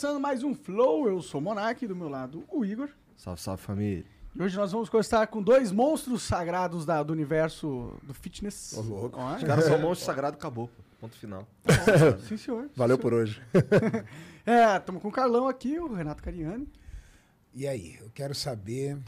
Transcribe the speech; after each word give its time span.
Começando 0.00 0.18
mais 0.18 0.42
um 0.42 0.54
Flow. 0.54 1.06
Eu 1.08 1.20
sou 1.20 1.42
o 1.42 1.44
Monark, 1.44 1.86
do 1.86 1.94
meu 1.94 2.08
lado 2.08 2.42
o 2.48 2.64
Igor. 2.64 2.88
Salve, 3.18 3.38
salve 3.38 3.62
família. 3.62 4.02
E 4.34 4.42
hoje 4.42 4.56
nós 4.56 4.72
vamos 4.72 4.88
conversar 4.88 5.26
com 5.26 5.42
dois 5.42 5.70
monstros 5.70 6.22
sagrados 6.22 6.86
da- 6.86 7.02
do 7.02 7.12
universo 7.12 7.92
do 8.02 8.14
fitness. 8.14 8.72
Ô, 8.78 8.80
louco. 8.80 9.18
Ó, 9.20 9.36
Os 9.36 9.44
caras 9.44 9.66
são 9.66 9.76
monstros 9.78 10.06
sagrados, 10.06 10.38
acabou. 10.38 10.68
pô. 10.68 10.82
Ponto 11.02 11.14
final. 11.18 11.46
Sim, 12.26 12.38
senhor. 12.38 12.70
Valeu 12.74 12.96
por 12.98 13.12
hoje. 13.12 13.42
É, 14.46 14.78
estamos 14.78 15.02
com 15.02 15.08
o 15.08 15.12
Carlão 15.12 15.46
aqui, 15.46 15.78
o 15.78 15.92
Renato 15.94 16.22
Cariani. 16.22 16.66
E 17.54 17.68
aí, 17.68 17.98
eu 18.00 18.10
quero 18.14 18.34
saber 18.34 18.98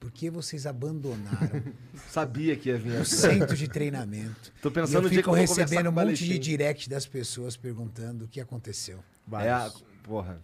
por 0.00 0.10
que 0.10 0.28
vocês 0.28 0.66
abandonaram 0.66 1.62
Sabia 2.10 2.56
que 2.56 2.70
ia 2.70 2.76
vir 2.76 3.00
o 3.00 3.04
centro 3.04 3.56
de 3.56 3.68
treinamento. 3.68 4.52
Tô 4.60 4.68
E 4.68 4.72
pensando 4.72 4.96
eu 4.96 5.02
no 5.02 5.08
dia 5.08 5.18
que 5.18 5.22
fico 5.22 5.30
eu 5.30 5.32
conversar 5.34 5.62
recebendo 5.62 5.88
um 5.90 5.92
monte 5.92 6.24
de 6.24 6.38
direct 6.40 6.90
das 6.90 7.06
pessoas 7.06 7.56
perguntando 7.56 8.24
o 8.24 8.28
que 8.28 8.40
aconteceu. 8.40 8.98
É 9.40 9.48
a... 9.48 9.70
Porra. 10.04 10.40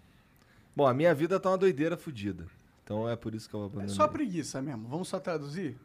Bom, 0.74 0.86
a 0.88 0.92
minha 0.94 1.14
vida 1.14 1.38
tá 1.38 1.50
uma 1.50 1.58
doideira 1.58 1.96
fodida. 1.96 2.46
Então 2.82 3.08
é 3.08 3.14
por 3.14 3.34
isso 3.34 3.48
que 3.48 3.54
eu 3.54 3.62
É 3.62 3.66
abandonei. 3.66 3.94
só 3.94 4.08
preguiça 4.08 4.60
mesmo. 4.60 4.88
Vamos 4.88 5.06
só 5.08 5.20
traduzir? 5.20 5.76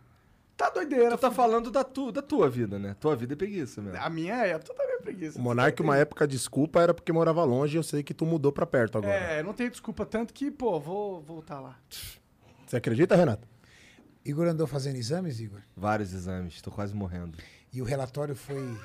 Tá 0.57 0.69
doideira. 0.69 1.11
Tu 1.17 1.21
tá 1.21 1.29
falando 1.29 1.69
da, 1.69 1.83
tu, 1.83 2.11
da 2.11 2.21
tua 2.21 2.49
vida, 2.49 2.79
né? 2.79 2.95
Tua 2.99 3.15
vida 3.15 3.33
é 3.33 3.35
preguiça 3.35 3.81
mesmo. 3.81 3.99
A 4.01 4.09
minha 4.09 4.35
é, 4.45 4.57
tu 4.57 4.73
também 4.73 4.95
é 4.95 4.99
preguiça. 5.01 5.37
O 5.37 5.41
Monark, 5.41 5.79
uma 5.81 5.97
época, 5.97 6.25
desculpa 6.25 6.81
era 6.81 6.93
porque 6.93 7.11
morava 7.11 7.43
longe 7.43 7.75
e 7.75 7.79
eu 7.79 7.83
sei 7.83 8.01
que 8.01 8.13
tu 8.13 8.25
mudou 8.25 8.51
pra 8.51 8.65
perto 8.65 8.97
agora. 8.97 9.13
É, 9.13 9.43
não 9.43 9.53
tem 9.53 9.69
desculpa 9.69 10.05
tanto 10.05 10.33
que, 10.33 10.49
pô, 10.49 10.79
vou 10.79 11.21
voltar 11.21 11.59
lá. 11.59 11.77
Você 12.65 12.77
acredita, 12.77 13.15
Renato? 13.15 13.45
Igor 14.23 14.47
andou 14.47 14.65
fazendo 14.65 14.95
exames, 14.95 15.39
Igor? 15.39 15.59
Vários 15.75 16.11
exames, 16.13 16.59
tô 16.61 16.71
quase 16.71 16.95
morrendo. 16.95 17.37
E 17.71 17.81
o 17.81 17.85
relatório 17.85 18.33
foi 18.35 18.75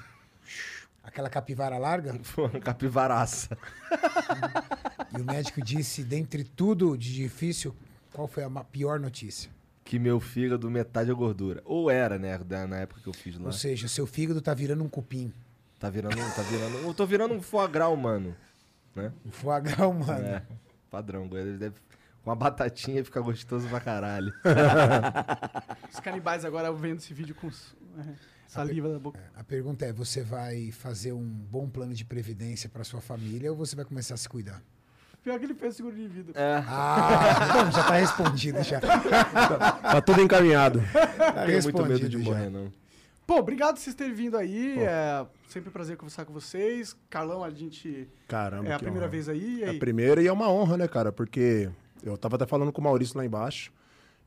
aquela 1.02 1.28
capivara 1.28 1.78
larga? 1.78 2.18
Capivaraça. 2.62 3.56
E 5.12 5.20
o 5.20 5.24
médico 5.24 5.60
disse, 5.60 6.04
dentre 6.04 6.44
tudo 6.44 6.96
de 6.96 7.12
difícil, 7.12 7.74
qual 8.12 8.28
foi 8.28 8.44
a 8.44 8.50
pior 8.62 9.00
notícia? 9.00 9.50
Que 9.84 9.98
meu 9.98 10.20
fígado 10.20 10.70
metade 10.70 11.10
é 11.10 11.14
gordura. 11.14 11.60
Ou 11.64 11.90
era, 11.90 12.16
né? 12.16 12.38
Na 12.68 12.76
época 12.76 13.00
que 13.00 13.08
eu 13.08 13.12
fiz 13.12 13.36
lá. 13.36 13.46
Ou 13.46 13.52
seja, 13.52 13.88
seu 13.88 14.06
fígado 14.06 14.40
tá 14.40 14.54
virando 14.54 14.84
um 14.84 14.88
cupim. 14.88 15.32
Tá 15.80 15.90
virando, 15.90 16.14
tá 16.14 16.42
virando. 16.42 16.76
Eu 16.76 16.94
tô 16.94 17.04
virando 17.04 17.34
um 17.34 17.42
foie 17.42 17.66
gras 17.66 17.88
humano. 17.88 18.36
Né? 18.94 19.12
Um 19.26 19.32
foie 19.32 19.60
gras 19.62 19.80
humano. 19.80 20.24
É. 20.24 20.46
Padrão, 20.88 21.28
ele 21.32 21.56
deve. 21.56 21.74
Com 22.22 22.30
uma 22.30 22.36
batatinha 22.36 23.02
fica 23.04 23.20
gostoso 23.20 23.66
pra 23.68 23.80
caralho. 23.80 24.32
Os 25.90 25.98
canibais 26.00 26.44
agora 26.44 26.70
vendo 26.72 26.98
esse 26.98 27.14
vídeo 27.14 27.34
com 27.34 27.48
é, 27.48 28.14
saliva 28.50 28.88
da 28.92 28.98
boca. 28.98 29.18
A 29.36 29.44
pergunta 29.44 29.84
é, 29.86 29.92
você 29.92 30.22
vai 30.22 30.70
fazer 30.72 31.12
um 31.12 31.22
bom 31.24 31.68
plano 31.68 31.94
de 31.94 32.04
previdência 32.04 32.68
para 32.68 32.82
sua 32.84 33.00
família 33.00 33.50
ou 33.50 33.56
você 33.56 33.76
vai 33.76 33.84
começar 33.84 34.14
a 34.14 34.16
se 34.16 34.28
cuidar? 34.28 34.62
Pior 35.22 35.38
que 35.38 35.44
ele 35.44 35.54
fez 35.54 35.76
seguro 35.76 35.94
de 35.94 36.08
vida. 36.08 36.32
É. 36.34 36.64
Ah, 36.66 37.64
bom, 37.64 37.70
já 37.70 37.84
tá 37.84 37.94
respondido 37.94 38.62
já. 38.62 38.80
Tá 38.80 40.00
tudo 40.00 40.22
encaminhado. 40.22 40.80
Tá 40.92 41.34
Não 41.40 41.46
tenho 41.46 41.62
muito 41.62 41.82
medo 41.82 42.08
de 42.08 42.16
respondido 42.16 42.22
já. 42.22 42.30
morrer, 42.30 42.50
não. 42.50 42.72
Pô, 43.26 43.36
obrigado 43.38 43.74
por 43.74 43.80
vocês 43.80 43.94
terem 43.94 44.14
vindo 44.14 44.36
aí. 44.36 44.78
É 44.80 45.24
sempre 45.48 45.68
um 45.68 45.72
prazer 45.72 45.96
conversar 45.96 46.24
com 46.24 46.32
vocês. 46.32 46.96
Carlão, 47.08 47.44
a 47.44 47.50
gente. 47.50 48.08
Caramba, 48.26 48.70
É 48.70 48.72
a 48.72 48.76
que 48.78 48.84
primeira 48.84 49.06
honra. 49.06 49.10
vez 49.12 49.28
aí. 49.28 49.58
E 49.58 49.62
É 49.62 49.68
aí? 49.68 49.76
a 49.76 49.78
primeira 49.78 50.22
e 50.22 50.26
é 50.26 50.32
uma 50.32 50.50
honra, 50.50 50.76
né, 50.78 50.88
cara? 50.88 51.12
Porque 51.12 51.70
eu 52.02 52.16
tava 52.16 52.36
até 52.36 52.46
falando 52.46 52.72
com 52.72 52.80
o 52.80 52.84
Maurício 52.84 53.16
lá 53.16 53.24
embaixo. 53.24 53.70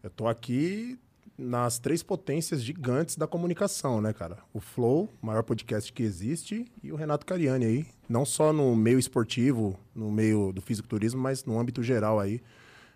Eu 0.01 0.09
tô 0.09 0.27
aqui 0.27 0.97
nas 1.37 1.79
três 1.79 2.03
potências 2.03 2.61
gigantes 2.61 3.15
da 3.15 3.25
comunicação, 3.27 3.99
né, 3.99 4.13
cara? 4.13 4.37
O 4.53 4.59
Flow, 4.59 5.09
o 5.21 5.25
maior 5.25 5.43
podcast 5.43 5.91
que 5.91 6.03
existe, 6.03 6.65
e 6.83 6.91
o 6.91 6.95
Renato 6.95 7.25
Cariani 7.25 7.65
aí. 7.65 7.85
Não 8.07 8.23
só 8.25 8.53
no 8.53 8.75
meio 8.75 8.99
esportivo, 8.99 9.79
no 9.95 10.11
meio 10.11 10.51
do 10.51 10.61
fisiculturismo, 10.61 11.21
mas 11.21 11.43
no 11.45 11.59
âmbito 11.59 11.81
geral 11.81 12.19
aí. 12.19 12.41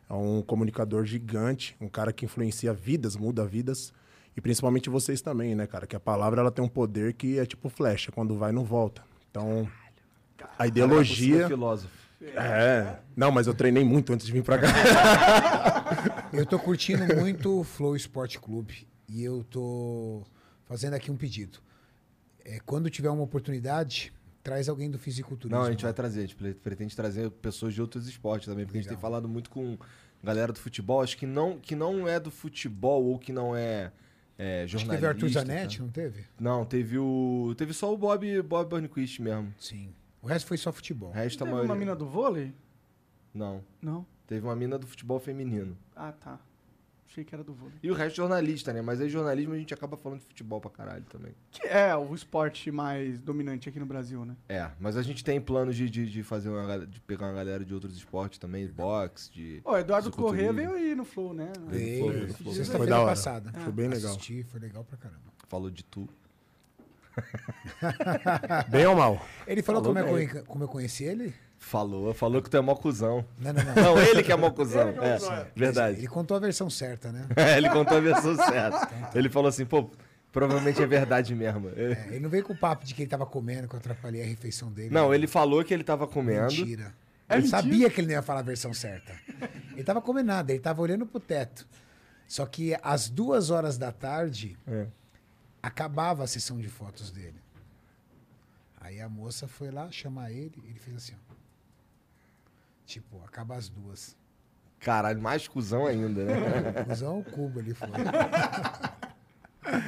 É 0.09 0.13
um 0.13 0.41
comunicador 0.41 1.03
gigante, 1.05 1.75
um 1.81 1.89
cara 1.89 2.13
que 2.13 2.25
influencia 2.25 2.73
vidas, 2.73 3.15
muda 3.15 3.45
vidas. 3.45 3.91
E 4.35 4.41
principalmente 4.41 4.89
vocês 4.89 5.19
também, 5.19 5.55
né, 5.55 5.65
cara? 5.65 5.87
Que 5.87 5.95
a 5.95 5.99
palavra 5.99 6.39
ela 6.41 6.51
tem 6.51 6.63
um 6.63 6.69
poder 6.69 7.13
que 7.13 7.39
é 7.39 7.45
tipo 7.45 7.67
flecha, 7.69 8.11
quando 8.11 8.35
vai 8.37 8.51
não 8.51 8.63
volta. 8.63 9.01
Então, 9.31 9.67
a 10.39 10.43
Você 10.43 10.63
é 10.63 10.67
ideologia. 10.67 11.47
filósofo. 11.47 11.91
É. 12.21 12.95
Não, 13.15 13.31
mas 13.31 13.47
eu 13.47 13.53
treinei 13.53 13.83
muito 13.83 14.13
antes 14.13 14.25
de 14.25 14.31
vir 14.31 14.43
pra 14.43 14.57
cá. 14.59 14.67
Eu 16.33 16.45
tô 16.45 16.59
curtindo 16.59 17.03
muito 17.15 17.59
o 17.59 17.63
Flow 17.63 17.95
Esporte 17.95 18.39
Clube 18.39 18.87
e 19.07 19.23
eu 19.23 19.43
tô 19.43 20.23
fazendo 20.65 20.93
aqui 20.93 21.09
um 21.11 21.15
pedido. 21.17 21.59
É, 22.43 22.59
quando 22.65 22.89
tiver 22.89 23.09
uma 23.09 23.23
oportunidade, 23.23 24.13
traz 24.43 24.69
alguém 24.69 24.89
do 24.89 24.97
fisiculturismo. 24.99 25.57
Não, 25.59 25.67
a 25.67 25.71
gente 25.71 25.83
vai 25.83 25.93
trazer, 25.93 26.19
a 26.19 26.21
gente 26.23 26.35
pre- 26.35 26.53
pretende 26.53 26.95
trazer 26.95 27.29
pessoas 27.31 27.73
de 27.73 27.81
outros 27.81 28.07
esportes 28.07 28.47
também, 28.47 28.65
porque 28.65 28.77
a 28.77 28.81
gente 28.81 28.89
tem 28.89 28.95
Legal. 28.97 29.09
falado 29.09 29.27
muito 29.27 29.49
com 29.49 29.77
galera 30.23 30.51
do 30.53 30.59
futebol, 30.59 31.01
acho 31.01 31.17
que 31.17 31.25
não, 31.25 31.57
que 31.59 31.75
não 31.75 32.07
é 32.07 32.19
do 32.19 32.31
futebol 32.31 33.03
ou 33.05 33.19
que 33.19 33.31
não 33.31 33.55
é, 33.55 33.91
é 34.37 34.63
Acho 34.63 34.77
que 34.77 34.79
jornalista. 34.83 34.93
teve 34.93 35.05
o 35.05 35.09
Arthur 35.09 35.27
tá? 35.33 35.39
Zanetti, 35.39 35.81
não 35.81 35.89
teve? 35.89 36.25
Não, 36.39 36.65
teve 36.65 36.97
o. 36.97 37.53
Teve 37.57 37.73
só 37.73 37.93
o 37.93 37.97
Bob, 37.97 38.41
Bob 38.43 38.69
Burnquist 38.69 39.21
mesmo. 39.21 39.53
Sim. 39.59 39.93
O 40.21 40.27
resto 40.27 40.47
foi 40.47 40.57
só 40.57 40.71
futebol. 40.71 41.09
O 41.09 41.13
resto 41.13 41.37
a 41.37 41.45
Teve 41.45 41.51
maioria. 41.51 41.71
uma 41.71 41.77
mina 41.79 41.95
do 41.95 42.05
vôlei? 42.07 42.53
Não. 43.33 43.63
Não. 43.81 44.05
Teve 44.27 44.45
uma 44.45 44.55
mina 44.55 44.77
do 44.77 44.85
futebol 44.85 45.19
feminino. 45.19 45.75
Ah, 45.95 46.11
tá. 46.11 46.39
Achei 47.09 47.23
que 47.23 47.33
era 47.33 47.41
do 47.43 47.53
vôlei. 47.53 47.73
E 47.81 47.89
o 47.89 47.93
resto 47.93 48.17
jornalista, 48.17 48.73
né? 48.73 48.81
Mas 48.81 48.99
aí 48.99 49.07
jornalismo 49.07 49.53
a 49.53 49.57
gente 49.57 49.73
acaba 49.73 49.95
falando 49.95 50.19
de 50.19 50.25
futebol 50.25 50.59
pra 50.59 50.69
caralho 50.69 51.05
também. 51.05 51.33
Que 51.49 51.65
é 51.65 51.95
o 51.95 52.13
esporte 52.13 52.69
mais 52.69 53.17
dominante 53.17 53.69
aqui 53.69 53.79
no 53.79 53.85
Brasil, 53.85 54.25
né? 54.25 54.35
É, 54.49 54.69
mas 54.77 54.97
a 54.97 55.01
gente 55.01 55.23
tem 55.23 55.39
planos 55.39 55.77
de, 55.77 55.89
de, 55.89 56.05
de 56.11 56.21
fazer 56.21 56.49
uma, 56.49 56.85
de 56.85 56.99
pegar 56.99 57.27
uma 57.27 57.33
galera 57.33 57.63
de 57.63 57.73
outros 57.73 57.95
esportes 57.95 58.37
também, 58.37 58.67
boxe, 58.67 59.31
de. 59.31 59.61
Ô, 59.63 59.77
Eduardo. 59.77 60.11
Corrêa 60.11 60.51
veio 60.51 60.73
aí 60.73 60.93
no 60.93 61.05
Flow, 61.05 61.33
né? 61.33 61.49
Foi, 61.55 61.69
Veio, 61.77 62.33
foi, 62.33 62.51
Esses 62.51 62.67
foi. 62.67 62.85
da 62.87 62.99
hora. 62.99 63.09
passada. 63.11 63.53
Foi 63.61 63.71
bem 63.71 63.87
legal. 63.87 64.11
Assisti, 64.11 64.43
foi 64.43 64.59
legal 64.59 64.83
pra 64.83 64.97
caramba. 64.97 65.21
Falou 65.47 65.71
de 65.71 65.85
tu. 65.85 66.09
Bem 68.69 68.85
ou 68.85 68.95
mal? 68.95 69.25
Ele 69.47 69.63
falou, 69.63 69.81
Falou 69.81 69.95
como, 69.95 70.07
eu 70.07 70.15
bem. 70.27 70.43
como 70.43 70.63
eu 70.63 70.67
conheci 70.67 71.03
ele? 71.03 71.33
Falou, 71.59 72.13
falou 72.13 72.41
que 72.41 72.49
tu 72.49 72.55
é 72.57 72.61
mó 72.61 72.75
cuzão. 72.75 73.25
Não, 73.39 73.51
não, 73.51 73.63
não. 73.63 73.75
Não, 73.75 73.99
ele 74.01 74.23
que 74.23 74.31
é 74.31 74.35
mó 74.35 74.49
cuzão. 74.51 74.89
Ele 74.89 74.99
é 74.99 75.15
É, 75.15 75.51
verdade. 75.55 75.97
Ele 75.99 76.07
contou 76.07 76.37
a 76.37 76.39
versão 76.39 76.69
certa, 76.69 77.11
né? 77.11 77.27
É, 77.35 77.57
ele 77.57 77.69
contou 77.69 77.97
a 77.97 77.99
versão 77.99 78.35
certa. 78.35 79.11
Ele 79.13 79.27
falou 79.27 79.49
assim, 79.49 79.65
pô, 79.65 79.89
provavelmente 80.31 80.81
é 80.81 80.85
verdade 80.85 81.33
mesmo. 81.35 81.69
É. 81.75 82.07
Ele 82.09 82.19
não 82.19 82.29
veio 82.29 82.43
com 82.43 82.53
o 82.53 82.57
papo 82.57 82.85
de 82.85 82.93
que 82.93 83.01
ele 83.01 83.09
tava 83.09 83.25
comendo, 83.25 83.67
que 83.67 83.73
eu 83.75 83.79
atrapalhei 83.79 84.21
a 84.21 84.25
refeição 84.25 84.71
dele. 84.71 84.91
Não, 84.93 85.13
ele 85.13 85.27
falou 85.27 85.63
que 85.63 85.73
ele 85.73 85.83
tava 85.83 86.07
comendo. 86.07 86.43
Mentira. 86.53 86.93
É 87.27 87.33
eu 87.35 87.41
mentira? 87.41 87.61
sabia 87.61 87.89
que 87.89 87.99
ele 87.99 88.07
não 88.07 88.13
ia 88.13 88.21
falar 88.21 88.39
a 88.39 88.43
versão 88.43 88.73
certa. 88.73 89.13
Ele 89.73 89.83
tava 89.83 90.01
comendo 90.01 90.27
nada, 90.27 90.51
ele 90.53 90.61
tava 90.61 90.81
olhando 90.81 91.05
pro 91.05 91.19
teto. 91.19 91.67
Só 92.27 92.45
que 92.45 92.77
às 92.83 93.09
duas 93.09 93.49
horas 93.49 93.77
da 93.77 93.91
tarde, 93.91 94.55
É. 94.67 94.85
acabava 95.61 96.23
a 96.23 96.27
sessão 96.27 96.57
de 96.59 96.69
fotos 96.69 97.09
dele. 97.11 97.41
Aí 98.79 99.01
a 99.01 99.09
moça 99.09 99.47
foi 99.47 99.69
lá 99.71 99.91
chamar 99.91 100.31
ele, 100.31 100.53
ele 100.63 100.79
fez 100.79 100.95
assim, 100.95 101.13
ó. 101.13 101.26
Tipo, 102.87 103.21
acaba 103.25 103.55
as 103.55 103.67
duas. 103.67 104.15
Caralho, 104.79 105.21
mais 105.21 105.45
cuzão 105.45 105.85
ainda, 105.85 106.23
né? 106.23 106.33
Usar 106.89 107.09
o 107.09 107.21
cubo 107.21 107.59
ali 107.59 107.73
foi. 107.73 107.89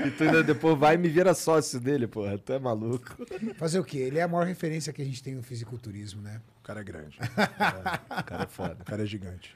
E 0.05 0.11
tu 0.11 0.23
ainda 0.25 0.43
depois 0.43 0.77
vai 0.77 0.95
e 0.95 0.97
me 0.97 1.07
vira 1.07 1.33
sócio 1.33 1.79
dele, 1.79 2.05
porra. 2.05 2.37
Tu 2.37 2.51
é 2.51 2.59
maluco. 2.59 3.15
Fazer 3.55 3.79
o 3.79 3.83
quê? 3.83 3.99
Ele 3.99 4.19
é 4.19 4.23
a 4.23 4.27
maior 4.27 4.45
referência 4.45 4.91
que 4.91 5.01
a 5.01 5.05
gente 5.05 5.23
tem 5.23 5.33
no 5.33 5.41
fisiculturismo, 5.41 6.21
né? 6.21 6.41
O 6.59 6.63
cara 6.63 6.81
é 6.81 6.83
grande. 6.83 7.17
O 8.19 8.23
cara 8.25 8.43
é 8.43 8.47
foda. 8.47 8.77
O 8.81 8.83
cara 8.83 9.03
é 9.03 9.05
gigante. 9.05 9.55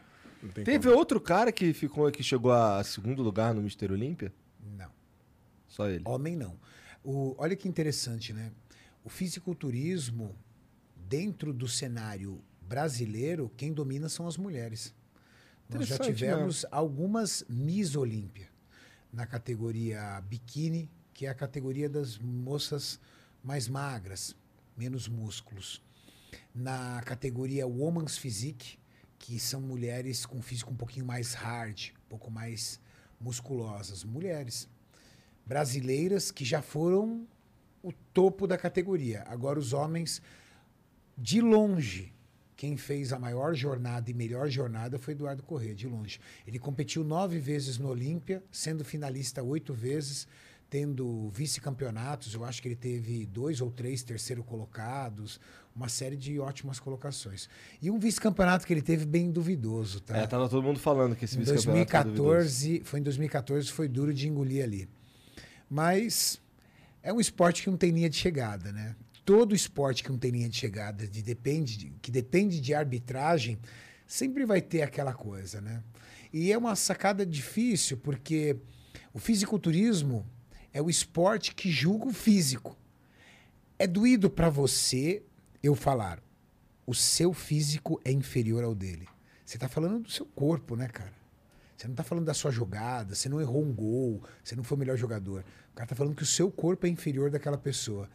Teve 0.64 0.88
como. 0.88 0.98
outro 0.98 1.20
cara 1.20 1.52
que 1.52 1.74
ficou 1.74 2.10
que 2.10 2.24
chegou 2.24 2.54
a 2.54 2.82
segundo 2.86 3.22
lugar 3.22 3.54
no 3.54 3.62
Mister 3.62 3.92
Olímpia? 3.92 4.32
Não. 4.78 4.90
Só 5.68 5.90
ele. 5.90 6.04
Homem 6.08 6.38
não. 6.38 6.58
O, 7.04 7.36
olha 7.38 7.54
que 7.54 7.68
interessante, 7.68 8.32
né? 8.32 8.50
O 9.04 9.10
fisiculturismo, 9.10 10.34
dentro 10.96 11.52
do 11.52 11.68
cenário 11.68 12.42
brasileiro, 12.68 13.52
quem 13.56 13.74
domina 13.74 14.10
são 14.10 14.28
as 14.28 14.38
mulheres. 14.38 14.94
Nós 15.70 15.88
já 15.88 15.98
tivemos 15.98 16.66
algumas 16.72 17.44
Miss 17.50 17.96
Olímpia 17.96 18.48
na 19.12 19.26
categoria 19.26 20.22
biquíni, 20.22 20.90
que 21.14 21.26
é 21.26 21.30
a 21.30 21.36
categoria 21.36 21.90
das 21.90 22.18
moças 22.18 23.00
mais 23.44 23.68
magras, 23.68 24.36
menos 24.76 25.08
músculos. 25.08 25.82
Na 26.54 27.02
categoria 27.04 27.68
Woman's 27.68 28.18
Physique, 28.18 28.78
que 29.20 29.40
são 29.40 29.62
mulheres 29.62 30.26
com 30.26 30.42
físico 30.42 30.72
um 30.72 30.76
pouquinho 30.76 31.06
mais 31.06 31.34
hard, 31.34 31.92
um 32.06 32.10
pouco 32.10 32.30
mais 32.30 32.80
musculosas. 33.20 34.04
Mulheres 34.04 34.68
brasileiras 35.46 36.32
que 36.32 36.44
já 36.44 36.62
foram 36.62 37.28
o 37.82 37.92
topo 38.14 38.48
da 38.48 38.58
categoria. 38.58 39.24
Agora, 39.28 39.60
os 39.60 39.74
homens, 39.74 40.22
de 41.18 41.42
longe, 41.42 42.13
quem 42.56 42.78
fez 42.78 43.12
a 43.12 43.20
maior 43.20 43.56
jornada 43.56 44.10
e 44.10 44.14
melhor 44.14 44.50
jornada 44.50 45.00
foi 45.00 45.14
Eduardo 45.14 45.44
Corrêa, 45.44 45.74
de 45.74 45.88
longe. 45.88 46.20
Ele 46.46 46.60
competiu 46.60 47.04
nove 47.04 47.40
vezes 47.40 47.78
no 47.78 47.90
Olímpia, 47.90 48.44
sendo 48.52 48.84
finalista 48.84 49.42
oito 49.42 49.74
vezes, 49.74 50.28
tendo 50.70 51.30
vice-campeonatos. 51.30 52.34
Eu 52.34 52.44
acho 52.44 52.62
que 52.62 52.68
ele 52.68 52.76
teve 52.76 53.26
dois 53.26 53.62
ou 53.62 53.70
três 53.70 54.04
terceiro 54.04 54.44
colocados, 54.44 55.40
uma 55.76 55.90
série 55.90 56.16
de 56.16 56.40
ótimas 56.40 56.80
colocações. 56.80 57.50
E 57.82 57.90
um 57.90 58.00
vice-campeonato 58.00 58.66
que 58.66 58.74
ele 58.74 58.82
teve 58.82 59.06
bem 59.06 59.32
duvidoso, 59.32 60.00
tá? 60.00 60.18
É, 60.18 60.28
tava 60.28 60.48
todo 60.48 60.64
mundo 60.64 60.80
falando 60.80 61.16
que 61.16 61.26
esse 61.26 61.36
Em 61.36 61.40
vice-campeonato 61.40 61.96
é 61.96 62.04
duvidoso. 62.04 62.24
2014, 62.24 62.82
foi 62.86 63.00
em 63.00 63.04
2014, 63.04 63.72
foi 63.72 63.88
duro 63.88 64.14
de 64.14 64.28
engolir 64.28 64.64
ali. 64.64 64.90
Mas 65.70 66.40
é 67.02 67.12
um 67.12 67.20
esporte 67.20 67.64
que 67.64 67.70
não 67.70 67.78
tem 67.78 67.92
linha 67.92 68.10
de 68.10 68.16
chegada, 68.16 68.72
né? 68.72 68.96
Todo 69.26 69.56
esporte 69.56 70.04
que 70.04 70.10
não 70.10 70.18
tem 70.18 70.32
linha 70.32 70.50
de 70.50 70.58
chegada, 70.58 71.08
de 71.08 71.22
depende 71.22 71.78
de- 71.78 71.94
que 72.02 72.12
depende 72.12 72.60
de 72.60 72.74
arbitragem, 72.74 73.58
sempre 74.06 74.46
vai 74.46 74.62
ter 74.62 74.82
aquela 74.82 75.14
coisa, 75.14 75.62
né? 75.62 75.82
E 76.32 76.52
é 76.52 76.58
uma 76.58 76.76
sacada 76.76 77.26
difícil, 77.26 77.98
porque 77.98 78.58
o 79.14 79.20
fisiculturismo 79.20 80.26
é 80.74 80.82
o 80.82 80.90
esporte 80.90 81.54
que 81.54 81.72
julga 81.72 82.08
o 82.08 82.14
físico. 82.14 82.78
É 83.78 83.88
doído 83.88 84.30
para 84.30 84.50
você 84.50 85.24
eu 85.62 85.76
falar, 85.76 86.22
o 86.86 86.94
seu 86.94 87.32
físico 87.34 88.02
é 88.04 88.12
inferior 88.12 88.64
ao 88.64 88.76
dele. 88.76 89.08
Você 89.46 89.58
tá 89.58 89.70
falando 89.70 90.04
do 90.04 90.12
seu 90.12 90.26
corpo, 90.26 90.76
né, 90.76 90.88
cara? 90.88 91.14
Você 91.78 91.88
não 91.88 91.96
tá 91.96 92.04
falando 92.04 92.26
da 92.26 92.34
sua 92.34 92.52
jogada, 92.52 93.16
você 93.16 93.30
não 93.30 93.42
errou 93.42 93.64
um 93.64 93.74
gol, 93.74 94.22
você 94.44 94.56
não 94.56 94.64
foi 94.64 94.76
o 94.76 94.80
melhor 94.80 94.98
jogador. 94.98 95.46
O 95.72 95.76
cara 95.76 95.88
tá 95.88 95.96
falando 95.96 96.16
que 96.16 96.24
o 96.24 96.26
seu 96.26 96.52
corpo 96.52 96.86
é 96.86 96.90
inferior 96.90 97.30
daquela 97.30 97.58
pessoa. 97.58 98.10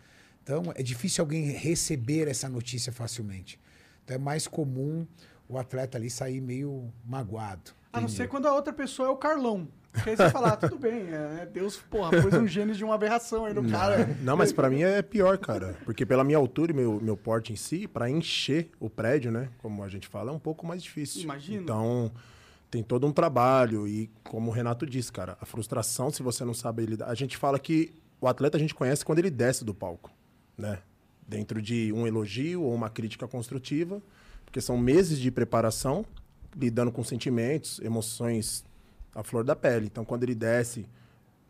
Então, 0.49 0.73
é 0.75 0.83
difícil 0.83 1.21
alguém 1.21 1.51
receber 1.51 2.27
essa 2.27 2.49
notícia 2.49 2.91
facilmente. 2.91 3.61
Então, 4.03 4.15
é 4.15 4.19
mais 4.19 4.49
comum 4.49 5.07
o 5.47 5.59
atleta 5.59 5.99
ali 5.99 6.09
sair 6.09 6.41
meio 6.41 6.91
magoado. 7.05 7.73
A 7.93 8.01
não 8.01 8.09
ser 8.09 8.29
quando 8.29 8.47
a 8.47 8.55
outra 8.55 8.73
pessoa 8.73 9.09
é 9.09 9.11
o 9.11 9.17
Carlão. 9.17 9.69
Porque 9.93 10.09
aí 10.09 10.17
você 10.17 10.31
fala, 10.31 10.49
ah, 10.49 10.57
tudo 10.57 10.79
bem, 10.79 11.03
é, 11.11 11.45
Deus, 11.45 11.77
porra, 11.77 12.23
pôs 12.23 12.33
um 12.33 12.47
gênio 12.47 12.75
de 12.75 12.83
uma 12.83 12.95
aberração 12.95 13.45
aí 13.45 13.53
no 13.53 13.69
cara. 13.69 14.17
Não, 14.23 14.39
mas 14.39 14.51
pra 14.51 14.71
mim 14.71 14.83
é 14.83 15.03
pior, 15.03 15.37
cara. 15.37 15.77
Porque 15.85 16.07
pela 16.07 16.25
minha 16.25 16.39
altura 16.39 16.73
e 16.73 16.75
meu, 16.75 16.99
meu 16.99 17.17
porte 17.17 17.53
em 17.53 17.57
si, 17.57 17.87
pra 17.87 18.09
encher 18.09 18.71
o 18.81 18.89
prédio, 18.89 19.31
né? 19.31 19.51
Como 19.59 19.85
a 19.85 19.89
gente 19.91 20.09
fala, 20.09 20.31
é 20.31 20.35
um 20.35 20.39
pouco 20.39 20.67
mais 20.67 20.83
difícil. 20.83 21.23
Imagino. 21.25 21.63
Então, 21.63 22.11
tem 22.71 22.83
todo 22.83 23.07
um 23.07 23.13
trabalho. 23.13 23.87
E 23.87 24.11
como 24.25 24.51
o 24.51 24.55
Renato 24.55 24.87
disse, 24.87 25.13
cara, 25.13 25.37
a 25.43 25.45
frustração, 25.45 26.11
se 26.11 26.23
você 26.23 26.43
não 26.43 26.55
sabe 26.55 26.87
lidar. 26.87 27.09
A 27.09 27.15
gente 27.15 27.37
fala 27.37 27.59
que 27.59 27.95
o 28.19 28.27
atleta 28.27 28.57
a 28.57 28.61
gente 28.61 28.75
conhece 28.75 29.05
quando 29.05 29.19
ele 29.19 29.31
desce 29.31 29.63
do 29.63 29.75
palco, 29.75 30.11
né? 30.59 30.81
Dentro 31.27 31.63
de 31.63 31.93
um 31.93 32.07
elogio 32.07 32.63
ou 32.63 32.75
uma 32.75 32.91
crítica 32.91 33.29
construtiva, 33.29 34.03
porque 34.45 34.61
são 34.61 34.77
meses 34.77 35.19
de 35.19 35.31
preparação, 35.31 36.05
lidando 36.57 36.91
com 36.91 37.05
sentimentos, 37.05 37.79
emoções 37.81 38.65
à 39.15 39.23
flor 39.23 39.45
da 39.45 39.55
pele. 39.55 39.87
Então, 39.87 40.05
quando 40.05 40.25
ele 40.25 40.35
desce, 40.35 40.87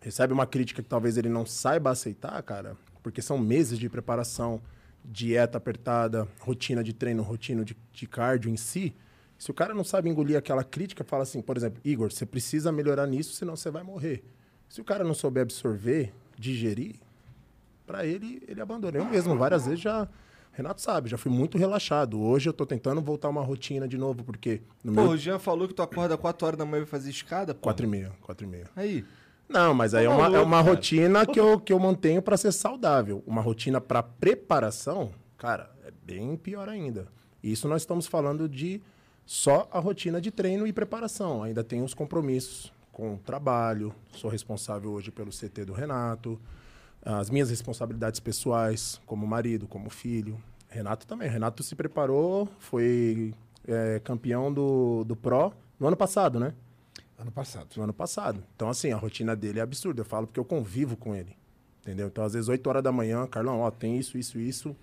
recebe 0.01 0.33
uma 0.33 0.47
crítica 0.47 0.83
que 0.83 0.89
talvez 0.89 1.17
ele 1.17 1.29
não 1.29 1.47
saiba 1.47 1.91
aceitar, 1.91 2.43
cara, 2.43 2.77
porque 3.03 3.23
são 3.23 3.39
meses 3.39 3.79
de 3.79 3.89
preparação, 3.89 4.61
dieta 5.05 5.59
apertada, 5.59 6.29
rotina 6.41 6.85
de 6.85 6.93
treino, 6.93 7.23
rotina 7.23 7.65
de, 7.65 7.77
de 7.93 8.07
cardio 8.07 8.51
em 8.51 8.57
si. 8.57 8.95
Se 9.39 9.51
o 9.51 9.55
cara 9.55 9.73
não 9.73 9.85
sabe 9.85 10.11
engolir 10.11 10.37
aquela 10.37 10.65
crítica, 10.65 11.05
fala 11.05 11.23
assim, 11.23 11.41
por 11.41 11.57
exemplo, 11.57 11.81
Igor, 11.85 12.11
você 12.11 12.27
precisa 12.27 12.73
melhorar 12.73 13.07
nisso, 13.07 13.35
senão 13.35 13.57
você 13.57 13.71
vai 13.71 13.83
morrer. 13.83 14.25
Se 14.69 14.81
o 14.81 14.85
cara 14.85 15.05
não 15.05 15.15
souber 15.15 15.45
absorver, 15.45 16.13
digerir, 16.37 16.97
para 17.89 18.05
ele, 18.05 18.43
ele 18.47 18.61
abandona. 18.61 18.99
Eu 18.99 19.07
mesmo, 19.07 19.35
várias 19.37 19.65
vezes 19.65 19.81
já. 19.81 20.07
Renato 20.53 20.83
sabe, 20.83 21.09
já 21.09 21.17
fui 21.17 21.33
muito 21.33 21.57
relaxado. 21.57 22.21
Hoje 22.21 22.49
eu 22.49 22.53
tô 22.53 22.67
tentando 22.67 23.01
voltar 23.01 23.29
uma 23.29 23.43
rotina 23.43 23.89
de 23.89 23.97
novo, 23.97 24.23
porque 24.25 24.61
no 24.85 24.93
Pô, 24.93 25.03
meu. 25.03 25.11
o 25.13 25.17
Jean 25.17 25.39
falou 25.39 25.67
que 25.67 25.73
tu 25.73 25.83
acorda 25.83 26.17
4 26.19 26.47
horas 26.47 26.59
da 26.59 26.65
manhã 26.67 26.83
e 26.83 26.87
fazer 26.87 27.09
escada, 27.11 27.55
pô. 27.55 27.63
Quatro 27.63 27.87
e 27.87 27.89
meia, 27.89 28.13
quatro 28.21 28.47
e 28.47 28.51
meia. 28.51 28.67
Aí. 28.77 29.05
Não, 29.49 29.73
mas 29.73 29.95
aí 29.95 30.05
é 30.05 30.09
uma, 30.11 30.27
é 30.27 30.41
uma 30.41 30.59
cara. 30.59 30.71
rotina 30.75 31.25
que 31.25 31.39
eu, 31.41 31.59
que 31.59 31.73
eu 31.73 31.79
mantenho 31.79 32.21
para 32.21 32.37
ser 32.37 32.53
saudável. 32.53 33.23
Uma 33.27 33.41
rotina 33.41 33.81
para 33.81 34.03
preparação, 34.03 35.11
cara, 35.39 35.71
é 35.87 35.93
bem 36.05 36.37
pior 36.37 36.69
ainda. 36.69 37.07
Isso 37.43 37.69
nós 37.69 37.83
estamos 37.83 38.07
falando 38.07 38.49
de 38.49 38.83
só 39.25 39.69
a 39.73 39.79
rotina 39.79 40.21
de 40.21 40.31
treino 40.31 40.67
e 40.67 40.73
preparação. 40.73 41.43
Ainda 41.43 41.63
tem 41.63 41.83
os 41.83 41.95
compromissos 41.95 42.73
com 42.93 43.15
o 43.15 43.19
trabalho. 43.19 43.95
Sou 44.13 44.29
responsável 44.29 44.91
hoje 44.91 45.13
pelo 45.13 45.31
CT 45.31 45.65
do 45.67 45.73
Renato. 45.73 46.39
As 47.03 47.31
minhas 47.31 47.51
responsabilidades 47.51 48.21
pessoais, 48.21 49.01
como 49.07 49.27
marido, 49.27 49.67
como 49.67 49.89
filho. 49.89 50.41
Renato 50.69 51.07
também. 51.07 51.29
Renato 51.29 51.63
se 51.63 51.75
preparou, 51.75 52.49
foi 52.59 53.33
é, 53.67 54.01
campeão 54.01 54.53
do, 54.53 55.05
do 55.05 55.17
Pro 55.17 55.53
no 55.79 55.87
ano 55.87 55.97
passado, 55.97 56.39
né? 56.39 56.53
Ano 57.19 57.33
passado. 57.33 57.69
no 57.77 57.83
ano 57.83 57.93
passado. 57.93 58.43
Então, 58.55 58.69
assim, 58.69 58.93
a 58.93 58.97
rotina 58.97 59.35
dele 59.35 59.59
é 59.59 59.63
absurda. 59.63 60.03
Eu 60.03 60.05
falo 60.05 60.27
porque 60.27 60.39
eu 60.39 60.45
convivo 60.45 60.97
com 60.97 61.15
ele. 61.15 61.37
Entendeu? 61.81 62.09
Então, 62.09 62.23
às 62.23 62.35
vezes, 62.35 62.49
8 62.49 62.67
horas 62.69 62.83
da 62.83 62.93
manhã, 62.93 63.27
Carlão, 63.27 63.61
ó, 63.61 63.71
tem 63.71 63.99
isso, 63.99 64.19
isso, 64.19 64.39
isso. 64.39 64.77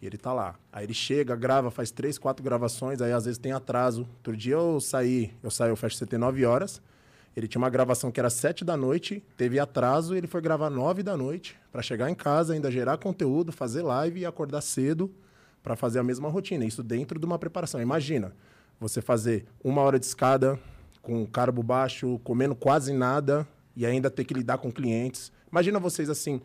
E 0.00 0.06
ele 0.06 0.16
tá 0.16 0.32
lá. 0.32 0.56
Aí 0.72 0.84
ele 0.84 0.94
chega, 0.94 1.34
grava, 1.34 1.70
faz 1.70 1.90
três, 1.90 2.18
quatro 2.18 2.42
gravações, 2.42 3.00
aí 3.00 3.12
às 3.12 3.24
vezes 3.24 3.38
tem 3.38 3.52
atraso. 3.52 4.02
Outro 4.16 4.36
dia 4.36 4.54
eu 4.54 4.80
saí, 4.80 5.32
eu 5.42 5.50
saí, 5.50 5.70
eu 5.70 5.76
fecho 5.76 6.04
CT 6.04 6.18
9 6.18 6.44
horas. 6.44 6.80
Ele 7.38 7.46
tinha 7.46 7.60
uma 7.60 7.70
gravação 7.70 8.10
que 8.10 8.18
era 8.18 8.28
7 8.28 8.64
da 8.64 8.76
noite, 8.76 9.22
teve 9.36 9.60
atraso, 9.60 10.12
ele 10.12 10.26
foi 10.26 10.40
gravar 10.40 10.68
9 10.68 11.04
da 11.04 11.16
noite 11.16 11.56
para 11.70 11.80
chegar 11.80 12.10
em 12.10 12.14
casa, 12.14 12.52
ainda 12.52 12.68
gerar 12.68 12.98
conteúdo, 12.98 13.52
fazer 13.52 13.82
live 13.82 14.18
e 14.18 14.26
acordar 14.26 14.60
cedo 14.60 15.08
para 15.62 15.76
fazer 15.76 16.00
a 16.00 16.02
mesma 16.02 16.28
rotina. 16.28 16.64
Isso 16.64 16.82
dentro 16.82 17.16
de 17.16 17.24
uma 17.24 17.38
preparação. 17.38 17.80
Imagina, 17.80 18.34
você 18.80 19.00
fazer 19.00 19.46
uma 19.62 19.82
hora 19.82 20.00
de 20.00 20.06
escada 20.06 20.58
com 21.00 21.24
carbo 21.26 21.62
baixo, 21.62 22.20
comendo 22.24 22.56
quase 22.56 22.92
nada 22.92 23.46
e 23.76 23.86
ainda 23.86 24.10
ter 24.10 24.24
que 24.24 24.34
lidar 24.34 24.58
com 24.58 24.72
clientes. 24.72 25.30
Imagina 25.52 25.78
vocês 25.78 26.10
assim, 26.10 26.40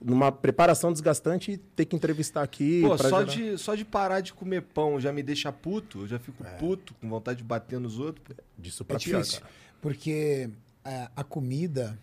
numa 0.00 0.30
preparação 0.30 0.92
desgastante, 0.92 1.56
ter 1.74 1.84
que 1.84 1.96
entrevistar 1.96 2.42
aqui. 2.44 2.82
Pô, 2.82 2.96
só 2.96 3.08
gerar- 3.08 3.24
de, 3.24 3.58
só 3.58 3.74
de 3.74 3.84
parar 3.84 4.20
de 4.20 4.32
comer 4.32 4.62
pão 4.62 5.00
já 5.00 5.12
me 5.12 5.20
deixa 5.22 5.50
puto, 5.50 6.02
eu 6.02 6.06
já 6.06 6.20
fico 6.20 6.44
É. 6.46 6.50
puto, 6.58 6.94
com 6.94 7.08
vontade 7.08 7.38
de 7.38 7.44
bater 7.44 7.80
nos 7.80 7.98
outros. 7.98 8.36
disso 8.56 8.84
É 8.84 8.86
pra 8.86 8.98
pior, 9.00 9.18
difícil. 9.20 9.40
cara. 9.40 9.52
Porque 9.82 10.48
a, 10.84 11.10
a 11.16 11.24
comida, 11.24 11.98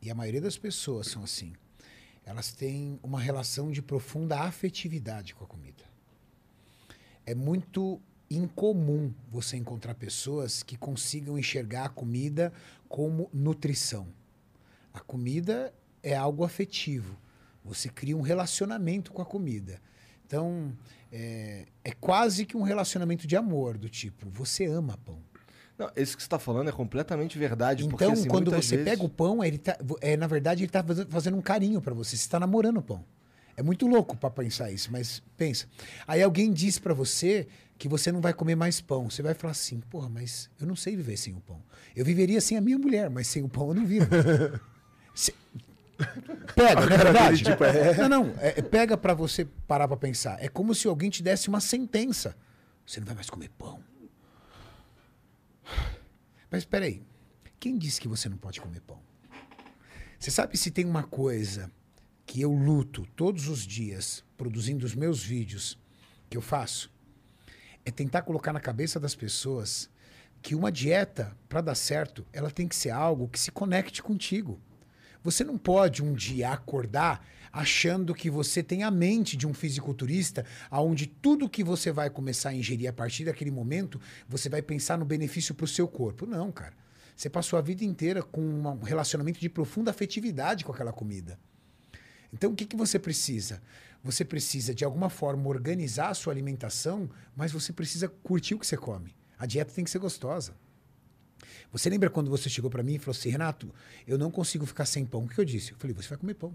e 0.00 0.10
a 0.10 0.14
maioria 0.14 0.40
das 0.40 0.56
pessoas 0.56 1.08
são 1.08 1.22
assim, 1.22 1.52
elas 2.24 2.50
têm 2.50 2.98
uma 3.02 3.20
relação 3.20 3.70
de 3.70 3.82
profunda 3.82 4.40
afetividade 4.40 5.34
com 5.34 5.44
a 5.44 5.46
comida. 5.46 5.84
É 7.26 7.34
muito 7.34 8.00
incomum 8.30 9.12
você 9.30 9.58
encontrar 9.58 9.94
pessoas 9.94 10.62
que 10.62 10.78
consigam 10.78 11.38
enxergar 11.38 11.84
a 11.84 11.88
comida 11.90 12.50
como 12.88 13.28
nutrição. 13.34 14.08
A 14.94 15.00
comida 15.00 15.74
é 16.02 16.16
algo 16.16 16.42
afetivo. 16.42 17.18
Você 17.62 17.90
cria 17.90 18.16
um 18.16 18.22
relacionamento 18.22 19.12
com 19.12 19.20
a 19.20 19.26
comida. 19.26 19.78
Então, 20.26 20.74
é, 21.12 21.66
é 21.84 21.92
quase 21.92 22.46
que 22.46 22.56
um 22.56 22.62
relacionamento 22.62 23.26
de 23.26 23.36
amor, 23.36 23.76
do 23.76 23.90
tipo, 23.90 24.30
você 24.30 24.64
ama 24.64 24.96
pão. 25.04 25.22
Não, 25.78 25.90
isso 25.96 26.16
que 26.16 26.22
você 26.22 26.28
tá 26.28 26.38
falando 26.38 26.68
é 26.68 26.72
completamente 26.72 27.36
verdade. 27.38 27.82
porque, 27.88 28.04
Então, 28.04 28.12
assim, 28.12 28.28
quando 28.28 28.50
você 28.50 28.76
vezes- 28.76 28.84
pega 28.92 29.02
o 29.04 29.08
pão, 29.08 29.42
ele 29.42 29.58
tá, 29.58 29.76
é, 30.00 30.16
na 30.16 30.26
verdade, 30.26 30.62
ele 30.62 30.68
está 30.68 30.84
fazendo 31.08 31.36
um 31.36 31.42
carinho 31.42 31.80
para 31.80 31.92
você. 31.94 32.10
Você 32.16 32.22
está 32.22 32.38
namorando 32.38 32.76
o 32.78 32.82
pão. 32.82 33.04
É 33.56 33.62
muito 33.62 33.86
louco 33.86 34.16
para 34.16 34.30
pensar 34.30 34.70
isso, 34.70 34.90
mas 34.92 35.22
pensa. 35.36 35.66
Aí 36.06 36.22
alguém 36.22 36.52
diz 36.52 36.78
para 36.78 36.92
você 36.94 37.46
que 37.78 37.88
você 37.88 38.10
não 38.12 38.20
vai 38.20 38.32
comer 38.32 38.54
mais 38.56 38.80
pão. 38.80 39.08
Você 39.10 39.22
vai 39.22 39.34
falar 39.34 39.52
assim, 39.52 39.80
porra, 39.90 40.08
mas 40.08 40.48
eu 40.60 40.66
não 40.66 40.76
sei 40.76 40.94
viver 40.96 41.16
sem 41.16 41.34
o 41.34 41.40
pão. 41.40 41.60
Eu 41.94 42.04
viveria 42.04 42.40
sem 42.40 42.56
a 42.56 42.60
minha 42.60 42.78
mulher, 42.78 43.08
mas 43.10 43.26
sem 43.28 43.42
o 43.42 43.48
pão 43.48 43.68
eu 43.68 43.74
não 43.74 43.86
vivo. 43.86 44.06
Se- 45.14 45.34
Pega, 46.56 46.86
não 46.86 46.92
é 46.94 46.98
verdade? 46.98 47.42
tipo, 47.44 47.62
é. 47.64 47.96
Não, 47.96 48.08
não. 48.08 48.34
é- 48.38 48.58
é 48.58 48.62
pega 48.62 48.96
pra 48.96 49.14
você 49.14 49.44
parar 49.66 49.86
pra 49.86 49.96
pensar. 49.96 50.36
É 50.42 50.48
como 50.48 50.74
se 50.74 50.86
alguém 50.88 51.08
te 51.10 51.22
desse 51.22 51.48
uma 51.48 51.60
sentença. 51.60 52.36
Você 52.84 52.98
não 53.00 53.06
vai 53.06 53.14
mais 53.14 53.30
comer 53.30 53.50
pão. 53.56 53.78
Mas 56.50 56.62
espera 56.62 56.84
aí. 56.84 57.02
Quem 57.58 57.78
disse 57.78 58.00
que 58.00 58.08
você 58.08 58.28
não 58.28 58.36
pode 58.36 58.60
comer 58.60 58.80
pão? 58.80 59.00
Você 60.18 60.30
sabe 60.30 60.56
se 60.56 60.70
tem 60.70 60.84
uma 60.84 61.02
coisa 61.02 61.70
que 62.26 62.40
eu 62.40 62.52
luto 62.52 63.06
todos 63.14 63.48
os 63.48 63.66
dias 63.66 64.24
produzindo 64.36 64.86
os 64.86 64.94
meus 64.94 65.22
vídeos 65.22 65.78
que 66.28 66.36
eu 66.36 66.42
faço? 66.42 66.90
É 67.84 67.90
tentar 67.90 68.22
colocar 68.22 68.52
na 68.52 68.60
cabeça 68.60 68.98
das 68.98 69.14
pessoas 69.14 69.90
que 70.40 70.54
uma 70.54 70.70
dieta, 70.70 71.36
para 71.48 71.62
dar 71.62 71.74
certo, 71.74 72.26
ela 72.32 72.50
tem 72.50 72.68
que 72.68 72.76
ser 72.76 72.90
algo 72.90 73.28
que 73.28 73.40
se 73.40 73.50
conecte 73.50 74.02
contigo. 74.02 74.60
Você 75.22 75.42
não 75.42 75.56
pode 75.56 76.02
um 76.02 76.12
dia 76.12 76.50
acordar 76.50 77.26
achando 77.54 78.12
que 78.12 78.28
você 78.28 78.64
tem 78.64 78.82
a 78.82 78.90
mente 78.90 79.36
de 79.36 79.46
um 79.46 79.54
fisiculturista, 79.54 80.44
aonde 80.68 81.06
tudo 81.06 81.48
que 81.48 81.62
você 81.62 81.92
vai 81.92 82.10
começar 82.10 82.48
a 82.48 82.54
ingerir 82.54 82.90
a 82.90 82.92
partir 82.92 83.24
daquele 83.24 83.52
momento, 83.52 84.00
você 84.28 84.48
vai 84.48 84.60
pensar 84.60 84.98
no 84.98 85.04
benefício 85.04 85.54
para 85.54 85.64
o 85.64 85.68
seu 85.68 85.86
corpo. 85.86 86.26
Não, 86.26 86.50
cara. 86.50 86.74
Você 87.14 87.30
passou 87.30 87.56
a 87.56 87.62
vida 87.62 87.84
inteira 87.84 88.24
com 88.24 88.40
um 88.42 88.82
relacionamento 88.82 89.38
de 89.38 89.48
profunda 89.48 89.92
afetividade 89.92 90.64
com 90.64 90.72
aquela 90.72 90.92
comida. 90.92 91.38
Então, 92.32 92.50
o 92.50 92.56
que, 92.56 92.66
que 92.66 92.74
você 92.74 92.98
precisa? 92.98 93.62
Você 94.02 94.24
precisa, 94.24 94.74
de 94.74 94.84
alguma 94.84 95.08
forma, 95.08 95.48
organizar 95.48 96.08
a 96.08 96.14
sua 96.14 96.32
alimentação, 96.32 97.08
mas 97.36 97.52
você 97.52 97.72
precisa 97.72 98.08
curtir 98.08 98.56
o 98.56 98.58
que 98.58 98.66
você 98.66 98.76
come. 98.76 99.14
A 99.38 99.46
dieta 99.46 99.72
tem 99.72 99.84
que 99.84 99.90
ser 99.92 100.00
gostosa. 100.00 100.56
Você 101.70 101.88
lembra 101.88 102.10
quando 102.10 102.30
você 102.30 102.50
chegou 102.50 102.68
para 102.68 102.82
mim 102.82 102.94
e 102.94 102.98
falou 102.98 103.16
assim, 103.16 103.28
Renato, 103.28 103.72
eu 104.08 104.18
não 104.18 104.32
consigo 104.32 104.66
ficar 104.66 104.86
sem 104.86 105.06
pão. 105.06 105.22
O 105.22 105.28
que 105.28 105.38
eu 105.38 105.44
disse? 105.44 105.70
Eu 105.70 105.78
falei, 105.78 105.94
você 105.94 106.08
vai 106.08 106.18
comer 106.18 106.34
pão. 106.34 106.52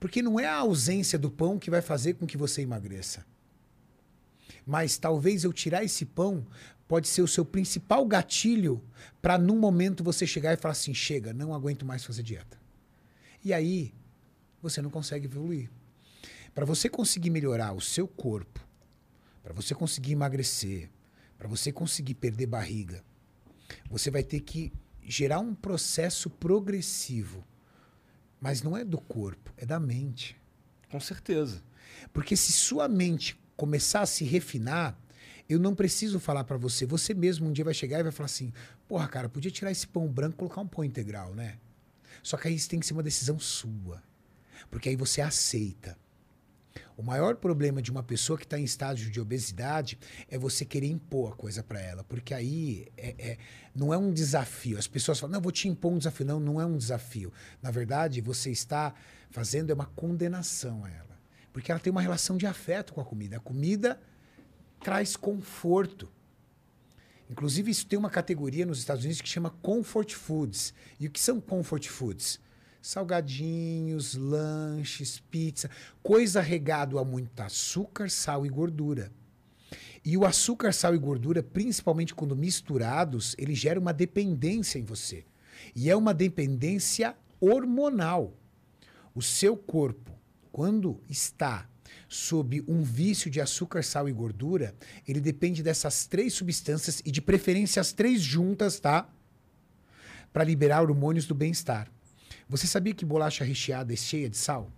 Porque 0.00 0.22
não 0.22 0.40
é 0.40 0.46
a 0.46 0.56
ausência 0.56 1.18
do 1.18 1.30
pão 1.30 1.58
que 1.58 1.70
vai 1.70 1.82
fazer 1.82 2.14
com 2.14 2.26
que 2.26 2.38
você 2.38 2.62
emagreça. 2.62 3.24
Mas 4.66 4.96
talvez 4.96 5.44
eu 5.44 5.52
tirar 5.52 5.84
esse 5.84 6.06
pão 6.06 6.46
pode 6.88 7.06
ser 7.06 7.22
o 7.22 7.28
seu 7.28 7.44
principal 7.44 8.04
gatilho 8.06 8.82
para 9.22 9.38
num 9.38 9.58
momento 9.58 10.02
você 10.02 10.26
chegar 10.26 10.54
e 10.54 10.56
falar 10.56 10.72
assim, 10.72 10.94
chega, 10.94 11.32
não 11.32 11.54
aguento 11.54 11.84
mais 11.84 12.04
fazer 12.04 12.22
dieta. 12.22 12.58
E 13.44 13.52
aí 13.52 13.94
você 14.60 14.82
não 14.82 14.90
consegue 14.90 15.26
evoluir. 15.26 15.70
Para 16.54 16.64
você 16.64 16.88
conseguir 16.88 17.30
melhorar 17.30 17.72
o 17.72 17.80
seu 17.80 18.08
corpo, 18.08 18.60
para 19.42 19.52
você 19.52 19.74
conseguir 19.74 20.12
emagrecer, 20.12 20.90
para 21.38 21.48
você 21.48 21.70
conseguir 21.70 22.14
perder 22.14 22.46
barriga, 22.46 23.04
você 23.88 24.10
vai 24.10 24.22
ter 24.22 24.40
que 24.40 24.72
gerar 25.02 25.40
um 25.40 25.54
processo 25.54 26.28
progressivo. 26.28 27.44
Mas 28.40 28.62
não 28.62 28.76
é 28.76 28.84
do 28.84 28.98
corpo, 28.98 29.52
é 29.56 29.66
da 29.66 29.78
mente. 29.78 30.36
Com 30.90 30.98
certeza. 30.98 31.62
Porque 32.12 32.36
se 32.36 32.52
sua 32.52 32.88
mente 32.88 33.38
começar 33.56 34.00
a 34.00 34.06
se 34.06 34.24
refinar, 34.24 34.98
eu 35.48 35.58
não 35.58 35.74
preciso 35.74 36.18
falar 36.18 36.44
para 36.44 36.56
você. 36.56 36.86
Você 36.86 37.12
mesmo 37.12 37.48
um 37.48 37.52
dia 37.52 37.64
vai 37.64 37.74
chegar 37.74 38.00
e 38.00 38.02
vai 38.02 38.12
falar 38.12 38.26
assim: 38.26 38.52
porra, 38.88 39.06
cara, 39.08 39.28
podia 39.28 39.50
tirar 39.50 39.70
esse 39.70 39.86
pão 39.86 40.08
branco 40.08 40.34
e 40.34 40.38
colocar 40.38 40.60
um 40.60 40.66
pão 40.66 40.84
integral, 40.84 41.34
né? 41.34 41.58
Só 42.22 42.36
que 42.36 42.48
aí 42.48 42.54
isso 42.54 42.68
tem 42.68 42.80
que 42.80 42.86
ser 42.86 42.92
uma 42.92 43.02
decisão 43.02 43.38
sua. 43.38 44.02
Porque 44.70 44.88
aí 44.88 44.96
você 44.96 45.20
aceita. 45.20 45.98
O 47.00 47.02
maior 47.02 47.34
problema 47.36 47.80
de 47.80 47.90
uma 47.90 48.02
pessoa 48.02 48.38
que 48.38 48.44
está 48.44 48.58
em 48.58 48.64
estágio 48.64 49.10
de 49.10 49.18
obesidade 49.18 49.98
é 50.28 50.36
você 50.36 50.66
querer 50.66 50.88
impor 50.88 51.32
a 51.32 51.34
coisa 51.34 51.62
para 51.62 51.80
ela. 51.80 52.04
Porque 52.04 52.34
aí 52.34 52.88
é, 52.94 53.14
é- 53.18 53.38
não 53.74 53.94
é 53.94 53.96
um 53.96 54.12
desafio. 54.12 54.76
As 54.76 54.86
pessoas 54.86 55.18
falam, 55.18 55.32
não, 55.32 55.40
vou 55.40 55.50
te 55.50 55.66
impor 55.66 55.92
um 55.92 55.96
desafio. 55.96 56.26
Não, 56.26 56.38
não 56.38 56.60
é 56.60 56.66
um 56.66 56.76
desafio. 56.76 57.32
Na 57.62 57.70
verdade, 57.70 58.20
você 58.20 58.50
está 58.50 58.92
fazendo 59.30 59.70
é 59.70 59.74
uma 59.74 59.86
condenação 59.86 60.84
a 60.84 60.90
ela. 60.90 61.18
Porque 61.54 61.72
ela 61.72 61.80
tem 61.80 61.90
uma 61.90 62.02
relação 62.02 62.36
de 62.36 62.46
afeto 62.46 62.92
com 62.92 63.00
a 63.00 63.04
comida. 63.04 63.38
A 63.38 63.40
comida 63.40 63.98
traz 64.82 65.16
conforto. 65.16 66.06
Inclusive, 67.30 67.70
isso 67.70 67.86
tem 67.86 67.98
uma 67.98 68.10
categoria 68.10 68.66
nos 68.66 68.78
Estados 68.78 69.04
Unidos 69.04 69.22
que 69.22 69.28
chama 69.28 69.48
Comfort 69.48 70.12
Foods. 70.12 70.74
E 70.98 71.06
o 71.06 71.10
que 71.10 71.18
são 71.18 71.40
Comfort 71.40 71.88
Foods? 71.88 72.38
Salgadinhos, 72.82 74.14
lanches, 74.14 75.20
pizza, 75.30 75.70
coisa 76.02 76.40
regado 76.40 76.98
a 76.98 77.04
muito 77.04 77.40
açúcar, 77.40 78.10
sal 78.10 78.46
e 78.46 78.48
gordura. 78.48 79.12
E 80.04 80.16
o 80.16 80.24
açúcar, 80.24 80.72
sal 80.72 80.94
e 80.94 80.98
gordura, 80.98 81.42
principalmente 81.42 82.14
quando 82.14 82.34
misturados, 82.34 83.34
ele 83.38 83.54
gera 83.54 83.78
uma 83.78 83.92
dependência 83.92 84.78
em 84.78 84.84
você. 84.84 85.24
E 85.76 85.90
é 85.90 85.96
uma 85.96 86.14
dependência 86.14 87.14
hormonal. 87.38 88.34
O 89.14 89.20
seu 89.20 89.56
corpo, 89.56 90.10
quando 90.50 91.00
está 91.08 91.68
sob 92.08 92.64
um 92.66 92.82
vício 92.82 93.30
de 93.30 93.40
açúcar, 93.40 93.82
sal 93.82 94.08
e 94.08 94.12
gordura, 94.12 94.74
ele 95.06 95.20
depende 95.20 95.62
dessas 95.62 96.06
três 96.06 96.32
substâncias 96.32 97.02
e 97.04 97.10
de 97.10 97.20
preferência 97.20 97.80
as 97.80 97.92
três 97.92 98.22
juntas, 98.22 98.80
tá? 98.80 99.08
Para 100.32 100.44
liberar 100.44 100.82
hormônios 100.82 101.26
do 101.26 101.34
bem-estar. 101.34 101.90
Você 102.50 102.66
sabia 102.66 102.92
que 102.92 103.04
bolacha 103.04 103.44
recheada 103.44 103.92
é 103.92 103.96
cheia 103.96 104.28
de 104.28 104.36
sal? 104.36 104.70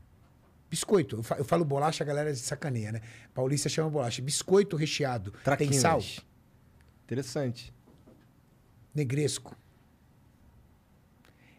Biscoito. 0.71 1.17
Eu 1.17 1.23
fa- 1.23 1.37
eu 1.37 1.45
falo 1.45 1.65
bolacha, 1.65 2.05
a 2.05 2.07
galera 2.07 2.31
de 2.33 2.39
sacaneia, 2.39 2.93
né? 2.93 3.01
Paulista 3.35 3.69
chama 3.69 3.89
bolacha. 3.89 4.21
Biscoito 4.21 4.77
recheado. 4.77 5.31
Tem 5.33 5.41
Traquinas. 5.43 5.77
sal? 5.77 6.03
Interessante. 7.05 7.73
negresco. 8.95 9.57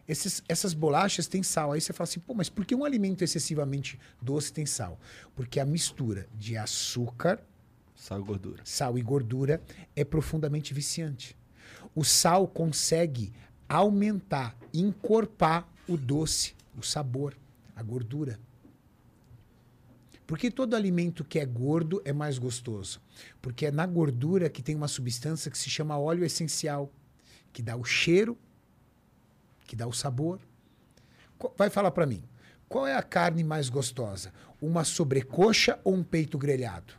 Esses- 0.06 0.40
essas 0.48 0.72
bolachas 0.72 1.26
têm 1.26 1.42
sal. 1.42 1.72
Aí 1.72 1.80
você 1.80 1.92
fala 1.92 2.04
assim, 2.08 2.20
pô, 2.20 2.32
mas 2.32 2.48
por 2.48 2.64
que 2.64 2.76
um 2.76 2.84
alimento 2.84 3.24
excessivamente 3.24 3.98
doce 4.22 4.52
tem 4.52 4.64
sal? 4.64 5.00
Porque 5.34 5.58
a 5.58 5.64
mistura 5.64 6.28
de 6.34 6.56
açúcar, 6.56 7.42
Sal 7.96 8.20
e 8.20 8.22
gordura. 8.22 8.62
sal 8.64 8.96
e 8.96 9.02
gordura 9.02 9.60
é 9.96 10.04
profundamente 10.04 10.72
viciante. 10.72 11.36
O 11.92 12.04
sal 12.04 12.46
consegue 12.46 13.32
aumentar, 13.68 14.56
encorpar 14.72 15.66
o 15.88 15.96
doce, 15.96 16.54
o 16.76 16.82
sabor, 16.82 17.36
a 17.76 17.82
gordura. 17.82 18.38
Por 20.26 20.38
que 20.38 20.50
todo 20.50 20.74
alimento 20.74 21.22
que 21.22 21.38
é 21.38 21.44
gordo 21.44 22.00
é 22.04 22.12
mais 22.12 22.38
gostoso? 22.38 23.00
Porque 23.42 23.66
é 23.66 23.70
na 23.70 23.86
gordura 23.86 24.48
que 24.48 24.62
tem 24.62 24.74
uma 24.74 24.88
substância 24.88 25.50
que 25.50 25.58
se 25.58 25.68
chama 25.68 25.98
óleo 25.98 26.24
essencial, 26.24 26.90
que 27.52 27.62
dá 27.62 27.76
o 27.76 27.84
cheiro, 27.84 28.38
que 29.66 29.76
dá 29.76 29.86
o 29.86 29.92
sabor. 29.92 30.40
Vai 31.58 31.68
falar 31.68 31.90
para 31.90 32.06
mim, 32.06 32.24
qual 32.68 32.86
é 32.86 32.96
a 32.96 33.02
carne 33.02 33.44
mais 33.44 33.68
gostosa? 33.68 34.32
Uma 34.60 34.82
sobrecoxa 34.82 35.78
ou 35.84 35.94
um 35.94 36.02
peito 36.02 36.38
grelhado? 36.38 36.94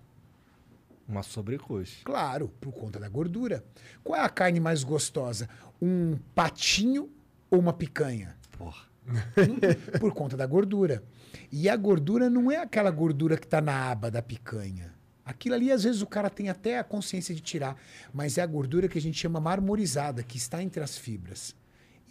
Uma 1.08 1.24
sobrecoxa. 1.24 2.04
Claro, 2.04 2.50
por 2.62 2.72
conta 2.72 3.00
da 3.00 3.10
gordura. 3.10 3.63
Qual 4.04 4.20
é 4.20 4.24
a 4.24 4.30
carne 4.30 4.60
mais 4.60 4.84
gostosa? 4.84 5.50
Um 5.82 6.18
patinho 6.36 7.10
ou 7.50 7.60
uma 7.60 7.74
picanha? 7.74 8.38
Porra. 8.58 8.86
Por 10.00 10.14
conta 10.14 10.36
da 10.36 10.46
gordura. 10.46 11.04
E 11.52 11.70
a 11.70 11.76
gordura 11.76 12.30
não 12.30 12.52
é 12.52 12.58
aquela 12.58 12.92
gordura 12.92 13.38
que 13.38 13.46
está 13.46 13.62
na 13.62 13.92
aba 13.92 14.10
da 14.10 14.22
picanha. 14.22 14.94
Aquilo 15.24 15.56
ali, 15.56 15.72
às 15.72 15.84
vezes, 15.84 16.02
o 16.02 16.08
cara 16.08 16.30
tem 16.30 16.50
até 16.50 16.78
a 16.78 16.84
consciência 16.84 17.34
de 17.34 17.42
tirar, 17.42 17.76
mas 18.14 18.38
é 18.38 18.42
a 18.42 18.46
gordura 18.46 18.88
que 18.88 18.98
a 18.98 19.02
gente 19.02 19.18
chama 19.18 19.40
marmorizada, 19.40 20.22
que 20.22 20.38
está 20.38 20.62
entre 20.62 20.84
as 20.84 20.98
fibras. 20.98 21.56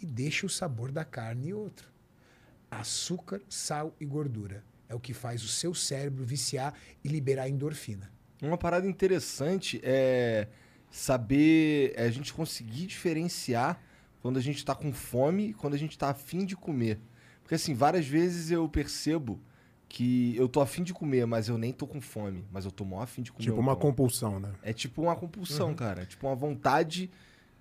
E 0.01 0.05
deixa 0.05 0.45
o 0.45 0.49
sabor 0.49 0.91
da 0.91 1.05
carne 1.05 1.49
e 1.49 1.53
outro. 1.53 1.87
Açúcar, 2.69 3.41
sal 3.47 3.95
e 3.99 4.05
gordura. 4.05 4.63
É 4.89 4.93
o 4.93 4.99
que 4.99 5.13
faz 5.13 5.43
o 5.43 5.47
seu 5.47 5.73
cérebro 5.73 6.25
viciar 6.25 6.73
e 7.03 7.07
liberar 7.07 7.47
endorfina. 7.47 8.11
Uma 8.41 8.57
parada 8.57 8.85
interessante 8.85 9.79
é 9.81 10.47
saber 10.91 11.93
é 11.95 12.03
a 12.03 12.11
gente 12.11 12.33
conseguir 12.33 12.85
diferenciar 12.85 13.81
quando 14.25 14.37
a 14.37 14.41
gente 14.41 14.65
tá 14.65 14.73
com 14.73 14.91
fome 14.91 15.53
quando 15.53 15.75
a 15.75 15.77
gente 15.77 15.95
tá 15.95 16.09
afim 16.09 16.47
de 16.47 16.55
comer. 16.55 16.99
Porque 17.43 17.53
assim, 17.53 17.75
várias 17.75 18.07
vezes 18.07 18.49
eu 18.49 18.67
percebo 18.67 19.39
que 19.87 20.35
eu 20.35 20.49
tô 20.49 20.61
afim 20.61 20.81
de 20.81 20.95
comer, 20.95 21.27
mas 21.27 21.47
eu 21.47 21.59
nem 21.59 21.71
tô 21.71 21.85
com 21.85 22.01
fome. 22.01 22.43
Mas 22.51 22.65
eu 22.65 22.71
tô 22.71 22.83
mó 22.83 23.03
afim 23.03 23.21
de 23.21 23.31
comer. 23.31 23.43
Tipo 23.43 23.59
uma 23.59 23.75
pão. 23.75 23.91
compulsão, 23.91 24.39
né? 24.39 24.51
É 24.63 24.73
tipo 24.73 25.03
uma 25.03 25.15
compulsão, 25.15 25.75
cara. 25.75 26.01
É 26.01 26.05
Tipo 26.07 26.25
uma 26.25 26.35
vontade 26.35 27.11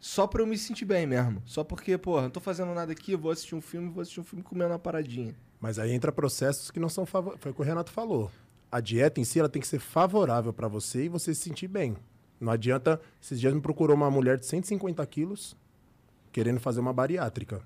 só 0.01 0.27
pra 0.27 0.41
eu 0.41 0.47
me 0.47 0.57
sentir 0.57 0.87
bem 0.87 1.07
mesmo. 1.07 1.43
Só 1.45 1.63
porque, 1.63 1.99
porra, 1.99 2.23
não 2.23 2.31
tô 2.31 2.41
fazendo 2.41 2.73
nada 2.73 2.93
aqui, 2.93 3.13
eu 3.13 3.19
vou 3.19 3.31
assistir 3.31 3.55
um 3.55 3.61
filme, 3.61 3.91
vou 3.91 4.01
assistir 4.01 4.21
um 4.21 4.25
filme 4.25 4.43
comendo 4.43 4.71
uma 4.71 4.79
paradinha. 4.79 5.37
Mas 5.61 5.79
aí 5.79 5.93
entra 5.93 6.11
processos 6.11 6.71
que 6.71 6.81
não 6.81 6.89
são 6.89 7.05
favoráveis. 7.05 7.43
Foi 7.43 7.53
o 7.53 7.55
que 7.55 7.61
o 7.61 7.65
Renato 7.65 7.93
falou. 7.93 8.31
A 8.73 8.81
dieta 8.81 9.21
em 9.21 9.25
si 9.25 9.39
ela 9.39 9.51
tem 9.51 9.61
que 9.61 9.69
ser 9.69 9.81
favorável 9.81 10.51
para 10.51 10.67
você 10.67 11.05
e 11.05 11.09
você 11.11 11.35
se 11.35 11.43
sentir 11.43 11.69
bem. 11.69 11.95
Não 12.41 12.51
adianta. 12.51 12.99
Esses 13.23 13.39
dias 13.39 13.53
me 13.53 13.61
procurou 13.61 13.95
uma 13.95 14.11
mulher 14.11 14.39
de 14.39 14.47
150 14.47 15.05
quilos 15.05 15.55
querendo 16.35 16.59
fazer 16.59 16.81
uma 16.81 16.93
bariátrica. 16.93 17.63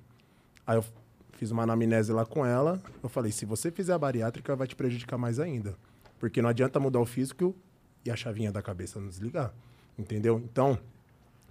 Aí 0.66 0.76
eu 0.76 0.84
fiz 1.32 1.50
uma 1.50 1.62
anamnese 1.62 2.12
lá 2.12 2.26
com 2.26 2.44
ela. 2.44 2.78
Eu 3.02 3.08
falei: 3.08 3.32
se 3.32 3.46
você 3.46 3.70
fizer 3.70 3.94
a 3.94 3.98
bariátrica, 3.98 4.54
vai 4.54 4.66
te 4.66 4.76
prejudicar 4.76 5.16
mais 5.16 5.40
ainda. 5.40 5.74
Porque 6.18 6.42
não 6.42 6.50
adianta 6.50 6.78
mudar 6.78 7.00
o 7.00 7.06
físico 7.06 7.56
e 8.04 8.10
a 8.10 8.16
chavinha 8.16 8.52
da 8.52 8.60
cabeça 8.60 9.00
não 9.00 9.08
desligar. 9.08 9.54
Entendeu? 9.98 10.38
Então, 10.44 10.78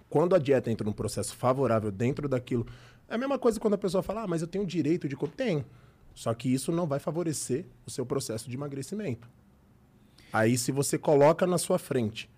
quando 0.08 0.36
a 0.36 0.38
dieta 0.38 0.70
entra 0.70 0.86
num 0.86 0.92
processo 0.92 1.34
favorável 1.34 1.90
dentro 1.90 2.28
daquilo, 2.28 2.64
É 3.08 3.14
a 3.14 3.18
mesma 3.18 3.38
coisa 3.38 3.58
quando 3.58 3.74
a 3.74 3.78
pessoa 3.78 4.02
fala, 4.02 4.22
ah, 4.22 4.26
mas 4.28 4.42
eu 4.42 4.46
tenho 4.46 4.64
direito 4.64 5.08
de 5.08 5.16
comer. 5.16 5.32
Tem. 5.32 5.64
Só 6.14 6.32
que 6.34 6.52
isso 6.52 6.70
não 6.70 6.86
vai 6.86 7.00
favorecer 7.00 7.64
o 7.84 7.90
seu 7.90 8.06
processo 8.06 8.48
de 8.48 8.56
emagrecimento. 8.56 9.28
Aí, 10.32 10.56
se 10.58 10.70
você 10.70 10.98
coloca 10.98 11.46
na 11.46 11.58
sua 11.58 11.78
frente 11.78 12.30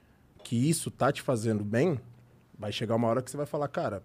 que 0.45 0.57
isso 0.57 0.91
tá 0.91 1.13
te 1.13 1.21
fazendo 1.21 1.65
bem, 1.65 2.01
vai 2.59 2.73
chegar 2.73 2.95
uma 2.95 3.09
hora 3.09 3.21
que 3.21 3.31
você 3.31 3.37
vai 3.37 3.47
falar, 3.47 3.69
cara, 3.69 4.03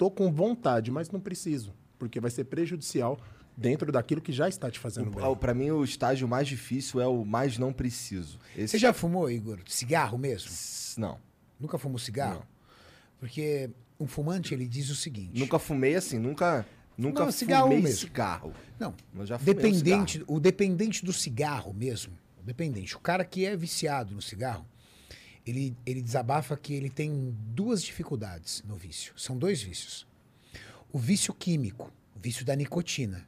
tô 0.00 0.10
com 0.10 0.32
vontade, 0.32 0.90
mas 0.90 1.10
não 1.10 1.20
preciso. 1.20 1.74
Porque 1.98 2.18
vai 2.18 2.30
ser 2.30 2.44
prejudicial 2.44 3.20
dentro 3.54 3.92
daquilo 3.92 4.22
que 4.22 4.32
já 4.32 4.48
está 4.48 4.70
te 4.70 4.78
fazendo 4.78 5.10
bem. 5.10 5.22
O- 5.22 5.36
Pra 5.36 5.52
mim, 5.52 5.70
o 5.70 5.84
estágio 5.84 6.26
mais 6.26 6.48
difícil 6.48 6.98
é 7.02 7.06
o 7.06 7.22
mais 7.22 7.58
não 7.58 7.70
preciso. 7.70 8.38
Esse... 8.56 8.68
Você 8.68 8.78
já 8.78 8.94
fumou, 8.94 9.30
Igor? 9.30 9.58
Cigarro 9.66 10.16
mesmo? 10.16 10.50
Não. 10.96 11.18
Nunca 11.60 11.76
fumou 11.76 11.98
cigarro? 11.98 12.36
Não. 12.40 12.46
Porque 13.18 13.68
um 13.98 14.06
fumante, 14.06 14.54
ele 14.54 14.66
diz 14.66 14.88
o 14.88 14.94
seguinte. 14.96 15.38
Nunca 15.38 15.58
fumei 15.58 15.94
assim, 15.94 16.18
nunca, 16.18 16.64
nunca 16.96 17.22
Não, 17.26 17.30
cigarro 17.30 17.64
fumei 17.64 17.82
mesmo. 17.82 17.98
cigarro. 17.98 18.54
Não, 18.78 18.94
Mas 19.12 19.28
já 19.28 19.38
fumei 19.38 19.52
um 19.52 19.56
dependente, 19.58 20.12
cigarro. 20.20 20.34
o 20.34 20.40
dependente 20.40 21.04
do 21.04 21.12
cigarro 21.12 21.74
mesmo, 21.74 22.14
o 22.40 22.42
dependente, 22.42 22.96
o 22.96 23.00
cara 23.00 23.22
que 23.26 23.44
é 23.44 23.54
viciado 23.54 24.14
no 24.14 24.22
cigarro, 24.22 24.64
ele, 25.46 25.76
ele 25.84 26.02
desabafa 26.02 26.56
que 26.56 26.74
ele 26.74 26.90
tem 26.90 27.34
duas 27.54 27.82
dificuldades 27.82 28.62
no 28.66 28.76
vício. 28.76 29.12
São 29.16 29.36
dois 29.36 29.62
vícios. 29.62 30.06
O 30.92 30.98
vício 30.98 31.32
químico, 31.32 31.92
o 32.16 32.18
vício 32.18 32.44
da 32.44 32.54
nicotina, 32.54 33.26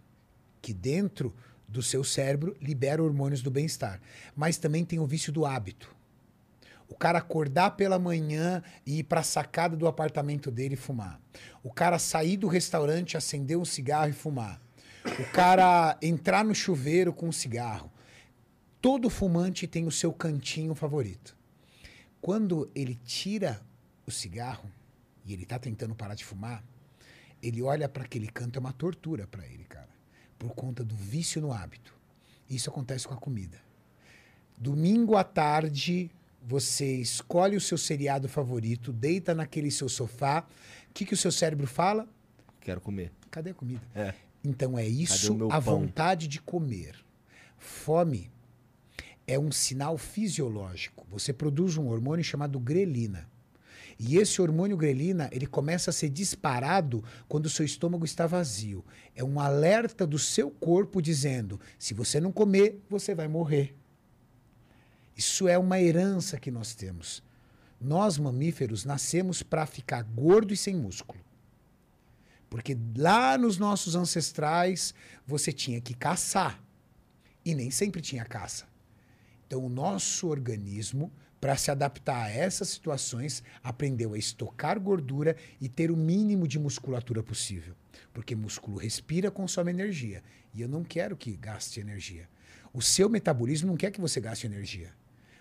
que 0.61 0.73
dentro 0.73 1.35
do 1.69 1.83
seu 1.83 2.05
cérebro 2.05 2.57
libera 2.61 3.03
hormônios 3.03 3.43
do 3.43 3.51
bem-estar. 3.51 4.01
Mas 4.37 4.59
também 4.59 4.85
tem 4.85 4.99
o 4.99 5.07
vício 5.07 5.33
do 5.33 5.47
hábito. 5.47 5.95
O 6.89 6.95
cara 6.95 7.19
acordar 7.19 7.71
pela 7.71 7.99
manhã 7.99 8.63
e 8.85 8.99
ir 8.99 9.05
para 9.05 9.21
a 9.21 9.25
sacada 9.25 9.75
do 9.75 9.87
apartamento 9.87 10.51
dele 10.51 10.75
e 10.75 10.77
fumar. 10.77 11.19
O 11.63 11.73
cara 11.73 11.99
sair 11.99 12.37
do 12.37 12.49
restaurante, 12.49 13.17
acender 13.17 13.57
um 13.57 13.65
cigarro 13.65 14.11
e 14.11 14.13
fumar. 14.13 14.61
O 15.19 15.33
cara 15.33 15.97
entrar 16.03 16.45
no 16.45 16.55
chuveiro 16.55 17.13
com 17.13 17.29
um 17.29 17.33
cigarro. 17.33 17.91
Todo 18.81 19.09
fumante 19.09 19.67
tem 19.67 19.87
o 19.87 19.91
seu 19.91 20.13
cantinho 20.13 20.75
favorito. 20.75 21.35
Quando 22.23 22.71
ele 22.73 22.95
tira 23.05 23.61
o 24.07 24.11
cigarro 24.13 24.71
e 25.25 25.33
ele 25.33 25.45
tá 25.45 25.59
tentando 25.59 25.93
parar 25.93 26.15
de 26.15 26.25
fumar, 26.25 26.63
ele 27.43 27.61
olha 27.61 27.89
para 27.89 28.05
aquele 28.05 28.29
canto, 28.29 28.57
é 28.57 28.61
uma 28.61 28.73
tortura 28.73 29.27
para 29.27 29.45
ele, 29.45 29.65
cara. 29.65 29.89
Por 30.39 30.55
conta 30.55 30.85
do 30.85 30.95
vício 30.95 31.41
no 31.41 31.53
hábito. 31.53 31.93
Isso 32.49 32.71
acontece 32.71 33.09
com 33.09 33.15
a 33.15 33.17
comida. 33.17 33.59
Domingo 34.57 35.17
à 35.17 35.25
tarde, 35.25 36.13
você 36.41 36.95
escolhe 36.95 37.57
o 37.57 37.61
seu 37.61 37.77
seriado 37.77 38.29
favorito, 38.29 38.93
deita 38.93 39.35
naquele 39.35 39.73
seu 39.73 39.89
sofá. 39.89 40.47
O 40.91 40.95
que, 40.95 41.05
que 41.05 41.15
o 41.15 41.17
seu 41.17 41.33
cérebro 41.33 41.67
fala? 41.67 42.09
Quero 42.61 42.81
comer. 42.81 43.11
Cadê 43.33 43.51
a 43.51 43.55
comida? 43.55 43.83
É. 43.97 44.15
Então 44.45 44.79
é 44.79 44.87
isso 44.87 45.35
a 45.51 45.61
pão? 45.61 45.81
vontade 45.81 46.29
de 46.29 46.41
comer. 46.41 46.95
Fome 47.59 48.31
é 49.27 49.39
um 49.39 49.53
sinal 49.53 49.97
fisiológico. 49.97 51.07
Você 51.11 51.33
produz 51.33 51.77
um 51.77 51.89
hormônio 51.89 52.25
chamado 52.25 52.59
grelina. 52.59 53.29
E 53.99 54.17
esse 54.17 54.43
hormônio 54.43 54.77
grelina, 54.77 55.29
ele 55.31 55.47
começa 55.47 55.91
a 55.91 55.93
ser 55.93 56.09
disparado 56.09 57.05
quando 57.29 57.47
o 57.47 57.51
seu 57.51 57.65
estômago 57.65 58.05
está 58.05 58.27
vazio. 58.27 58.85
É 59.15 59.23
um 59.23 59.39
alerta 59.39 60.07
do 60.07 60.19
seu 60.19 60.51
corpo 60.51 61.01
dizendo: 61.01 61.61
se 61.79 61.95
você 61.95 62.21
não 62.21 62.33
comer, 62.33 62.81
você 62.89 63.15
vai 63.15 63.29
morrer. 63.29 63.77
Isso 65.17 65.47
é 65.47 65.59
uma 65.59 65.81
herança 65.81 66.39
que 66.39 66.51
nós 66.51 66.75
temos. 66.75 67.23
Nós, 67.81 68.19
mamíferos, 68.19 68.85
nascemos 68.85 69.43
para 69.43 69.67
ficar 69.67 70.03
gordo 70.03 70.53
e 70.53 70.57
sem 70.57 70.75
músculo. 70.75 71.21
Porque 72.49 72.77
lá 72.97 73.37
nos 73.39 73.59
nossos 73.59 73.95
ancestrais 73.95 74.95
você 75.27 75.53
tinha 75.53 75.81
que 75.81 75.95
caçar. 75.95 76.63
E 77.45 77.55
nem 77.55 77.71
sempre 77.71 78.01
tinha 78.01 78.25
caça. 78.25 78.72
Então 79.53 79.67
o 79.67 79.69
nosso 79.69 80.29
organismo, 80.29 81.13
para 81.39 81.55
se 81.59 81.71
adaptar 81.71 82.23
a 82.25 82.31
essas 82.31 82.71
situações, 82.71 83.43
aprendeu 83.63 84.15
a 84.15 84.19
estocar 84.19 84.81
gordura 84.81 85.37
e 85.61 85.69
ter 85.69 85.91
o 85.91 85.97
mínimo 85.97 86.49
de 86.49 86.59
musculatura 86.59 87.23
possível. 87.23 87.75
Porque 88.15 88.35
músculo 88.35 88.79
respira, 88.79 89.31
consome 89.31 89.71
energia. 89.71 90.23
E 90.55 90.63
eu 90.63 90.69
não 90.71 90.83
quero 90.83 91.15
que 91.19 91.37
gaste 91.37 91.81
energia. 91.81 92.27
O 92.73 92.81
seu 92.81 93.11
metabolismo 93.11 93.69
não 93.69 93.77
quer 93.77 93.91
que 93.91 94.01
você 94.01 94.23
gaste 94.23 94.47
energia. 94.47 94.91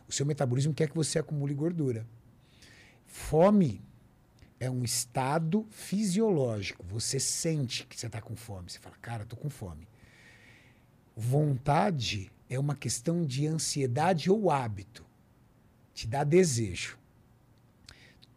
O 0.09 0.11
seu 0.11 0.25
metabolismo 0.25 0.73
quer 0.73 0.89
que 0.89 0.95
você 0.95 1.17
acumule 1.17 1.53
gordura. 1.53 2.05
Fome 3.05 3.81
é 4.59 4.69
um 4.69 4.83
estado 4.83 5.65
fisiológico. 5.69 6.85
Você 6.89 7.17
sente 7.17 7.87
que 7.87 7.97
você 7.97 8.07
está 8.07 8.19
com 8.19 8.35
fome. 8.35 8.69
Você 8.69 8.77
fala, 8.77 8.97
cara, 9.01 9.23
estou 9.23 9.39
com 9.39 9.49
fome. 9.49 9.87
Vontade 11.15 12.29
é 12.51 12.59
uma 12.59 12.75
questão 12.75 13.25
de 13.25 13.47
ansiedade 13.47 14.29
ou 14.29 14.51
hábito. 14.51 15.05
Te 15.93 16.05
dá 16.05 16.21
desejo. 16.25 16.97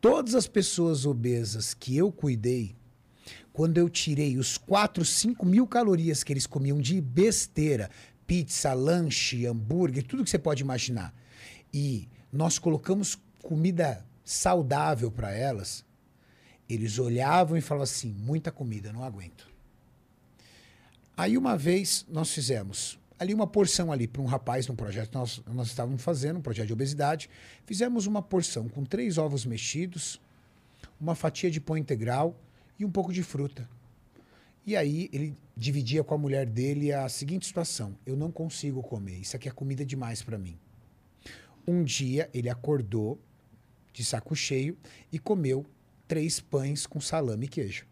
Todas 0.00 0.36
as 0.36 0.46
pessoas 0.46 1.04
obesas 1.04 1.74
que 1.74 1.96
eu 1.96 2.12
cuidei, 2.12 2.76
quando 3.52 3.76
eu 3.76 3.90
tirei 3.90 4.38
os 4.38 4.56
4, 4.56 5.04
5 5.04 5.44
mil 5.44 5.66
calorias 5.66 6.22
que 6.22 6.32
eles 6.32 6.46
comiam 6.46 6.80
de 6.80 7.00
besteira, 7.00 7.90
pizza, 8.24 8.72
lanche, 8.72 9.46
hambúrguer, 9.46 10.04
tudo 10.04 10.22
que 10.22 10.30
você 10.30 10.38
pode 10.38 10.62
imaginar, 10.62 11.12
e 11.72 12.08
nós 12.32 12.56
colocamos 12.56 13.18
comida 13.42 14.06
saudável 14.24 15.10
para 15.10 15.32
elas, 15.32 15.84
eles 16.68 17.00
olhavam 17.00 17.56
e 17.56 17.60
falavam 17.60 17.82
assim: 17.82 18.12
muita 18.12 18.52
comida, 18.52 18.92
não 18.92 19.02
aguento. 19.02 19.48
Aí 21.16 21.36
uma 21.36 21.56
vez 21.56 22.06
nós 22.08 22.30
fizemos 22.30 22.96
ali 23.18 23.32
uma 23.32 23.46
porção 23.46 23.92
ali 23.92 24.06
para 24.06 24.22
um 24.22 24.26
rapaz 24.26 24.66
num 24.66 24.74
projeto 24.74 25.10
que 25.10 25.14
nós, 25.14 25.42
nós 25.46 25.68
estávamos 25.68 26.02
fazendo, 26.02 26.38
um 26.38 26.42
projeto 26.42 26.66
de 26.66 26.72
obesidade. 26.72 27.30
Fizemos 27.64 28.06
uma 28.06 28.22
porção 28.22 28.68
com 28.68 28.84
três 28.84 29.18
ovos 29.18 29.44
mexidos, 29.44 30.20
uma 31.00 31.14
fatia 31.14 31.50
de 31.50 31.60
pão 31.60 31.76
integral 31.76 32.36
e 32.78 32.84
um 32.84 32.90
pouco 32.90 33.12
de 33.12 33.22
fruta. 33.22 33.68
E 34.66 34.76
aí 34.76 35.10
ele 35.12 35.36
dividia 35.56 36.02
com 36.02 36.14
a 36.14 36.18
mulher 36.18 36.46
dele 36.46 36.92
a 36.92 37.08
seguinte 37.08 37.46
situação: 37.46 37.96
eu 38.06 38.16
não 38.16 38.30
consigo 38.30 38.82
comer, 38.82 39.18
isso 39.18 39.36
aqui 39.36 39.48
é 39.48 39.52
comida 39.52 39.84
demais 39.84 40.22
para 40.22 40.38
mim. 40.38 40.58
Um 41.66 41.82
dia 41.82 42.28
ele 42.32 42.48
acordou 42.48 43.18
de 43.92 44.04
saco 44.04 44.34
cheio 44.34 44.76
e 45.12 45.18
comeu 45.18 45.64
três 46.08 46.40
pães 46.40 46.86
com 46.86 47.00
salame 47.00 47.46
e 47.46 47.48
queijo. 47.48 47.86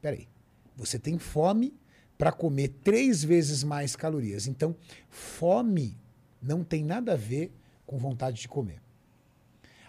Peraí, 0.00 0.28
você 0.76 0.98
tem 0.98 1.18
fome 1.18 1.74
para 2.22 2.30
comer 2.30 2.68
três 2.84 3.24
vezes 3.24 3.64
mais 3.64 3.96
calorias. 3.96 4.46
Então, 4.46 4.76
fome 5.10 5.98
não 6.40 6.62
tem 6.62 6.84
nada 6.84 7.14
a 7.14 7.16
ver 7.16 7.52
com 7.84 7.98
vontade 7.98 8.40
de 8.40 8.46
comer. 8.46 8.80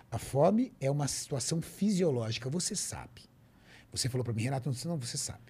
A 0.09 0.17
fome 0.17 0.73
é 0.81 0.89
uma 0.89 1.07
situação 1.07 1.61
fisiológica, 1.61 2.49
você 2.49 2.75
sabe. 2.75 3.21
Você 3.91 4.09
falou 4.09 4.25
para 4.25 4.33
mim, 4.33 4.45
Renato, 4.45 4.67
não, 4.67 4.93
não, 4.93 4.99
você 4.99 5.15
sabe. 5.15 5.43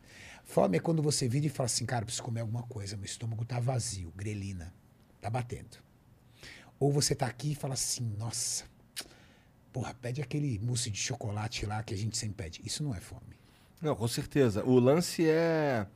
Fome 0.43 0.75
é 0.75 0.79
quando 0.81 1.01
você 1.01 1.25
vira 1.25 1.45
e 1.45 1.49
fala 1.49 1.67
assim, 1.67 1.85
cara, 1.85 2.03
preciso 2.03 2.23
comer 2.23 2.41
alguma 2.41 2.63
coisa, 2.63 2.97
meu 2.97 3.05
estômago 3.05 3.45
tá 3.45 3.61
vazio, 3.61 4.11
grelina, 4.13 4.73
tá 5.21 5.29
batendo. 5.29 5.77
Ou 6.77 6.91
você 6.91 7.15
tá 7.15 7.27
aqui 7.27 7.53
e 7.53 7.55
fala 7.55 7.75
assim, 7.75 8.13
nossa, 8.17 8.65
porra, 9.71 9.93
pede 9.93 10.21
aquele 10.21 10.59
mousse 10.59 10.89
de 10.89 10.99
chocolate 10.99 11.65
lá 11.65 11.81
que 11.81 11.93
a 11.93 11.97
gente 11.97 12.17
sempre 12.17 12.43
pede. 12.43 12.61
Isso 12.65 12.83
não 12.83 12.93
é 12.93 12.99
fome. 12.99 13.37
Não, 13.81 13.95
com 13.95 14.07
certeza. 14.09 14.65
O 14.65 14.77
lance 14.79 15.25
é. 15.25 15.87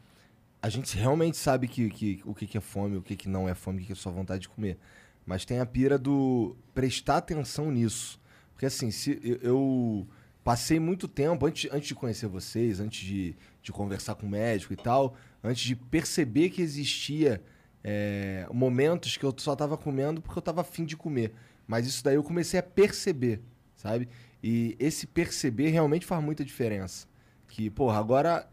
A 0.62 0.70
gente 0.70 0.98
realmente 0.98 1.38
sabe 1.38 1.68
que, 1.68 1.90
que, 1.90 2.22
o 2.26 2.34
que, 2.34 2.48
que 2.48 2.58
é 2.58 2.62
fome, 2.62 2.98
o 2.98 3.02
que, 3.02 3.16
que 3.16 3.30
não 3.30 3.48
é 3.48 3.54
fome, 3.54 3.78
o 3.78 3.82
que, 3.82 3.88
que 3.88 3.94
é 3.94 3.96
só 3.96 4.10
vontade 4.10 4.42
de 4.42 4.50
comer. 4.50 4.78
Mas 5.26 5.46
tem 5.46 5.60
a 5.60 5.66
pira 5.66 5.98
do 5.98 6.56
prestar 6.74 7.18
atenção 7.18 7.70
nisso. 7.72 8.20
Porque 8.54 8.66
assim, 8.66 8.90
se 8.90 9.20
eu, 9.24 9.38
eu 9.42 10.08
passei 10.44 10.80
muito 10.80 11.08
tempo, 11.08 11.46
antes, 11.46 11.70
antes 11.72 11.90
de 11.90 11.96
conhecer 11.96 12.28
vocês, 12.28 12.80
antes 12.80 13.06
de, 13.06 13.36
de 13.62 13.72
conversar 13.72 14.16
com 14.16 14.26
o 14.26 14.30
médico 14.30 14.74
e 14.74 14.78
tal, 14.78 15.16
antes 15.44 15.64
de 15.64 15.76
perceber 15.76 16.50
que 16.50 16.62
existia 16.62 17.44
é, 17.84 18.48
momentos 18.52 19.16
que 19.18 19.24
eu 19.24 19.34
só 19.38 19.56
tava 19.56 19.78
comendo 19.78 20.22
porque 20.22 20.38
eu 20.38 20.42
tava 20.42 20.62
afim 20.62 20.86
de 20.86 20.98
comer. 20.98 21.34
Mas 21.68 21.86
isso 21.86 22.04
daí 22.04 22.16
eu 22.16 22.24
comecei 22.24 22.60
a 22.60 22.64
perceber, 22.64 23.42
sabe? 23.76 24.08
E 24.42 24.76
esse 24.80 25.06
perceber 25.06 25.70
realmente 25.70 26.06
faz 26.06 26.24
muita 26.24 26.46
diferença. 26.46 27.08
Que, 27.48 27.70
porra, 27.70 28.00
agora 28.00 28.48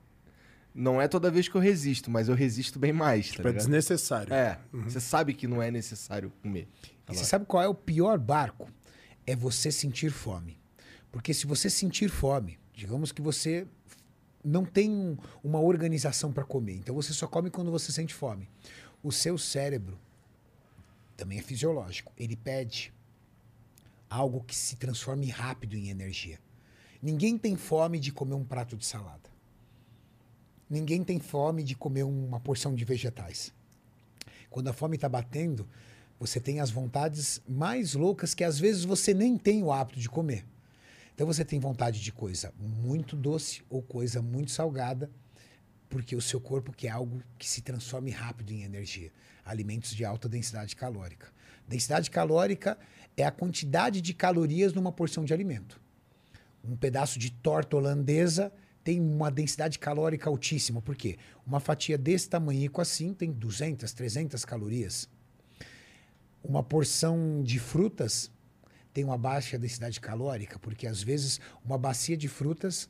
não 0.74 1.00
é 1.00 1.06
toda 1.06 1.30
vez 1.30 1.48
que 1.48 1.54
eu 1.54 1.60
resisto, 1.60 2.10
mas 2.10 2.28
eu 2.28 2.34
resisto 2.34 2.78
bem 2.78 2.92
mais, 2.92 3.28
tá 3.28 3.36
Tipo, 3.36 3.48
é 3.48 3.52
desnecessário. 3.52 4.34
É, 4.34 4.58
você 4.72 5.00
sabe 5.00 5.32
que 5.34 5.46
não 5.46 5.62
é 5.62 5.70
necessário 5.70 6.30
comer. 6.42 6.68
E 7.08 7.14
você 7.14 7.24
sabe 7.24 7.46
qual 7.46 7.62
é 7.62 7.68
o 7.68 7.74
pior 7.74 8.18
barco? 8.18 8.68
É 9.26 9.36
você 9.36 9.70
sentir 9.70 10.10
fome. 10.10 10.58
Porque 11.12 11.32
se 11.32 11.46
você 11.46 11.70
sentir 11.70 12.08
fome, 12.08 12.58
digamos 12.74 13.12
que 13.12 13.22
você 13.22 13.66
não 14.44 14.64
tem 14.64 14.90
um- 14.90 15.16
uma 15.42 15.60
organização 15.60 16.32
para 16.32 16.44
comer, 16.44 16.74
então 16.74 16.94
você 16.94 17.12
só 17.12 17.26
come 17.26 17.50
quando 17.50 17.70
você 17.70 17.92
sente 17.92 18.12
fome. 18.12 18.48
O 19.02 19.12
seu 19.12 19.38
cérebro 19.38 19.98
também 21.16 21.38
é 21.38 21.42
fisiológico. 21.42 22.12
Ele 22.18 22.34
pede 22.36 22.92
algo 24.10 24.42
que 24.42 24.54
se 24.54 24.76
transforme 24.76 25.28
rápido 25.30 25.76
em 25.76 25.88
energia. 25.88 26.38
Ninguém 27.00 27.36
tem 27.38 27.56
fome 27.56 27.98
de 28.00 28.10
comer 28.12 28.34
um 28.34 28.44
prato 28.44 28.76
de 28.76 28.84
salada. 28.86 29.30
Ninguém 30.74 31.04
tem 31.04 31.20
fome 31.20 31.62
de 31.62 31.76
comer 31.76 32.02
uma 32.02 32.40
porção 32.40 32.74
de 32.74 32.84
vegetais. 32.84 33.52
Quando 34.50 34.68
a 34.68 34.72
fome 34.72 34.96
está 34.96 35.08
batendo, 35.08 35.68
você 36.18 36.40
tem 36.40 36.58
as 36.58 36.68
vontades 36.68 37.40
mais 37.48 37.94
loucas 37.94 38.34
que 38.34 38.42
às 38.42 38.58
vezes 38.58 38.84
você 38.84 39.14
nem 39.14 39.38
tem 39.38 39.62
o 39.62 39.72
hábito 39.72 40.00
de 40.00 40.08
comer. 40.08 40.44
Então 41.14 41.28
você 41.28 41.44
tem 41.44 41.60
vontade 41.60 42.00
de 42.00 42.10
coisa 42.10 42.52
muito 42.58 43.14
doce 43.14 43.62
ou 43.70 43.80
coisa 43.82 44.20
muito 44.20 44.50
salgada, 44.50 45.08
porque 45.88 46.16
o 46.16 46.20
seu 46.20 46.40
corpo 46.40 46.72
quer 46.72 46.88
algo 46.88 47.22
que 47.38 47.48
se 47.48 47.62
transforme 47.62 48.10
rápido 48.10 48.50
em 48.50 48.64
energia. 48.64 49.12
Alimentos 49.44 49.94
de 49.94 50.04
alta 50.04 50.28
densidade 50.28 50.74
calórica. 50.74 51.28
Densidade 51.68 52.10
calórica 52.10 52.76
é 53.16 53.24
a 53.24 53.30
quantidade 53.30 54.00
de 54.00 54.12
calorias 54.12 54.72
numa 54.72 54.90
porção 54.90 55.24
de 55.24 55.32
alimento. 55.32 55.80
Um 56.64 56.76
pedaço 56.76 57.16
de 57.16 57.30
torta 57.30 57.76
holandesa 57.76 58.52
tem 58.84 59.00
uma 59.00 59.30
densidade 59.30 59.78
calórica 59.78 60.28
altíssima. 60.28 60.82
Por 60.82 60.94
quê? 60.94 61.16
Uma 61.46 61.58
fatia 61.58 61.96
desse 61.96 62.28
tamanho 62.28 62.70
assim 62.76 63.14
tem 63.14 63.32
200, 63.32 63.90
300 63.92 64.44
calorias. 64.44 65.08
Uma 66.42 66.62
porção 66.62 67.42
de 67.42 67.58
frutas 67.58 68.30
tem 68.92 69.02
uma 69.02 69.16
baixa 69.16 69.58
densidade 69.58 69.98
calórica, 69.98 70.58
porque 70.58 70.86
às 70.86 71.02
vezes 71.02 71.40
uma 71.64 71.78
bacia 71.78 72.16
de 72.16 72.28
frutas 72.28 72.88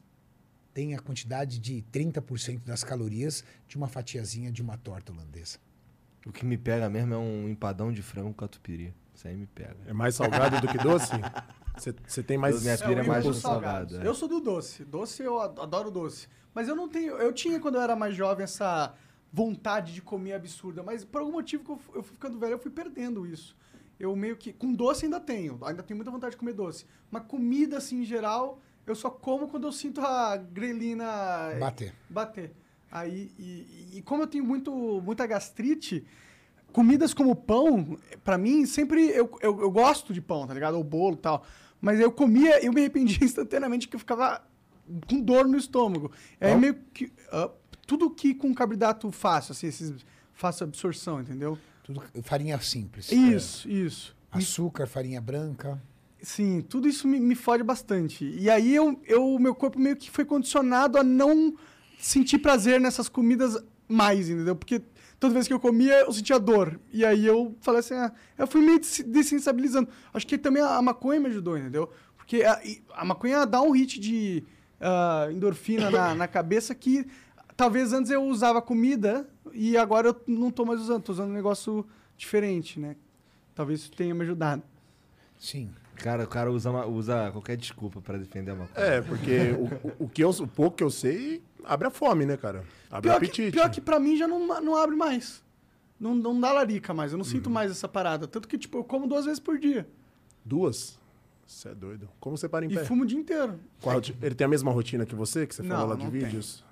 tem 0.74 0.94
a 0.94 0.98
quantidade 0.98 1.60
de 1.60 1.84
30% 1.92 2.64
das 2.64 2.82
calorias 2.82 3.44
de 3.68 3.76
uma 3.76 3.86
fatiazinha 3.86 4.50
de 4.50 4.60
uma 4.60 4.76
torta 4.76 5.12
holandesa. 5.12 5.58
O 6.26 6.32
que 6.32 6.44
me 6.44 6.58
pega 6.58 6.90
mesmo 6.90 7.14
é 7.14 7.18
um 7.18 7.48
empadão 7.48 7.92
de 7.92 8.02
frango 8.02 8.34
catupiry. 8.34 8.92
Isso 9.14 9.28
aí 9.28 9.36
me 9.36 9.46
pega. 9.46 9.76
É 9.86 9.92
mais 9.92 10.16
salgado 10.16 10.60
do 10.60 10.66
que 10.66 10.78
doce? 10.78 11.12
Você 11.76 12.22
tem 12.22 12.38
mais. 12.38 12.62
Minha 12.62 12.78
filha 12.78 13.00
é 13.00 13.02
mais 13.02 13.36
salgado. 13.36 14.00
é. 14.00 14.06
Eu 14.06 14.14
sou 14.14 14.28
do 14.28 14.40
doce. 14.40 14.84
Doce 14.84 15.22
eu 15.22 15.40
ad- 15.40 15.60
adoro 15.60 15.90
doce. 15.90 16.28
Mas 16.54 16.68
eu 16.68 16.76
não 16.76 16.88
tenho. 16.88 17.14
Eu 17.16 17.32
tinha 17.32 17.58
quando 17.58 17.76
eu 17.76 17.80
era 17.82 17.96
mais 17.96 18.14
jovem 18.14 18.44
essa 18.44 18.94
vontade 19.32 19.92
de 19.92 20.00
comer 20.00 20.34
absurda. 20.34 20.82
Mas 20.82 21.04
por 21.04 21.20
algum 21.20 21.32
motivo 21.32 21.64
que 21.64 21.70
eu, 21.70 21.80
eu 21.96 22.02
fui 22.02 22.12
ficando 22.14 22.38
velho, 22.38 22.52
eu 22.52 22.58
fui 22.58 22.70
perdendo 22.70 23.26
isso. 23.26 23.56
Eu 23.98 24.14
meio 24.14 24.36
que. 24.36 24.52
Com 24.52 24.72
doce 24.72 25.04
ainda 25.04 25.18
tenho. 25.20 25.58
Ainda 25.64 25.82
tenho 25.82 25.96
muita 25.96 26.10
vontade 26.10 26.32
de 26.32 26.36
comer 26.36 26.52
doce. 26.52 26.86
Mas 27.10 27.24
comida, 27.26 27.78
assim, 27.78 28.02
em 28.02 28.04
geral, 28.04 28.60
eu 28.86 28.94
só 28.94 29.10
como 29.10 29.48
quando 29.48 29.66
eu 29.66 29.72
sinto 29.72 30.00
a 30.00 30.36
grelina 30.36 31.04
Bater. 31.58 31.92
bater. 32.08 32.52
Aí, 32.90 33.32
e, 33.36 33.98
e 33.98 34.02
como 34.02 34.22
eu 34.22 34.26
tenho 34.28 34.44
muito, 34.44 34.70
muita 35.02 35.26
gastrite, 35.26 36.06
comidas 36.74 37.14
como 37.14 37.36
pão, 37.36 37.96
pra 38.24 38.36
mim, 38.36 38.66
sempre 38.66 39.08
eu, 39.10 39.30
eu, 39.40 39.60
eu 39.60 39.70
gosto 39.70 40.12
de 40.12 40.20
pão, 40.20 40.44
tá 40.44 40.52
ligado? 40.52 40.74
Ou 40.74 40.82
bolo 40.82 41.14
e 41.14 41.18
tal. 41.18 41.46
Mas 41.80 42.00
eu 42.00 42.10
comia, 42.10 42.62
eu 42.64 42.72
me 42.72 42.80
arrependia 42.80 43.18
instantaneamente 43.22 43.86
que 43.86 43.94
eu 43.94 44.00
ficava 44.00 44.44
com 45.08 45.20
dor 45.20 45.46
no 45.46 45.56
estômago. 45.56 46.10
É 46.40 46.50
Pão? 46.50 46.58
meio 46.58 46.74
que. 46.92 47.12
ah, 47.30 47.48
tudo 47.86 48.10
que 48.10 48.34
com 48.34 48.52
carboidrato 48.52 49.08
fácil, 49.12 49.52
assim, 49.52 49.68
esses 49.68 50.04
fácil 50.32 50.64
absorção, 50.64 51.20
entendeu? 51.20 51.56
Tudo 51.84 52.02
farinha 52.22 52.60
simples. 52.60 53.12
Isso, 53.12 53.68
isso. 53.68 54.16
Açúcar, 54.32 54.88
farinha 54.88 55.20
branca. 55.20 55.80
Sim, 56.20 56.60
tudo 56.60 56.88
isso 56.88 57.06
me, 57.06 57.20
me 57.20 57.36
fode 57.36 57.62
bastante. 57.62 58.24
E 58.24 58.50
aí 58.50 58.74
eu, 58.74 59.00
eu, 59.04 59.38
meu 59.38 59.54
corpo 59.54 59.78
meio 59.78 59.94
que 59.94 60.10
foi 60.10 60.24
condicionado 60.24 60.98
a 60.98 61.04
não 61.04 61.54
sentir 61.98 62.38
prazer 62.38 62.80
nessas 62.80 63.08
comidas 63.08 63.62
mais, 63.86 64.28
entendeu? 64.28 64.56
Porque 64.56 64.82
toda 65.20 65.34
vez 65.34 65.46
que 65.48 65.54
eu 65.54 65.60
comia, 65.60 66.00
eu 66.00 66.12
sentia 66.12 66.38
dor. 66.38 66.78
E 66.92 67.04
aí 67.04 67.24
eu 67.26 67.56
falei 67.60 67.80
assim, 67.80 67.94
ah, 67.94 68.12
eu 68.38 68.46
fui 68.46 68.60
meio 68.60 68.78
des- 68.80 69.04
dessensibilizando. 69.06 69.88
Acho 70.12 70.26
que 70.26 70.36
também 70.38 70.62
a, 70.62 70.76
a 70.76 70.82
maconha 70.82 71.20
me 71.20 71.26
ajudou, 71.28 71.56
entendeu? 71.58 71.90
Porque 72.16 72.42
a, 72.42 72.60
a 72.94 73.04
maconha 73.04 73.44
dá 73.46 73.60
um 73.62 73.70
hit 73.72 73.98
de 74.00 74.42
ah, 74.80 75.28
endorfina 75.30 75.90
na, 75.90 76.14
na 76.14 76.28
cabeça 76.28 76.74
que 76.74 77.06
talvez 77.56 77.92
antes 77.92 78.10
eu 78.10 78.22
usava 78.24 78.60
comida 78.62 79.28
e 79.52 79.76
agora 79.76 80.08
eu 80.08 80.20
não 80.26 80.50
tô 80.50 80.64
mais 80.64 80.80
usando, 80.80 81.02
tô 81.02 81.12
usando 81.12 81.30
um 81.30 81.34
negócio 81.34 81.86
diferente, 82.16 82.80
né? 82.80 82.96
Talvez 83.54 83.80
isso 83.80 83.92
tenha 83.92 84.14
me 84.14 84.22
ajudado. 84.22 84.62
Sim. 85.38 85.70
Cara, 85.96 86.24
o 86.24 86.26
cara 86.26 86.50
usa, 86.50 86.70
uma- 86.70 86.86
usa 86.86 87.30
qualquer 87.30 87.56
desculpa 87.56 88.00
pra 88.00 88.18
defender 88.18 88.50
uma 88.52 88.66
coisa. 88.66 88.88
É, 88.88 89.00
porque 89.00 89.52
o, 89.52 89.88
o- 90.02 90.04
o 90.06 90.08
que 90.08 90.22
eu, 90.24 90.30
o 90.30 90.46
pouco 90.48 90.76
que 90.78 90.82
eu 90.82 90.90
sei 90.90 91.40
abre 91.66 91.88
a 91.88 91.90
fome, 91.90 92.24
né, 92.26 92.36
cara? 92.36 92.64
Abre 92.90 93.10
o 93.10 93.12
Pior 93.12 93.20
que, 93.20 93.26
apetite. 93.26 93.52
pior 93.52 93.70
que 93.70 93.80
pra 93.80 93.98
mim 93.98 94.16
já 94.16 94.26
não, 94.28 94.60
não 94.60 94.76
abre 94.76 94.94
mais. 94.96 95.42
Não, 95.98 96.14
não 96.14 96.38
dá 96.40 96.52
larica 96.52 96.92
mais. 96.94 97.12
Eu 97.12 97.18
não 97.18 97.24
Uhum. 97.24 97.30
sinto 97.30 97.48
mais 97.50 97.70
essa 97.70 97.88
parada. 97.88 98.26
Tanto 98.26 98.46
que, 98.48 98.58
tipo, 98.58 98.78
eu 98.78 98.84
como 98.84 99.06
duas 99.06 99.24
vezes 99.24 99.40
por 99.40 99.58
dia. 99.58 99.88
Duas? 100.44 100.98
Você 101.46 101.68
é 101.68 101.74
doido. 101.74 102.08
Como 102.20 102.36
você 102.36 102.48
para 102.48 102.64
em 102.66 102.70
E 102.70 102.74
pé? 102.74 102.84
fumo 102.84 103.02
o 103.04 103.06
dia 103.06 103.18
inteiro. 103.18 103.58
Qual 103.80 104.00
Ele 104.22 104.34
tem 104.34 104.44
a 104.44 104.48
mesma 104.48 104.70
rotina 104.72 105.04
que 105.06 105.14
você, 105.14 105.46
que 105.46 105.54
você 105.54 105.62
Não, 105.62 105.70
falou 105.76 105.90
lá 105.90 105.96
de 105.96 106.04
não 106.04 106.10
tem. 106.10 106.20
vídeos? 106.24 106.64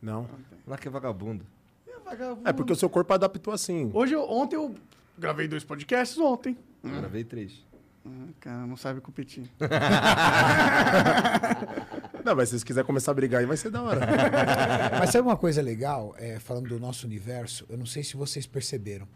Não. 0.00 0.26
Lá 0.66 0.76
que 0.78 0.88
é 0.88 0.90
vagabundo. 0.90 1.44
É, 1.86 1.92
vagabundo. 2.04 2.48
É 2.48 2.52
porque 2.52 2.72
o 2.72 2.76
seu 2.76 2.88
corpo 2.90 3.12
adaptou 3.12 3.52
assim. 3.54 3.90
Hoje, 3.94 4.14
eu, 4.14 4.28
ontem 4.28 4.56
eu 4.56 4.74
gravei 5.18 5.46
dois 5.46 5.62
podcasts 5.64 6.18
ontem. 6.18 6.56
Eu 6.82 6.90
Gravei 6.90 7.22
três. 7.22 7.64
Hum, 8.04 8.28
cara, 8.40 8.66
não 8.66 8.76
sabe 8.76 9.00
competir. 9.00 9.48
Não, 12.24 12.34
mas 12.36 12.48
se 12.48 12.52
vocês 12.52 12.64
quiserem 12.64 12.86
começar 12.86 13.10
a 13.10 13.14
brigar 13.14 13.40
aí, 13.40 13.46
vai 13.46 13.56
ser 13.56 13.70
da 13.70 13.82
hora. 13.82 14.00
Mas 14.98 15.10
sabe 15.10 15.26
uma 15.26 15.36
coisa 15.36 15.60
legal, 15.60 16.14
é, 16.18 16.38
falando 16.38 16.68
do 16.68 16.78
nosso 16.78 17.06
universo? 17.06 17.64
Eu 17.68 17.76
não 17.76 17.86
sei 17.86 18.02
se 18.04 18.16
vocês 18.16 18.46
perceberam. 18.46 19.06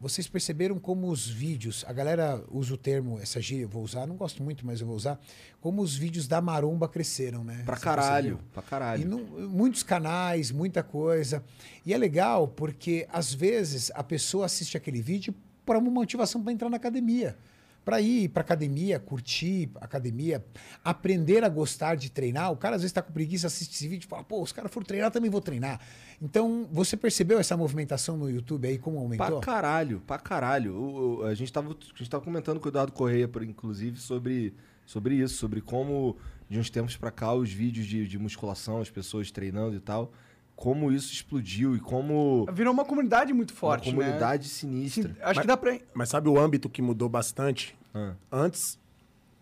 Vocês 0.00 0.26
perceberam 0.28 0.78
como 0.78 1.08
os 1.08 1.26
vídeos, 1.26 1.84
a 1.88 1.92
galera 1.92 2.42
usa 2.50 2.74
o 2.74 2.76
termo, 2.76 3.18
essa 3.20 3.40
gíria 3.40 3.62
eu 3.64 3.68
vou 3.68 3.82
usar, 3.82 4.06
não 4.06 4.16
gosto 4.16 4.42
muito, 4.42 4.66
mas 4.66 4.80
eu 4.80 4.86
vou 4.86 4.94
usar, 4.96 5.18
como 5.60 5.80
os 5.80 5.96
vídeos 5.96 6.28
da 6.28 6.40
maromba 6.42 6.88
cresceram, 6.88 7.42
né? 7.42 7.62
Pra 7.64 7.76
Você 7.76 7.84
caralho. 7.84 8.36
percebeu? 8.36 8.48
Pra 8.52 8.62
E 8.62 8.66
caralho. 8.66 9.08
não- 9.08 9.48
muitos 9.48 9.82
canais, 9.82 10.50
muita 10.50 10.82
coisa. 10.82 11.42
E 11.86 11.94
é 11.94 11.96
legal 11.96 12.48
porque 12.48 13.06
às 13.10 13.32
vezes 13.32 13.90
a 13.94 14.02
pessoa 14.04 14.46
assiste 14.46 14.76
aquele 14.76 15.00
vídeo 15.00 15.34
para 15.64 15.78
uma 15.78 15.90
motivação 15.90 16.42
para 16.42 16.52
entrar 16.52 16.68
na 16.68 16.76
academia. 16.76 17.36
Para 17.84 18.00
ir 18.00 18.30
para 18.30 18.40
academia, 18.40 18.98
curtir 18.98 19.70
academia, 19.80 20.42
aprender 20.82 21.44
a 21.44 21.48
gostar 21.48 21.96
de 21.96 22.10
treinar. 22.10 22.50
O 22.50 22.56
cara 22.56 22.76
às 22.76 22.82
vezes 22.82 22.90
está 22.90 23.02
com 23.02 23.12
preguiça, 23.12 23.46
assiste 23.46 23.74
esse 23.74 23.86
vídeo 23.88 24.06
e 24.06 24.08
fala: 24.08 24.24
pô, 24.24 24.40
os 24.42 24.52
caras 24.52 24.72
foram 24.72 24.86
treinar, 24.86 25.10
também 25.10 25.30
vou 25.30 25.40
treinar. 25.40 25.80
Então, 26.22 26.66
você 26.72 26.96
percebeu 26.96 27.38
essa 27.38 27.56
movimentação 27.56 28.16
no 28.16 28.30
YouTube 28.30 28.66
aí, 28.66 28.78
como 28.78 28.98
aumentou? 28.98 29.26
Pra 29.26 29.40
caralho, 29.40 30.00
pra 30.06 30.18
caralho. 30.18 30.74
O- 30.74 31.18
o- 31.18 31.22
a, 31.24 31.34
gente 31.34 31.52
tava, 31.52 31.70
a 31.72 31.98
gente 31.98 32.08
tava 32.08 32.24
comentando 32.24 32.58
com 32.58 32.66
o 32.66 32.70
Eduardo 32.70 32.92
Correia, 32.92 33.28
inclusive, 33.42 33.98
sobre, 34.00 34.54
sobre 34.86 35.16
isso, 35.16 35.34
sobre 35.36 35.60
como, 35.60 36.16
de 36.48 36.58
uns 36.58 36.70
tempos 36.70 36.96
pra 36.96 37.10
cá, 37.10 37.34
os 37.34 37.52
vídeos 37.52 37.86
de, 37.86 38.06
de 38.08 38.18
musculação, 38.18 38.80
as 38.80 38.88
pessoas 38.90 39.30
treinando 39.30 39.76
e 39.76 39.80
tal, 39.80 40.12
como 40.56 40.92
isso 40.92 41.12
explodiu 41.12 41.74
e 41.76 41.80
como 41.80 42.46
Virou 42.52 42.72
uma 42.72 42.84
comunidade 42.84 43.32
muito 43.32 43.52
forte, 43.52 43.90
uma 43.90 43.98
né? 43.98 44.04
comunidade 44.04 44.48
Sim, 44.48 44.68
sinistra. 44.68 45.16
acho 45.22 45.40
que 45.40 45.46
dá 45.46 45.56
pra... 45.56 45.78
Mas 45.92 46.08
sabe 46.08 46.28
o 46.28 46.38
âmbito 46.38 46.68
que 46.68 46.80
mudou 46.80 47.08
bastante? 47.08 47.76
Ah. 47.92 48.14
Antes 48.30 48.78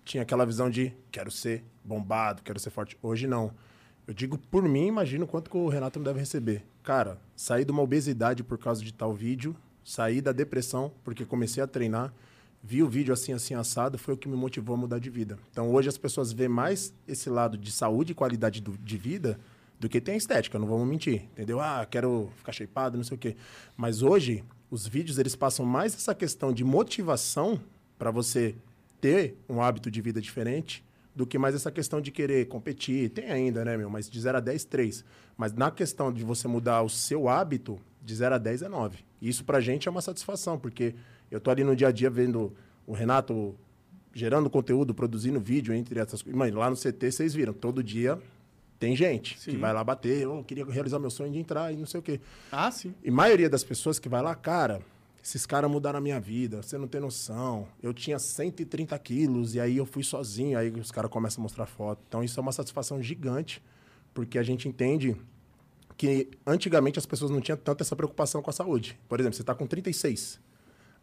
tinha 0.04 0.22
aquela 0.22 0.44
visão 0.46 0.68
de 0.70 0.92
quero 1.10 1.30
ser 1.30 1.62
bombado, 1.84 2.42
quero 2.42 2.58
ser 2.58 2.70
forte. 2.70 2.96
Hoje 3.02 3.26
não. 3.26 3.52
Eu 4.06 4.14
digo 4.14 4.36
por 4.38 4.62
mim, 4.68 4.86
imagino 4.86 5.26
quanto 5.26 5.50
que 5.50 5.56
o 5.56 5.68
Renato 5.68 5.98
não 5.98 6.04
deve 6.04 6.18
receber. 6.18 6.64
Cara, 6.82 7.18
saí 7.36 7.64
de 7.64 7.70
uma 7.70 7.82
obesidade 7.82 8.42
por 8.42 8.58
causa 8.58 8.82
de 8.82 8.92
tal 8.92 9.12
vídeo, 9.14 9.54
saí 9.84 10.20
da 10.20 10.32
depressão 10.32 10.90
porque 11.04 11.24
comecei 11.24 11.62
a 11.62 11.66
treinar, 11.66 12.12
vi 12.62 12.82
o 12.82 12.88
vídeo 12.88 13.12
assim, 13.14 13.32
assim, 13.32 13.54
assado, 13.54 13.96
foi 13.98 14.14
o 14.14 14.16
que 14.16 14.28
me 14.28 14.36
motivou 14.36 14.74
a 14.74 14.78
mudar 14.78 14.98
de 14.98 15.08
vida. 15.10 15.38
Então 15.52 15.72
hoje 15.72 15.88
as 15.88 15.98
pessoas 15.98 16.32
veem 16.32 16.48
mais 16.48 16.92
esse 17.06 17.30
lado 17.30 17.56
de 17.56 17.70
saúde 17.70 18.12
e 18.12 18.14
qualidade 18.14 18.60
do- 18.60 18.76
de 18.78 18.96
vida 18.96 19.38
do 19.82 19.88
que 19.88 20.00
tem 20.00 20.14
a 20.14 20.16
estética, 20.16 20.60
não 20.60 20.66
vamos 20.68 20.86
mentir, 20.86 21.24
entendeu? 21.32 21.58
Ah, 21.58 21.84
quero 21.84 22.30
ficar 22.36 22.52
shapeado, 22.52 22.96
não 22.96 23.02
sei 23.02 23.16
o 23.16 23.18
quê. 23.18 23.34
Mas 23.76 24.00
hoje, 24.00 24.44
os 24.70 24.86
vídeos, 24.86 25.18
eles 25.18 25.34
passam 25.34 25.66
mais 25.66 25.92
essa 25.92 26.14
questão 26.14 26.52
de 26.52 26.62
motivação 26.62 27.60
para 27.98 28.12
você 28.12 28.54
ter 29.00 29.36
um 29.48 29.60
hábito 29.60 29.90
de 29.90 30.00
vida 30.00 30.20
diferente 30.20 30.84
do 31.16 31.26
que 31.26 31.36
mais 31.36 31.56
essa 31.56 31.68
questão 31.68 32.00
de 32.00 32.12
querer 32.12 32.46
competir. 32.46 33.10
Tem 33.10 33.32
ainda, 33.32 33.64
né, 33.64 33.76
meu? 33.76 33.90
Mas 33.90 34.08
de 34.08 34.20
0 34.20 34.38
a 34.38 34.40
10, 34.40 34.64
3. 34.66 35.04
Mas 35.36 35.52
na 35.52 35.68
questão 35.68 36.12
de 36.12 36.22
você 36.22 36.46
mudar 36.46 36.82
o 36.82 36.88
seu 36.88 37.28
hábito, 37.28 37.76
de 38.00 38.14
0 38.14 38.36
a 38.36 38.38
10 38.38 38.62
é 38.62 38.68
9. 38.68 38.98
E 39.20 39.28
isso 39.28 39.44
pra 39.44 39.60
gente 39.60 39.88
é 39.88 39.90
uma 39.90 40.00
satisfação, 40.00 40.60
porque 40.60 40.94
eu 41.28 41.40
tô 41.40 41.50
ali 41.50 41.64
no 41.64 41.74
dia 41.74 41.88
a 41.88 41.92
dia 41.92 42.08
vendo 42.08 42.54
o 42.86 42.92
Renato 42.92 43.52
gerando 44.14 44.48
conteúdo, 44.48 44.94
produzindo 44.94 45.40
vídeo, 45.40 45.74
entre 45.74 45.98
essas 45.98 46.22
coisas. 46.22 46.38
Mãe, 46.38 46.52
lá 46.52 46.70
no 46.70 46.76
CT 46.76 47.10
vocês 47.10 47.34
viram, 47.34 47.52
todo 47.52 47.82
dia 47.82 48.16
tem 48.82 48.96
gente 48.96 49.36
que 49.36 49.52
Sim. 49.52 49.58
vai 49.58 49.72
lá 49.72 49.84
bater, 49.84 50.22
eu 50.22 50.42
queria 50.42 50.64
realizar 50.64 50.98
meu 50.98 51.08
sonho 51.08 51.30
de 51.30 51.38
entrar 51.38 51.72
e 51.72 51.76
não 51.76 51.86
sei 51.86 52.00
o 52.00 52.02
quê. 52.02 52.20
Ah, 52.50 52.68
sim. 52.68 52.92
E 53.04 53.12
maioria 53.12 53.48
das 53.48 53.62
pessoas 53.62 53.96
que 54.00 54.08
vai 54.08 54.20
lá, 54.20 54.34
cara, 54.34 54.82
esses 55.22 55.46
caras 55.46 55.70
mudaram 55.70 55.98
a 55.98 56.00
minha 56.00 56.18
vida, 56.18 56.60
você 56.60 56.76
não 56.76 56.88
tem 56.88 57.00
noção. 57.00 57.68
Eu 57.80 57.94
tinha 57.94 58.18
130 58.18 58.98
quilos 58.98 59.54
e 59.54 59.60
aí 59.60 59.76
eu 59.76 59.86
fui 59.86 60.02
sozinho, 60.02 60.58
aí 60.58 60.68
os 60.68 60.90
caras 60.90 61.08
começam 61.12 61.40
a 61.40 61.44
mostrar 61.44 61.64
foto. 61.66 62.02
Então 62.08 62.24
isso 62.24 62.40
é 62.40 62.42
uma 62.42 62.50
satisfação 62.50 63.00
gigante, 63.00 63.62
porque 64.12 64.36
a 64.36 64.42
gente 64.42 64.68
entende 64.68 65.16
que 65.96 66.28
antigamente 66.44 66.98
as 66.98 67.06
pessoas 67.06 67.30
não 67.30 67.40
tinham 67.40 67.56
tanta 67.56 67.84
essa 67.84 67.94
preocupação 67.94 68.42
com 68.42 68.50
a 68.50 68.52
saúde. 68.52 68.98
Por 69.08 69.20
exemplo, 69.20 69.36
você 69.36 69.42
está 69.42 69.54
com 69.54 69.64
36. 69.64 70.40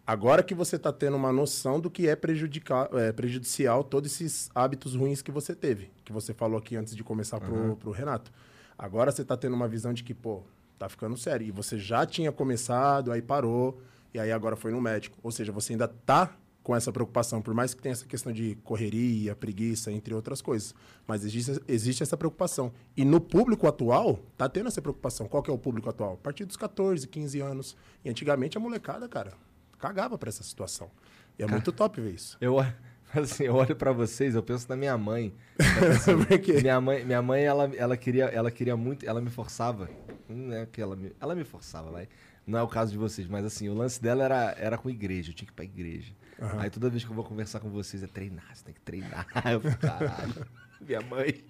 Agora 0.09 0.41
que 0.41 0.55
você 0.55 0.75
está 0.75 0.91
tendo 0.91 1.15
uma 1.15 1.31
noção 1.31 1.79
do 1.79 1.87
que 1.87 2.07
é, 2.07 2.13
é, 2.13 3.11
prejudicial 3.11 3.83
todos 3.83 4.11
esses 4.11 4.49
hábitos 4.55 4.95
ruins 4.95 5.21
que 5.21 5.31
você 5.31 5.53
teve, 5.53 5.91
que 6.03 6.11
você 6.11 6.33
falou 6.33 6.57
aqui 6.57 6.75
antes 6.75 6.95
de 6.95 7.03
começar 7.03 7.39
pro, 7.39 7.75
pro 7.75 7.91
Renato. 7.91 8.31
Agora 8.75 9.11
você 9.11 9.23
tá 9.23 9.37
tendo 9.37 9.53
uma 9.53 9.67
visão 9.67 9.93
de 9.93 10.03
que, 10.03 10.15
pô, 10.15 10.41
tá 10.79 10.89
ficando 10.89 11.15
sério. 11.15 11.45
E 11.45 11.51
você 11.51 11.77
já 11.77 12.07
tinha 12.07 12.31
começado, 12.31 13.11
aí 13.11 13.21
parou, 13.21 13.79
e 14.11 14.19
aí 14.19 14.31
agora 14.31 14.55
foi 14.55 14.71
no 14.71 14.81
médico. 14.81 15.15
Ou 15.21 15.31
seja, 15.31 15.51
você 15.51 15.73
ainda 15.73 15.87
tá 15.87 16.35
com 16.63 16.75
essa 16.75 16.91
preocupação, 16.91 17.39
por 17.39 17.53
mais 17.53 17.75
que 17.75 17.81
tenha 17.83 17.93
essa 17.93 18.07
questão 18.07 18.33
de 18.33 18.57
correria, 18.63 19.35
preguiça, 19.35 19.91
entre 19.91 20.15
outras 20.15 20.41
coisas. 20.41 20.73
Mas 21.05 21.23
existe, 21.23 21.61
existe 21.67 22.01
essa 22.01 22.17
preocupação. 22.17 22.71
E 22.97 23.05
no 23.05 23.21
público 23.21 23.67
atual, 23.67 24.19
tá 24.35 24.49
tendo 24.49 24.69
essa 24.69 24.81
preocupação. 24.81 25.27
Qual 25.27 25.43
que 25.43 25.51
é 25.51 25.53
o 25.53 25.57
público 25.59 25.87
atual? 25.87 26.13
A 26.13 26.17
partir 26.17 26.45
dos 26.45 26.57
14, 26.57 27.07
15 27.07 27.39
anos. 27.41 27.77
E 28.03 28.09
antigamente 28.09 28.57
a 28.57 28.59
molecada, 28.59 29.07
cara, 29.07 29.33
cagava 29.79 30.17
pra 30.17 30.29
essa 30.29 30.43
situação. 30.43 30.91
E 31.37 31.43
é 31.43 31.47
muito 31.47 31.71
top 31.71 31.99
ver 32.01 32.13
isso. 32.13 32.37
Eu, 32.39 32.57
assim, 33.15 33.45
eu 33.45 33.55
olho 33.55 33.75
pra 33.75 33.91
vocês, 33.91 34.35
eu 34.35 34.43
penso 34.43 34.67
na 34.69 34.75
minha 34.75 34.97
mãe. 34.97 35.33
Assim, 35.95 36.23
Por 36.23 36.39
quê? 36.39 36.61
minha 36.61 36.79
mãe, 36.79 37.03
minha 37.05 37.21
mãe 37.21 37.43
ela, 37.43 37.71
ela, 37.75 37.97
queria, 37.97 38.25
ela 38.25 38.51
queria 38.51 38.75
muito, 38.77 39.05
ela 39.05 39.21
me 39.21 39.29
forçava. 39.29 39.89
Não 40.27 40.53
é 40.53 40.65
que 40.65 40.81
ela 40.81 40.95
me, 40.95 41.11
ela 41.19 41.33
me 41.33 41.43
forçava, 41.43 41.89
vai. 41.91 42.07
Não 42.45 42.57
é 42.57 42.63
o 42.63 42.67
caso 42.67 42.91
de 42.91 42.97
vocês, 42.97 43.27
mas 43.27 43.45
assim, 43.45 43.69
o 43.69 43.73
lance 43.73 44.01
dela 44.01 44.23
era, 44.23 44.55
era 44.57 44.77
com 44.77 44.89
igreja, 44.89 45.31
eu 45.31 45.35
tinha 45.35 45.45
que 45.45 45.53
ir 45.53 45.55
pra 45.55 45.65
igreja. 45.65 46.13
Aí 46.57 46.69
toda 46.69 46.89
vez 46.89 47.03
que 47.03 47.09
eu 47.09 47.15
vou 47.15 47.23
conversar 47.23 47.59
com 47.59 47.69
vocês 47.69 48.01
é 48.01 48.07
treinar, 48.07 48.45
você 48.53 48.63
tem 48.63 48.73
que 48.73 48.79
treinar. 48.81 49.27
Eu 49.51 49.59
fico, 49.59 49.77
caralho, 49.77 50.47
minha 50.79 51.01
mãe. 51.01 51.43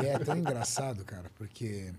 E 0.00 0.06
é 0.06 0.18
tão 0.20 0.36
engraçado, 0.36 1.04
cara, 1.04 1.28
porque 1.34 1.92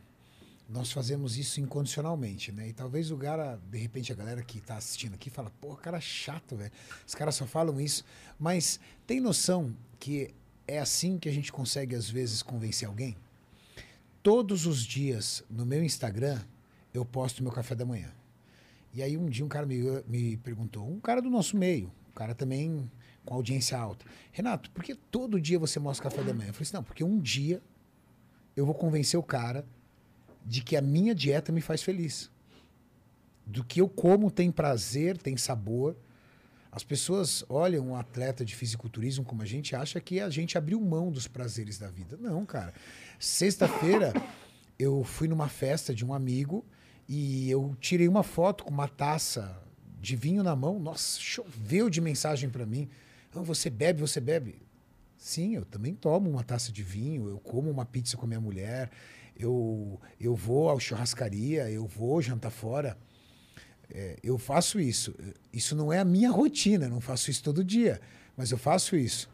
nós 0.73 0.91
fazemos 0.91 1.38
isso 1.38 1.62
incondicionalmente, 1.62 2.51
né? 2.51 2.69
E 2.69 2.73
talvez 2.73 3.12
o 3.12 3.17
cara, 3.17 3.59
de 3.69 3.77
repente, 3.77 4.12
a 4.12 4.15
galera 4.15 4.41
que 4.41 4.59
tá 4.59 4.75
assistindo 4.75 5.13
aqui 5.13 5.29
fala, 5.29 5.51
pô, 5.62 5.75
cara 5.75 6.01
chato, 6.01 6.55
velho. 6.55 6.71
Os 7.07 7.13
caras 7.13 7.36
só 7.36 7.45
falam 7.45 7.79
isso. 7.79 8.03
Mas 8.39 8.79
tem 9.05 9.21
noção 9.21 9.75
que 9.99 10.33
é 10.67 10.79
assim 10.79 11.19
que 11.19 11.29
a 11.29 11.31
gente 11.31 11.51
consegue, 11.51 11.95
às 11.95 12.09
vezes, 12.09 12.41
convencer 12.41 12.88
alguém? 12.88 13.15
Todos 14.23 14.65
os 14.65 14.83
dias 14.83 15.43
no 15.47 15.63
meu 15.63 15.83
Instagram 15.83 16.41
eu 16.91 17.05
posto 17.05 17.43
meu 17.43 17.51
café 17.51 17.75
da 17.75 17.86
manhã. 17.86 18.12
E 18.93 19.03
aí 19.03 19.15
um 19.15 19.29
dia 19.29 19.45
um 19.45 19.49
cara 19.49 19.67
me, 19.67 19.79
me 20.07 20.38
perguntou, 20.38 20.88
um 20.88 20.99
cara 20.99 21.21
do 21.21 21.29
nosso 21.29 21.55
meio, 21.55 21.91
um 22.09 22.13
cara 22.13 22.33
também 22.33 22.89
com 23.23 23.36
audiência 23.36 23.77
alta. 23.77 24.05
Renato, 24.31 24.71
por 24.71 24.83
que 24.83 24.95
todo 24.95 25.39
dia 25.39 25.59
você 25.59 25.79
mostra 25.79 26.09
café 26.09 26.23
da 26.23 26.33
manhã? 26.33 26.49
Eu 26.49 26.53
falei 26.53 26.63
assim, 26.63 26.75
não, 26.75 26.83
porque 26.83 27.03
um 27.03 27.19
dia 27.19 27.62
eu 28.55 28.65
vou 28.65 28.73
convencer 28.73 29.19
o 29.19 29.23
cara 29.23 29.65
de 30.45 30.62
que 30.62 30.75
a 30.75 30.82
minha 30.82 31.15
dieta 31.15 31.51
me 31.51 31.62
faz 31.62 31.82
feliz. 31.82 32.29
Do 33.45 33.63
que 33.63 33.82
eu 33.82 33.89
como 33.89 34.32
tem 34.32 34.51
prazer, 34.51 35.17
tem 35.17 35.36
sabor. 35.38 35.95
As 36.71 36.84
pessoas 36.84 37.45
olham 37.49 37.89
um 37.89 37.95
atleta 37.95 38.43
de 38.43 38.56
fisiculturismo 38.56 39.23
como 39.23 39.41
a 39.41 39.45
gente 39.45 39.75
acha 39.75 39.99
que 39.99 40.19
a 40.19 40.29
gente 40.29 40.58
abriu 40.58 40.79
mão 40.79 41.12
dos 41.12 41.27
prazeres 41.27 41.77
da 41.77 41.89
vida. 41.89 42.17
Não, 42.17 42.45
cara. 42.45 42.73
Sexta-feira 43.19 44.13
eu 44.79 45.03
fui 45.03 45.27
numa 45.27 45.47
festa 45.47 45.93
de 45.93 46.03
um 46.03 46.13
amigo 46.13 46.65
e 47.08 47.49
eu 47.49 47.75
tirei 47.79 48.08
uma 48.08 48.23
foto 48.23 48.63
com 48.63 48.71
uma 48.71 48.88
taça 48.88 49.62
de 50.01 50.15
vinho 50.15 50.41
na 50.43 50.56
mão. 50.56 50.79
Nossa, 50.79 51.19
choveu 51.19 51.89
de 51.89 52.01
mensagem 52.01 52.49
para 52.49 52.65
mim. 52.65 52.89
"Ah, 53.36 53.41
você 53.41 53.69
bebe, 53.69 54.01
você 54.01 54.19
bebe. 54.19 54.62
Sim, 55.17 55.56
eu 55.56 55.63
também 55.63 55.95
tomo 55.95 56.29
uma 56.29 56.43
taça 56.43 56.71
de 56.71 56.84
vinho, 56.84 57.29
eu 57.29 57.39
como 57.39 57.71
uma 57.71 57.86
pizza 57.86 58.17
com 58.17 58.25
a 58.25 58.27
minha 58.27 58.41
mulher, 58.41 58.91
eu, 59.38 60.00
eu 60.19 60.36
vou 60.36 60.72
à 60.72 60.80
churrascaria, 60.80 61.69
eu 61.69 61.86
vou 61.86 62.22
jantar 62.22 62.52
fora. 62.52 62.98
É, 63.89 64.17
eu 64.24 64.38
faço 64.38 64.80
isso. 64.80 65.13
Isso 65.52 65.76
não 65.76 65.91
é 65.91 66.00
a 66.00 66.06
minha 66.06 66.32
rotina, 66.32 66.88
não 66.88 67.02
faço 67.02 67.30
isso 67.30 67.43
todo 67.43 67.63
dia, 67.63 68.02
mas 68.36 68.52
eu 68.52 68.58
faço 68.58 68.96
isso. 68.96 69.30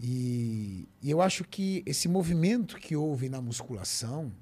E, 0.00 0.88
e 1.00 1.10
eu 1.10 1.20
acho 1.20 1.44
que 1.44 1.82
esse 1.86 2.08
movimento 2.08 2.76
que 2.76 2.96
houve 2.96 3.28
na 3.28 3.40
musculação, 3.40 4.32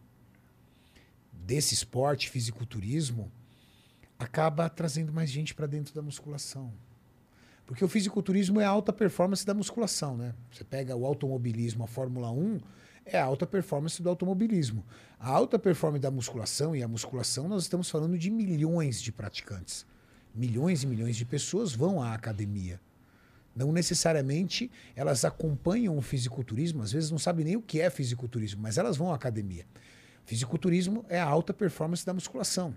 desse 1.32 1.74
esporte, 1.74 2.30
fisiculturismo, 2.30 3.30
acaba 4.18 4.68
trazendo 4.68 5.12
mais 5.12 5.30
gente 5.30 5.54
para 5.54 5.66
dentro 5.66 5.94
da 5.94 6.02
musculação. 6.02 6.72
Porque 7.66 7.84
o 7.84 7.88
fisiculturismo 7.88 8.60
é 8.60 8.64
a 8.64 8.68
alta 8.68 8.92
performance 8.92 9.44
da 9.44 9.54
musculação, 9.54 10.16
né? 10.16 10.34
Você 10.52 10.64
pega 10.64 10.96
o 10.96 11.06
automobilismo, 11.06 11.84
a 11.84 11.86
Fórmula 11.86 12.30
1, 12.30 12.60
é 13.04 13.18
a 13.18 13.24
alta 13.24 13.46
performance 13.46 14.02
do 14.02 14.08
automobilismo. 14.08 14.84
A 15.18 15.28
alta 15.28 15.58
performance 15.58 16.02
da 16.02 16.10
musculação 16.10 16.74
e 16.74 16.82
a 16.82 16.88
musculação, 16.88 17.48
nós 17.48 17.62
estamos 17.62 17.90
falando 17.90 18.18
de 18.18 18.30
milhões 18.30 19.00
de 19.00 19.12
praticantes. 19.12 19.86
Milhões 20.34 20.82
e 20.82 20.86
milhões 20.86 21.16
de 21.16 21.24
pessoas 21.24 21.72
vão 21.72 22.02
à 22.02 22.14
academia. 22.14 22.80
Não 23.54 23.72
necessariamente 23.72 24.70
elas 24.94 25.24
acompanham 25.24 25.98
o 25.98 26.02
fisiculturismo, 26.02 26.82
às 26.82 26.92
vezes 26.92 27.10
não 27.10 27.18
sabem 27.18 27.44
nem 27.44 27.56
o 27.56 27.62
que 27.62 27.80
é 27.80 27.90
fisiculturismo, 27.90 28.62
mas 28.62 28.78
elas 28.78 28.96
vão 28.96 29.12
à 29.12 29.16
academia. 29.16 29.66
Fisiculturismo 30.24 31.04
é 31.08 31.18
a 31.18 31.26
alta 31.26 31.52
performance 31.52 32.06
da 32.06 32.14
musculação. 32.14 32.76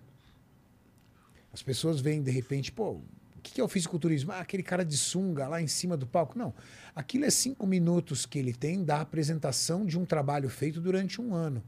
As 1.53 1.61
pessoas 1.61 2.01
veem 2.01 2.23
de 2.23 2.31
repente, 2.31 2.71
pô, 2.71 2.99
o 3.43 3.53
que 3.53 3.59
é 3.59 3.63
o 3.63 3.67
fisiculturismo? 3.67 4.31
Ah, 4.31 4.39
aquele 4.39 4.63
cara 4.63 4.85
de 4.85 4.95
sunga 4.95 5.49
lá 5.49 5.61
em 5.61 5.67
cima 5.67 5.97
do 5.97 6.07
palco. 6.07 6.39
Não. 6.39 6.53
Aquilo 6.95 7.25
é 7.25 7.29
cinco 7.29 7.67
minutos 7.67 8.25
que 8.25 8.39
ele 8.39 8.53
tem 8.53 8.85
da 8.85 9.01
apresentação 9.01 9.85
de 9.85 9.99
um 9.99 10.05
trabalho 10.05 10.49
feito 10.49 10.79
durante 10.79 11.19
um 11.19 11.35
ano. 11.35 11.61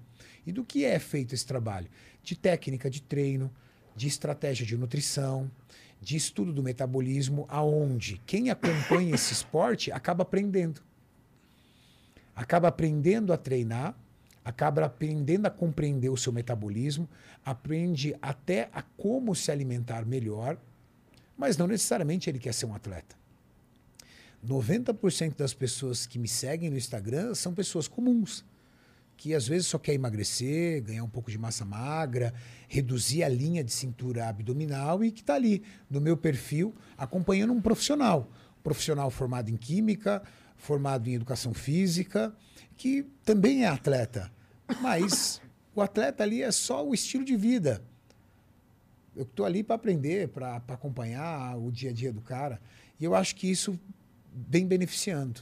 E 0.48 0.54
do 0.54 0.64
que 0.64 0.86
é 0.86 0.98
feito 1.00 1.36
esse 1.36 1.46
trabalho? 1.46 1.90
De 2.24 2.34
técnica 2.34 2.90
de 2.90 3.02
treino, 3.02 3.52
de 3.94 4.08
estratégia 4.08 4.66
de 4.66 4.78
nutrição, 4.78 5.52
de 6.00 6.16
estudo 6.16 6.54
do 6.54 6.64
metabolismo, 6.64 7.46
aonde 7.50 8.22
quem 8.26 8.50
acompanha 8.50 9.14
esse 9.14 9.34
esporte 9.34 9.92
acaba 9.92 10.24
aprendendo. 10.24 10.82
Acaba 12.34 12.70
aprendendo 12.70 13.34
a 13.34 13.38
treinar, 13.38 13.98
acaba 14.46 14.86
aprendendo 14.86 15.46
a 15.46 15.50
compreender 15.50 16.10
o 16.10 16.18
seu 16.18 16.32
metabolismo, 16.32 17.10
aprende 17.44 18.16
até 18.22 18.70
a 18.72 18.82
como 18.82 19.36
se 19.36 19.52
alimentar 19.52 20.06
melhor, 20.06 20.58
mas 21.38 21.58
não 21.58 21.68
necessariamente 21.68 22.30
ele 22.30 22.40
quer 22.40 22.54
ser 22.54 22.66
um 22.66 22.74
atleta. 22.74 23.16
90% 24.46 25.36
das 25.36 25.54
pessoas 25.54 26.06
que 26.06 26.20
me 26.20 26.28
seguem 26.28 26.70
no 26.70 26.78
Instagram 26.78 27.34
são 27.34 27.54
pessoas 27.54 27.88
comuns, 27.88 28.46
que 29.18 29.34
às 29.34 29.48
vezes 29.48 29.68
só 29.68 29.80
quer 29.80 29.94
emagrecer, 29.94 30.84
ganhar 30.84 31.04
um 31.04 31.10
pouco 31.10 31.32
de 31.32 31.38
massa 31.38 31.66
magra, 31.66 32.34
reduzir 32.68 33.24
a 33.24 33.30
linha 33.30 33.64
de 33.64 33.72
cintura 33.72 34.28
abdominal 34.28 35.04
e 35.04 35.12
que 35.12 35.22
está 35.22 35.36
ali 35.36 35.64
no 35.90 36.00
meu 36.00 36.16
perfil 36.16 36.76
acompanhando 36.98 37.54
um 37.54 37.62
profissional. 37.62 38.30
Profissional 38.62 39.10
formado 39.10 39.50
em 39.50 39.56
química, 39.56 40.22
formado 40.58 41.08
em 41.08 41.14
educação 41.14 41.54
física, 41.54 42.36
que 42.78 43.04
também 43.24 43.64
é 43.64 43.68
atleta. 43.68 44.32
Mas 44.82 45.42
o 45.74 45.82
atleta 45.82 46.24
ali 46.24 46.42
é 46.42 46.52
só 46.52 46.86
o 46.86 46.94
estilo 46.94 47.24
de 47.24 47.36
vida. 47.36 47.82
Eu 49.16 49.24
estou 49.24 49.46
ali 49.46 49.64
para 49.64 49.76
aprender, 49.76 50.28
para 50.28 50.58
acompanhar 50.68 51.58
o 51.58 51.72
dia 51.72 51.90
a 51.90 51.94
dia 51.94 52.12
do 52.12 52.22
cara. 52.22 52.60
E 53.00 53.06
eu 53.06 53.16
acho 53.16 53.36
que 53.36 53.50
isso 53.50 53.80
vem 54.34 54.68
beneficiando. 54.68 55.42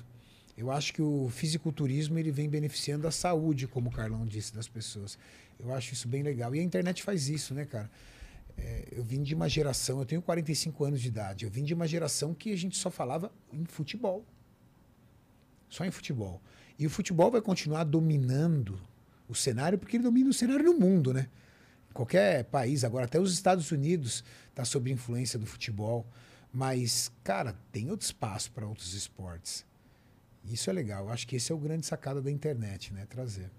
Eu 0.56 0.70
acho 0.70 0.94
que 0.94 1.02
o 1.02 1.30
fisiculturismo 1.30 2.20
ele 2.20 2.32
vem 2.32 2.48
beneficiando 2.48 3.08
a 3.08 3.12
saúde, 3.12 3.68
como 3.68 3.90
o 3.90 3.92
Carlão 3.92 4.26
disse, 4.26 4.54
das 4.54 4.68
pessoas. 4.68 5.18
Eu 5.60 5.74
acho 5.74 5.94
isso 5.94 6.08
bem 6.08 6.22
legal. 6.22 6.54
E 6.56 6.60
a 6.60 6.64
internet 6.64 7.02
faz 7.02 7.28
isso, 7.28 7.54
né, 7.54 7.66
cara? 7.66 7.90
É, 8.56 8.88
eu 8.92 9.04
vim 9.04 9.24
de 9.24 9.34
uma 9.34 9.50
geração, 9.50 10.00
eu 10.00 10.06
tenho 10.06 10.22
45 10.22 10.86
anos 10.86 11.02
de 11.02 11.08
idade, 11.08 11.46
eu 11.46 11.50
vim 11.50 11.64
de 11.64 11.74
uma 11.74 11.88
geração 11.88 12.36
que 12.36 12.52
a 12.52 12.56
gente 12.56 12.78
só 12.78 12.92
falava 12.92 13.32
em 13.52 13.66
futebol. 13.66 14.24
Só 15.68 15.84
em 15.84 15.90
futebol. 15.90 16.40
E 16.78 16.86
o 16.86 16.90
futebol 16.90 17.32
vai 17.32 17.42
continuar 17.42 17.84
dominando 17.84 18.80
o 19.28 19.34
cenário, 19.34 19.80
porque 19.80 19.98
ele 19.98 20.04
domina 20.04 20.30
o 20.30 20.34
cenário 20.34 20.66
no 20.66 20.74
mundo, 20.80 21.12
né? 21.12 21.30
Qualquer 21.94 22.46
país, 22.46 22.84
agora 22.84 23.06
até 23.06 23.20
os 23.20 23.34
Estados 23.34 23.72
Unidos 23.72 24.24
está 24.50 24.66
sob 24.66 24.92
influência 24.92 25.38
do 25.38 25.46
futebol. 25.46 26.06
Mas, 26.52 27.12
cara, 27.24 27.56
tem 27.72 27.90
outro 27.90 28.06
espaço 28.06 28.52
para 28.52 28.66
outros 28.66 28.94
esportes. 28.94 29.66
Isso 30.46 30.70
é 30.70 30.74
legal. 30.74 31.06
Eu 31.06 31.12
acho 31.12 31.28
que 31.28 31.36
esse 31.36 31.52
é 31.52 31.56
o 31.56 31.58
grande 31.58 31.86
sacada 31.86 32.22
da 32.22 32.30
internet, 32.30 32.94
né? 32.94 33.06
Trazer. 33.10 33.50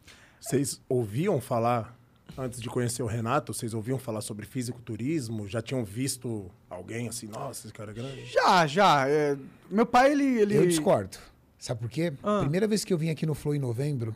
Vocês 0.41 0.81
ouviam 0.89 1.41
falar, 1.41 1.99
antes 2.37 2.61
de 2.61 2.69
conhecer 2.69 3.03
o 3.03 3.07
Renato, 3.07 3.55
vocês 3.55 3.73
ouviam 3.75 3.99
falar 3.99 4.21
sobre 4.21 4.45
fisiculturismo? 4.47 5.49
Já 5.49 5.63
tinham 5.63 5.85
visto 5.85 6.51
alguém 6.69 7.09
assim, 7.09 7.27
nossa, 7.27 7.67
esse 7.67 7.75
cara 7.75 7.91
é 7.91 7.95
grande? 7.95 8.27
Já, 8.27 8.67
já. 8.67 9.09
é, 9.09 9.37
meu 9.71 9.87
pai, 9.87 10.13
ele. 10.13 10.25
ele... 10.25 10.57
Eu 10.57 10.67
discordo. 10.67 11.17
Sabe 11.59 11.81
por 11.81 11.89
quê? 11.89 12.13
Ah. 12.23 12.41
Primeira 12.41 12.69
vez 12.69 12.85
que 12.85 12.93
eu 12.93 12.99
vim 12.99 13.09
aqui 13.09 13.25
no 13.25 13.35
Flow 13.35 13.55
em 13.55 13.59
novembro, 13.59 14.15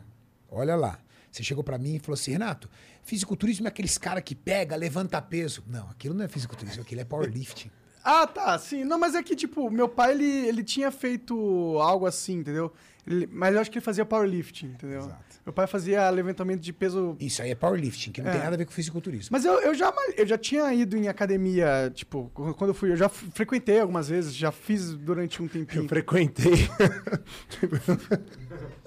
olha 0.49 0.75
lá. 0.75 0.99
Você 1.31 1.43
chegou 1.43 1.63
pra 1.63 1.77
mim 1.77 1.95
e 1.95 1.99
falou 1.99 2.15
assim, 2.15 2.31
Renato, 2.31 2.69
fisiculturismo 3.03 3.67
é 3.67 3.69
aqueles 3.69 3.97
cara 3.97 4.21
que 4.21 4.35
pega, 4.35 4.75
levanta 4.75 5.21
peso. 5.21 5.63
Não, 5.67 5.87
aquilo 5.89 6.13
não 6.15 6.25
é 6.25 6.27
fisiculturismo, 6.27 6.81
aquilo 6.81 7.01
é 7.01 7.05
powerlifting. 7.05 7.69
Ah, 8.01 8.25
tá, 8.25 8.57
sim. 8.57 8.85
Não, 8.85 8.97
mas 8.97 9.13
é 9.13 9.21
que, 9.21 9.35
tipo, 9.35 9.69
meu 9.69 9.87
pai, 9.87 10.13
ele, 10.13 10.23
ele 10.47 10.63
tinha 10.63 10.89
feito 10.89 11.77
algo 11.79 12.05
assim, 12.07 12.35
entendeu? 12.37 12.71
Ele- 13.05 13.27
mas 13.29 13.53
eu 13.53 13.59
acho 13.59 13.69
que 13.69 13.77
ele 13.77 13.83
fazia 13.83 14.05
powerlifting, 14.05 14.67
entendeu? 14.67 15.01
Exato. 15.01 15.35
Meu 15.45 15.51
pai 15.51 15.67
fazia 15.67 16.09
levantamento 16.09 16.61
de 16.61 16.71
peso. 16.71 17.17
Isso 17.19 17.41
aí 17.41 17.51
é 17.51 17.55
powerlifting, 17.55 18.13
que 18.13 18.21
não 18.21 18.29
É. 18.29 18.33
tem 18.33 18.41
nada 18.41 18.55
a 18.55 18.57
ver 18.57 18.65
com 18.65 18.71
fisiculturismo. 18.71 19.27
Mas 19.33 19.43
eu, 19.43 19.59
eu, 19.59 19.75
já, 19.75 19.93
eu 20.15 20.25
já 20.25 20.37
tinha 20.37 20.73
ido 20.73 20.95
em 20.95 21.09
academia, 21.09 21.91
tipo, 21.93 22.31
quando 22.33 22.69
eu 22.69 22.73
fui, 22.73 22.89
eu 22.89 22.95
já 22.97 23.09
frequentei 23.09 23.81
algumas 23.81 24.07
vezes, 24.07 24.33
já 24.33 24.49
fiz 24.51 24.95
durante 24.95 25.43
um 25.43 25.47
tempinho. 25.47 25.83
Eu 25.83 25.89
frequentei. 25.89 26.69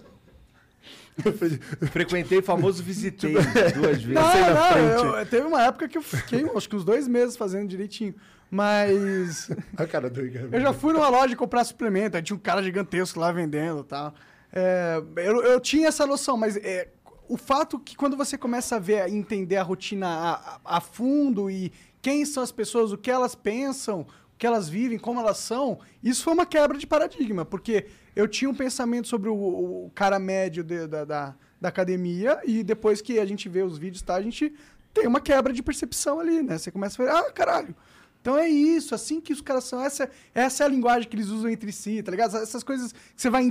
Frequentei 1.92 2.38
o 2.38 2.42
famoso 2.42 2.82
visitei 2.82 3.32
duas 3.34 4.02
vezes. 4.02 4.08
Não, 4.14 5.04
não, 5.04 5.16
eu- 5.18 5.26
teve 5.26 5.46
uma 5.46 5.62
época 5.62 5.88
que 5.88 5.98
eu 5.98 6.02
fiquei, 6.02 6.44
acho 6.56 6.68
que 6.68 6.76
uns 6.76 6.84
dois 6.84 7.06
meses 7.08 7.36
fazendo 7.36 7.68
direitinho. 7.68 8.14
Mas 8.50 9.48
A 9.76 9.86
cara 9.86 10.10
do 10.10 10.20
eu 10.20 10.60
já 10.60 10.72
fui 10.74 10.92
numa 10.92 11.08
loja 11.08 11.34
comprar 11.34 11.64
suplemento, 11.64 12.16
aí 12.16 12.22
tinha 12.22 12.36
um 12.36 12.40
cara 12.40 12.62
gigantesco 12.62 13.18
lá 13.18 13.32
vendendo 13.32 13.80
e 13.80 13.84
tal. 13.84 14.14
É, 14.52 15.02
eu, 15.16 15.42
eu 15.42 15.58
tinha 15.60 15.88
essa 15.88 16.06
noção, 16.06 16.36
mas 16.36 16.56
é, 16.58 16.88
o 17.28 17.38
fato 17.38 17.78
que 17.78 17.96
quando 17.96 18.14
você 18.16 18.36
começa 18.36 18.76
a 18.76 18.78
ver 18.78 19.08
e 19.08 19.14
entender 19.14 19.56
a 19.56 19.62
rotina 19.62 20.06
a, 20.06 20.32
a- 20.34 20.60
a 20.76 20.80
fundo 20.80 21.50
e 21.50 21.72
quem 22.02 22.24
são 22.26 22.42
as 22.42 22.52
pessoas, 22.52 22.92
o 22.92 22.98
que 22.98 23.10
elas 23.10 23.34
pensam, 23.34 24.00
o 24.00 24.06
que 24.36 24.46
elas 24.46 24.68
vivem, 24.68 24.98
como 24.98 25.18
elas 25.20 25.38
são, 25.38 25.78
isso 26.02 26.22
foi 26.22 26.34
uma 26.34 26.44
quebra 26.44 26.76
de 26.76 26.86
paradigma, 26.86 27.44
porque 27.46 27.86
eu 28.14 28.28
tinha 28.28 28.50
um 28.50 28.54
pensamento 28.54 29.08
sobre 29.08 29.28
o, 29.28 29.34
o 29.34 29.90
cara 29.94 30.18
médio 30.18 30.62
de- 30.62 30.86
da, 30.86 31.04
da, 31.04 31.34
da 31.60 31.68
academia 31.68 32.40
e 32.44 32.62
depois 32.62 33.00
que 33.00 33.18
a 33.18 33.24
gente 33.24 33.48
vê 33.48 33.62
os 33.62 33.78
vídeos, 33.78 34.02
tá, 34.02 34.14
a 34.14 34.22
gente 34.22 34.54
tem 34.92 35.06
uma 35.06 35.20
quebra 35.20 35.52
de 35.52 35.62
percepção 35.62 36.20
ali, 36.20 36.42
né? 36.42 36.58
Você 36.58 36.70
começa 36.70 37.02
a 37.02 37.06
ver, 37.06 37.12
ah, 37.12 37.30
caralho, 37.32 37.74
então 38.20 38.36
é 38.38 38.48
isso, 38.48 38.94
assim 38.94 39.20
que 39.20 39.32
os 39.32 39.40
caras 39.40 39.64
são, 39.64 39.82
essa, 39.82 40.08
essa 40.34 40.62
é 40.62 40.66
a 40.66 40.68
linguagem 40.68 41.08
que 41.08 41.16
eles 41.16 41.28
usam 41.28 41.50
entre 41.50 41.72
si, 41.72 42.02
tá 42.02 42.10
ligado? 42.10 42.36
Essas 42.36 42.62
coisas 42.62 42.92
que 42.92 42.98
você 43.16 43.30
vai 43.30 43.50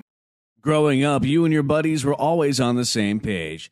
Growing 0.63 1.03
up, 1.05 1.27
you 1.27 1.43
and 1.45 1.51
your 1.51 1.63
buddies 1.63 2.03
were 2.05 2.15
always 2.19 2.59
on 2.59 2.75
the 2.75 2.85
same 2.85 3.19
page. 3.19 3.71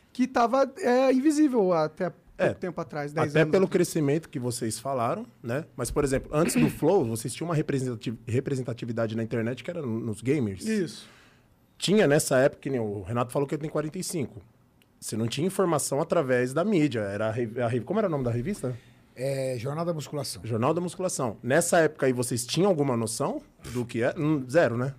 que 0.13 0.23
estava 0.23 0.69
invisível 1.13 1.73
até 1.73 2.09
pouco 2.09 2.21
É, 2.37 2.53
tempo 2.53 2.81
atrás, 2.81 3.13
10 3.13 3.29
Até 3.29 3.41
anos. 3.41 3.51
pelo 3.51 3.67
crescimento 3.67 4.27
que 4.27 4.39
vocês 4.39 4.79
falaram, 4.79 5.25
né? 5.43 5.63
Mas, 5.75 5.91
por 5.91 6.03
exemplo, 6.03 6.29
antes 6.33 6.55
do 6.55 6.69
Flow, 6.69 7.05
vocês 7.05 7.33
tinham 7.33 7.47
uma 7.49 7.55
representati- 7.55 8.17
representatividade 8.27 9.15
na 9.15 9.21
internet 9.23 9.63
que 9.63 9.69
era 9.69 9.81
nos 9.81 10.21
gamers. 10.21 10.65
Isso. 10.65 11.07
Tinha 11.77 12.07
nessa 12.07 12.37
época, 12.37 12.69
o 12.81 13.01
Renato 13.03 13.31
falou 13.31 13.47
que 13.47 13.53
ele 13.55 13.61
tem 13.61 13.69
45. 13.69 14.41
Você 14.99 15.15
não 15.17 15.27
tinha 15.27 15.45
informação 15.47 15.99
através 16.01 16.53
da 16.53 16.63
mídia. 16.63 17.01
Era 17.01 17.27
a, 17.29 17.67
a 17.67 17.81
Como 17.83 17.99
era 17.99 18.07
o 18.07 18.11
nome 18.11 18.23
da 18.23 18.31
revista? 18.31 18.75
É, 19.15 19.55
Jornal 19.59 19.83
da 19.85 19.93
Musculação. 19.93 20.41
Jornal 20.45 20.73
da 20.73 20.81
Musculação. 20.81 21.37
Nessa 21.43 21.79
época 21.79 22.05
aí, 22.05 22.13
vocês 22.13 22.45
tinham 22.45 22.69
alguma 22.69 22.95
noção 22.95 23.41
do 23.73 23.83
que 23.85 24.01
é? 24.03 24.13
Hum, 24.17 24.45
Zero, 24.49 24.77
né? 24.77 24.93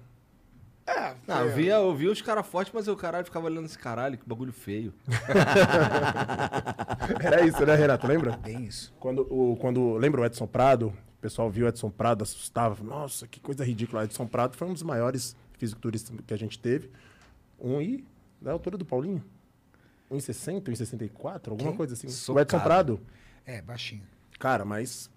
Não, 1.27 1.47
eu 1.47 1.55
via, 1.55 1.75
eu 1.75 1.95
via 1.95 2.11
os 2.11 2.21
caras 2.21 2.47
fortes, 2.47 2.73
mas 2.75 2.87
eu 2.87 2.97
caralho 2.97 3.25
ficava 3.25 3.47
olhando 3.47 3.67
esse 3.67 3.79
caralho, 3.79 4.19
que 4.19 4.29
bagulho 4.29 4.53
feio. 4.53 4.93
Era 7.23 7.47
isso, 7.47 7.65
né, 7.65 7.75
Renato? 7.75 8.07
Lembra? 8.07 8.37
Bem 8.39 8.65
isso. 8.65 8.93
Quando, 8.99 9.23
o, 9.31 9.57
quando 9.57 9.95
lembra 9.95 10.21
o 10.21 10.25
Edson 10.25 10.47
Prado? 10.47 10.89
O 10.89 11.23
pessoal 11.23 11.49
viu 11.49 11.67
o 11.67 11.69
Edson 11.69 11.91
Prado, 11.91 12.23
assustava. 12.23 12.83
Nossa, 12.83 13.29
que 13.29 13.39
coisa 13.39 13.65
ridícula. 13.65 14.05
Edson 14.05 14.27
Prado 14.27 14.57
foi 14.57 14.67
um 14.67 14.73
dos 14.73 14.83
maiores 14.83 15.37
fisiculturistas 15.57 16.17
que 16.27 16.35
a 16.35 16.37
gente 16.37 16.59
teve. 16.59 16.91
Um 17.61 17.81
e 17.81 18.05
da 18.41 18.51
altura 18.51 18.77
do 18.77 18.85
Paulinho. 18.85 19.23
1,60, 20.11 20.65
1,64, 20.65 21.51
alguma 21.51 21.71
Quem? 21.71 21.77
coisa 21.77 21.95
assim. 21.95 22.09
O 22.09 22.11
Socado. 22.11 22.43
Edson 22.43 22.61
Prado. 22.61 23.01
É, 23.47 23.63
baixinho. 23.63 24.03
Cara, 24.39 24.65
mas. 24.65 25.09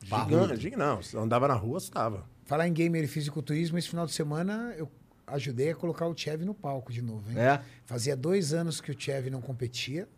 Gigante. 0.00 0.76
Não, 0.76 1.02
você 1.02 1.18
andava 1.18 1.48
na 1.48 1.54
rua, 1.54 1.78
assustava. 1.78 2.24
Falar 2.44 2.68
em 2.68 2.72
gamer 2.72 3.04
e 3.04 3.06
fisiculturismo, 3.06 3.78
esse 3.78 3.88
final 3.88 4.06
de 4.06 4.12
semana 4.12 4.74
eu 4.76 4.90
ajudei 5.26 5.70
a 5.70 5.74
colocar 5.74 6.06
o 6.06 6.16
Chev 6.16 6.44
no 6.44 6.54
palco 6.54 6.92
de 6.92 7.00
novo, 7.00 7.30
hein? 7.30 7.38
É? 7.38 7.62
Fazia 7.86 8.14
dois 8.14 8.52
anos 8.52 8.80
que 8.80 8.90
o 8.90 9.00
Chev 9.00 9.30
não 9.30 9.40
competia. 9.40 10.08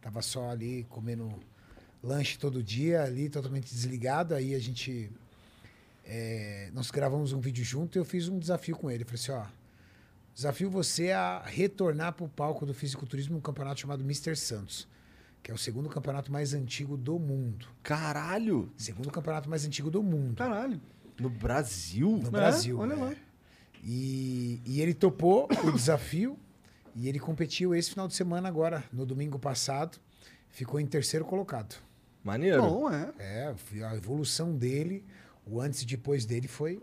Tava 0.00 0.20
só 0.20 0.50
ali 0.50 0.84
comendo 0.90 1.32
lanche 2.02 2.38
todo 2.38 2.62
dia, 2.62 3.02
ali 3.02 3.30
totalmente 3.30 3.72
desligado. 3.72 4.34
Aí 4.34 4.54
a 4.54 4.58
gente. 4.58 5.10
é, 6.04 6.70
nós 6.74 6.90
gravamos 6.90 7.32
um 7.32 7.40
vídeo 7.40 7.64
junto 7.64 7.96
e 7.96 7.98
eu 7.98 8.04
fiz 8.04 8.28
um 8.28 8.38
desafio 8.38 8.76
com 8.76 8.90
ele. 8.90 9.04
Falei 9.04 9.20
assim: 9.20 9.32
ó, 9.32 9.46
desafio 10.34 10.68
você 10.68 11.12
a 11.12 11.42
retornar 11.46 12.12
pro 12.12 12.28
palco 12.28 12.66
do 12.66 12.74
fisiculturismo 12.74 13.34
num 13.34 13.40
campeonato 13.40 13.80
chamado 13.80 14.02
Mr. 14.02 14.36
Santos, 14.36 14.86
que 15.42 15.50
é 15.50 15.54
o 15.54 15.58
segundo 15.58 15.88
campeonato 15.88 16.30
mais 16.30 16.52
antigo 16.52 16.98
do 16.98 17.18
mundo. 17.18 17.66
Caralho! 17.82 18.70
Segundo 18.76 19.10
campeonato 19.10 19.48
mais 19.48 19.64
antigo 19.64 19.90
do 19.90 20.02
mundo. 20.02 20.36
Caralho. 20.36 20.78
No 21.18 21.30
Brasil? 21.30 22.10
No 22.20 22.28
É, 22.28 22.30
Brasil. 22.30 22.78
olha 22.78 22.94
é. 22.94 22.96
lá. 22.96 23.14
E, 23.82 24.60
e 24.64 24.80
ele 24.80 24.94
topou 24.94 25.48
o 25.64 25.70
desafio 25.72 26.38
e 26.94 27.08
ele 27.08 27.18
competiu 27.18 27.74
esse 27.74 27.90
final 27.90 28.08
de 28.08 28.14
semana 28.14 28.48
agora, 28.48 28.82
no 28.92 29.04
domingo 29.06 29.38
passado. 29.38 29.98
Ficou 30.50 30.78
em 30.80 30.86
terceiro 30.86 31.24
colocado. 31.24 31.76
Maneiro. 32.22 32.62
Bom, 32.62 32.90
é. 32.90 33.12
É, 33.18 33.54
a 33.84 33.94
evolução 33.96 34.56
dele, 34.56 35.04
o 35.46 35.60
antes 35.60 35.82
e 35.82 35.86
depois 35.86 36.24
dele 36.24 36.48
foi 36.48 36.80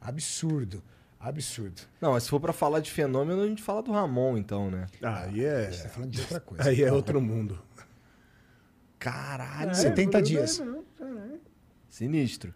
absurdo. 0.00 0.82
Absurdo. 1.18 1.80
Não, 2.00 2.12
mas 2.12 2.24
se 2.24 2.28
for 2.28 2.38
pra 2.38 2.52
falar 2.52 2.80
de 2.80 2.90
fenômeno, 2.90 3.40
a 3.42 3.46
gente 3.46 3.62
fala 3.62 3.82
do 3.82 3.90
Ramon, 3.90 4.36
então, 4.36 4.70
né? 4.70 4.86
Aí 5.02 5.42
é. 5.44 5.70
Você 5.72 5.82
tá 5.84 5.88
falando 5.88 6.10
de 6.10 6.20
outra 6.20 6.38
coisa. 6.40 6.68
Aí 6.68 6.82
é 6.82 6.92
outro 6.92 7.20
mundo. 7.20 7.58
Caralho! 8.98 9.70
É, 9.70 9.74
70 9.74 10.18
evoluiu 10.18 10.22
dias. 10.22 10.58
bem 10.58 10.66
mesmo, 10.68 10.84
caralho. 10.98 11.40
Sinistro. 11.88 12.54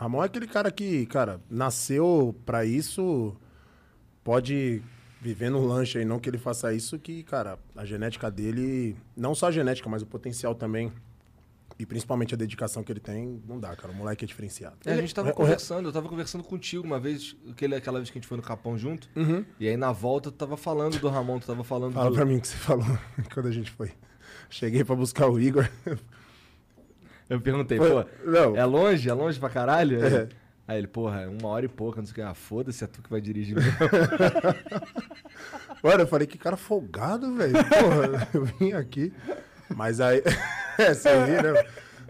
Ramon 0.00 0.22
é 0.22 0.26
aquele 0.26 0.46
cara 0.46 0.70
que, 0.70 1.04
cara, 1.04 1.40
nasceu 1.50 2.34
pra 2.46 2.64
isso, 2.64 3.36
pode 4.24 4.82
viver 5.20 5.50
no 5.50 5.62
lanche 5.66 5.98
aí, 5.98 6.04
não 6.06 6.18
que 6.18 6.28
ele 6.30 6.38
faça 6.38 6.72
isso, 6.72 6.98
que, 6.98 7.22
cara, 7.22 7.58
a 7.76 7.84
genética 7.84 8.30
dele, 8.30 8.96
não 9.14 9.34
só 9.34 9.48
a 9.48 9.50
genética, 9.50 9.90
mas 9.90 10.00
o 10.00 10.06
potencial 10.06 10.54
também, 10.54 10.90
e 11.78 11.84
principalmente 11.84 12.32
a 12.32 12.36
dedicação 12.38 12.82
que 12.82 12.90
ele 12.90 13.00
tem, 13.00 13.42
não 13.46 13.60
dá, 13.60 13.76
cara. 13.76 13.92
O 13.92 13.94
moleque 13.96 14.24
é 14.24 14.26
diferenciado. 14.28 14.76
É, 14.86 14.92
a 14.94 14.96
gente 14.96 15.14
tava 15.14 15.30
o- 15.30 15.34
conversando, 15.34 15.86
eu 15.88 15.92
tava 15.92 16.08
conversando 16.08 16.44
contigo 16.44 16.82
uma 16.82 16.98
vez, 16.98 17.36
aquele, 17.50 17.74
aquela 17.74 17.98
vez 17.98 18.08
que 18.08 18.16
a 18.18 18.20
gente 18.22 18.28
foi 18.28 18.38
no 18.38 18.42
Capão 18.42 18.78
junto. 18.78 19.06
E 19.58 19.68
aí 19.68 19.76
na 19.76 19.92
volta 19.92 20.30
tu 20.30 20.36
tava 20.38 20.56
falando 20.56 20.98
do 20.98 21.08
Ramon, 21.10 21.38
tu 21.38 21.46
tava 21.46 21.62
falando 21.62 21.92
Fala 21.92 22.08
do... 22.10 22.14
pra 22.16 22.24
mim 22.24 22.36
o 22.36 22.40
que 22.40 22.48
você 22.48 22.56
falou 22.56 22.86
quando 23.34 23.46
a 23.48 23.52
gente 23.52 23.70
foi. 23.70 23.92
Cheguei 24.48 24.82
pra 24.82 24.94
buscar 24.96 25.28
o 25.28 25.38
Igor. 25.38 25.68
Eu 27.30 27.40
perguntei, 27.40 27.78
pô, 27.78 28.04
não. 28.24 28.56
é 28.56 28.64
longe? 28.64 29.08
É 29.08 29.14
longe 29.14 29.38
pra 29.38 29.48
caralho? 29.48 30.04
É. 30.04 30.28
Aí 30.66 30.78
ele, 30.78 30.86
porra, 30.88 31.22
é 31.22 31.28
uma 31.28 31.48
hora 31.48 31.64
e 31.64 31.68
pouca, 31.68 32.00
não 32.00 32.06
sei 32.06 32.12
o 32.12 32.14
que. 32.14 32.22
Ah, 32.22 32.34
foda-se, 32.34 32.82
é 32.82 32.86
tu 32.86 33.02
que 33.02 33.10
vai 33.10 33.20
dirigir 33.20 33.56
mesmo. 33.56 33.72
Olha, 35.82 36.02
eu 36.02 36.06
falei, 36.06 36.26
que 36.26 36.36
cara 36.36 36.56
folgado, 36.56 37.34
velho. 37.34 37.52
Porra, 37.52 38.28
eu 38.34 38.44
vim 38.44 38.72
aqui. 38.72 39.12
Mas 39.68 40.00
aí. 40.00 40.22
é, 40.78 40.94
você 40.94 41.08
ri, 41.24 41.42
né? 41.42 41.64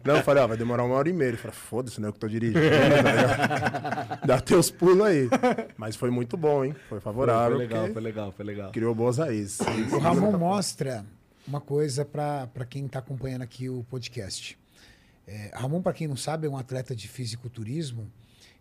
Não, 0.05 0.17
eu 0.17 0.23
falei, 0.23 0.43
ó, 0.43 0.47
vai 0.47 0.57
demorar 0.57 0.85
uma 0.85 0.95
hora 0.95 1.09
e 1.09 1.13
meia. 1.13 1.29
Ele 1.29 1.37
falou, 1.37 1.55
foda-se, 1.55 2.01
né? 2.01 2.09
Eu 2.09 2.13
que 2.13 2.19
tô 2.19 2.29
dirigindo. 2.29 2.59
tá? 2.59 4.21
Dá 4.25 4.41
teus 4.41 4.71
pulos 4.71 5.07
aí. 5.07 5.29
Mas 5.77 5.97
foi 5.97 6.11
muito 6.11 6.37
bom, 6.37 6.63
hein? 6.63 6.75
Foi 6.89 7.01
favorável. 7.01 7.57
foi 7.57 7.67
legal, 7.67 7.89
foi 7.89 8.03
legal, 8.03 8.33
foi 8.33 8.45
legal. 8.45 8.73
Criou 8.73 8.95
boas 8.95 9.19
raízes. 9.19 9.61
O 9.91 9.99
Ramon 9.99 10.33
mostra 10.33 11.05
uma 11.49 11.63
coisa 11.63 12.05
para 12.05 12.47
quem 12.69 12.85
está 12.85 12.99
acompanhando 12.99 13.43
aqui 13.43 13.71
o 13.71 13.85
podcast. 13.91 14.59
É, 15.31 15.53
Ramon, 15.55 15.81
para 15.81 15.93
quem 15.93 16.09
não 16.09 16.17
sabe, 16.17 16.49
é 16.49 16.51
um 16.51 16.57
atleta 16.57 16.95
de 16.95 17.07
fisiculturismo 17.07 18.11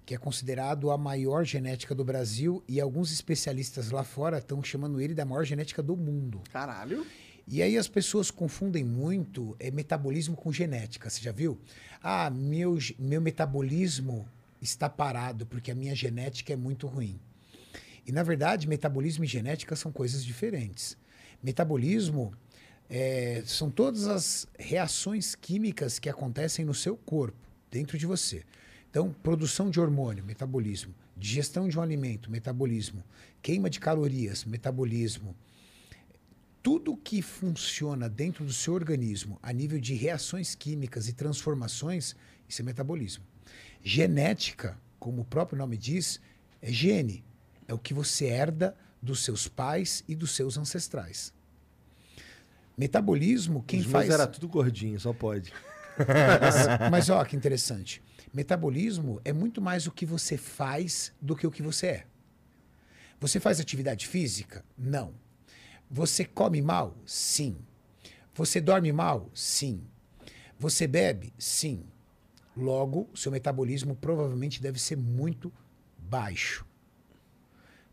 que 0.05 0.13
é 0.13 0.17
considerado 0.17 0.91
a 0.91 0.97
maior 0.97 1.43
genética 1.43 1.95
do 1.95 2.03
Brasil 2.03 2.63
e 2.67 2.80
alguns 2.80 3.11
especialistas 3.11 3.89
lá 3.89 4.03
fora 4.03 4.38
estão 4.38 4.63
chamando 4.63 5.01
ele 5.01 5.15
da 5.15 5.26
maior 5.26 5.43
genética 5.43 5.82
do 5.82 5.97
mundo. 5.97 6.41
Caralho. 6.51 7.05
E 7.47 7.63
aí 7.63 7.76
as 7.76 7.88
pessoas 7.88 8.30
confundem 8.30 8.84
muito 8.84 9.55
é, 9.59 9.72
metabolismo 9.72 10.36
com 10.36 10.51
genética. 10.51 11.09
Você 11.09 11.22
já 11.22 11.32
viu? 11.32 11.59
Ah, 12.03 12.30
meu, 12.30 12.78
meu 12.99 13.20
metabolismo 13.20 14.28
está 14.61 14.88
parado 14.88 15.47
porque 15.47 15.72
a 15.72 15.76
minha 15.76 15.95
genética 15.95 16.53
é 16.53 16.55
muito 16.55 16.86
ruim. 16.86 17.20
E 18.05 18.11
na 18.11 18.22
verdade, 18.22 18.67
metabolismo 18.67 19.24
e 19.24 19.28
genética 19.28 19.76
são 19.76 19.91
coisas 19.91 20.24
diferentes. 20.24 20.95
Metabolismo 21.41 22.32
é, 22.90 23.44
são 23.46 23.70
todas 23.70 24.08
as 24.08 24.48
reações 24.58 25.36
químicas 25.36 26.00
que 26.00 26.10
acontecem 26.10 26.66
no 26.66 26.74
seu 26.74 26.98
corpo, 26.98 27.38
dentro 27.70 27.98
de 27.98 28.06
você. 28.06 28.44
Então, 28.90 29.14
produção 29.22 29.70
de 29.70 29.80
hormônio, 29.80 30.26
metabolismo. 30.26 30.96
Digestão 31.16 31.68
de 31.68 31.78
um 31.78 31.82
alimento, 31.82 32.32
metabolismo. 32.32 33.04
Queima 33.42 33.70
de 33.70 33.80
calorias, 33.80 34.44
metabolismo. 34.44 35.36
Tudo 36.64 36.98
que 36.98 37.22
funciona 37.22 38.10
dentro 38.10 38.44
do 38.44 38.52
seu 38.52 38.74
organismo 38.74 39.38
a 39.44 39.54
nível 39.54 39.80
de 39.80 39.94
reações 39.94 40.56
químicas 40.56 41.08
e 41.08 41.14
transformações, 41.14 42.16
isso 42.48 42.62
é 42.62 42.66
metabolismo. 42.66 43.24
Genética, 43.84 44.78
como 45.00 45.22
o 45.22 45.26
próprio 45.26 45.58
nome 45.58 45.78
diz, 45.78 46.20
é 46.62 46.72
gene. 46.72 47.24
É 47.68 47.74
o 47.74 47.80
que 47.80 47.94
você 47.94 48.26
herda 48.26 48.76
dos 49.02 49.24
seus 49.24 49.48
pais 49.48 50.04
e 50.08 50.16
dos 50.16 50.32
seus 50.32 50.58
ancestrais. 50.58 51.32
Metabolismo, 52.80 53.61
quem 53.63 53.82
Os 53.82 53.88
faz. 53.88 54.09
era 54.09 54.25
tudo 54.25 54.47
gordinho, 54.47 54.97
só 55.01 55.11
pode. 55.11 55.51
Mas, 55.97 56.65
mas 56.89 57.09
ó, 57.09 57.25
que 57.25 57.36
interessante. 57.36 58.01
Metabolismo 58.34 59.19
é 59.25 59.34
muito 59.34 59.61
mais 59.61 59.86
o 59.86 59.91
que 59.91 60.05
você 60.05 60.38
faz 60.38 61.11
do 61.21 61.36
que 61.36 61.45
o 61.45 61.51
que 61.51 61.61
você 61.61 61.88
é. 61.88 62.05
Você 63.19 63.38
faz 63.38 63.59
atividade 63.59 64.07
física? 64.07 64.63
Não. 64.77 65.13
Você 65.91 66.23
come 66.23 66.61
mal? 66.61 66.95
Sim. 67.05 67.57
Você 68.34 68.61
dorme 68.61 68.93
mal? 68.93 69.30
Sim. 69.34 69.82
Você 70.57 70.88
bebe? 70.88 71.34
Sim. 71.38 71.84
Logo, 72.55 73.09
seu 73.13 73.30
metabolismo 73.30 73.93
provavelmente 73.93 74.61
deve 74.61 74.80
ser 74.80 74.95
muito 74.95 75.51
baixo. 75.97 76.65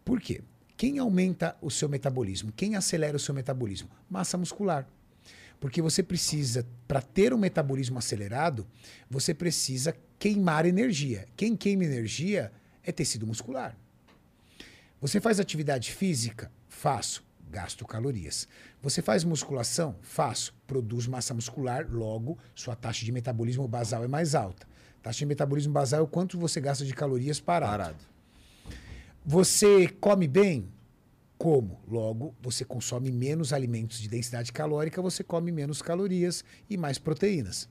Por 0.05 0.20
quê? 0.20 0.45
Quem 0.77 0.99
aumenta 0.99 1.57
o 1.62 1.70
seu 1.70 1.89
metabolismo? 1.89 2.53
Quem 2.53 2.77
acelera 2.77 3.16
o 3.16 3.20
seu 3.20 3.35
metabolismo? 3.35 3.89
Massa 4.11 4.37
muscular. 4.37 4.87
Porque 5.59 5.81
você 5.81 6.03
precisa, 6.03 6.66
para 6.87 7.01
ter 7.01 7.33
um 7.33 7.39
metabolismo 7.39 7.99
acelerado, 7.99 8.66
você 9.09 9.33
precisa 9.33 9.97
queimar 10.18 10.66
energia. 10.66 11.27
Quem 11.35 11.57
queima 11.57 11.85
energia 11.85 12.53
é 12.83 12.93
tecido 12.93 13.27
muscular. 13.27 13.74
Você 15.01 15.18
faz 15.18 15.41
atividade 15.41 15.93
física? 15.93 16.51
Faço. 16.68 17.24
Gasto 17.49 17.87
calorias. 17.87 18.47
Você 18.83 19.01
faz 19.01 19.24
musculação? 19.24 19.97
Faço. 20.03 20.55
Produz 20.66 21.07
massa 21.07 21.33
muscular, 21.33 21.87
logo, 21.91 22.37
sua 22.55 22.77
taxa 22.77 23.05
de 23.05 23.12
metabolismo 23.12 23.66
basal 23.66 24.05
é 24.05 24.09
mais 24.09 24.35
alta. 24.35 24.66
Taxa 25.03 25.20
de 25.20 25.27
metabolismo 25.27 25.72
basal 25.72 26.01
é 26.01 26.03
o 26.03 26.09
quanto 26.09 26.39
você 26.39 26.61
gasta 26.61 26.85
de 26.85 26.93
calorias 26.93 27.41
parado. 27.41 27.70
Parado. 27.70 28.16
Você 29.29 29.89
come 29.89 30.29
bem? 30.29 30.68
Como? 31.37 31.81
Logo, 31.89 32.33
você 32.41 32.64
consome 32.64 33.11
menos 33.11 33.53
alimentos 33.53 33.99
de 33.99 34.09
densidade 34.09 34.53
calórica, 34.53 35.03
você 35.03 35.24
come 35.24 35.51
menos 35.51 35.83
calorias 35.83 36.45
e 36.70 36.77
mais 36.77 36.97
proteínas. 36.97 37.68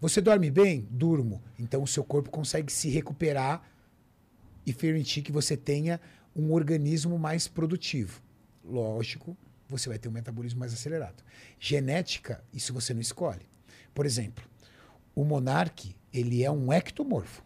Você 0.00 0.20
dorme 0.20 0.50
bem? 0.50 0.88
Durmo. 0.90 1.40
Então 1.60 1.80
o 1.80 1.86
seu 1.86 2.02
corpo 2.02 2.28
consegue 2.28 2.72
se 2.72 2.88
recuperar 2.88 3.62
e 4.66 4.72
permitir 4.74 5.22
que 5.22 5.30
você 5.30 5.56
tenha 5.56 6.00
um 6.34 6.52
organismo 6.52 7.16
mais 7.20 7.46
produtivo. 7.46 8.20
Lógico, 8.64 9.36
você 9.68 9.88
vai 9.88 9.96
ter 9.96 10.08
um 10.08 10.12
metabolismo 10.12 10.58
mais 10.58 10.72
acelerado. 10.72 11.22
Genética, 11.56 12.42
isso 12.52 12.74
você 12.74 12.92
não 12.92 13.00
escolhe. 13.00 13.46
Por 13.94 14.04
exemplo, 14.04 14.44
o 15.14 15.24
monarque, 15.24 15.94
ele 16.12 16.42
é 16.42 16.50
um 16.50 16.72
ectomorfo. 16.72 17.44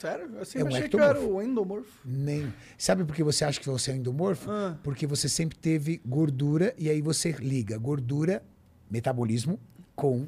Sério? 0.00 0.30
Eu 0.34 0.40
É 0.40 0.44
sempre 0.44 0.72
um 0.72 0.76
achei 0.76 0.88
que 0.88 0.96
eu 0.96 1.00
era 1.02 1.10
ectomorfo. 1.18 1.36
o 1.36 1.42
endomorfo. 1.42 2.00
Nem. 2.04 2.52
Sabe 2.78 3.04
por 3.04 3.14
que 3.14 3.22
você 3.22 3.44
acha 3.44 3.60
que 3.60 3.68
você 3.68 3.90
é 3.90 3.94
um 3.94 3.96
endomorfo? 3.98 4.50
Ah. 4.50 4.78
Porque 4.82 5.06
você 5.06 5.28
sempre 5.28 5.58
teve 5.58 6.00
gordura 6.04 6.74
e 6.78 6.88
aí 6.88 7.02
você 7.02 7.32
liga 7.32 7.76
gordura, 7.76 8.42
metabolismo, 8.90 9.60
com 9.94 10.26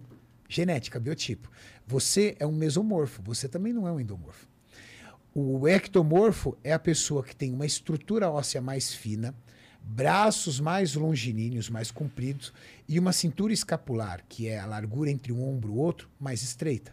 genética, 0.49 1.01
biotipo. 1.01 1.51
Você 1.87 2.37
é 2.39 2.47
um 2.47 2.53
mesomorfo, 2.53 3.23
você 3.23 3.49
também 3.49 3.73
não 3.73 3.89
é 3.89 3.93
um 3.93 3.99
endomorfo. 3.99 4.47
O 5.35 5.67
ectomorfo 5.67 6.57
é 6.63 6.75
a 6.75 6.79
pessoa 6.79 7.23
que 7.25 7.35
tem 7.35 7.53
uma 7.55 7.65
estrutura 7.65 8.31
óssea 8.31 8.61
mais 8.61 8.93
fina, 8.93 9.35
braços 9.83 10.61
mais 10.61 10.95
longilíneos, 10.95 11.71
mais 11.71 11.91
compridos 11.91 12.53
e 12.87 12.99
uma 12.99 13.13
cintura 13.13 13.53
escapular, 13.53 14.23
que 14.29 14.47
é 14.47 14.59
a 14.61 14.67
largura 14.67 15.11
entre 15.11 15.33
um 15.33 15.43
ombro 15.43 15.73
e 15.73 15.75
o 15.75 15.79
outro, 15.79 16.11
mais 16.21 16.43
estreita. 16.43 16.93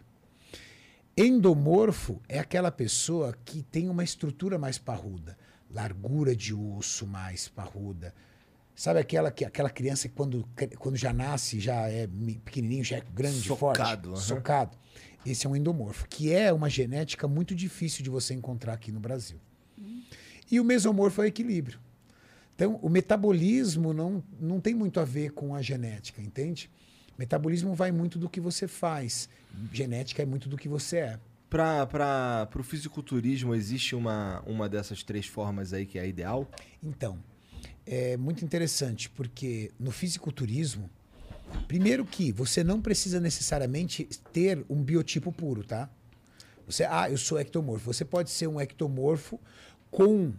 Endomorfo 1.21 2.21
é 2.29 2.39
aquela 2.39 2.71
pessoa 2.71 3.37
que 3.43 3.61
tem 3.61 3.89
uma 3.89 4.05
estrutura 4.05 4.57
mais 4.57 4.77
parruda, 4.77 5.37
largura 5.69 6.33
de 6.33 6.53
osso 6.53 7.05
mais 7.05 7.45
parruda. 7.49 8.15
Sabe 8.73 9.01
aquela, 9.01 9.29
que, 9.29 9.43
aquela 9.43 9.69
criança 9.69 10.07
que 10.07 10.15
quando, 10.15 10.47
quando 10.77 10.95
já 10.95 11.11
nasce, 11.11 11.59
já 11.59 11.89
é 11.89 12.07
pequenininho, 12.45 12.85
já 12.85 12.99
é 12.99 13.01
grande, 13.13 13.41
Socado, 13.41 13.57
forte? 13.57 14.07
aham. 14.07 14.15
Socado. 14.15 14.77
Esse 15.25 15.45
é 15.45 15.49
um 15.49 15.57
endomorfo, 15.57 16.07
que 16.07 16.31
é 16.31 16.53
uma 16.53 16.69
genética 16.69 17.27
muito 17.27 17.53
difícil 17.53 18.01
de 18.01 18.09
você 18.09 18.33
encontrar 18.33 18.71
aqui 18.71 18.89
no 18.89 19.01
Brasil. 19.01 19.41
E 20.49 20.57
o 20.57 20.63
mesomorfo 20.63 21.21
é 21.21 21.25
o 21.25 21.27
equilíbrio. 21.27 21.81
Então, 22.55 22.79
o 22.81 22.87
metabolismo 22.87 23.91
não, 23.91 24.23
não 24.39 24.61
tem 24.61 24.73
muito 24.73 25.01
a 25.01 25.03
ver 25.03 25.33
com 25.33 25.53
a 25.53 25.61
genética, 25.61 26.21
entende? 26.21 26.71
Metabolismo 27.19 27.75
vai 27.75 27.91
muito 27.91 28.17
do 28.17 28.29
que 28.29 28.39
você 28.39 28.65
faz. 28.65 29.27
Genética 29.73 30.23
é 30.23 30.25
muito 30.25 30.47
do 30.47 30.57
que 30.57 30.69
você 30.69 30.99
é. 30.99 31.19
Para 31.49 32.47
o 32.55 32.63
fisiculturismo, 32.63 33.53
existe 33.53 33.93
uma, 33.93 34.41
uma 34.45 34.69
dessas 34.69 35.03
três 35.03 35.25
formas 35.25 35.73
aí 35.73 35.85
que 35.85 35.99
é 35.99 36.03
a 36.03 36.05
ideal? 36.05 36.49
Então, 36.81 37.19
é 37.85 38.15
muito 38.15 38.45
interessante, 38.45 39.09
porque 39.09 39.69
no 39.77 39.91
fisiculturismo, 39.91 40.89
primeiro 41.67 42.05
que 42.05 42.31
você 42.31 42.63
não 42.63 42.81
precisa 42.81 43.19
necessariamente 43.19 44.05
ter 44.31 44.65
um 44.69 44.81
biotipo 44.81 45.29
puro, 45.29 45.65
tá? 45.65 45.89
Você, 46.65 46.85
ah, 46.85 47.09
eu 47.09 47.17
sou 47.17 47.37
ectomorfo. 47.37 47.93
Você 47.93 48.05
pode 48.05 48.29
ser 48.29 48.47
um 48.47 48.61
ectomorfo 48.61 49.37
com 49.91 50.31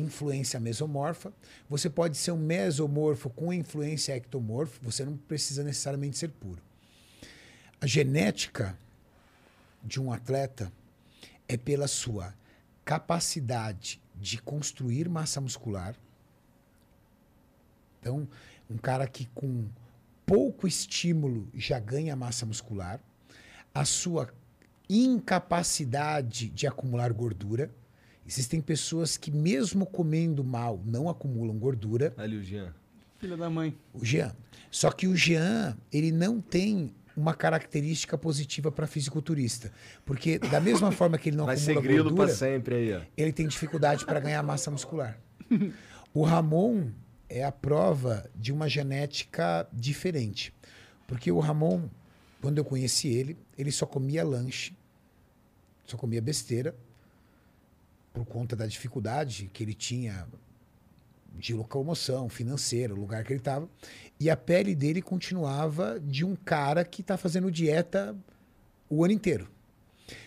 influência 0.00 0.58
mesomorfa. 0.58 1.32
Você 1.68 1.88
pode 1.88 2.16
ser 2.16 2.32
um 2.32 2.38
mesomorfo 2.38 3.30
com 3.30 3.52
influência 3.52 4.16
ectomorfo. 4.16 4.80
Você 4.82 5.04
não 5.04 5.16
precisa 5.16 5.62
necessariamente 5.62 6.18
ser 6.18 6.28
puro. 6.30 6.62
A 7.80 7.86
genética 7.86 8.76
de 9.82 10.00
um 10.00 10.12
atleta 10.12 10.72
é 11.48 11.56
pela 11.56 11.88
sua 11.88 12.34
capacidade 12.84 14.00
de 14.16 14.40
construir 14.40 15.08
massa 15.08 15.40
muscular. 15.40 15.94
Então, 18.00 18.28
um 18.68 18.76
cara 18.76 19.06
que 19.06 19.26
com 19.34 19.66
pouco 20.26 20.66
estímulo 20.66 21.48
já 21.54 21.78
ganha 21.78 22.14
massa 22.14 22.46
muscular, 22.46 23.00
a 23.74 23.84
sua 23.84 24.32
incapacidade 24.88 26.48
de 26.48 26.66
acumular 26.66 27.12
gordura. 27.12 27.70
Existem 28.30 28.60
pessoas 28.60 29.16
que, 29.16 29.28
mesmo 29.28 29.84
comendo 29.84 30.44
mal, 30.44 30.80
não 30.86 31.08
acumulam 31.08 31.58
gordura. 31.58 32.14
Ali 32.16 32.36
o 32.36 32.42
Jean. 32.44 32.72
Filha 33.18 33.36
da 33.36 33.50
mãe. 33.50 33.76
O 33.92 34.04
Jean. 34.04 34.32
Só 34.70 34.92
que 34.92 35.08
o 35.08 35.16
Jean, 35.16 35.76
ele 35.92 36.12
não 36.12 36.40
tem 36.40 36.94
uma 37.16 37.34
característica 37.34 38.16
positiva 38.16 38.70
para 38.70 38.86
fisiculturista. 38.86 39.72
Porque, 40.04 40.38
da 40.38 40.60
mesma 40.60 40.92
forma 40.92 41.18
que 41.18 41.30
ele 41.30 41.36
não 41.38 41.44
Vai 41.44 41.56
ser 41.56 41.72
acumula 41.72 41.88
grilo 41.88 42.04
gordura, 42.04 42.28
pra 42.28 42.36
sempre 42.36 42.74
aí, 42.76 42.94
ó. 42.94 43.00
ele 43.16 43.32
tem 43.32 43.48
dificuldade 43.48 44.06
para 44.06 44.20
ganhar 44.20 44.44
massa 44.44 44.70
muscular. 44.70 45.18
O 46.14 46.22
Ramon 46.22 46.86
é 47.28 47.42
a 47.42 47.50
prova 47.50 48.30
de 48.36 48.52
uma 48.52 48.68
genética 48.68 49.66
diferente. 49.72 50.54
Porque 51.08 51.32
o 51.32 51.40
Ramon, 51.40 51.88
quando 52.40 52.58
eu 52.58 52.64
conheci 52.64 53.08
ele, 53.08 53.36
ele 53.58 53.72
só 53.72 53.86
comia 53.86 54.22
lanche, 54.22 54.72
só 55.84 55.96
comia 55.96 56.22
besteira, 56.22 56.76
por 58.12 58.24
conta 58.24 58.56
da 58.56 58.66
dificuldade 58.66 59.50
que 59.52 59.62
ele 59.62 59.74
tinha 59.74 60.26
de 61.34 61.54
locomoção 61.54 62.28
financeira, 62.28 62.94
o 62.94 62.98
lugar 62.98 63.24
que 63.24 63.32
ele 63.32 63.40
estava. 63.40 63.68
E 64.18 64.28
a 64.28 64.36
pele 64.36 64.74
dele 64.74 65.00
continuava 65.00 65.98
de 66.00 66.24
um 66.24 66.36
cara 66.36 66.84
que 66.84 67.00
está 67.00 67.16
fazendo 67.16 67.50
dieta 67.50 68.16
o 68.88 69.04
ano 69.04 69.14
inteiro. 69.14 69.48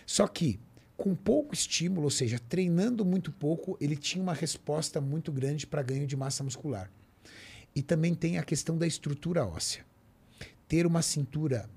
Só 0.06 0.26
que, 0.26 0.58
com 0.96 1.14
pouco 1.14 1.54
estímulo, 1.54 2.04
ou 2.04 2.10
seja, 2.10 2.38
treinando 2.38 3.04
muito 3.04 3.30
pouco, 3.30 3.76
ele 3.80 3.96
tinha 3.96 4.22
uma 4.22 4.34
resposta 4.34 5.00
muito 5.00 5.30
grande 5.30 5.66
para 5.66 5.82
ganho 5.82 6.06
de 6.06 6.16
massa 6.16 6.42
muscular. 6.42 6.90
E 7.74 7.82
também 7.82 8.14
tem 8.14 8.38
a 8.38 8.42
questão 8.42 8.78
da 8.78 8.86
estrutura 8.86 9.46
óssea. 9.46 9.84
Ter 10.66 10.86
uma 10.86 11.02
cintura 11.02 11.68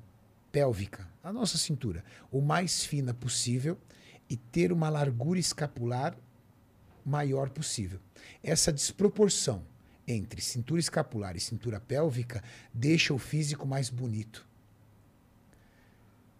pélvica, 0.52 1.08
a 1.24 1.34
nossa 1.34 1.58
cintura, 1.58 2.04
o 2.32 2.42
mais 2.42 2.84
fina 2.84 3.14
possível 3.14 3.78
e 4.30 4.36
ter 4.36 4.72
uma 4.72 4.90
largura 4.90 5.40
escapular 5.40 6.18
maior 7.06 7.50
possível. 7.50 8.00
Essa 8.44 8.72
desproporção 8.72 9.64
entre 10.08 10.42
cintura 10.42 10.80
escapular 10.80 11.36
e 11.36 11.40
cintura 11.40 11.80
pélvica 11.80 12.44
deixa 12.74 13.14
o 13.14 13.18
físico 13.18 13.68
mais 13.68 13.90
bonito. 13.90 14.48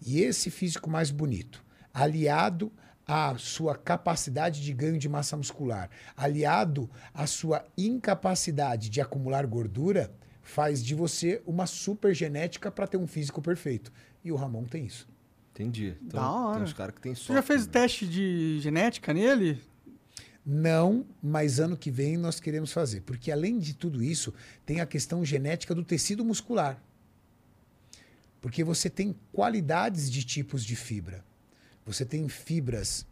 E 0.06 0.22
esse 0.22 0.50
físico 0.50 0.90
mais 0.90 1.12
bonito, 1.12 1.64
aliado 1.94 2.72
à 3.06 3.38
sua 3.38 3.76
capacidade 3.76 4.62
de 4.62 4.74
ganho 4.74 4.98
de 4.98 5.10
massa 5.10 5.36
muscular, 5.36 5.90
aliado 6.16 6.90
à 7.14 7.26
sua 7.26 7.66
incapacidade 7.78 8.90
de 8.90 9.02
acumular 9.02 9.46
gordura, 9.48 10.14
faz 10.42 10.84
de 10.84 10.94
você 10.94 11.42
uma 11.46 11.66
super 11.66 12.14
genética 12.14 12.72
para 12.72 12.88
ter 12.88 12.98
um 12.98 13.08
físico 13.08 13.42
perfeito. 13.42 13.92
E 14.24 14.32
o 14.32 14.36
Ramon 14.36 14.66
tem 14.66 14.86
isso. 14.86 15.08
Entendi. 15.58 15.98
Então, 16.06 16.22
Da 16.22 16.32
hora. 16.32 16.54
tem 16.56 16.64
uns 16.64 16.74
caras 16.74 16.94
que 16.94 17.02
tem 17.02 17.16
Você 17.16 17.22
sorte. 17.24 17.34
já 17.38 17.42
fez 17.42 17.66
né? 17.66 17.72
teste 17.74 18.08
de 18.08 18.60
genética 18.60 19.12
nele? 19.12 19.60
Não, 20.46 21.04
mas 21.22 21.60
ano 21.60 21.76
que 21.76 21.90
vem 21.90 22.16
nós 22.16 22.40
queremos 22.40 22.72
fazer. 22.72 23.02
Porque 23.02 23.32
além 23.32 23.58
de 23.58 23.74
tudo 23.74 24.04
isso, 24.04 24.32
tem 24.66 24.80
a 24.82 24.86
questão 24.86 25.26
genética 25.26 25.74
do 25.74 25.84
tecido 25.84 26.24
muscular. 26.24 26.80
Porque 28.40 28.64
você 28.64 28.88
tem 28.88 29.16
qualidades 29.34 30.12
de 30.12 30.24
tipos 30.24 30.64
de 30.64 30.76
fibra. 30.76 31.26
Você 31.86 32.06
tem 32.06 32.30
fibras 32.30 33.06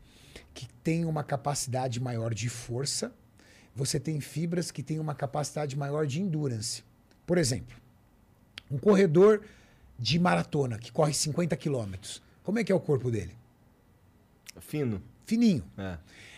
que 0.54 0.68
têm 0.84 1.04
uma 1.04 1.24
capacidade 1.24 2.00
maior 2.00 2.34
de 2.34 2.48
força, 2.48 3.12
você 3.76 4.00
tem 4.00 4.22
fibras 4.22 4.72
que 4.72 4.84
têm 4.84 5.00
uma 5.00 5.16
capacidade 5.16 5.76
maior 5.76 6.06
de 6.06 6.22
endurance. 6.22 6.84
Por 7.26 7.38
exemplo, 7.38 7.76
um 8.70 8.78
corredor 8.78 9.41
de 9.98 10.20
maratona 10.20 10.78
que 10.78 10.91
corre 10.91 11.14
50 11.14 11.58
quilômetros. 11.58 12.22
Como 12.46 12.60
é 12.60 12.64
que 12.64 12.72
é 12.72 12.76
o 12.76 12.80
corpo 12.80 13.10
dele? 13.10 13.36
Fino. 14.60 15.02
Fininho. 15.26 15.64
É. 15.78 15.98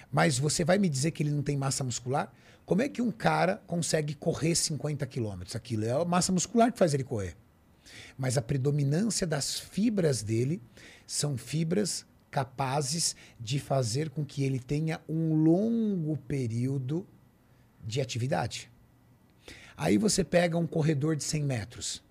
Mas 0.10 0.40
você 0.40 0.64
vai 0.64 0.78
me 0.78 0.88
dizer 0.88 1.12
que 1.12 1.22
ele 1.22 1.32
não 1.32 1.44
tem 1.44 1.58
massa 1.58 1.84
muscular? 1.84 2.34
Como 2.66 2.82
é 2.82 2.88
que 2.88 3.02
um 3.02 3.12
cara 3.12 3.62
consegue 3.68 4.16
correr 4.16 4.56
50 4.56 5.06
quilômetros? 5.06 5.56
Aquilo 5.56 5.84
é 5.84 5.92
a 5.92 6.06
massa 6.06 6.32
muscular 6.32 6.72
que 6.72 6.80
faz 6.80 6.94
ele 6.94 7.04
correr. 7.04 7.36
Mas 8.18 8.38
a 8.38 8.42
predominância 8.42 9.28
das 9.28 9.60
fibras 9.60 10.24
dele 10.24 10.62
são 11.06 11.38
fibras 11.38 12.06
capazes 12.32 13.14
de 13.38 13.60
fazer 13.60 14.10
com 14.10 14.24
que 14.24 14.44
ele 14.44 14.60
tenha 14.60 15.02
um 15.10 15.34
longo 15.34 16.16
período 16.18 17.06
de 17.86 18.00
atividade. 18.00 18.72
Aí 19.76 19.98
você 19.98 20.24
pega 20.24 20.58
um 20.58 20.68
corredor 20.68 21.18
de 21.18 21.24
100 21.24 21.44
metros. 21.44 22.07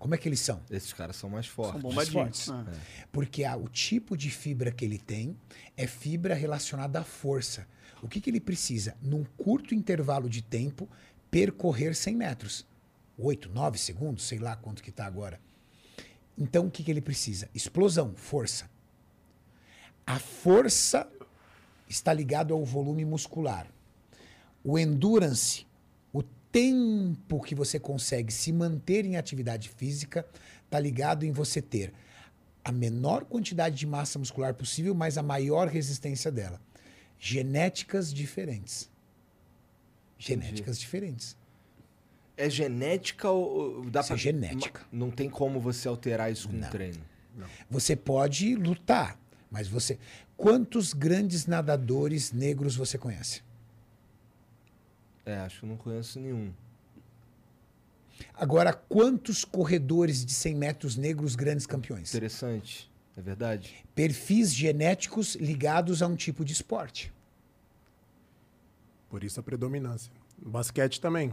Como 0.00 0.14
é 0.14 0.18
que 0.18 0.28
eles 0.28 0.40
são? 0.40 0.60
Esses 0.70 0.92
caras 0.92 1.14
são 1.14 1.30
mais 1.30 1.46
fortes. 1.46 1.72
São 1.74 1.80
bombadinhos. 1.90 2.46
fortes. 2.46 2.48
Ah. 2.48 2.64
Porque 3.12 3.44
a- 3.44 3.54
o 3.56 3.68
tipo 3.68 4.16
de 4.16 4.30
fibra 4.30 4.72
que 4.72 4.84
ele 4.84 4.98
tem 4.98 5.36
é 5.76 5.86
fibra 5.86 6.34
relacionada 6.34 6.98
à 7.00 7.04
força. 7.04 7.68
O 8.02 8.08
que, 8.08 8.18
que 8.20 8.30
ele 8.30 8.40
precisa? 8.40 8.96
Num 9.02 9.24
curto 9.36 9.74
intervalo 9.74 10.28
de 10.28 10.40
tempo, 10.42 10.88
percorrer 11.30 11.94
100 11.94 12.16
metros. 12.16 12.66
8, 13.18 13.50
9 13.50 13.76
segundos, 13.78 14.24
sei 14.24 14.38
lá 14.38 14.56
quanto 14.56 14.82
que 14.82 14.88
está 14.88 15.04
agora. 15.04 15.38
Então, 16.36 16.66
o 16.66 16.70
que, 16.70 16.82
que 16.82 16.90
ele 16.90 17.02
precisa? 17.02 17.50
Explosão, 17.54 18.14
força. 18.16 18.70
A 20.06 20.18
força 20.18 21.06
está 21.86 22.10
ligado 22.14 22.54
ao 22.54 22.64
volume 22.64 23.04
muscular. 23.04 23.66
O 24.64 24.78
endurance, 24.78 25.66
tempo 26.52 27.40
que 27.40 27.54
você 27.54 27.78
consegue 27.78 28.32
se 28.32 28.52
manter 28.52 29.04
em 29.04 29.16
atividade 29.16 29.68
física, 29.68 30.26
está 30.64 30.78
ligado 30.78 31.24
em 31.24 31.32
você 31.32 31.60
ter 31.62 31.92
a 32.64 32.70
menor 32.70 33.24
quantidade 33.24 33.76
de 33.76 33.86
massa 33.86 34.18
muscular 34.18 34.54
possível, 34.54 34.94
mas 34.94 35.16
a 35.16 35.22
maior 35.22 35.68
resistência 35.68 36.30
dela. 36.30 36.60
Genéticas 37.18 38.12
diferentes. 38.12 38.90
Genéticas 40.18 40.78
diferentes. 40.78 41.36
É 42.36 42.48
genética 42.48 43.28
ou 43.30 43.84
dá 43.90 44.00
Isso 44.00 44.12
é 44.12 44.16
genética. 44.16 44.86
Não 44.90 45.10
tem 45.10 45.28
como 45.28 45.60
você 45.60 45.88
alterar 45.88 46.30
isso 46.30 46.48
com 46.48 46.56
Não. 46.56 46.70
treino. 46.70 47.00
Você 47.70 47.94
pode 47.94 48.54
lutar, 48.54 49.18
mas 49.50 49.68
você. 49.68 49.98
Quantos 50.36 50.92
grandes 50.92 51.46
nadadores 51.46 52.32
negros 52.32 52.76
você 52.76 52.96
conhece? 52.96 53.42
É, 55.24 55.36
acho 55.38 55.60
que 55.60 55.64
eu 55.64 55.68
não 55.68 55.76
conheço 55.76 56.18
nenhum. 56.18 56.52
Agora, 58.34 58.72
quantos 58.72 59.44
corredores 59.44 60.24
de 60.24 60.32
100 60.32 60.54
metros 60.54 60.96
negros 60.96 61.34
grandes 61.34 61.66
campeões? 61.66 62.10
Interessante. 62.10 62.90
É 63.16 63.22
verdade? 63.22 63.84
Perfis 63.94 64.54
genéticos 64.54 65.34
ligados 65.34 66.02
a 66.02 66.06
um 66.06 66.16
tipo 66.16 66.44
de 66.44 66.52
esporte. 66.52 67.12
Por 69.08 69.24
isso 69.24 69.40
a 69.40 69.42
predominância. 69.42 70.12
No 70.40 70.50
basquete 70.50 71.00
também. 71.00 71.32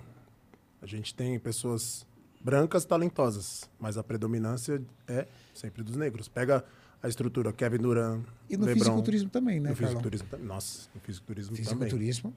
A 0.82 0.86
gente 0.86 1.14
tem 1.14 1.38
pessoas 1.40 2.06
brancas 2.42 2.86
talentosas, 2.86 3.70
mas 3.80 3.98
a 3.98 4.04
predominância 4.04 4.82
é 5.08 5.28
sempre 5.54 5.84
dos 5.84 5.96
negros. 5.96 6.28
Pega 6.28 6.64
a 7.02 7.08
estrutura 7.08 7.54
Kevin 7.54 7.78
Durant, 7.78 8.24
E 8.50 8.58
no 8.58 8.66
LeBron, 8.66 8.84
fisiculturismo 8.84 9.30
também, 9.30 9.60
né, 9.60 9.70
no 9.70 9.76
Carlão? 9.76 9.88
fisiculturismo 9.88 10.28
também. 10.30 10.48
Nossa, 10.48 10.90
no 10.94 11.02
fisiculturismo, 11.02 11.56
também. 11.56 11.66
Fisiculturismo. 11.66 12.34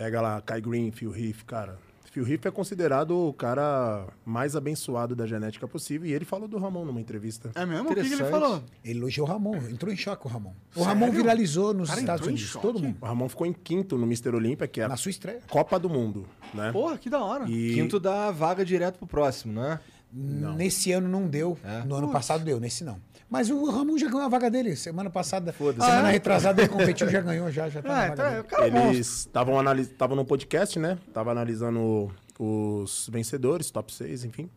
Pega 0.00 0.18
lá 0.22 0.40
Kai 0.40 0.62
Green, 0.62 0.90
Phil 0.90 1.14
Heath, 1.14 1.44
cara. 1.46 1.76
Phil 2.10 2.26
Heath 2.26 2.46
é 2.46 2.50
considerado 2.50 3.10
o 3.28 3.34
cara 3.34 4.06
mais 4.24 4.56
abençoado 4.56 5.14
da 5.14 5.26
genética 5.26 5.68
possível 5.68 6.08
e 6.08 6.12
ele 6.14 6.24
falou 6.24 6.48
do 6.48 6.56
Ramon 6.56 6.86
numa 6.86 6.98
entrevista. 7.02 7.50
É 7.54 7.66
mesmo? 7.66 7.90
O 7.90 7.94
que, 7.94 8.00
que 8.00 8.14
ele 8.14 8.24
falou? 8.24 8.64
Ele 8.82 8.98
elogiou 8.98 9.26
o 9.26 9.30
Ramon, 9.30 9.56
entrou 9.70 9.92
em 9.92 9.96
choque 9.98 10.26
o 10.26 10.30
Ramon. 10.30 10.54
O 10.74 10.78
Sério? 10.82 10.88
Ramon 10.88 11.10
viralizou 11.12 11.74
nos 11.74 11.90
Cara, 11.90 12.00
Estados 12.00 12.26
Unidos, 12.26 12.50
todo 12.62 12.80
mundo. 12.80 12.96
O 12.98 13.04
Ramon 13.04 13.28
ficou 13.28 13.46
em 13.46 13.52
quinto 13.52 13.98
no 13.98 14.06
Mr. 14.06 14.34
Olímpia, 14.34 14.66
que 14.66 14.80
é 14.80 14.88
Na 14.88 14.94
a 14.94 14.96
sua 14.96 15.10
estreia. 15.10 15.40
Copa 15.50 15.78
do 15.78 15.90
Mundo, 15.90 16.26
né? 16.54 16.72
Porra, 16.72 16.96
que 16.96 17.10
da 17.10 17.22
hora. 17.22 17.44
E 17.46 17.74
Quinto 17.74 18.00
dá 18.00 18.30
vaga 18.30 18.64
direto 18.64 18.96
pro 18.96 19.06
próximo, 19.06 19.52
não 19.52 19.64
é? 19.66 19.78
Nesse 20.10 20.90
ano 20.92 21.08
não 21.08 21.28
deu, 21.28 21.58
É? 21.62 21.84
no 21.84 21.94
ano 21.94 22.10
passado 22.10 22.42
deu, 22.42 22.58
nesse 22.58 22.82
não. 22.84 22.98
Mas 23.30 23.48
o 23.48 23.64
Ramon 23.70 23.96
já 23.96 24.08
ganhou 24.08 24.22
a 24.22 24.28
vaga 24.28 24.50
dele. 24.50 24.74
Semana 24.74 25.08
passada, 25.08 25.52
Foda-se. 25.52 25.88
semana 25.88 26.08
Ah, 26.08 26.10
é? 26.10 26.12
retrasada 26.14 26.60
ele 26.62 26.68
competiu, 26.68 27.08
já 27.08 27.20
ganhou, 27.20 27.48
já, 27.50 27.68
já 27.68 27.80
tá 27.80 27.88
na 27.88 27.94
Ah, 27.94 28.00
vaga 28.08 28.12
então 28.14 28.26
é 28.26 28.30
dele. 28.30 28.40
o 28.40 28.44
cara 28.44 28.66
é. 28.66 28.88
Eles 28.88 29.08
estavam 29.20 29.58
analis... 29.58 29.90
no 30.16 30.24
podcast, 30.24 30.78
né? 30.80 30.98
Tava 31.14 31.30
analisando 31.30 32.10
os 32.38 33.08
vencedores, 33.12 33.70
top 33.70 33.94
6, 33.94 34.24
enfim. 34.24 34.50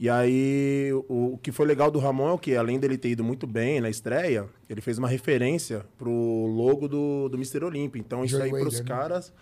E 0.00 0.10
aí, 0.10 0.90
o, 1.08 1.34
o 1.34 1.38
que 1.38 1.52
foi 1.52 1.64
legal 1.64 1.88
do 1.88 2.00
Ramon 2.00 2.28
é 2.30 2.32
o 2.32 2.38
que, 2.38 2.56
além 2.56 2.80
dele 2.80 2.98
ter 2.98 3.10
ido 3.10 3.22
muito 3.22 3.46
bem 3.46 3.80
na 3.80 3.88
estreia, 3.88 4.48
ele 4.68 4.80
fez 4.80 4.98
uma 4.98 5.06
referência 5.06 5.86
pro 5.96 6.10
logo 6.10 6.88
do, 6.88 7.28
do 7.28 7.36
Mr. 7.36 7.64
Olímpia. 7.64 8.00
Então, 8.00 8.24
isso 8.24 8.36
Joey 8.36 8.46
aí 8.52 8.60
pros 8.60 8.78
Wader, 8.78 8.82
né? 8.82 8.88
caras 9.00 9.32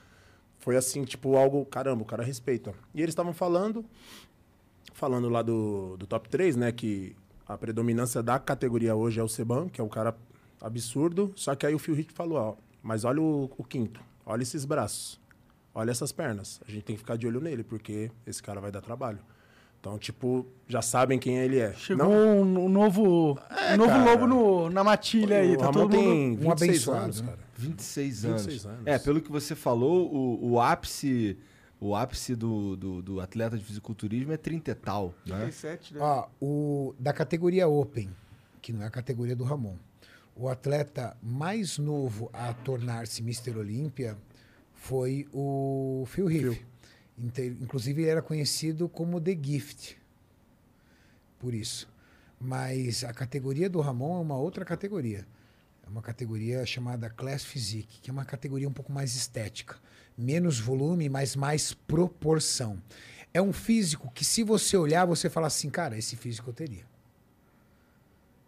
foi 0.58 0.76
assim, 0.76 1.02
tipo, 1.04 1.34
algo, 1.34 1.64
caramba, 1.64 2.02
o 2.02 2.04
cara 2.04 2.22
respeita. 2.22 2.74
E 2.94 3.00
eles 3.00 3.12
estavam 3.12 3.32
falando, 3.32 3.82
falando 4.92 5.30
lá 5.30 5.40
do, 5.40 5.96
do 5.96 6.06
top 6.06 6.28
3, 6.28 6.56
né? 6.56 6.70
Que 6.72 7.16
a 7.52 7.58
predominância 7.58 8.22
da 8.22 8.38
categoria 8.38 8.94
hoje 8.94 9.18
é 9.18 9.22
o 9.22 9.28
Seban, 9.28 9.68
que 9.68 9.80
é 9.80 9.84
o 9.84 9.88
cara 9.88 10.14
absurdo. 10.60 11.32
Só 11.34 11.54
que 11.54 11.66
aí 11.66 11.74
o 11.74 11.78
Phil 11.78 11.98
Heath 11.98 12.12
falou, 12.12 12.38
ó, 12.38 12.54
mas 12.82 13.04
olha 13.04 13.20
o, 13.20 13.50
o 13.58 13.64
quinto, 13.64 14.00
olha 14.24 14.42
esses 14.42 14.64
braços, 14.64 15.20
olha 15.74 15.90
essas 15.90 16.12
pernas. 16.12 16.60
A 16.66 16.70
gente 16.70 16.84
tem 16.84 16.94
que 16.96 17.00
ficar 17.00 17.16
de 17.16 17.26
olho 17.26 17.40
nele, 17.40 17.64
porque 17.64 18.10
esse 18.26 18.42
cara 18.42 18.60
vai 18.60 18.70
dar 18.70 18.80
trabalho. 18.80 19.18
Então, 19.80 19.98
tipo, 19.98 20.46
já 20.68 20.82
sabem 20.82 21.18
quem 21.18 21.38
ele 21.38 21.58
é. 21.58 21.72
Chegou 21.72 22.04
Não, 22.06 22.12
um, 22.42 22.64
um 22.66 22.68
novo, 22.68 23.38
É, 23.50 23.74
um 23.74 23.78
novo 23.78 23.90
cara. 23.90 24.04
lobo 24.10 24.26
no- 24.26 24.70
na 24.70 24.84
matilha 24.84 25.38
aí. 25.38 25.54
o 25.54 25.58
Tá 25.58 25.64
Ramon 25.66 25.72
todo 25.80 25.92
mundo... 25.96 26.02
tem 26.02 26.36
26 26.36 26.50
abençoado, 26.68 27.04
anos, 27.04 27.20
né? 27.22 27.26
cara. 27.28 27.38
26 27.56 28.24
anos. 28.26 28.42
26 28.46 28.66
anos. 28.66 28.80
É, 28.86 28.98
pelo 28.98 29.20
que 29.22 29.32
você 29.32 29.54
falou, 29.54 30.06
o, 30.14 30.50
o 30.52 30.60
ápice, 30.60 31.38
o 31.80 31.96
ápice 31.96 32.36
do, 32.36 32.76
do, 32.76 33.02
do 33.02 33.20
atleta 33.20 33.56
de 33.56 33.64
fisiculturismo 33.64 34.32
é 34.32 34.36
30 34.36 34.70
e 34.70 34.74
tal, 34.74 35.14
né? 35.26 35.38
37, 35.38 35.94
né? 35.94 36.00
Ó, 36.00 36.28
o, 36.40 36.94
da 36.98 37.12
categoria 37.12 37.66
Open, 37.66 38.14
que 38.60 38.72
não 38.72 38.82
é 38.82 38.86
a 38.86 38.90
categoria 38.90 39.34
do 39.34 39.44
Ramon, 39.44 39.76
o 40.36 40.48
atleta 40.48 41.16
mais 41.22 41.78
novo 41.78 42.28
a 42.32 42.52
tornar-se 42.52 43.22
Mr. 43.22 43.56
Olímpia 43.56 44.16
foi 44.74 45.26
o 45.32 46.04
Phil 46.06 46.30
Heath. 46.30 46.60
Inclusive, 47.60 48.02
ele 48.02 48.10
era 48.10 48.22
conhecido 48.22 48.88
como 48.88 49.20
The 49.20 49.38
Gift. 49.42 49.96
Por 51.38 51.54
isso. 51.54 51.88
Mas 52.38 53.04
a 53.04 53.12
categoria 53.12 53.68
do 53.68 53.80
Ramon 53.80 54.18
é 54.18 54.20
uma 54.20 54.36
outra 54.36 54.64
categoria. 54.64 55.26
É 55.84 55.88
uma 55.88 56.00
categoria 56.00 56.64
chamada 56.64 57.10
Class 57.10 57.44
Physique, 57.44 58.00
que 58.00 58.10
é 58.10 58.12
uma 58.12 58.24
categoria 58.24 58.68
um 58.68 58.72
pouco 58.72 58.92
mais 58.92 59.14
estética. 59.14 59.76
Menos 60.20 60.60
volume, 60.60 61.08
mas 61.08 61.34
mais 61.34 61.72
proporção. 61.72 62.78
É 63.32 63.40
um 63.40 63.52
físico 63.52 64.10
que, 64.14 64.24
se 64.24 64.42
você 64.42 64.76
olhar, 64.76 65.06
você 65.06 65.30
fala 65.30 65.46
assim, 65.46 65.70
cara, 65.70 65.96
esse 65.96 66.14
físico 66.16 66.50
eu 66.50 66.54
teria. 66.54 66.84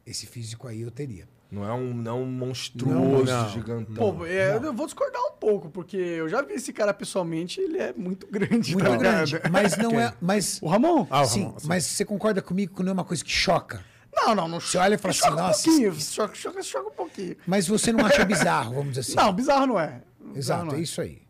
Esse 0.07 0.27
físico 0.27 0.67
aí 0.69 0.83
eu 0.83 0.91
teria. 0.91 1.29
Não 1.51 1.65
é 1.69 1.73
um, 1.73 1.93
não 1.95 2.11
é 2.11 2.15
um 2.15 2.27
monstruoso, 2.27 3.25
Não, 3.31 3.43
não. 3.43 3.49
gigantão. 3.51 3.95
Pô, 4.17 4.25
é, 4.27 4.57
eu 4.57 4.73
vou 4.73 4.87
discordar 4.87 5.21
um 5.23 5.33
pouco, 5.33 5.69
porque 5.71 5.97
eu 5.97 6.29
já 6.29 6.41
vi 6.43 6.55
esse 6.55 6.73
cara 6.73 6.93
pessoalmente, 6.95 7.61
ele 7.61 7.79
é 7.79 7.93
muito 7.93 8.27
grande, 8.27 8.73
Muito 8.73 8.85
tá 8.87 8.97
ligado? 8.97 9.31
grande. 9.31 9.51
Mas 9.51 9.77
não 9.77 10.01
é. 10.01 10.15
Mas, 10.21 10.59
O 10.63 10.67
Ramon? 10.69 11.07
Ah, 11.11 11.23
o 11.23 11.25
sim, 11.27 11.45
Ramon, 11.45 11.59
sim. 11.59 11.69
mas 11.69 11.85
você 11.85 12.05
concorda 12.07 12.41
comigo 12.43 12.75
que 12.75 12.83
não 12.83 12.91
é 12.91 12.93
uma 12.95 13.05
coisa 13.05 13.23
que 13.23 13.31
choca? 13.31 13.85
Não, 14.15 14.35
não, 14.35 14.49
não 14.49 14.61
Você 14.61 14.77
olha 14.79 14.95
e 14.95 14.99
fala 14.99 15.11
assim, 15.11 15.21
choca 15.21 15.37
nossa, 15.37 15.61
um 15.61 15.73
pouquinho, 15.73 15.93
isso- 15.93 16.15
choca, 16.15 16.35
choca, 16.35 16.63
choca 16.63 16.89
um 16.89 16.95
pouquinho. 16.95 17.37
Mas 17.47 17.67
você 17.69 17.93
não 17.93 18.05
acha 18.05 18.25
bizarro, 18.27 18.75
vamos 18.75 18.89
dizer 18.95 19.01
assim. 19.01 19.15
Não, 19.15 19.33
bizarro 19.33 19.67
não 19.67 19.79
é. 19.79 20.03
Bizarro 20.21 20.39
Exato, 20.39 20.65
não 20.67 20.75
é 20.75 20.81
isso 20.81 21.01
aí. 21.01 21.22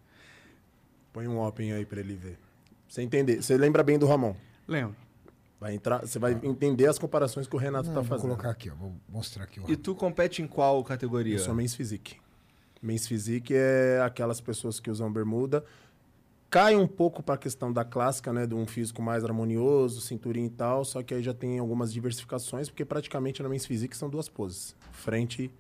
Põe 1.13 1.29
um 1.29 1.41
open 1.41 1.73
aí 1.73 1.85
pra 1.85 2.01
ele 2.01 2.15
ver. 2.15 2.39
Você 2.89 3.03
entender. 3.03 3.43
Você 3.43 3.57
lembra 3.57 3.83
bem 3.83 3.99
do 3.99 4.07
Ramon. 4.07 4.35
Lembro. 4.67 4.97
Vai 5.61 5.75
entrar, 5.75 6.01
você 6.01 6.19
vai 6.19 6.33
entender 6.43 6.87
as 6.87 6.99
comparações 6.99 7.47
que 7.47 7.55
o 7.55 7.59
Renato 7.59 7.87
Não, 7.87 7.95
tá 7.95 8.01
vou 8.01 8.09
fazendo. 8.09 8.31
colocar 8.31 8.51
aqui, 8.51 8.69
ó. 8.69 8.75
Vou 8.75 8.93
mostrar 9.09 9.45
aqui. 9.45 9.61
o 9.61 9.71
E 9.71 9.77
tu 9.77 9.95
compete 9.95 10.43
em 10.43 10.47
qual 10.47 10.83
categoria? 10.83 11.37
Eu 11.37 11.39
sou 11.39 11.55
Men's 11.55 11.75
Physique. 11.75 12.17
Men's 12.83 13.07
Physique 13.07 13.55
é 13.55 14.01
aquelas 14.05 14.41
pessoas 14.41 14.81
que 14.81 14.91
usam 14.91 15.13
bermuda. 15.13 15.65
Cai 16.51 16.75
um 16.75 16.87
pouco 16.87 17.23
para 17.23 17.37
a 17.37 17.39
questão 17.39 17.73
da 17.73 17.85
clássica, 17.85 18.33
né? 18.33 18.45
De 18.45 18.55
um 18.55 18.67
físico 18.67 19.01
mais 19.01 19.25
harmonioso, 19.25 20.01
cinturinha 20.01 20.49
e 20.49 20.51
tal. 20.51 20.85
Só 20.85 21.03
que 21.03 21.15
aí 21.15 21.23
já 21.23 21.33
tem 21.33 21.59
algumas 21.61 21.93
diversificações, 21.93 22.69
porque 22.69 22.85
praticamente 22.85 23.43
na 23.43 23.49
Men's 23.49 23.65
Physique 23.65 23.97
são 23.97 24.11
duas 24.11 24.29
poses. 24.29 24.75
Frente 24.91 25.51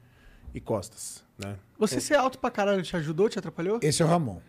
e 0.52 0.60
costas, 0.60 1.24
né? 1.38 1.56
Você 1.78 2.00
ser 2.00 2.16
alto 2.16 2.38
pra 2.38 2.50
caralho 2.50 2.82
te 2.82 2.94
ajudou, 2.96 3.28
te 3.28 3.38
atrapalhou? 3.38 3.78
Esse 3.80 4.02
é 4.02 4.04
o 4.04 4.08
Ramon. 4.08 4.40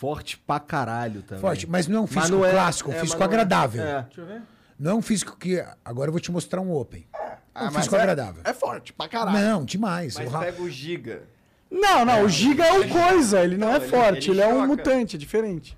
Forte 0.00 0.38
pra 0.38 0.58
caralho 0.58 1.20
também. 1.22 1.42
Forte, 1.42 1.66
mas 1.68 1.86
não 1.86 1.98
é 1.98 2.00
um 2.00 2.06
físico 2.06 2.36
não 2.38 2.44
é- 2.46 2.50
clássico, 2.52 2.90
um 2.90 2.94
é, 2.94 3.00
físico 3.00 3.18
mas 3.20 3.28
não 3.28 3.36
é- 3.36 3.40
agradável. 3.40 3.82
é. 3.84 4.02
Deixa 4.04 4.20
eu 4.22 4.26
ver. 4.26 4.42
Não 4.78 4.90
é 4.92 4.94
um 4.94 5.02
físico 5.02 5.36
que. 5.36 5.62
Agora 5.84 6.08
eu 6.08 6.12
vou 6.12 6.20
te 6.20 6.32
mostrar 6.32 6.62
um 6.62 6.72
Open. 6.72 7.06
É 7.54 7.64
um 7.64 7.66
Ah, 7.66 7.70
físico 7.70 7.94
é- 7.96 7.98
agradável. 8.00 8.40
É 8.46 8.54
forte, 8.54 8.94
pra 8.94 9.06
caralho. 9.08 9.38
Não, 9.38 9.62
demais. 9.62 10.14
Mas 10.16 10.26
O 10.26 10.30
Ra- 10.30 10.38
pega 10.40 10.62
o 10.62 10.70
Giga. 10.70 11.24
Não, 11.70 12.02
não, 12.06 12.24
o 12.24 12.28
Giga 12.30 12.64
é 12.64 12.78
o 12.80 12.88
coisa, 12.88 13.44
ele 13.44 13.58
não, 13.58 13.66
Não, 13.68 13.74
é 13.74 13.76
ele- 13.76 13.88
forte, 13.88 14.30
ele, 14.30 14.40
ele 14.40 14.50
é 14.50 14.54
um 14.54 14.66
mutante, 14.66 15.16
é 15.16 15.18
diferente. 15.18 15.76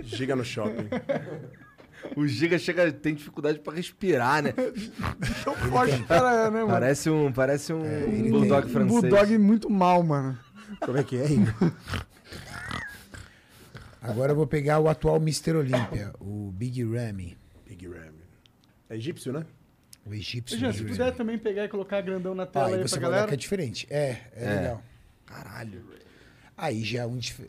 Giga 0.00 0.34
no 0.34 0.44
shopping. 0.44 0.88
O 2.16 2.26
Giga 2.26 2.58
chega, 2.58 2.90
tem 2.90 3.14
dificuldade 3.14 3.60
pra 3.60 3.72
respirar, 3.72 4.42
né? 4.42 4.52
Tão 5.44 5.54
forte 5.54 5.94
o 5.94 6.06
cara 6.06 6.32
é, 6.32 6.50
né, 6.50 6.58
mano? 6.58 6.66
Parece 6.72 7.08
um, 7.08 7.32
parece 7.32 7.72
um 7.72 7.84
ele 7.84 8.30
bulldog 8.30 8.62
tem- 8.62 8.70
um 8.70 8.72
francês. 8.88 9.00
bulldog 9.00 9.38
muito 9.38 9.70
mal, 9.70 10.02
mano. 10.02 10.36
Como 10.84 10.98
é 10.98 11.04
que 11.04 11.16
é, 11.16 11.26
Igor? 11.30 11.72
Agora 14.02 14.32
eu 14.32 14.36
vou 14.36 14.46
pegar 14.46 14.80
o 14.80 14.88
atual 14.88 15.16
Mr. 15.16 15.52
Olímpia, 15.56 16.12
o 16.20 16.50
Big 16.52 16.82
Ramy. 16.84 17.38
Big 17.66 17.86
Ram. 17.86 18.12
É 18.90 18.96
egípcio, 18.96 19.32
né? 19.32 19.46
O 20.04 20.12
egípcio. 20.12 20.58
Jean, 20.58 20.72
se 20.72 20.82
puder 20.84 21.04
Ramy. 21.04 21.16
também 21.16 21.38
pegar 21.38 21.64
e 21.64 21.68
colocar 21.68 22.00
grandão 22.00 22.34
na 22.34 22.42
Ah, 22.42 22.46
tela 22.46 22.66
aí 22.66 22.74
aí 22.74 22.82
você 22.82 22.96
pra 22.98 23.02
vai 23.02 23.10
galera. 23.10 23.28
que 23.28 23.34
é 23.34 23.36
diferente. 23.36 23.86
É, 23.88 24.10
é, 24.34 24.44
É. 24.44 24.54
legal. 24.56 24.82
Caralho. 25.24 25.84
Aí 26.56 26.82
já 26.84 27.02
é 27.02 27.06
um 27.06 27.16
dif... 27.16 27.48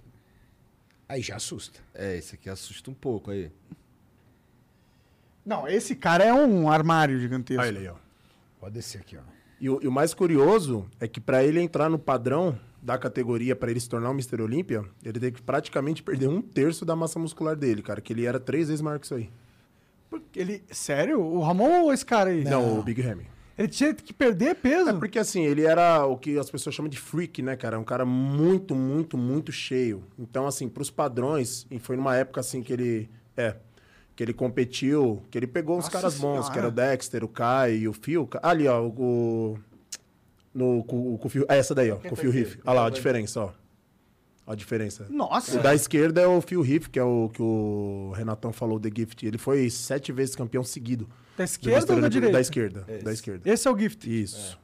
Aí 1.09 1.21
já 1.21 1.35
assusta. 1.35 1.79
É, 1.93 2.15
esse 2.17 2.35
aqui 2.35 2.49
assusta 2.49 2.89
um 2.89 2.93
pouco 2.93 3.31
aí. 3.31 3.51
Não, 5.45 5.67
esse 5.67 5.95
cara 5.95 6.23
é 6.23 6.33
um 6.33 6.69
armário 6.69 7.19
gigantesco. 7.19 7.61
Olha 7.61 7.69
ele 7.69 7.79
aí, 7.79 7.87
ó. 7.89 7.95
Pode 8.59 8.75
descer 8.75 9.01
aqui, 9.01 9.17
ó. 9.17 9.21
E 9.59 9.69
o, 9.69 9.79
e 9.81 9.87
o 9.87 9.91
mais 9.91 10.13
curioso 10.13 10.87
é 10.99 11.07
que 11.07 11.19
para 11.19 11.43
ele 11.43 11.59
entrar 11.59 11.89
no 11.89 11.99
padrão 11.99 12.57
da 12.83 12.97
categoria, 12.97 13.55
para 13.55 13.71
ele 13.71 13.79
se 13.79 13.87
tornar 13.87 14.09
o 14.09 14.13
Mr. 14.13 14.41
Olímpia, 14.41 14.83
ele 15.03 15.19
tem 15.19 15.31
que 15.31 15.41
praticamente 15.41 16.03
perder 16.03 16.27
um 16.27 16.41
terço 16.41 16.83
da 16.83 16.95
massa 16.95 17.17
muscular 17.17 17.55
dele, 17.55 17.81
cara. 17.81 18.01
Que 18.01 18.11
ele 18.11 18.25
era 18.25 18.39
três 18.39 18.67
vezes 18.67 18.81
maior 18.81 18.99
que 18.99 19.05
isso 19.05 19.15
aí. 19.15 19.29
Porque 20.09 20.39
Ele, 20.39 20.63
sério? 20.69 21.19
O 21.21 21.41
Ramon 21.41 21.83
ou 21.83 21.93
esse 21.93 22.05
cara 22.05 22.29
aí? 22.29 22.43
Não, 22.43 22.77
o 22.79 22.83
Big 22.83 23.01
Ramy. 23.01 23.25
Ele 23.57 23.67
tinha 23.67 23.93
que 23.93 24.11
perder 24.13 24.55
peso? 24.55 24.89
É 24.89 24.93
porque 24.93 25.17
assim, 25.17 25.45
ele 25.45 25.63
era 25.63 26.05
o 26.05 26.17
que 26.17 26.37
as 26.37 26.49
pessoas 26.49 26.75
chamam 26.75 26.89
de 26.89 26.99
freak, 26.99 27.41
né, 27.41 27.55
cara? 27.55 27.79
Um 27.79 27.83
cara 27.83 28.03
muito, 28.05 28.75
muito, 28.75 29.17
muito 29.17 29.51
cheio. 29.51 30.03
Então, 30.19 30.45
assim, 30.45 30.67
pros 30.67 30.89
padrões, 30.91 31.65
e 31.71 31.79
foi 31.79 31.95
numa 31.95 32.15
época 32.15 32.41
assim 32.41 32.61
que 32.61 32.73
ele. 32.73 33.09
É. 33.37 33.55
Que 34.15 34.23
ele 34.23 34.33
competiu, 34.33 35.23
que 35.31 35.37
ele 35.37 35.47
pegou 35.47 35.77
uns 35.77 35.85
Nossa 35.85 35.91
caras 35.97 36.13
bons, 36.19 36.45
Senhora. 36.45 36.51
que 36.51 36.59
era 36.59 36.67
o 36.67 36.71
Dexter, 36.71 37.23
o 37.23 37.27
Kai 37.27 37.75
e 37.77 37.87
o 37.87 37.93
Phil. 37.93 38.27
Ali, 38.41 38.67
ó, 38.67 38.83
o. 38.85 39.57
No, 40.53 40.83
com, 40.83 41.17
com 41.17 41.27
o 41.27 41.29
Phil. 41.29 41.45
É 41.49 41.57
essa 41.57 41.73
daí, 41.73 41.91
ó, 41.91 41.95
com 41.95 42.13
o 42.13 42.15
Phil 42.15 42.31
Riff. 42.31 42.59
Olha 42.65 42.81
lá, 42.81 42.87
a 42.87 42.89
diferença, 42.89 43.41
ó. 43.41 43.51
A 44.45 44.55
diferença. 44.55 45.07
Nossa. 45.09 45.57
O 45.57 45.63
da 45.63 45.73
esquerda 45.73 46.21
é 46.21 46.27
o 46.27 46.41
Phil 46.41 46.61
Riff, 46.61 46.89
que 46.89 46.99
é 46.99 47.03
o 47.03 47.29
que 47.33 47.41
o 47.41 48.11
Renatão 48.15 48.51
falou, 48.51 48.79
The 48.79 48.89
Gift. 48.93 49.25
Ele 49.25 49.37
foi 49.37 49.69
sete 49.69 50.11
vezes 50.11 50.35
campeão 50.35 50.63
seguido. 50.63 51.07
Da 51.37 51.45
esquerda 51.45 51.93
ou 51.93 52.01
da 52.01 52.09
direita? 52.09 52.33
Da 52.33 52.41
esquerda. 52.41 52.85
Da 53.03 53.13
esquerda. 53.13 53.49
Esse 53.49 53.67
é 53.67 53.71
o 53.71 53.77
gift. 53.77 54.05
Isso. 54.05 54.59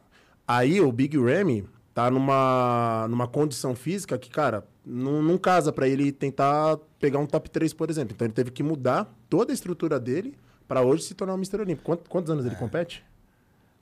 Aí 0.48 0.82
o 0.82 0.92
Big 0.92 1.18
Ramy 1.18 1.66
tá 1.94 2.12
numa, 2.12 3.08
numa 3.10 3.28
condição 3.28 3.76
física 3.76 4.18
que, 4.18 4.30
cara, 4.30 4.68
não, 4.86 5.24
não 5.24 5.38
casa 5.38 5.72
pra 5.72 5.88
ele 5.88 6.12
tentar 6.12 6.78
pegar 7.00 7.20
um 7.20 7.26
top 7.26 7.50
3, 7.50 7.74
por 7.74 7.90
exemplo. 7.90 8.14
Então 8.14 8.26
ele 8.26 8.34
teve 8.34 8.52
que 8.52 8.62
mudar 8.62 9.14
toda 9.30 9.52
a 9.52 9.56
estrutura 9.56 10.00
dele 10.00 10.38
pra 10.68 10.82
hoje 10.82 11.04
se 11.04 11.14
tornar 11.14 11.34
o 11.34 11.38
Mr. 11.38 11.62
Olímpico. 11.62 11.86
Quantos, 11.86 12.08
quantos 12.08 12.32
anos 12.32 12.46
ele 12.46 12.56
compete? 12.56 13.04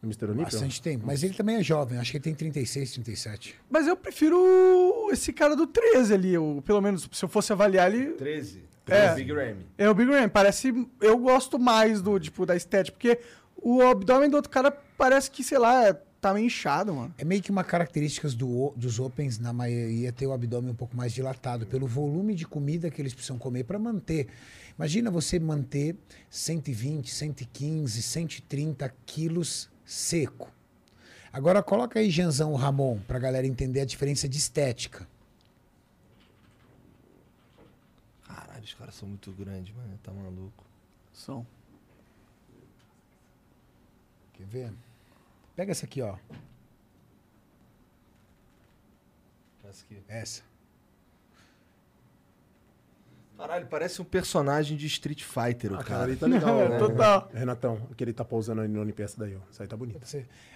No 0.01 0.07
Mr. 0.07 0.25
Olímpico? 0.25 0.51
Bastante 0.51 0.81
tempo. 0.81 1.05
Mas 1.07 1.23
ele 1.23 1.33
também 1.33 1.55
é 1.55 1.63
jovem, 1.63 1.97
acho 1.97 2.11
que 2.11 2.17
ele 2.17 2.23
tem 2.23 2.35
36, 2.35 2.91
37. 2.91 3.55
Mas 3.69 3.87
eu 3.87 3.97
prefiro 3.97 5.09
esse 5.11 5.33
cara 5.33 5.55
do 5.55 5.65
13 5.65 6.13
ali. 6.13 6.33
Eu, 6.33 6.61
pelo 6.65 6.81
menos, 6.81 7.09
se 7.11 7.25
eu 7.25 7.29
fosse 7.29 7.51
avaliar 7.51 7.93
ele. 7.93 8.13
13. 8.13 8.63
É. 8.87 9.13
Big 9.15 9.31
Ram. 9.33 9.57
É 9.77 9.89
o 9.89 9.93
Big 9.93 10.09
Ram. 10.09 10.29
Parece. 10.29 10.73
Eu 11.01 11.17
gosto 11.17 11.59
mais 11.59 12.01
do, 12.01 12.19
tipo, 12.19 12.45
da 12.45 12.55
estética. 12.55 12.95
Porque 12.95 13.19
o 13.55 13.81
abdômen 13.81 14.29
do 14.29 14.35
outro 14.35 14.51
cara 14.51 14.71
parece 14.97 15.29
que, 15.29 15.43
sei 15.43 15.57
lá, 15.57 15.93
tá 16.21 16.33
meio 16.33 16.45
inchado, 16.45 16.93
mano. 16.93 17.13
É 17.17 17.25
meio 17.25 17.41
que 17.41 17.51
uma 17.51 17.63
característica 17.63 18.29
do, 18.29 18.73
dos 18.75 18.99
Opens, 18.99 19.39
na 19.39 19.51
maioria, 19.51 20.11
ter 20.11 20.27
o 20.27 20.31
abdômen 20.31 20.71
um 20.71 20.75
pouco 20.75 20.95
mais 20.95 21.11
dilatado, 21.11 21.65
pelo 21.65 21.87
volume 21.87 22.33
de 22.33 22.45
comida 22.45 22.89
que 22.89 23.01
eles 23.01 23.13
precisam 23.13 23.37
comer 23.37 23.63
para 23.63 23.79
manter. 23.79 24.27
Imagina 24.77 25.09
você 25.09 25.39
manter 25.39 25.95
120, 26.29 27.11
115, 27.11 28.01
130 28.01 28.93
quilos 29.05 29.69
seco. 29.87 30.51
Agora 31.31 31.63
coloca 31.63 31.99
aí, 31.99 32.09
Janzão 32.09 32.53
Ramon, 32.55 32.99
pra 33.07 33.17
galera 33.17 33.47
entender 33.47 33.81
a 33.81 33.85
diferença 33.85 34.27
de 34.27 34.37
estética. 34.37 35.07
Caralho, 38.27 38.63
os 38.63 38.73
caras 38.73 38.95
são 38.95 39.07
muito 39.07 39.31
grandes, 39.31 39.73
mano. 39.73 39.97
Tá 40.03 40.11
maluco. 40.11 40.63
São. 41.13 41.47
Quer 44.33 44.45
ver? 44.45 44.73
Pega 45.55 45.71
essa 45.71 45.85
aqui, 45.85 46.01
ó. 46.01 46.17
Essa 49.63 49.85
aqui. 49.85 50.03
Essa. 50.07 50.43
Caralho, 53.37 53.67
parece 53.67 54.01
um 54.01 54.05
personagem 54.05 54.75
de 54.75 54.87
Street 54.87 55.23
Fighter, 55.23 55.71
o 55.71 55.75
Ah, 55.75 55.83
cara, 55.83 56.05
cara. 56.07 56.15
tá 56.17 56.25
legal. 56.25 56.59
É, 56.59 56.69
né? 56.69 56.77
total. 56.79 57.29
Renatão, 57.31 57.87
que 57.95 58.03
ele 58.03 58.11
tá 58.11 58.25
pousando 58.25 58.61
aí 58.61 58.67
no 58.67 58.81
Olimpíada 58.81 59.13
daí, 59.15 59.35
ó. 59.35 59.39
Isso 59.51 59.61
aí 59.61 59.67
tá 59.67 59.77
bonito. 59.77 59.99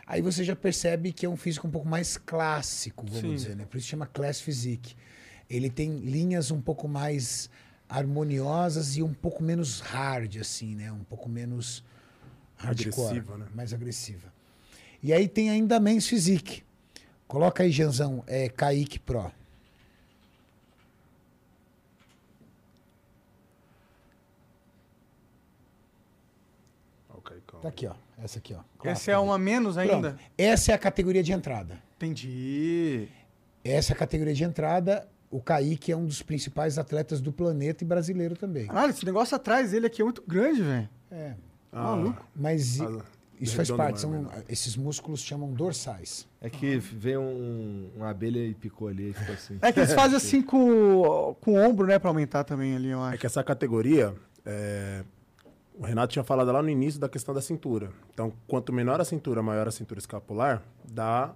Aí 0.07 0.19
você 0.21 0.43
já 0.43 0.55
percebe 0.55 1.13
que 1.13 1.23
é 1.25 1.29
um 1.29 1.37
físico 1.37 1.67
um 1.67 1.71
pouco 1.71 1.87
mais 1.87 2.17
clássico, 2.17 3.05
vamos 3.05 3.19
Sim. 3.21 3.35
dizer, 3.35 3.55
né? 3.55 3.65
Por 3.69 3.77
isso 3.77 3.87
chama 3.87 4.07
Class 4.07 4.41
Physique. 4.41 4.95
Ele 5.47 5.69
tem 5.69 5.97
linhas 5.99 6.49
um 6.49 6.59
pouco 6.59 6.87
mais 6.87 7.49
harmoniosas 7.87 8.97
e 8.97 9.03
um 9.03 9.13
pouco 9.13 9.43
menos 9.43 9.79
hard, 9.81 10.37
assim, 10.37 10.75
né? 10.75 10.91
Um 10.91 11.03
pouco 11.03 11.29
menos 11.29 11.83
hardcore, 12.57 13.05
Agressiva, 13.09 13.37
né? 13.37 13.45
mais 13.53 13.73
agressiva. 13.73 14.33
E 15.03 15.13
aí 15.13 15.27
tem 15.27 15.51
ainda 15.51 15.79
Men's 15.79 16.07
Physique. 16.07 16.63
Coloca 17.27 17.61
aí, 17.63 17.71
Janzão, 17.71 18.23
é 18.25 18.49
Kaique 18.49 18.97
Pro. 18.97 19.31
Ok, 27.09 27.31
calma. 27.47 27.50
Tá 27.61 27.67
aqui, 27.69 27.87
ó. 27.87 27.93
Essa 28.23 28.39
aqui, 28.39 28.53
ó. 28.55 28.59
Essa 28.87 29.11
é 29.11 29.17
uma 29.17 29.37
menos 29.37 29.77
ainda? 29.77 30.11
Pronto. 30.11 30.19
Essa 30.37 30.71
é 30.71 30.75
a 30.75 30.77
categoria 30.77 31.23
de 31.23 31.31
entrada. 31.31 31.77
Entendi. 31.97 33.07
Essa 33.63 33.93
é 33.93 33.95
a 33.95 33.97
categoria 33.97 34.33
de 34.33 34.43
entrada. 34.43 35.07
O 35.29 35.41
Kaique 35.41 35.91
é 35.91 35.95
um 35.97 36.05
dos 36.05 36.21
principais 36.21 36.77
atletas 36.77 37.21
do 37.21 37.31
planeta 37.31 37.83
e 37.83 37.87
brasileiro 37.87 38.35
também. 38.35 38.67
Caralho, 38.67 38.89
esse 38.91 39.05
negócio 39.05 39.35
atrás 39.35 39.71
dele 39.71 39.87
aqui 39.87 40.01
é 40.01 40.05
muito 40.05 40.23
grande, 40.27 40.61
velho. 40.61 40.89
É. 41.11 41.33
Maluco. 41.71 42.25
Mas 42.35 42.81
Ah, 42.81 42.99
isso 43.39 43.55
faz 43.55 43.69
redondo 43.69 43.77
parte. 43.77 43.95
é 43.95 43.99
São, 43.99 44.09
menor. 44.11 44.43
esses 44.49 44.75
músculos 44.75 45.21
chamam 45.21 45.53
dorsais. 45.53 46.27
É 46.41 46.49
que 46.49 46.77
veio 46.77 47.21
um, 47.21 47.89
uma 47.95 48.09
abelha 48.09 48.39
e 48.45 48.53
picou 48.53 48.87
ali 48.89 49.11
e 49.11 49.13
ficou 49.13 49.33
assim. 49.35 49.57
É 49.61 49.71
que 49.71 49.79
eles 49.79 49.93
fazem 49.93 50.17
assim 50.17 50.41
com, 50.41 50.57
o- 51.01 51.35
com 51.35 51.53
o 51.53 51.57
ombro, 51.57 51.87
né, 51.87 51.97
pra 51.97 52.09
aumentar 52.09 52.43
também 52.43 52.75
ali, 52.75 52.89
eu 52.89 52.99
É 53.05 53.09
acho. 53.11 53.19
que 53.19 53.25
essa 53.25 53.41
categoria, 53.43 54.13
é, 54.45 55.03
o 55.77 55.83
Renato 55.85 56.13
tinha 56.13 56.23
falado 56.23 56.51
lá 56.51 56.61
no 56.61 56.69
início 56.69 56.99
da 56.99 57.09
questão 57.09 57.33
da 57.33 57.41
cintura. 57.41 57.91
Então, 58.13 58.31
quanto 58.47 58.71
menor 58.73 58.99
a 59.01 59.05
cintura, 59.05 59.41
maior 59.41 59.67
a 59.67 59.71
cintura 59.71 59.99
escapular, 59.99 60.61
dá 60.89 61.33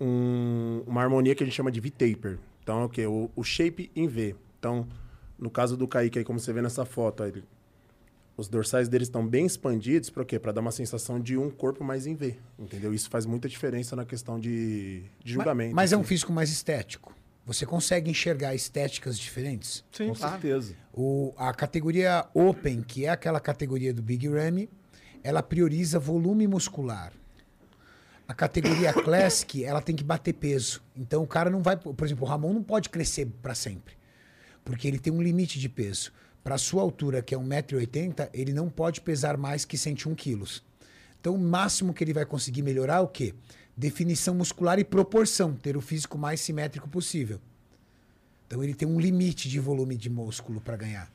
um- 0.00 0.82
uma 0.86 1.02
harmonia 1.02 1.34
que 1.34 1.42
a 1.42 1.46
gente 1.46 1.54
chama 1.54 1.70
de 1.70 1.80
V-taper. 1.80 2.38
Então, 2.62 2.80
é 2.82 2.84
o 2.84 2.88
quê? 2.88 3.06
O, 3.06 3.30
shape 3.44 3.90
em 3.94 4.06
V. 4.06 4.34
Então, 4.58 4.86
no 5.38 5.50
caso 5.50 5.76
do 5.76 5.86
Kaique, 5.86 6.18
aí, 6.18 6.24
como 6.24 6.38
você 6.38 6.52
vê 6.52 6.62
nessa 6.62 6.84
foto, 6.84 7.22
aí, 7.22 7.44
os 8.36 8.48
dorsais 8.48 8.88
deles 8.88 9.06
estão 9.08 9.26
bem 9.26 9.46
expandidos, 9.46 10.10
para 10.10 10.24
quê? 10.24 10.38
Para 10.38 10.52
dar 10.52 10.60
uma 10.60 10.72
sensação 10.72 11.20
de 11.20 11.36
um 11.36 11.50
corpo 11.50 11.84
mais 11.84 12.06
em 12.06 12.14
V, 12.14 12.36
entendeu? 12.58 12.92
Isso 12.92 13.08
faz 13.10 13.26
muita 13.26 13.48
diferença 13.48 13.94
na 13.94 14.04
questão 14.04 14.40
de, 14.40 15.02
de 15.22 15.32
julgamento. 15.34 15.74
Mas 15.74 15.92
é 15.92 15.96
um 15.96 16.00
assim. 16.00 16.08
físico 16.08 16.32
mais 16.32 16.50
estético. 16.50 17.14
Você 17.46 17.66
consegue 17.66 18.10
enxergar 18.10 18.54
estéticas 18.54 19.18
diferentes? 19.18 19.84
Sim, 19.92 20.08
Com 20.08 20.14
certeza. 20.14 20.74
O, 20.92 21.34
a 21.36 21.52
categoria 21.52 22.26
Open, 22.32 22.82
que 22.82 23.04
é 23.04 23.10
aquela 23.10 23.38
categoria 23.38 23.92
do 23.92 24.02
Big 24.02 24.26
Ramy, 24.28 24.70
ela 25.22 25.42
prioriza 25.42 25.98
volume 25.98 26.46
muscular. 26.46 27.12
A 28.26 28.32
categoria 28.32 28.92
Classic, 29.04 29.62
ela 29.62 29.82
tem 29.82 29.94
que 29.94 30.02
bater 30.02 30.32
peso. 30.32 30.82
Então 30.96 31.22
o 31.22 31.26
cara 31.26 31.50
não 31.50 31.62
vai. 31.62 31.76
Por 31.76 32.04
exemplo, 32.04 32.24
o 32.24 32.28
Ramon 32.28 32.54
não 32.54 32.62
pode 32.62 32.88
crescer 32.88 33.26
para 33.42 33.54
sempre. 33.54 33.94
Porque 34.64 34.88
ele 34.88 34.98
tem 34.98 35.12
um 35.12 35.20
limite 35.20 35.60
de 35.60 35.68
peso. 35.68 36.12
Para 36.42 36.56
sua 36.56 36.82
altura, 36.82 37.22
que 37.22 37.34
é 37.34 37.38
1,80m, 37.38 38.30
ele 38.32 38.52
não 38.52 38.68
pode 38.70 39.00
pesar 39.00 39.36
mais 39.36 39.64
que 39.64 39.76
101 39.76 40.14
quilos. 40.14 40.62
Então, 41.18 41.34
o 41.34 41.38
máximo 41.38 41.94
que 41.94 42.04
ele 42.04 42.12
vai 42.12 42.26
conseguir 42.26 42.60
melhorar 42.60 42.96
é 42.96 43.00
o 43.00 43.08
quê? 43.08 43.34
Definição 43.76 44.34
muscular 44.34 44.78
e 44.78 44.84
proporção, 44.84 45.54
ter 45.54 45.76
o 45.76 45.80
físico 45.80 46.16
mais 46.16 46.40
simétrico 46.40 46.88
possível. 46.88 47.40
Então, 48.46 48.62
ele 48.62 48.74
tem 48.74 48.86
um 48.86 49.00
limite 49.00 49.48
de 49.48 49.58
volume 49.58 49.96
de 49.96 50.08
músculo 50.08 50.60
para 50.60 50.76
ganhar. 50.76 51.10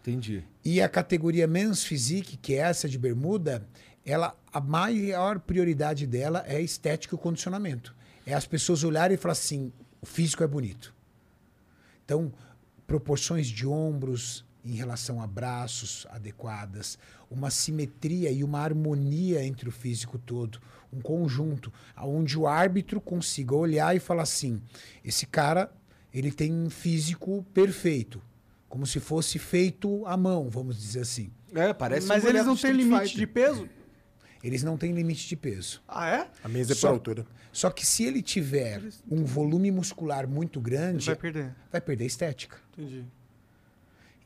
Entendi. 0.00 0.44
E 0.64 0.80
a 0.80 0.88
categoria 0.88 1.46
Men's 1.46 1.84
Physique, 1.84 2.36
que 2.36 2.54
é 2.54 2.58
essa 2.58 2.88
de 2.88 2.98
bermuda, 2.98 3.66
ela 4.04 4.34
a 4.52 4.60
maior 4.60 5.38
prioridade 5.38 6.06
dela 6.06 6.44
é 6.46 6.60
estética 6.60 7.14
e 7.14 7.16
o 7.16 7.18
condicionamento. 7.18 7.94
É 8.26 8.34
as 8.34 8.46
pessoas 8.46 8.82
olharem 8.82 9.14
e 9.14 9.18
falar 9.18 9.32
assim, 9.32 9.72
o 10.00 10.06
físico 10.06 10.42
é 10.42 10.46
bonito. 10.46 10.94
Então, 12.04 12.32
proporções 12.86 13.46
de 13.46 13.66
ombros 13.66 14.44
em 14.64 14.74
relação 14.74 15.22
a 15.22 15.26
braços 15.26 16.06
adequadas, 16.10 16.98
uma 17.30 17.50
simetria 17.50 18.30
e 18.30 18.42
uma 18.42 18.60
harmonia 18.60 19.44
entre 19.44 19.68
o 19.68 19.72
físico 19.72 20.18
todo, 20.18 20.60
um 20.92 21.00
conjunto, 21.00 21.72
onde 21.98 22.38
o 22.38 22.46
árbitro 22.46 23.00
consiga 23.00 23.54
olhar 23.54 23.94
e 23.94 24.00
falar 24.00 24.22
assim, 24.24 24.60
esse 25.04 25.24
cara, 25.26 25.72
ele 26.12 26.32
tem 26.32 26.52
um 26.52 26.68
físico 26.70 27.44
perfeito, 27.54 28.20
como 28.68 28.86
se 28.86 28.98
fosse 29.00 29.38
feito 29.38 30.04
à 30.06 30.16
mão, 30.16 30.48
vamos 30.50 30.76
dizer 30.80 31.00
assim. 31.00 31.30
É, 31.54 31.72
parece 31.72 32.06
Mas 32.06 32.24
um 32.24 32.28
eles 32.28 32.46
não 32.46 32.56
têm 32.56 32.72
limite 32.72 33.00
Fighter. 33.02 33.18
de 33.18 33.26
peso? 33.26 33.68
Eles 34.42 34.62
não 34.62 34.76
têm 34.78 34.92
limite 34.92 35.28
de 35.28 35.36
peso. 35.36 35.82
Ah, 35.86 36.08
é? 36.08 36.30
A 36.42 36.48
mesa 36.48 36.72
é 36.72 36.74
Só- 36.76 36.88
por 36.88 36.94
altura. 36.94 37.26
Só 37.52 37.68
que 37.68 37.84
se 37.84 38.04
ele 38.04 38.22
tiver 38.22 38.80
um 39.10 39.24
volume 39.24 39.70
muscular 39.70 40.26
muito 40.28 40.60
Ele 40.60 40.64
grande, 40.70 41.06
vai 41.06 41.16
perder. 41.16 41.54
vai 41.70 41.80
perder 41.80 42.04
a 42.04 42.06
estética. 42.06 42.56
Entendi. 42.72 43.04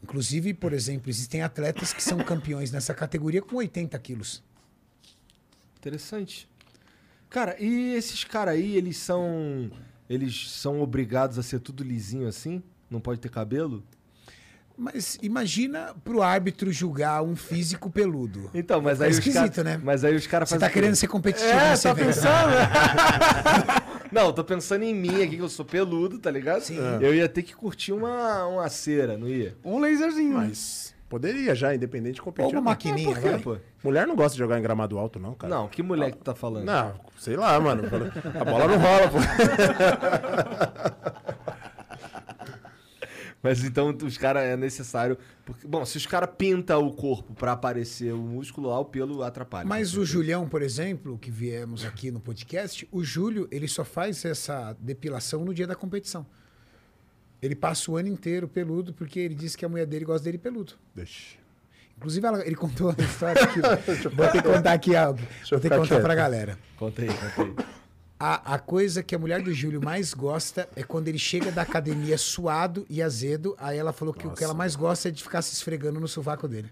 Inclusive, 0.03 0.53
por 0.53 0.75
exemplo, 0.75 1.09
existem 1.11 1.43
atletas 1.43 1.93
que 1.95 2.03
são 2.03 2.19
campeões 2.19 2.71
nessa 2.71 2.93
categoria 2.93 3.41
com 3.41 3.57
80 3.57 3.99
quilos. 3.99 4.43
Interessante. 5.79 6.49
Cara, 7.35 7.57
e 7.59 7.95
esses 7.97 8.23
caras 8.23 8.55
aí, 8.55 8.77
eles 8.77 8.97
são. 8.97 9.69
Eles 10.09 10.53
são 10.53 10.81
obrigados 10.81 11.37
a 11.37 11.43
ser 11.43 11.59
tudo 11.59 11.83
lisinho 11.83 12.29
assim? 12.29 12.63
Não 12.89 13.01
pode 13.01 13.19
ter 13.19 13.29
cabelo? 13.29 13.83
Mas 14.79 15.19
imagina 15.21 15.93
pro 16.05 16.23
árbitro 16.23 16.71
julgar 16.73 17.25
um 17.25 17.35
físico 17.35 17.91
peludo. 17.91 18.49
Então, 18.55 18.81
mas 18.81 19.01
É 19.01 19.07
aí 19.07 19.11
os 19.11 19.19
esquisito, 19.19 19.57
caras. 19.57 19.65
né? 19.65 19.81
Mas 19.83 20.05
aí 20.05 20.15
os 20.15 20.29
caras 20.29 20.49
Você 20.49 20.55
fazem. 20.55 20.69
tá 20.69 20.73
querendo 20.73 20.95
ser 20.95 21.09
competitivo 21.09 21.51
É, 21.51 21.71
nesse 21.71 21.83
tá 21.83 21.91
evento, 21.91 22.07
né? 22.07 22.13
pensando? 22.15 23.85
Não, 24.15 24.27
eu 24.27 24.33
tô 24.33 24.45
pensando 24.45 24.85
em 24.85 24.95
mim 24.95 25.21
aqui, 25.25 25.35
que 25.37 25.43
eu 25.43 25.49
sou 25.49 25.65
peludo, 25.65 26.21
tá 26.21 26.31
ligado? 26.31 26.61
Sim. 26.61 26.79
Eu 27.01 27.13
ia 27.13 27.29
ter 27.29 27.43
que 27.43 27.53
curtir 27.53 27.93
uma, 27.93 28.47
uma 28.47 28.69
cera, 28.69 29.19
não 29.19 29.27
ia? 29.29 29.57
Um 29.65 29.81
laserzinho. 29.81 30.35
Mas 30.35 30.94
poderia 31.09 31.55
já, 31.55 31.75
independente 31.75 32.17
de 32.17 32.23
competir. 32.23 32.47
uma 32.47 32.59
ou 32.59 32.65
não. 32.65 32.71
maquininha, 32.71 33.19
vai. 33.19 33.39
pô? 33.39 33.57
Mulher 33.83 34.07
não 34.07 34.17
gosta 34.17 34.33
de 34.33 34.39
jogar 34.39 34.59
em 34.59 34.63
gramado 34.63 34.99
alto, 34.99 35.19
não, 35.19 35.35
cara. 35.35 35.55
Não, 35.55 35.69
que 35.69 35.83
mulher 35.83 36.13
que 36.13 36.19
tu 36.19 36.25
tá 36.25 36.35
falando? 36.35 36.65
Não, 36.65 36.95
sei 37.19 37.37
lá, 37.37 37.59
mano. 37.61 37.83
A 38.39 38.45
bola 38.45 38.69
não 38.69 38.79
rola, 38.79 39.09
pô. 39.09 39.19
Mas 43.45 43.63
então 43.63 43.95
os 44.03 44.17
caras 44.17 44.43
é 44.43 44.57
necessário. 44.57 45.19
Porque, 45.45 45.67
bom, 45.67 45.85
se 45.85 45.99
os 45.99 46.07
caras 46.07 46.31
pintam 46.35 46.87
o 46.87 46.91
corpo 46.91 47.35
pra 47.35 47.53
aparecer 47.53 48.15
o 48.15 48.17
músculo 48.17 48.71
lá, 48.71 48.81
o 48.81 48.87
pelo 48.87 49.23
atrapalha. 49.23 49.69
Mas 49.69 49.95
o. 49.99 50.05
Julião, 50.07 50.49
por 50.49 50.63
exemplo, 50.63 51.19
que 51.19 51.31
viemos 51.31 51.85
aqui 51.85 52.11
no 52.11 52.21
podcast, 52.21 52.89
o 52.91 53.05
Júlio, 53.05 53.47
ele 53.51 53.69
só 53.69 53.85
faz 53.85 54.25
essa 54.25 54.75
depilação 54.81 55.45
no 55.45 55.53
dia 55.53 55.67
da 55.67 55.75
competição. 55.75 56.25
Ele 57.43 57.55
passa 57.55 57.91
o 57.91 57.97
ano 57.97 58.09
inteiro 58.09 58.49
peludo 58.49 58.93
porque 58.95 59.21
ele 59.21 59.35
disse 59.35 59.57
que 59.57 59.65
a 59.65 59.69
mulher 59.69 59.87
dele 59.87 60.05
gosta 60.05 60.25
dele 60.25 60.39
peludo. 60.39 60.75
Deixa. 60.95 61.37
Inclusive, 61.97 62.27
ela- 62.27 62.45
ele 62.47 62.57
contou 62.57 62.91
a 62.91 63.03
história 63.03 63.43
aqui. 63.43 63.61
Vou 64.15 64.27
ter 64.29 64.43
que 64.43 64.49
contar 64.49 64.73
aqui 64.73 64.97
algo. 64.97 65.21
Vou 65.51 65.61
ter 65.61 65.69
que 65.69 65.77
contar 65.77 65.89
quieto. 65.89 66.03
pra 66.03 66.15
galera. 66.15 66.59
Conta 66.77 67.03
aí, 67.03 67.09
conta 67.09 67.43
aí. 67.43 67.67
A, 68.19 68.55
a 68.55 68.59
coisa 68.59 69.03
que 69.03 69.15
a 69.15 69.19
mulher 69.19 69.43
do 69.43 69.53
Júlio 69.53 69.83
mais 69.83 70.15
gosta 70.15 70.69
é 70.75 70.83
quando 70.83 71.09
ele 71.09 71.19
chega 71.19 71.51
da 71.53 71.63
academia 71.63 72.17
suado 72.17 72.87
e 72.89 73.03
azedo. 73.03 73.55
Aí 73.59 73.77
ela 73.77 73.93
falou 73.93 74.15
que 74.15 74.27
o 74.27 74.31
que 74.31 74.43
ela 74.43 74.55
mais 74.55 74.75
gosta 74.75 75.09
é 75.09 75.11
de 75.13 75.23
ficar 75.23 75.43
se 75.43 75.53
esfregando 75.53 76.01
no 76.01 76.09
sovaco 76.09 76.49
dele. 76.49 76.71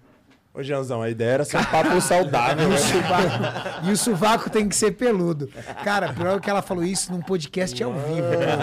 Ô, 0.55 0.63
Janzão, 0.63 1.01
a 1.01 1.09
ideia 1.09 1.31
era 1.31 1.45
ser 1.45 1.57
um 1.57 1.65
papo 1.65 1.99
saudável. 2.01 2.65
E 2.69 2.71
o, 2.71 2.71
né? 2.71 2.79
sovaco, 2.79 3.87
e 3.87 3.91
o 3.93 3.97
sovaco 3.97 4.51
tem 4.51 4.69
que 4.69 4.77
ser 4.77 4.93
peludo. 4.93 5.49
Cara, 5.83 6.13
pior 6.13 6.41
que 6.41 6.51
ela 6.51 6.61
falou 6.61 6.85
isso 6.85 7.11
num 7.11 7.23
podcast 7.23 7.83
ao 7.83 7.93
vivo. 7.95 8.29
né? 8.29 8.57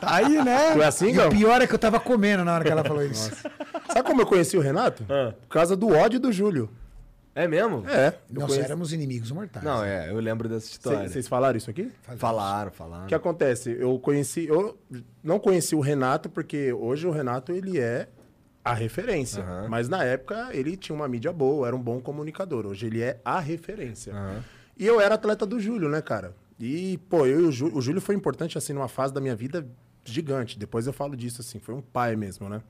Tá 0.00 0.14
aí, 0.14 0.42
né? 0.42 0.78
É 0.78 0.84
assim, 0.84 1.12
E 1.12 1.18
o 1.18 1.28
pior 1.30 1.60
é 1.60 1.66
que 1.66 1.74
eu 1.74 1.78
tava 1.78 2.00
comendo 2.00 2.42
na 2.44 2.54
hora 2.54 2.64
que 2.64 2.70
ela 2.70 2.82
falou 2.82 3.04
isso. 3.04 3.30
Sabe 3.92 4.02
como 4.04 4.22
eu 4.22 4.26
conheci 4.26 4.56
o 4.56 4.60
Renato? 4.60 5.04
Por 5.04 5.48
causa 5.48 5.76
do 5.76 5.88
ódio 5.90 6.18
do 6.18 6.32
Júlio. 6.32 6.70
É 7.34 7.46
mesmo? 7.48 7.84
É. 7.88 8.14
Nós 8.30 8.44
conheci- 8.46 8.64
éramos 8.64 8.92
inimigos 8.92 9.30
mortais. 9.30 9.64
Não, 9.64 9.82
é, 9.82 10.10
eu 10.10 10.20
lembro 10.20 10.48
dessa 10.50 10.66
história. 10.70 11.00
Cê- 11.08 11.08
Vocês 11.14 11.28
falaram 11.28 11.56
isso 11.56 11.70
aqui? 11.70 11.90
Falaram, 12.18 12.70
falaram. 12.70 13.04
O 13.04 13.06
que 13.08 13.14
acontece? 13.14 13.74
Eu 13.78 13.98
conheci, 13.98 14.46
eu 14.46 14.78
não 15.24 15.38
conheci 15.38 15.74
o 15.74 15.80
Renato 15.80 16.28
porque 16.28 16.72
hoje 16.74 17.06
o 17.06 17.10
Renato 17.10 17.50
ele 17.52 17.78
é 17.80 18.06
a 18.64 18.74
referência, 18.74 19.42
Aham. 19.42 19.68
mas 19.68 19.88
na 19.88 20.04
época 20.04 20.50
ele 20.52 20.76
tinha 20.76 20.94
uma 20.94 21.08
mídia 21.08 21.32
boa, 21.32 21.66
era 21.66 21.74
um 21.74 21.82
bom 21.82 22.00
comunicador. 22.00 22.66
Hoje 22.66 22.86
ele 22.86 23.00
é 23.02 23.20
a 23.24 23.40
referência. 23.40 24.14
Aham. 24.14 24.44
E 24.76 24.86
eu 24.86 25.00
era 25.00 25.16
atleta 25.16 25.44
do 25.44 25.60
Júlio, 25.60 25.88
né, 25.88 26.00
cara? 26.00 26.34
E 26.58 26.98
pô, 27.08 27.26
eu 27.26 27.40
e 27.40 27.44
o 27.44 27.52
Júlio, 27.52 27.76
o 27.76 27.82
Júlio 27.82 28.00
foi 28.00 28.14
importante 28.14 28.56
assim 28.56 28.72
numa 28.72 28.88
fase 28.88 29.12
da 29.12 29.20
minha 29.20 29.34
vida 29.34 29.66
gigante. 30.04 30.58
Depois 30.58 30.86
eu 30.86 30.92
falo 30.92 31.16
disso 31.16 31.40
assim, 31.40 31.58
foi 31.58 31.74
um 31.74 31.82
pai 31.82 32.16
mesmo, 32.16 32.48
né? 32.48 32.62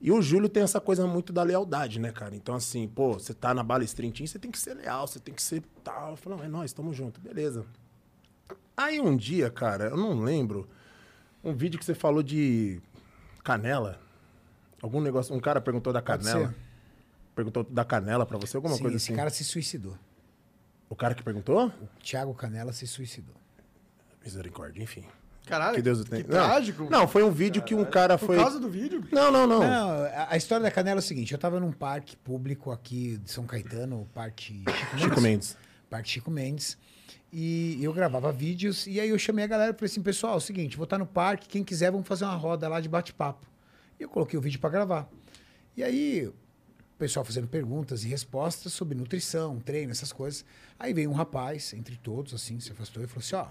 E 0.00 0.10
o 0.10 0.20
Júlio 0.20 0.48
tem 0.48 0.64
essa 0.64 0.80
coisa 0.80 1.06
muito 1.06 1.32
da 1.32 1.44
lealdade, 1.44 2.00
né, 2.00 2.10
cara? 2.10 2.34
Então, 2.34 2.56
assim, 2.56 2.88
pô, 2.88 3.14
você 3.14 3.32
tá 3.32 3.54
na 3.54 3.62
bala 3.62 3.84
estrentinha, 3.84 4.26
você 4.26 4.36
tem 4.36 4.50
que 4.50 4.58
ser 4.58 4.74
leal, 4.74 5.06
você 5.06 5.20
tem 5.20 5.32
que 5.32 5.40
ser 5.40 5.62
tal. 5.84 6.10
Eu 6.10 6.16
falo, 6.16 6.36
não, 6.36 6.44
é 6.44 6.48
nós, 6.48 6.72
tamo 6.72 6.92
junto, 6.92 7.20
beleza. 7.20 7.64
Aí 8.76 9.00
um 9.00 9.16
dia, 9.16 9.48
cara, 9.48 9.84
eu 9.84 9.96
não 9.96 10.20
lembro, 10.20 10.68
um 11.44 11.52
vídeo 11.52 11.78
que 11.78 11.84
você 11.84 11.94
falou 11.94 12.22
de 12.22 12.80
canela. 13.44 14.00
Algum 14.82 15.00
negócio, 15.00 15.34
um 15.34 15.40
cara 15.40 15.60
perguntou 15.60 15.92
da 15.92 16.02
canela. 16.02 16.52
Perguntou 17.34 17.64
da 17.64 17.84
canela 17.84 18.26
pra 18.26 18.36
você, 18.36 18.56
alguma 18.56 18.74
Sim, 18.74 18.82
coisa 18.82 18.96
esse 18.98 19.06
assim. 19.12 19.16
cara 19.16 19.30
se 19.30 19.44
suicidou. 19.44 19.96
O 20.90 20.94
cara 20.96 21.14
que 21.14 21.22
perguntou? 21.22 21.68
O 21.68 21.86
Thiago 22.02 22.34
Canela 22.34 22.72
se 22.72 22.86
suicidou. 22.86 23.34
Misericórdia, 24.22 24.82
enfim. 24.82 25.04
Caralho, 25.46 25.74
Que 25.74 25.82
Deus 25.82 26.00
o 26.00 26.04
tenha. 26.04 26.22
que 26.22 26.30
Não, 26.30 26.44
trágico. 26.44 26.88
Não, 26.90 27.08
foi 27.08 27.22
um 27.22 27.30
vídeo 27.30 27.62
que 27.62 27.74
um 27.74 27.84
cara 27.84 28.18
Por 28.18 28.26
foi. 28.26 28.36
causa 28.36 28.60
do 28.60 28.68
vídeo? 28.68 29.02
Não, 29.10 29.32
não, 29.32 29.46
não. 29.46 29.60
Não, 29.60 30.04
a, 30.28 30.36
história 30.36 30.62
da 30.62 30.70
Canela 30.70 30.98
é 30.98 31.02
o 31.02 31.02
seguinte: 31.02 31.32
eu 31.32 31.38
tava 31.38 31.58
num 31.58 31.72
parque 31.72 32.16
público 32.16 32.70
aqui 32.70 33.16
de 33.18 33.30
São 33.30 33.46
Caetano, 33.46 34.02
o 34.02 34.06
Parque 34.14 34.62
Chico 34.64 34.98
Chico 34.98 35.20
Mendes. 35.20 35.56
Parque 35.88 36.10
Chico 36.10 36.30
Mendes. 36.30 36.76
E 37.32 37.82
eu 37.82 37.92
gravava 37.94 38.30
vídeos, 38.30 38.86
e 38.86 39.00
aí 39.00 39.08
eu 39.08 39.18
chamei 39.18 39.44
a 39.44 39.48
galera 39.48 39.70
e 39.72 39.74
falei 39.74 39.90
assim: 39.90 40.02
pessoal, 40.02 40.34
é 40.34 40.36
o 40.36 40.40
seguinte, 40.40 40.76
vou 40.76 40.84
estar 40.84 40.98
no 40.98 41.06
parque, 41.06 41.48
quem 41.48 41.64
quiser, 41.64 41.90
vamos 41.90 42.06
fazer 42.06 42.24
uma 42.26 42.36
roda 42.36 42.68
lá 42.68 42.78
de 42.80 42.88
bate-papo. 42.90 43.46
E 43.98 44.02
eu 44.02 44.08
coloquei 44.08 44.38
o 44.38 44.42
vídeo 44.42 44.60
pra 44.60 44.70
gravar. 44.70 45.08
E 45.76 45.82
aí, 45.82 46.26
o 46.26 46.34
pessoal 46.98 47.24
fazendo 47.24 47.48
perguntas 47.48 48.04
e 48.04 48.08
respostas 48.08 48.72
sobre 48.72 48.96
nutrição, 48.96 49.58
treino, 49.58 49.90
essas 49.90 50.12
coisas. 50.12 50.44
Aí 50.78 50.92
veio 50.92 51.10
um 51.10 51.14
rapaz, 51.14 51.72
entre 51.72 51.96
todos, 51.96 52.34
assim, 52.34 52.60
se 52.60 52.72
afastou 52.72 53.02
e 53.02 53.06
falou 53.06 53.20
assim: 53.20 53.36
ó, 53.36 53.46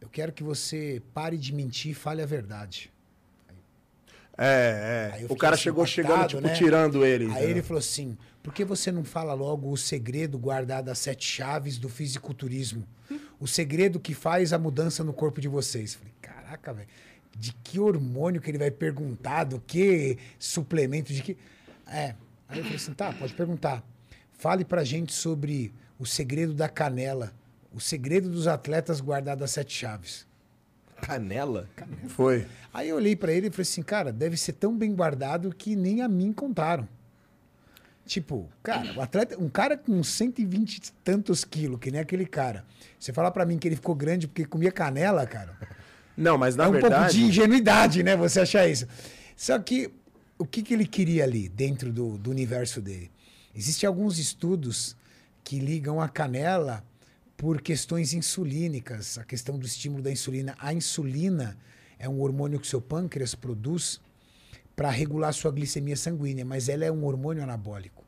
eu 0.00 0.08
quero 0.08 0.32
que 0.32 0.42
você 0.42 1.02
pare 1.12 1.36
de 1.36 1.52
mentir 1.52 1.92
e 1.92 1.94
fale 1.94 2.22
a 2.22 2.26
verdade. 2.26 2.92
É, 4.40 5.20
é. 5.20 5.26
O 5.28 5.34
cara 5.34 5.54
assim, 5.54 5.64
chegou 5.64 5.84
chegando, 5.84 6.28
tipo, 6.28 6.40
né? 6.40 6.54
tirando 6.54 7.04
ele. 7.04 7.26
Aí 7.32 7.50
ele 7.50 7.60
falou 7.60 7.80
assim: 7.80 8.16
por 8.40 8.54
que 8.54 8.64
você 8.64 8.92
não 8.92 9.02
fala 9.02 9.34
logo 9.34 9.70
o 9.70 9.76
segredo 9.76 10.38
guardado 10.38 10.90
às 10.90 10.98
sete 11.00 11.26
chaves 11.26 11.76
do 11.76 11.88
fisiculturismo? 11.88 12.86
O 13.40 13.48
segredo 13.48 13.98
que 13.98 14.14
faz 14.14 14.52
a 14.52 14.58
mudança 14.58 15.02
no 15.02 15.12
corpo 15.12 15.40
de 15.40 15.48
vocês. 15.48 15.94
Falei, 15.94 16.14
caraca, 16.22 16.72
velho. 16.72 16.88
De 17.36 17.52
que 17.52 17.78
hormônio 17.78 18.40
que 18.40 18.50
ele 18.50 18.58
vai 18.58 18.70
perguntar? 18.70 19.44
Do 19.44 19.60
que 19.60 20.18
suplemento? 20.38 21.12
De 21.12 21.22
que. 21.22 21.36
É. 21.86 22.14
Aí 22.48 22.58
eu 22.58 22.64
falei 22.64 22.76
assim: 22.76 22.92
tá, 22.92 23.12
pode 23.12 23.34
perguntar. 23.34 23.82
Fale 24.32 24.64
pra 24.64 24.84
gente 24.84 25.12
sobre 25.12 25.72
o 25.98 26.06
segredo 26.06 26.54
da 26.54 26.68
canela. 26.68 27.32
O 27.72 27.80
segredo 27.80 28.30
dos 28.30 28.46
atletas 28.46 29.00
guardado 29.00 29.44
às 29.44 29.50
sete 29.50 29.74
chaves. 29.74 30.26
Canela? 31.02 31.68
Foi. 32.08 32.46
Aí 32.72 32.88
eu 32.88 32.96
olhei 32.96 33.14
pra 33.14 33.32
ele 33.32 33.48
e 33.48 33.50
falei 33.50 33.62
assim, 33.62 33.82
cara, 33.82 34.12
deve 34.12 34.36
ser 34.36 34.52
tão 34.52 34.76
bem 34.76 34.94
guardado 34.94 35.54
que 35.54 35.76
nem 35.76 36.02
a 36.02 36.08
mim 36.08 36.32
contaram. 36.32 36.88
Tipo, 38.04 38.48
cara, 38.62 38.94
o 38.96 39.02
atleta, 39.02 39.38
um 39.38 39.48
cara 39.50 39.76
com 39.76 40.02
120 40.02 40.76
e 40.76 40.92
tantos 41.04 41.44
quilos, 41.44 41.78
que 41.78 41.90
nem 41.90 42.00
aquele 42.00 42.24
cara. 42.24 42.64
Você 42.98 43.12
falar 43.12 43.30
pra 43.30 43.44
mim 43.44 43.58
que 43.58 43.68
ele 43.68 43.76
ficou 43.76 43.94
grande 43.94 44.26
porque 44.26 44.46
comia 44.46 44.72
canela, 44.72 45.26
cara. 45.26 45.56
Não, 46.18 46.36
mas 46.36 46.56
na 46.56 46.64
é 46.64 46.66
um 46.66 46.72
pouco 46.72 46.88
verdade. 46.88 47.16
de 47.16 47.24
ingenuidade, 47.24 48.02
né? 48.02 48.16
Você 48.16 48.40
achar 48.40 48.68
isso. 48.68 48.86
Só 49.36 49.56
que 49.58 49.88
o 50.36 50.44
que, 50.44 50.62
que 50.62 50.74
ele 50.74 50.86
queria 50.86 51.22
ali, 51.22 51.48
dentro 51.48 51.92
do, 51.92 52.18
do 52.18 52.30
universo 52.30 52.80
dele? 52.80 53.10
Existem 53.54 53.86
alguns 53.86 54.18
estudos 54.18 54.96
que 55.44 55.60
ligam 55.60 56.00
a 56.00 56.08
canela 56.08 56.84
por 57.36 57.62
questões 57.62 58.12
insulínicas, 58.12 59.16
a 59.16 59.24
questão 59.24 59.56
do 59.56 59.64
estímulo 59.64 60.02
da 60.02 60.10
insulina. 60.10 60.56
A 60.58 60.74
insulina, 60.74 61.56
é 61.98 62.08
um 62.08 62.20
hormônio 62.20 62.58
que 62.58 62.66
seu 62.66 62.80
pâncreas 62.80 63.34
produz 63.34 64.00
para 64.74 64.90
regular 64.90 65.32
sua 65.32 65.50
glicemia 65.50 65.96
sanguínea, 65.96 66.44
mas 66.44 66.68
ela 66.68 66.84
é 66.84 66.90
um 66.90 67.04
hormônio 67.04 67.42
anabólico. 67.42 68.04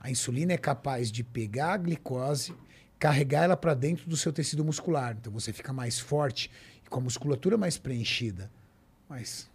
A 0.00 0.10
insulina 0.10 0.52
é 0.52 0.58
capaz 0.58 1.10
de 1.10 1.24
pegar 1.24 1.72
a 1.72 1.76
glicose, 1.78 2.54
carregar 2.98 3.44
ela 3.44 3.56
para 3.56 3.74
dentro 3.74 4.08
do 4.08 4.16
seu 4.16 4.32
tecido 4.32 4.64
muscular. 4.64 5.16
Então 5.18 5.32
você 5.32 5.52
fica 5.52 5.72
mais 5.72 5.98
forte 5.98 6.50
com 6.94 7.00
a 7.00 7.02
musculatura 7.02 7.56
mais 7.58 7.76
preenchida. 7.76 8.48
Mas 9.08 9.50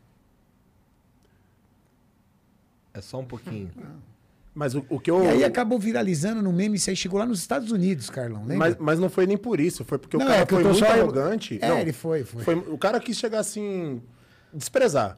É 2.94 3.00
só 3.02 3.20
um 3.20 3.26
pouquinho. 3.26 3.72
Mas 4.54 4.76
o, 4.76 4.84
o 4.90 5.00
que 5.00 5.10
eu. 5.10 5.24
E 5.24 5.28
aí 5.28 5.44
acabou 5.46 5.80
viralizando 5.80 6.42
no 6.42 6.52
meme, 6.52 6.76
isso 6.76 6.90
aí 6.90 6.96
chegou 6.96 7.18
lá 7.18 7.26
nos 7.26 7.40
Estados 7.40 7.72
Unidos, 7.72 8.10
Carlão, 8.10 8.42
lembra? 8.42 8.58
Mas, 8.58 8.78
mas 8.78 9.00
não 9.00 9.08
foi 9.10 9.26
nem 9.26 9.38
por 9.38 9.58
isso, 9.60 9.86
foi 9.86 9.98
porque 9.98 10.18
Não, 10.18 10.26
o 10.26 10.28
cara 10.28 10.42
é 10.42 10.46
foi 10.46 10.64
muito 10.64 10.80
só- 10.80 10.86
arrogante. 10.88 11.60
É, 11.62 11.70
Não, 11.70 11.80
ele 11.80 11.94
foi, 11.94 12.24
foi. 12.26 12.56
O 12.56 12.78
cara 12.78 13.00
quis 13.00 13.18
chegar 13.18 13.40
assim, 13.40 14.02
desprezar. 14.52 15.18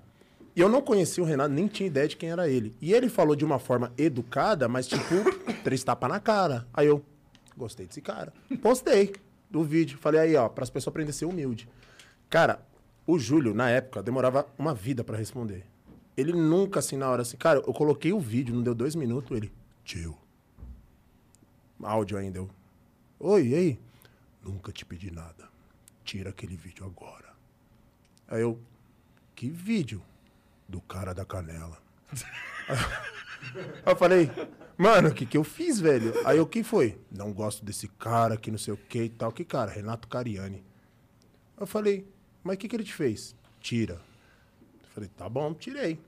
E 0.55 0.59
eu 0.59 0.69
não 0.69 0.81
conhecia 0.81 1.23
o 1.23 1.25
Renato, 1.25 1.49
nem 1.51 1.65
tinha 1.67 1.87
ideia 1.87 2.07
de 2.07 2.17
quem 2.17 2.29
era 2.29 2.47
ele. 2.47 2.75
E 2.79 2.93
ele 2.93 3.09
falou 3.09 3.35
de 3.35 3.43
uma 3.43 3.57
forma 3.57 3.91
educada, 3.97 4.67
mas 4.67 4.85
tipo, 4.85 5.01
três 5.63 5.83
tapas 5.83 6.09
na 6.09 6.19
cara. 6.19 6.67
Aí 6.73 6.85
eu, 6.85 7.03
gostei 7.57 7.87
desse 7.87 8.01
cara. 8.01 8.31
Postei 8.61 9.13
do 9.49 9.63
vídeo. 9.63 9.97
Falei 9.99 10.19
aí, 10.19 10.35
ó, 10.35 10.49
para 10.49 10.65
as 10.65 10.69
pessoas 10.69 10.89
aprenderem 10.91 11.15
a 11.15 11.17
ser 11.17 11.25
humilde. 11.25 11.67
Cara, 12.31 12.65
o 13.05 13.19
Júlio, 13.19 13.53
na 13.53 13.69
época, 13.69 14.01
demorava 14.01 14.47
uma 14.57 14.73
vida 14.73 15.03
pra 15.03 15.17
responder. 15.17 15.65
Ele 16.15 16.31
nunca, 16.31 16.79
assim, 16.79 16.95
na 16.95 17.09
hora, 17.09 17.23
assim, 17.23 17.35
cara, 17.35 17.59
eu 17.59 17.73
coloquei 17.73 18.13
o 18.13 18.21
vídeo, 18.21 18.55
não 18.55 18.63
deu 18.63 18.73
dois 18.73 18.95
minutos, 18.95 19.35
ele, 19.35 19.51
tio. 19.83 20.17
Áudio 21.83 22.17
ainda, 22.17 22.37
eu. 22.37 22.49
Oi, 23.19 23.47
e 23.47 23.55
aí? 23.55 23.79
Nunca 24.41 24.71
te 24.71 24.85
pedi 24.85 25.11
nada. 25.11 25.49
Tira 26.05 26.29
aquele 26.29 26.55
vídeo 26.55 26.85
agora. 26.85 27.33
Aí 28.29 28.41
eu, 28.41 28.57
que 29.35 29.49
vídeo? 29.49 30.01
Do 30.69 30.79
cara 30.79 31.13
da 31.13 31.25
canela. 31.25 31.77
Aí 32.69 33.91
eu 33.91 33.95
falei, 33.99 34.31
mano, 34.77 35.09
o 35.09 35.13
que 35.13 35.25
que 35.25 35.35
eu 35.35 35.43
fiz, 35.43 35.81
velho? 35.81 36.13
Aí 36.25 36.37
eu, 36.37 36.47
quem 36.47 36.63
foi? 36.63 36.97
Não 37.11 37.33
gosto 37.33 37.65
desse 37.65 37.89
cara, 37.89 38.37
que 38.37 38.49
não 38.49 38.57
sei 38.57 38.73
o 38.73 38.77
que 38.77 39.03
e 39.03 39.09
tal. 39.09 39.33
Que 39.33 39.43
cara? 39.43 39.69
Renato 39.69 40.07
Cariani. 40.07 40.63
Eu 41.59 41.67
falei, 41.67 42.07
mas 42.43 42.55
o 42.55 42.57
que 42.57 42.67
que 42.67 42.75
ele 42.75 42.83
te 42.83 42.93
fez? 42.93 43.35
Tira. 43.59 43.93
Eu 43.93 44.89
falei, 44.93 45.09
tá 45.15 45.29
bom, 45.29 45.53
tirei. 45.53 45.99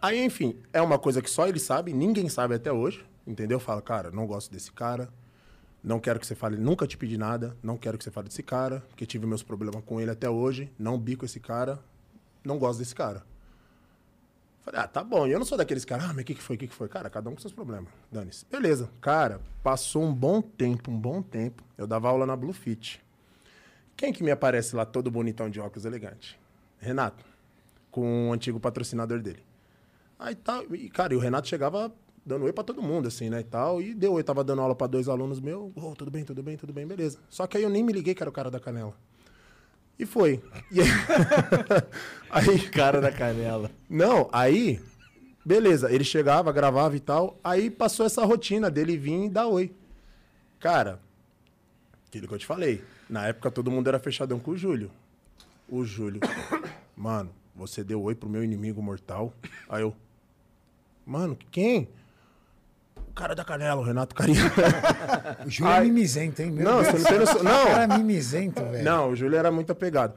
Aí, 0.00 0.22
enfim, 0.22 0.56
é 0.72 0.82
uma 0.82 0.98
coisa 0.98 1.22
que 1.22 1.30
só 1.30 1.46
ele 1.48 1.58
sabe, 1.58 1.92
ninguém 1.92 2.28
sabe 2.28 2.54
até 2.54 2.70
hoje, 2.70 3.04
entendeu? 3.26 3.58
Fala, 3.58 3.80
cara, 3.80 4.10
não 4.10 4.26
gosto 4.26 4.52
desse 4.52 4.70
cara, 4.70 5.08
não 5.82 5.98
quero 5.98 6.20
que 6.20 6.26
você 6.26 6.34
fale, 6.34 6.56
nunca 6.56 6.86
te 6.86 6.96
pedi 6.96 7.16
nada, 7.16 7.56
não 7.62 7.76
quero 7.76 7.96
que 7.96 8.04
você 8.04 8.10
fale 8.10 8.28
desse 8.28 8.42
cara, 8.42 8.80
porque 8.88 9.06
tive 9.06 9.26
meus 9.26 9.42
problemas 9.42 9.82
com 9.84 10.00
ele 10.00 10.10
até 10.10 10.28
hoje, 10.28 10.70
não 10.78 10.98
bico 10.98 11.24
esse 11.24 11.40
cara, 11.40 11.82
não 12.44 12.58
gosto 12.58 12.78
desse 12.78 12.94
cara. 12.94 13.24
Falei, 14.64 14.80
ah, 14.80 14.88
tá 14.88 15.04
bom. 15.04 15.26
E 15.26 15.32
eu 15.32 15.38
não 15.38 15.44
sou 15.44 15.58
daqueles 15.58 15.84
caras, 15.84 16.06
ah, 16.06 16.12
mas 16.14 16.22
o 16.22 16.24
que, 16.24 16.34
que 16.34 16.42
foi, 16.42 16.56
o 16.56 16.58
que, 16.58 16.66
que 16.66 16.74
foi? 16.74 16.88
Cara, 16.88 17.10
cada 17.10 17.28
um 17.28 17.34
com 17.34 17.40
seus 17.40 17.52
problemas. 17.52 17.92
Dane-se. 18.10 18.46
Beleza. 18.50 18.90
Cara, 18.98 19.42
passou 19.62 20.02
um 20.02 20.12
bom 20.12 20.40
tempo, 20.40 20.90
um 20.90 20.98
bom 20.98 21.20
tempo. 21.20 21.62
Eu 21.76 21.86
dava 21.86 22.08
aula 22.08 22.24
na 22.24 22.34
Bluefit. 22.34 23.02
Quem 23.96 24.12
que 24.12 24.22
me 24.22 24.30
aparece 24.30 24.74
lá 24.74 24.84
todo 24.84 25.10
bonitão 25.10 25.48
de 25.48 25.60
óculos 25.60 25.84
elegante? 25.84 26.38
Renato, 26.78 27.24
com 27.90 28.28
o 28.28 28.32
antigo 28.32 28.58
patrocinador 28.58 29.20
dele. 29.20 29.42
Aí 30.18 30.34
tal, 30.34 30.64
e 30.74 30.88
cara, 30.88 31.14
e 31.14 31.16
o 31.16 31.20
Renato 31.20 31.48
chegava 31.48 31.92
dando 32.24 32.44
oi 32.44 32.52
pra 32.52 32.64
todo 32.64 32.82
mundo, 32.82 33.08
assim, 33.08 33.28
né, 33.28 33.40
e 33.40 33.44
tal, 33.44 33.82
e 33.82 33.94
deu 33.94 34.12
oi, 34.14 34.22
tava 34.22 34.42
dando 34.42 34.62
aula 34.62 34.74
pra 34.74 34.86
dois 34.86 35.08
alunos 35.08 35.40
meus, 35.40 35.70
oh, 35.76 35.94
tudo 35.94 36.10
bem, 36.10 36.24
tudo 36.24 36.42
bem, 36.42 36.56
tudo 36.56 36.72
bem, 36.72 36.86
beleza. 36.86 37.18
Só 37.28 37.46
que 37.46 37.56
aí 37.56 37.62
eu 37.62 37.70
nem 37.70 37.82
me 37.82 37.92
liguei 37.92 38.14
que 38.14 38.22
era 38.22 38.30
o 38.30 38.32
cara 38.32 38.50
da 38.50 38.58
canela. 38.58 38.94
E 39.98 40.04
foi. 40.06 40.42
E 40.72 40.80
aí, 40.80 40.88
aí 42.30 42.58
Cara 42.70 43.00
da 43.00 43.12
canela. 43.12 43.70
não, 43.88 44.28
aí, 44.32 44.80
beleza, 45.44 45.92
ele 45.92 46.02
chegava, 46.04 46.50
gravava 46.52 46.96
e 46.96 47.00
tal, 47.00 47.38
aí 47.44 47.70
passou 47.70 48.04
essa 48.06 48.24
rotina 48.24 48.70
dele 48.70 48.96
vir 48.96 49.26
e 49.26 49.28
dar 49.28 49.46
oi. 49.46 49.72
Cara, 50.58 50.98
aquilo 52.08 52.26
que 52.26 52.34
eu 52.34 52.38
te 52.38 52.46
falei, 52.46 52.82
na 53.08 53.26
época 53.26 53.50
todo 53.50 53.70
mundo 53.70 53.88
era 53.88 53.98
fechadão 53.98 54.38
com 54.38 54.52
o 54.52 54.56
Júlio. 54.56 54.90
O 55.68 55.84
Júlio, 55.84 56.20
mano, 56.96 57.30
você 57.54 57.82
deu 57.82 58.02
oi 58.02 58.14
pro 58.14 58.28
meu 58.28 58.44
inimigo 58.44 58.82
mortal. 58.82 59.32
Aí 59.68 59.82
eu, 59.82 59.94
mano, 61.06 61.36
quem? 61.50 61.88
O 63.08 63.12
cara 63.14 63.34
da 63.34 63.44
canela, 63.44 63.80
o 63.80 63.84
Renato 63.84 64.14
Carinho. 64.14 64.42
O 65.46 65.50
Júlio 65.50 65.72
é 65.72 65.80
mimizento, 65.82 66.42
hein? 66.42 66.50
Meu 66.50 66.64
Não, 66.64 66.82
Deus. 66.82 66.88
você 66.88 66.98
não 66.98 67.04
tem 67.10 67.18
noção. 67.18 67.40
O 67.40 67.44
Não, 67.44 67.66
cara 67.66 67.82
é 67.94 67.98
mimizento, 67.98 68.62
velho. 68.64 68.84
não, 68.84 69.10
o 69.10 69.16
Júlio 69.16 69.38
era 69.38 69.50
muito 69.52 69.70
apegado. 69.72 70.14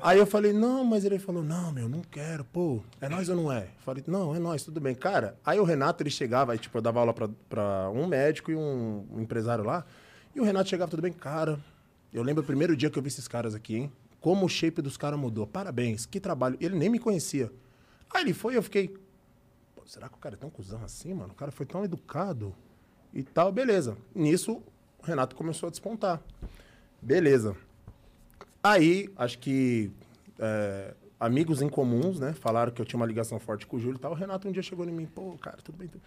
Aí 0.00 0.18
eu 0.18 0.26
falei, 0.26 0.52
não, 0.52 0.84
mas 0.84 1.04
ele 1.04 1.18
falou, 1.18 1.42
não, 1.42 1.72
meu, 1.72 1.88
não 1.88 2.02
quero, 2.02 2.44
pô, 2.44 2.80
é 3.00 3.08
nós 3.08 3.28
ou 3.28 3.34
não 3.36 3.50
é? 3.52 3.66
Falei, 3.84 4.02
não, 4.06 4.34
é 4.34 4.38
nós, 4.38 4.62
tudo 4.62 4.80
bem. 4.80 4.94
Cara, 4.94 5.36
aí 5.44 5.58
o 5.58 5.64
Renato, 5.64 6.02
ele 6.02 6.10
chegava, 6.10 6.52
aí, 6.52 6.58
tipo, 6.58 6.78
eu 6.78 6.82
dava 6.82 7.00
aula 7.00 7.12
pra, 7.12 7.28
pra 7.48 7.90
um 7.90 8.06
médico 8.06 8.50
e 8.52 8.54
um, 8.56 9.04
um 9.12 9.20
empresário 9.20 9.64
lá, 9.64 9.84
e 10.36 10.40
o 10.40 10.44
Renato 10.44 10.68
chegava, 10.68 10.88
tudo 10.90 11.02
bem, 11.02 11.12
cara, 11.12 11.58
eu 12.12 12.22
lembro 12.22 12.42
o 12.42 12.46
primeiro 12.46 12.76
dia 12.76 12.90
que 12.90 12.98
eu 12.98 13.02
vi 13.02 13.08
esses 13.08 13.26
caras 13.26 13.54
aqui, 13.54 13.76
hein? 13.76 13.92
Como 14.20 14.46
o 14.46 14.48
shape 14.48 14.80
dos 14.82 14.96
caras 14.96 15.18
mudou, 15.18 15.46
parabéns, 15.46 16.06
que 16.06 16.20
trabalho. 16.20 16.56
Ele 16.60 16.76
nem 16.76 16.88
me 16.88 16.98
conhecia. 16.98 17.50
Aí 18.12 18.22
ele 18.22 18.32
foi 18.32 18.54
e 18.54 18.56
eu 18.56 18.62
fiquei, 18.62 18.94
será 19.86 20.08
que 20.08 20.14
o 20.14 20.18
cara 20.18 20.34
é 20.34 20.38
tão 20.38 20.50
cuzão 20.50 20.82
assim, 20.84 21.12
mano? 21.14 21.32
O 21.32 21.36
cara 21.36 21.50
foi 21.50 21.66
tão 21.66 21.84
educado 21.84 22.54
e 23.12 23.22
tal, 23.22 23.50
beleza. 23.50 23.96
Nisso, 24.14 24.62
o 24.98 25.04
Renato 25.04 25.34
começou 25.34 25.66
a 25.66 25.70
despontar. 25.70 26.22
Beleza. 27.00 27.56
Aí, 28.62 29.10
acho 29.16 29.38
que 29.38 29.90
é, 30.38 30.94
amigos 31.18 31.62
em 31.62 31.68
comuns, 31.68 32.20
né? 32.20 32.32
Falaram 32.32 32.72
que 32.72 32.80
eu 32.80 32.86
tinha 32.86 32.98
uma 32.98 33.06
ligação 33.06 33.38
forte 33.38 33.66
com 33.66 33.76
o 33.76 33.80
Júlio 33.80 33.96
e 33.96 34.00
tal. 34.00 34.12
O 34.12 34.14
Renato 34.14 34.48
um 34.48 34.52
dia 34.52 34.62
chegou 34.62 34.84
em 34.88 34.92
mim, 34.92 35.06
pô, 35.06 35.36
cara, 35.38 35.58
tudo 35.62 35.78
bem. 35.78 35.88
Tudo... 35.88 36.02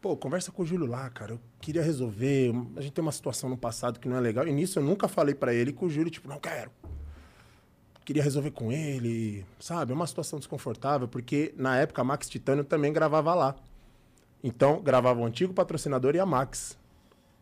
Pô, 0.00 0.16
conversa 0.16 0.52
com 0.52 0.62
o 0.62 0.66
Júlio 0.66 0.86
lá, 0.86 1.08
cara. 1.10 1.32
Eu 1.32 1.40
queria 1.60 1.82
resolver. 1.82 2.52
A 2.76 2.80
gente 2.80 2.92
tem 2.92 3.02
uma 3.02 3.12
situação 3.12 3.48
no 3.48 3.56
passado 3.56 3.98
que 3.98 4.08
não 4.08 4.16
é 4.16 4.20
legal. 4.20 4.46
E 4.46 4.52
nisso 4.52 4.78
eu 4.78 4.82
nunca 4.82 5.08
falei 5.08 5.34
pra 5.34 5.54
ele 5.54 5.72
que 5.72 5.84
o 5.84 5.88
Júlio, 5.88 6.10
tipo, 6.10 6.28
não 6.28 6.38
quero. 6.38 6.70
Queria 8.04 8.22
resolver 8.22 8.52
com 8.52 8.70
ele, 8.70 9.44
sabe? 9.58 9.90
É 9.92 9.94
uma 9.94 10.06
situação 10.06 10.38
desconfortável, 10.38 11.08
porque 11.08 11.52
na 11.56 11.76
época 11.76 12.02
a 12.02 12.04
Max 12.04 12.28
Titânio 12.28 12.62
também 12.62 12.92
gravava 12.92 13.34
lá. 13.34 13.56
Então, 14.44 14.80
gravava 14.80 15.20
o 15.20 15.24
antigo 15.24 15.52
patrocinador 15.52 16.14
e 16.14 16.20
a 16.20 16.26
Max. 16.26 16.78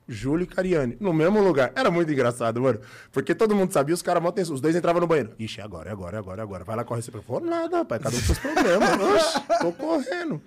Júlio 0.06 0.44
e 0.44 0.46
Cariani, 0.46 0.96
no 1.00 1.12
mesmo 1.12 1.42
lugar. 1.42 1.72
Era 1.74 1.90
muito 1.90 2.12
engraçado, 2.12 2.60
mano. 2.60 2.78
Porque 3.10 3.34
todo 3.34 3.54
mundo 3.54 3.72
sabia, 3.72 3.94
os 3.94 4.02
caras 4.02 4.22
mal 4.22 4.34
Os 4.36 4.60
dois 4.60 4.76
entravam 4.76 5.00
no 5.00 5.06
banheiro. 5.06 5.34
Ixi, 5.38 5.62
agora, 5.62 5.90
agora, 5.90 6.18
agora, 6.18 6.42
agora. 6.42 6.64
Vai 6.64 6.76
lá 6.76 6.84
correr. 6.84 7.00
Você 7.00 7.10
falou, 7.10 7.40
nada, 7.40 7.78
rapaz, 7.78 8.02
cada 8.02 8.14
um 8.14 8.20
com 8.20 8.26
seus 8.26 8.38
problemas. 8.38 8.90
Oxe, 9.00 9.60
tô 9.60 9.72
correndo. 9.72 10.42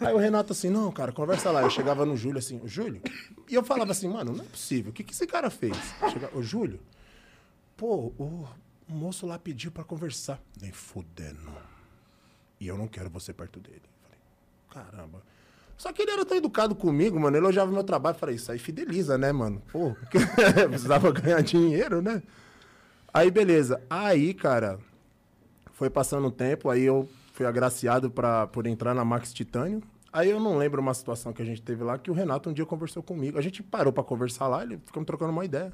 Aí 0.00 0.14
o 0.14 0.18
Renato 0.18 0.52
assim, 0.52 0.70
não, 0.70 0.90
cara, 0.90 1.12
conversa 1.12 1.50
lá. 1.50 1.62
Eu 1.62 1.70
chegava 1.70 2.06
no 2.06 2.16
Júlio 2.16 2.38
assim, 2.38 2.60
Júlio. 2.64 3.02
E 3.48 3.54
eu 3.54 3.62
falava 3.62 3.92
assim, 3.92 4.08
mano, 4.08 4.32
não 4.32 4.44
é 4.44 4.48
possível. 4.48 4.90
O 4.90 4.94
que, 4.94 5.04
que 5.04 5.12
esse 5.12 5.26
cara 5.26 5.50
fez? 5.50 5.76
Chegava, 6.10 6.36
ô, 6.36 6.42
Júlio, 6.42 6.80
pô, 7.76 8.12
o, 8.16 8.48
o 8.88 8.92
moço 8.92 9.26
lá 9.26 9.38
pediu 9.38 9.70
pra 9.70 9.84
conversar. 9.84 10.40
Nem 10.60 10.72
fudendo. 10.72 11.52
E 12.58 12.66
eu 12.66 12.78
não 12.78 12.88
quero 12.88 13.10
você 13.10 13.32
perto 13.32 13.60
dele. 13.60 13.82
Falei, 14.02 14.18
caramba. 14.70 15.22
Só 15.80 15.94
que 15.94 16.02
ele 16.02 16.10
era 16.10 16.26
tão 16.26 16.36
educado 16.36 16.74
comigo, 16.74 17.18
mano. 17.18 17.34
Ele 17.34 17.42
elogiava 17.42 17.72
meu 17.72 17.82
trabalho. 17.82 18.14
Falei, 18.14 18.34
isso 18.34 18.52
aí 18.52 18.58
fideliza, 18.58 19.16
né, 19.16 19.32
mano? 19.32 19.62
Pô, 19.72 19.96
precisava 20.68 21.10
ganhar 21.10 21.40
dinheiro, 21.40 22.02
né? 22.02 22.22
Aí, 23.14 23.30
beleza. 23.30 23.80
Aí, 23.88 24.34
cara, 24.34 24.78
foi 25.72 25.88
passando 25.88 26.26
o 26.26 26.30
tempo. 26.30 26.68
Aí 26.68 26.82
eu 26.82 27.08
fui 27.32 27.46
agraciado 27.46 28.10
pra, 28.10 28.46
por 28.46 28.66
entrar 28.66 28.92
na 28.92 29.06
Max 29.06 29.32
Titânio. 29.32 29.82
Aí 30.12 30.28
eu 30.28 30.38
não 30.38 30.58
lembro 30.58 30.82
uma 30.82 30.92
situação 30.92 31.32
que 31.32 31.40
a 31.40 31.46
gente 31.46 31.62
teve 31.62 31.82
lá 31.82 31.96
que 31.96 32.10
o 32.10 32.14
Renato 32.14 32.50
um 32.50 32.52
dia 32.52 32.66
conversou 32.66 33.02
comigo. 33.02 33.38
A 33.38 33.42
gente 33.42 33.62
parou 33.62 33.90
pra 33.90 34.04
conversar 34.04 34.48
lá, 34.48 34.62
ele 34.62 34.78
ficamos 34.84 35.06
trocando 35.06 35.32
uma 35.32 35.46
ideia. 35.46 35.72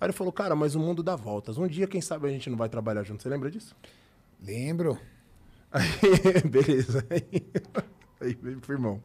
Aí 0.00 0.06
ele 0.06 0.12
falou, 0.12 0.32
cara, 0.32 0.56
mas 0.56 0.74
o 0.74 0.80
mundo 0.80 1.04
dá 1.04 1.14
voltas. 1.14 1.56
Um 1.56 1.68
dia, 1.68 1.86
quem 1.86 2.00
sabe, 2.00 2.26
a 2.26 2.30
gente 2.32 2.50
não 2.50 2.58
vai 2.58 2.68
trabalhar 2.68 3.04
junto. 3.04 3.22
Você 3.22 3.28
lembra 3.28 3.48
disso? 3.48 3.76
Lembro. 4.42 4.98
Aí, 5.70 5.86
beleza. 6.50 7.06
Aí, 7.08 7.46
aí 8.20 8.36
irmão. 8.68 9.00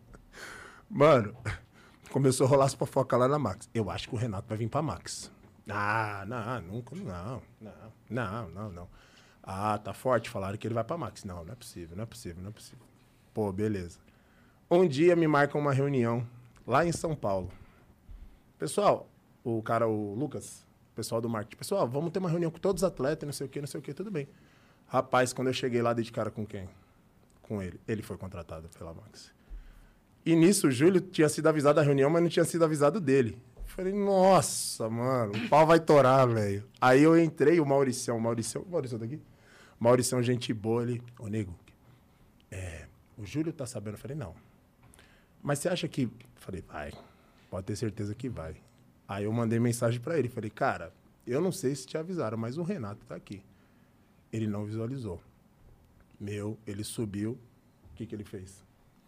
Mano, 0.89 1.36
começou 2.11 2.45
a 2.45 2.49
rolar 2.49 2.65
as 2.65 2.73
fofocas 2.73 3.19
lá 3.19 3.27
na 3.27 3.39
Max. 3.39 3.69
Eu 3.73 3.89
acho 3.89 4.07
que 4.07 4.15
o 4.15 4.17
Renato 4.17 4.47
vai 4.47 4.57
vir 4.57 4.69
pra 4.69 4.81
Max. 4.81 5.31
Ah, 5.69 6.23
não, 6.27 6.61
nunca, 6.73 6.95
não, 6.95 7.41
não, 7.59 7.71
não, 8.09 8.49
não, 8.49 8.71
não. 8.71 8.89
Ah, 9.41 9.77
tá 9.77 9.93
forte, 9.93 10.29
falaram 10.29 10.57
que 10.57 10.67
ele 10.67 10.73
vai 10.73 10.83
pra 10.83 10.97
Max. 10.97 11.23
Não, 11.23 11.43
não 11.43 11.53
é 11.53 11.55
possível, 11.55 11.95
não 11.95 12.03
é 12.03 12.05
possível, 12.05 12.41
não 12.41 12.49
é 12.49 12.53
possível. 12.53 12.86
Pô, 13.33 13.51
beleza. 13.51 13.99
Um 14.69 14.88
dia 14.88 15.15
me 15.15 15.27
marcam 15.27 15.59
uma 15.59 15.73
reunião 15.73 16.25
lá 16.65 16.86
em 16.86 16.91
São 16.91 17.15
Paulo. 17.15 17.51
Pessoal, 18.57 19.07
o 19.43 19.61
cara, 19.61 19.88
o 19.88 20.15
Lucas, 20.15 20.65
pessoal 20.95 21.21
do 21.21 21.29
marketing, 21.29 21.57
pessoal, 21.57 21.88
vamos 21.88 22.11
ter 22.11 22.19
uma 22.19 22.29
reunião 22.29 22.49
com 22.49 22.57
todos 22.57 22.81
os 22.81 22.88
atletas, 22.88 23.27
não 23.27 23.33
sei 23.33 23.47
o 23.47 23.49
que, 23.49 23.59
não 23.59 23.67
sei 23.67 23.79
o 23.79 23.83
que, 23.83 23.93
tudo 23.93 24.09
bem. 24.09 24.27
Rapaz, 24.88 25.33
quando 25.33 25.47
eu 25.49 25.53
cheguei 25.53 25.81
lá, 25.81 25.93
dei 25.93 26.03
de 26.03 26.11
cara 26.11 26.31
com 26.31 26.45
quem? 26.45 26.69
Com 27.41 27.61
ele. 27.61 27.79
Ele 27.88 28.01
foi 28.01 28.17
contratado 28.17 28.69
pela 28.69 28.93
Max. 28.93 29.31
E 30.26 30.36
nisso, 30.36 30.67
o 30.67 30.71
Júlio 30.71 30.99
tinha 30.99 31.30
sido 31.30 31.47
avisado 31.47 31.76
da 31.76 31.82
reunião, 31.84 32.09
mas 32.09 32.23
não 32.23 32.30
tinha 32.30 32.43
sido 32.43 32.65
avisado 32.65 32.99
dele. 32.99 33.38
Falei, 33.67 33.93
nossa, 33.93 34.89
mano, 34.89 35.34
o 35.34 35.49
pau 35.49 35.67
vai 35.67 35.80
torar, 35.80 36.28
velho. 36.28 36.63
Aí 36.82 37.03
eu 37.03 37.21
entrei, 37.21 37.59
o 37.59 37.65
Mauricião, 37.65 38.17
o 38.17 38.21
Mauricião, 38.21 38.63
o 38.63 38.71
Mauricião 38.71 38.97
tá 38.97 39.05
aqui? 39.05 39.21
É 39.21 40.15
um 40.15 40.23
gente 40.23 40.53
boa, 40.53 40.82
ele... 40.82 41.03
Ô, 41.19 41.28
nego, 41.28 41.53
é, 42.49 42.88
o 43.17 43.26
Júlio 43.26 43.53
tá 43.53 43.67
sabendo? 43.67 43.95
Eu 43.95 43.99
falei, 43.99 44.17
não. 44.17 44.34
Mas 45.43 45.59
você 45.59 45.69
acha 45.69 45.88
que... 45.88 46.09
Falei, 46.36 46.63
vai, 46.67 46.91
pode 47.51 47.67
ter 47.67 47.76
certeza 47.76 48.15
que 48.15 48.28
vai. 48.28 48.55
Aí 49.07 49.26
eu 49.26 49.32
mandei 49.32 49.59
mensagem 49.59 49.99
pra 49.99 50.17
ele, 50.17 50.28
falei, 50.28 50.49
cara, 50.49 50.91
eu 51.28 51.39
não 51.39 51.51
sei 51.51 51.76
se 51.76 51.86
te 51.86 51.97
avisaram, 51.97 52.38
mas 52.38 52.57
o 52.57 52.63
Renato 52.63 53.05
tá 53.05 53.15
aqui. 53.15 53.43
Ele 54.34 54.47
não 54.47 54.65
visualizou. 54.65 55.21
Meu, 56.19 56.57
ele 56.65 56.84
subiu. 56.84 57.38
O 57.91 57.95
que 57.95 58.07
que 58.07 58.15
ele 58.15 58.23
fez? 58.23 58.64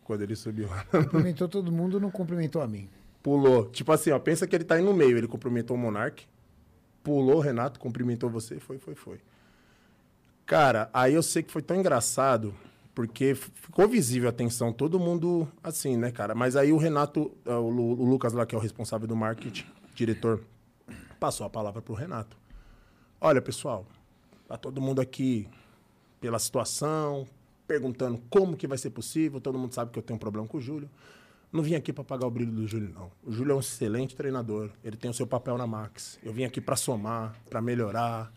Quando 0.08 0.22
ele 0.22 0.36
subiu 0.38 0.68
lá, 0.70 0.86
Cumprimentou 1.03 1.47
todo 1.49 1.70
mundo, 1.72 1.99
não 1.99 2.10
cumprimentou 2.10 2.62
a 2.62 2.68
mim. 2.68 2.89
pulou. 3.22 3.66
Tipo 3.70 3.91
assim, 3.91 4.10
ó, 4.12 4.18
pensa 4.18 4.47
que 4.47 4.55
ele 4.55 4.64
tá 4.64 4.76
aí 4.76 4.82
no 4.82 4.93
meio. 4.93 5.18
Ele 5.18 5.28
cumprimentou 5.28 5.76
o 5.76 5.80
Monark, 5.80 6.26
pulou 7.03 7.36
o 7.36 7.39
Renato, 7.41 7.78
cumprimentou 7.78 8.30
você, 8.30 8.58
foi, 8.58 8.78
foi, 8.78 8.95
foi. 8.95 9.20
Cara, 10.45 10.89
aí 10.93 11.14
eu 11.14 11.22
sei 11.22 11.43
que 11.43 11.51
foi 11.51 11.62
tão 11.62 11.76
engraçado, 11.76 12.53
porque 12.95 13.36
ficou 13.36 13.86
visível 13.86 14.30
a 14.30 14.32
tensão, 14.32 14.72
todo 14.72 14.97
mundo 14.97 15.45
assim, 15.62 15.97
né, 15.97 16.10
cara? 16.10 16.34
Mas 16.34 16.55
aí 16.55 16.72
o 16.72 16.78
Renato, 16.78 17.30
eh, 17.45 17.51
o, 17.53 17.70
Lu- 17.70 17.99
o 18.01 18.05
Lucas 18.05 18.32
lá, 18.32 18.45
que 18.45 18.55
é 18.55 18.58
o 18.58 18.62
responsável 18.62 19.05
do 19.08 19.16
marketing, 19.16 19.66
diretor, 19.93 20.41
passou 21.20 21.45
a 21.45 21.49
palavra 21.49 21.82
pro 21.82 21.93
Renato. 21.93 22.38
Olha, 23.20 23.41
pessoal, 23.41 23.86
tá 24.47 24.55
todo 24.55 24.80
mundo 24.80 25.01
aqui 25.01 25.49
pela 26.22 26.39
situação, 26.39 27.28
perguntando 27.68 28.22
como 28.30 28.55
que 28.55 28.65
vai 28.65 28.78
ser 28.78 28.91
possível, 28.91 29.41
todo 29.41 29.59
mundo 29.59 29.74
sabe 29.74 29.91
que 29.91 29.99
eu 29.99 30.03
tenho 30.03 30.15
um 30.15 30.20
problema 30.20 30.47
com 30.47 30.57
o 30.57 30.61
Júlio. 30.61 30.89
Não 31.51 31.61
vim 31.61 31.76
aqui 31.76 31.93
para 31.93 32.03
pagar 32.03 32.28
o 32.28 32.32
brilho 32.32 32.51
do 32.51 32.68
Júlio, 32.68 32.91
não. 32.93 33.11
O 33.24 33.32
Júlio 33.32 33.53
é 33.53 33.55
um 33.55 33.59
excelente 33.59 34.15
treinador. 34.15 34.70
Ele 34.84 34.97
tem 34.97 35.09
o 35.09 35.13
seu 35.13 35.26
papel 35.26 35.57
na 35.57 35.65
Max. 35.65 36.20
Eu 36.24 36.34
vim 36.34 36.43
aqui 36.43 36.59
para 36.59 36.76
somar, 36.76 37.36
para 37.49 37.61
melhorar. 37.61 38.32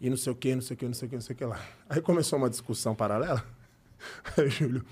E 0.00 0.08
não 0.10 0.16
sei 0.16 0.32
o 0.32 0.36
quê, 0.36 0.54
não 0.54 0.62
sei 0.62 0.74
o 0.74 0.78
quê, 0.78 0.86
não 0.86 0.94
sei 0.94 1.06
o 1.06 1.10
quê, 1.10 1.16
não 1.16 1.22
sei 1.22 1.34
o 1.34 1.36
que 1.36 1.44
lá. 1.44 1.60
Aí 1.88 2.00
começou 2.00 2.38
uma 2.38 2.50
discussão 2.50 2.94
paralela. 2.94 3.44
Aí, 4.36 4.48
Júlio, 4.48 4.84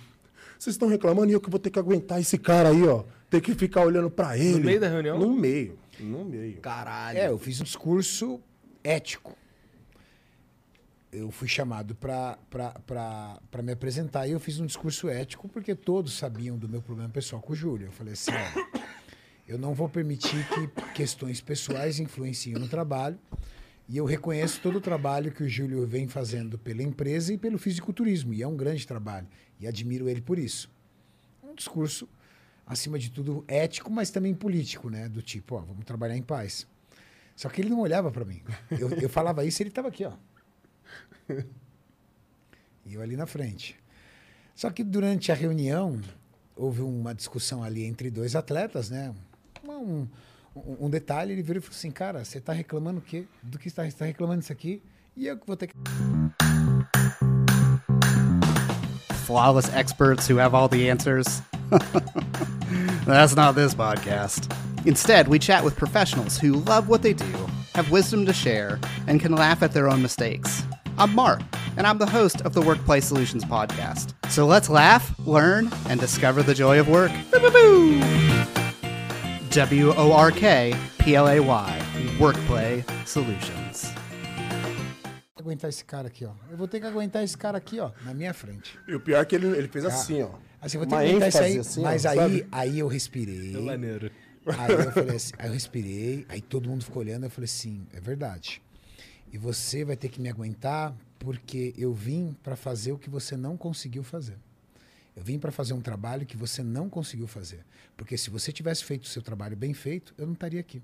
vocês 0.59 0.75
estão 0.75 0.89
reclamando 0.89 1.31
e 1.31 1.33
eu 1.33 1.41
que 1.41 1.51
vou 1.51 1.59
ter 1.59 1.71
que 1.71 1.79
aguentar 1.79 2.21
esse 2.21 2.39
cara 2.39 2.69
aí, 2.69 2.87
ó. 2.87 3.05
Ter 3.29 3.41
que 3.41 3.55
ficar 3.55 3.83
olhando 3.83 4.11
para 4.11 4.37
ele. 4.37 4.61
meio 4.61 4.81
da 4.81 4.89
reunião? 4.89 5.19
No 5.19 5.33
meio. 5.33 5.79
No 5.99 6.25
meio. 6.25 6.61
Caralho. 6.61 7.19
É, 7.19 7.29
eu 7.29 7.39
fiz 7.39 7.61
um 7.61 7.65
discurso 7.65 8.41
ético. 8.85 9.37
Eu 11.13 11.31
fui 11.31 11.49
chamado 11.49 11.95
para 11.95 12.39
me 13.63 13.73
apresentar 13.73 14.29
e 14.29 14.33
eu 14.33 14.41
fiz 14.41 14.61
um 14.61 14.67
discurso 14.67 15.09
ético 15.09 15.49
porque 15.49 15.75
todos 15.75 16.17
sabiam 16.17 16.57
do 16.57 16.69
meu 16.69 16.81
problema 16.81 17.11
pessoal 17.11 17.43
com 17.43 17.53
o 17.53 17.57
Júlio. 17.57 17.89
Eu 17.89 17.93
falei 17.93 18.13
assim: 18.13 18.31
olha, 18.31 18.85
eu 19.49 19.59
não 19.59 19.75
vou 19.75 19.89
permitir 19.89 20.47
que 20.49 20.93
questões 20.95 21.41
pessoais 21.41 21.99
influenciem 21.99 22.55
no 22.55 22.69
trabalho 22.69 23.19
e 23.91 23.97
eu 23.97 24.05
reconheço 24.05 24.61
todo 24.61 24.77
o 24.77 24.81
trabalho 24.81 25.33
que 25.33 25.43
o 25.43 25.49
Júlio 25.49 25.85
vem 25.85 26.07
fazendo 26.07 26.57
pela 26.57 26.81
empresa 26.81 27.35
e 27.35 27.37
pelo 27.37 27.59
fisiculturismo, 27.59 28.33
e 28.33 28.41
é 28.41 28.47
um 28.47 28.57
grande 28.57 28.87
trabalho, 28.87 29.27
e 29.59 29.67
admiro 29.67 30.09
ele 30.09 30.21
por 30.21 30.39
isso. 30.39 30.71
Um 31.43 31.57
discurso, 31.57 32.09
acima 32.65 33.01
de 33.01 33.11
tudo, 33.11 33.45
ético, 33.49 33.91
mas 33.91 34.13
também 34.13 34.33
político, 34.33 34.89
né? 34.89 35.09
Do 35.09 35.21
tipo, 35.21 35.57
ó, 35.57 35.63
vamos 35.63 35.85
trabalhar 35.85 36.17
em 36.17 36.23
paz. 36.23 36.69
Só 37.35 37.49
que 37.49 37.61
ele 37.61 37.69
não 37.69 37.81
olhava 37.81 38.13
para 38.13 38.25
mim. 38.25 38.41
Eu, 38.71 38.91
eu 38.91 39.09
falava 39.09 39.45
isso 39.45 39.61
e 39.61 39.65
ele 39.65 39.71
estava 39.71 39.89
aqui, 39.89 40.05
ó. 40.05 40.13
E 42.87 42.95
eu 42.95 43.03
ali 43.03 43.15
na 43.15 43.27
frente. 43.27 43.77
Só 44.57 44.71
que 44.71 44.83
durante 44.83 45.31
a 45.31 45.35
reunião, 45.35 46.01
houve 46.57 46.81
uma 46.83 47.15
discussão 47.15 47.63
ali 47.63 47.85
entre 47.85 48.11
dois 48.11 48.35
atletas, 48.35 48.91
né? 48.91 49.15
Um, 49.63 50.09
um, 50.57 50.87
um 50.87 50.91
detalhe, 50.91 51.33
ele 51.33 51.43
virou 51.43 51.59
e 51.59 51.63
falou 51.63 51.77
assim, 51.77 51.91
cara, 51.91 52.25
você 52.25 52.39
está 52.39 52.53
reclamando 52.53 52.99
o 52.99 53.03
quê? 53.03 53.27
Do 53.43 53.59
que 53.59 53.71
você 53.71 53.83
está 53.83 54.05
reclamando 54.05 54.41
isso 54.41 54.53
aqui? 54.53 54.83
E 55.17 55.27
eu 55.27 55.39
que 55.39 55.47
vou 55.47 55.57
ter 55.57 55.69
que... 55.69 55.75
flawless 59.31 59.73
experts 59.73 60.27
who 60.27 60.39
have 60.39 60.55
all 60.57 60.67
the 60.67 60.91
answers. 60.91 61.41
That's 63.07 63.37
not 63.37 63.55
this 63.55 63.75
podcast. 63.75 64.53
Instead, 64.85 65.29
we 65.29 65.39
chat 65.39 65.63
with 65.63 65.77
professionals 65.77 66.37
who 66.37 66.55
love 66.55 66.89
what 66.89 67.03
they 67.03 67.13
do, 67.13 67.49
have 67.77 67.93
wisdom 67.93 68.27
to 68.27 68.33
share, 68.33 68.81
and 69.07 69.21
can 69.21 69.33
laugh 69.33 69.63
at 69.63 69.73
their 69.73 69.89
own 69.89 70.03
mistakes. 70.03 70.65
I'm 71.01 71.15
Mark, 71.15 71.41
and 71.79 71.87
I'm 71.87 71.97
the 71.97 72.05
host 72.05 72.43
of 72.43 72.53
the 72.53 72.61
Workplace 72.61 73.07
Solutions 73.07 73.43
podcast. 73.43 74.13
So 74.29 74.45
let's 74.45 74.69
laugh, 74.69 75.15
learn, 75.27 75.71
and 75.89 75.99
discover 75.99 76.43
the 76.43 76.53
joy 76.53 76.79
of 76.79 76.91
work. 76.91 77.11
W 79.51 79.95
O 79.97 80.13
R 80.13 80.31
K 80.31 80.75
P 80.99 81.15
L 81.15 81.27
A 81.27 81.41
Y, 81.41 81.83
Workplay 82.19 82.85
Solutions. 83.07 83.95
aguentar 85.39 85.71
esse 85.71 85.83
cara 85.83 86.09
aqui, 86.09 86.27
ó. 86.27 86.33
Eu 86.51 86.59
vou 86.59 86.69
ter 86.69 86.81
que 86.81 86.87
aguentar 86.87 87.25
esse 87.25 87.39
cara 87.39 87.57
aqui, 87.57 87.81
ó, 87.81 87.93
na 88.05 88.13
minha 88.13 88.35
frente. 88.35 88.79
E 88.87 88.95
o 88.95 89.01
pior 89.01 89.23
é 89.23 89.25
que 89.25 89.35
ele, 89.35 89.47
ele 89.57 89.69
fez 89.69 89.87
ah. 89.87 89.89
assim, 89.89 90.23
ó. 90.23 90.29
Ah, 90.61 90.67
assim, 90.67 90.77
eu 90.77 90.81
vou 90.81 90.87
ter 90.87 90.97
Uma 90.97 91.03
que 91.03 91.09
aguentar 91.09 91.29
isso 91.31 91.39
aí. 91.39 91.53
ênfase 91.53 91.69
assim, 91.71 91.81
ó, 91.81 91.85
mas 91.85 92.05
aí, 92.05 92.17
sabe? 92.19 92.47
aí 92.53 92.79
eu 92.79 92.89
respirei. 92.89 93.57
É 93.57 93.59
maneiro. 93.59 94.11
Aí 94.47 94.71
eu 94.71 94.93
falei 94.93 95.17
assim, 95.17 95.33
aí 95.39 95.49
eu 95.49 95.53
respirei, 95.55 96.27
aí 96.29 96.43
todo 96.43 96.69
mundo 96.69 96.85
ficou 96.85 97.01
olhando, 97.03 97.25
eu 97.25 97.31
falei 97.31 97.47
assim, 97.47 97.87
é 97.95 98.01
verdade. 98.01 98.61
E 99.33 99.39
você 99.39 99.85
vai 99.85 99.97
ter 99.97 100.09
que 100.09 100.21
me 100.21 100.29
aguentar 100.29 100.95
porque 101.19 101.75
eu 101.77 101.93
vim 101.93 102.37
para 102.43 102.57
fazer 102.57 102.93
o 102.93 102.99
que 102.99 103.11
você 103.11 103.37
não 103.37 103.57
conseguiu 103.57 104.03
fazer. 104.03 104.37
Eu 105.15 105.23
vim 105.23 105.39
para 105.39 105.51
fazer 105.53 105.73
um 105.75 105.81
trabalho 105.81 106.25
que 106.27 106.37
você 106.37 106.63
não 106.63 106.89
conseguiu 106.89 107.27
fazer. 107.27 107.61
Porque 107.97 108.17
se 108.17 108.31
você 108.31 108.51
tivesse 108.53 108.85
feito 108.85 109.05
o 109.05 109.09
seu 109.09 109.21
trabalho 109.23 109.57
bem 109.57 109.75
feito, 109.75 110.15
eu 110.17 110.27
não 110.27 110.33
estaria 110.33 110.61
aqui. 110.61 110.83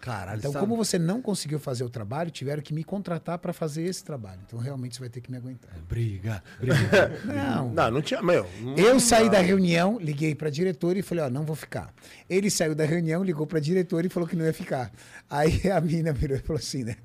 Caralho, 0.00 0.40
Então, 0.40 0.50
sabe? 0.50 0.64
como 0.66 0.76
você 0.76 0.98
não 0.98 1.22
conseguiu 1.22 1.60
fazer 1.60 1.84
o 1.84 1.88
trabalho, 1.88 2.28
tiveram 2.28 2.60
que 2.60 2.74
me 2.74 2.82
contratar 2.82 3.38
para 3.38 3.52
fazer 3.52 3.84
esse 3.84 4.02
trabalho. 4.02 4.40
Então, 4.44 4.58
realmente, 4.58 4.96
você 4.96 5.00
vai 5.00 5.08
ter 5.08 5.20
que 5.20 5.30
me 5.30 5.36
aguentar. 5.36 5.70
Briga, 5.88 6.42
briga. 6.58 7.20
Não. 7.24 7.70
Não, 7.72 7.90
não 7.92 8.02
tinha. 8.02 8.20
Meu. 8.20 8.44
não 8.60 8.76
Eu 8.76 8.98
saí 8.98 9.26
dá. 9.26 9.36
da 9.36 9.40
reunião, 9.42 10.00
liguei 10.00 10.34
para 10.34 10.50
diretor 10.50 10.96
e 10.96 11.02
falei, 11.02 11.22
ó, 11.24 11.30
não 11.30 11.44
vou 11.44 11.54
ficar. 11.54 11.94
Ele 12.28 12.50
saiu 12.50 12.74
da 12.74 12.84
reunião, 12.84 13.22
ligou 13.22 13.46
para 13.46 13.60
diretor 13.60 14.04
e 14.04 14.08
falou 14.08 14.28
que 14.28 14.34
não 14.34 14.44
ia 14.44 14.52
ficar. 14.52 14.90
Aí 15.30 15.70
a 15.70 15.78
menina 15.80 16.12
virou 16.12 16.36
e 16.36 16.40
falou 16.40 16.58
assim, 16.58 16.82
né? 16.82 16.96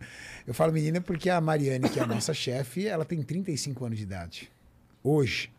Eu 0.48 0.54
falo 0.54 0.72
menina 0.72 1.02
porque 1.02 1.30
a 1.30 1.42
Mariane, 1.42 1.90
que 1.90 2.00
é 2.00 2.04
a 2.04 2.08
nossa 2.08 2.32
chefe, 2.34 2.88
ela 2.88 3.04
tem 3.04 3.22
35 3.22 3.86
anos 3.86 3.98
de 3.98 4.04
idade. 4.06 4.50
Hoje. 5.04 5.52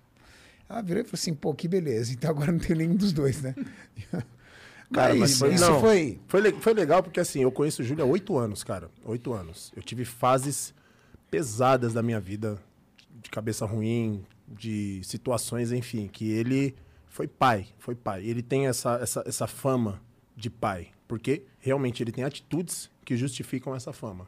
Ela 0.66 0.80
virou 0.80 1.02
e 1.02 1.04
falou 1.04 1.14
assim, 1.14 1.34
pô, 1.34 1.54
que 1.54 1.68
beleza. 1.68 2.12
Então 2.12 2.30
agora 2.30 2.50
não 2.50 2.58
tenho 2.58 2.78
nenhum 2.78 2.96
dos 2.96 3.12
dois, 3.12 3.42
né? 3.42 3.54
Cara, 4.92 5.14
mas 5.14 5.32
isso 5.32 5.46
não, 5.46 5.80
foi... 5.80 6.18
Foi, 6.26 6.52
foi 6.52 6.72
legal 6.72 7.02
porque, 7.02 7.20
assim, 7.20 7.42
eu 7.42 7.52
conheço 7.52 7.82
o 7.82 7.84
Júlio 7.84 8.02
há 8.02 8.06
oito 8.06 8.38
anos, 8.38 8.64
cara. 8.64 8.90
Oito 9.04 9.34
anos. 9.34 9.70
Eu 9.76 9.82
tive 9.82 10.02
fases 10.06 10.72
pesadas 11.30 11.92
da 11.92 12.02
minha 12.02 12.18
vida, 12.18 12.58
de 13.22 13.28
cabeça 13.28 13.66
ruim, 13.66 14.24
de 14.46 15.02
situações, 15.04 15.72
enfim, 15.72 16.08
que 16.08 16.30
ele 16.30 16.74
foi 17.06 17.26
pai, 17.28 17.66
foi 17.78 17.94
pai. 17.94 18.24
Ele 18.24 18.42
tem 18.42 18.66
essa, 18.66 18.94
essa, 18.94 19.22
essa 19.26 19.46
fama 19.46 20.00
de 20.34 20.48
pai, 20.48 20.88
porque 21.06 21.42
realmente 21.58 22.02
ele 22.02 22.10
tem 22.12 22.24
atitudes 22.24 22.90
que 23.04 23.14
justificam 23.14 23.74
essa 23.74 23.92
fama. 23.92 24.26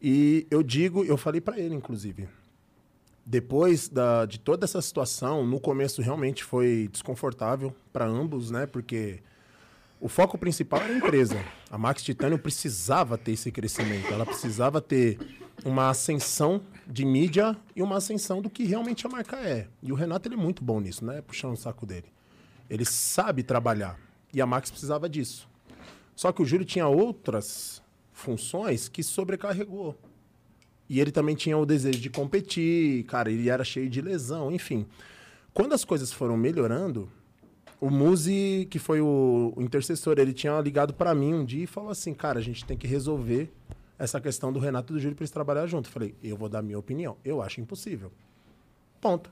E 0.00 0.46
eu 0.50 0.62
digo, 0.62 1.04
eu 1.04 1.16
falei 1.16 1.40
pra 1.40 1.58
ele, 1.58 1.74
inclusive, 1.74 2.28
depois 3.26 3.88
da, 3.88 4.24
de 4.24 4.38
toda 4.38 4.64
essa 4.64 4.80
situação, 4.80 5.44
no 5.44 5.60
começo 5.60 6.00
realmente 6.00 6.42
foi 6.44 6.88
desconfortável 6.90 7.74
para 7.92 8.06
ambos, 8.06 8.50
né? 8.50 8.66
Porque 8.66 9.20
o 10.00 10.08
foco 10.08 10.38
principal 10.38 10.80
era 10.80 10.94
a 10.94 10.96
empresa. 10.96 11.44
A 11.70 11.76
Max 11.76 12.02
Titânio 12.02 12.38
precisava 12.38 13.18
ter 13.18 13.32
esse 13.32 13.50
crescimento. 13.50 14.12
Ela 14.12 14.24
precisava 14.24 14.80
ter 14.80 15.18
uma 15.64 15.90
ascensão 15.90 16.62
de 16.86 17.04
mídia 17.04 17.56
e 17.74 17.82
uma 17.82 17.96
ascensão 17.96 18.40
do 18.40 18.48
que 18.48 18.64
realmente 18.64 19.06
a 19.06 19.10
marca 19.10 19.36
é. 19.36 19.66
E 19.82 19.90
o 19.90 19.94
Renato 19.94 20.28
ele 20.28 20.36
é 20.36 20.38
muito 20.38 20.62
bom 20.62 20.80
nisso, 20.80 21.04
né? 21.04 21.20
Puxando 21.20 21.54
o 21.54 21.56
saco 21.56 21.84
dele. 21.84 22.06
Ele 22.70 22.84
sabe 22.84 23.42
trabalhar. 23.42 23.98
E 24.32 24.40
a 24.40 24.46
Max 24.46 24.70
precisava 24.70 25.08
disso. 25.08 25.48
Só 26.14 26.32
que 26.32 26.40
o 26.40 26.44
Júlio 26.44 26.64
tinha 26.64 26.86
outras 26.86 27.82
funções 28.18 28.88
que 28.88 29.02
sobrecarregou. 29.02 29.96
E 30.88 31.00
ele 31.00 31.12
também 31.12 31.36
tinha 31.36 31.56
o 31.56 31.64
desejo 31.66 32.00
de 32.00 32.10
competir, 32.10 33.04
cara, 33.04 33.30
ele 33.30 33.48
era 33.48 33.62
cheio 33.62 33.88
de 33.88 34.00
lesão, 34.00 34.50
enfim. 34.50 34.86
Quando 35.54 35.72
as 35.74 35.84
coisas 35.84 36.12
foram 36.12 36.36
melhorando, 36.36 37.08
o 37.80 37.90
Muzi, 37.90 38.66
que 38.70 38.78
foi 38.78 39.00
o, 39.00 39.52
o 39.56 39.62
intercessor, 39.62 40.18
ele 40.18 40.32
tinha 40.32 40.58
ligado 40.60 40.92
para 40.94 41.14
mim 41.14 41.32
um 41.34 41.44
dia 41.44 41.64
e 41.64 41.66
falou 41.66 41.90
assim: 41.90 42.12
"Cara, 42.12 42.38
a 42.38 42.42
gente 42.42 42.64
tem 42.64 42.76
que 42.76 42.86
resolver 42.86 43.52
essa 43.98 44.20
questão 44.20 44.52
do 44.52 44.58
Renato 44.58 44.92
e 44.92 44.94
do 44.94 45.00
Júlio 45.00 45.14
para 45.14 45.22
eles 45.24 45.30
trabalhar 45.30 45.66
junto". 45.66 45.88
Eu 45.88 45.92
falei: 45.92 46.14
"Eu 46.22 46.36
vou 46.36 46.48
dar 46.48 46.62
minha 46.62 46.78
opinião. 46.78 47.16
Eu 47.24 47.40
acho 47.42 47.60
impossível". 47.60 48.10
Ponto. 49.00 49.30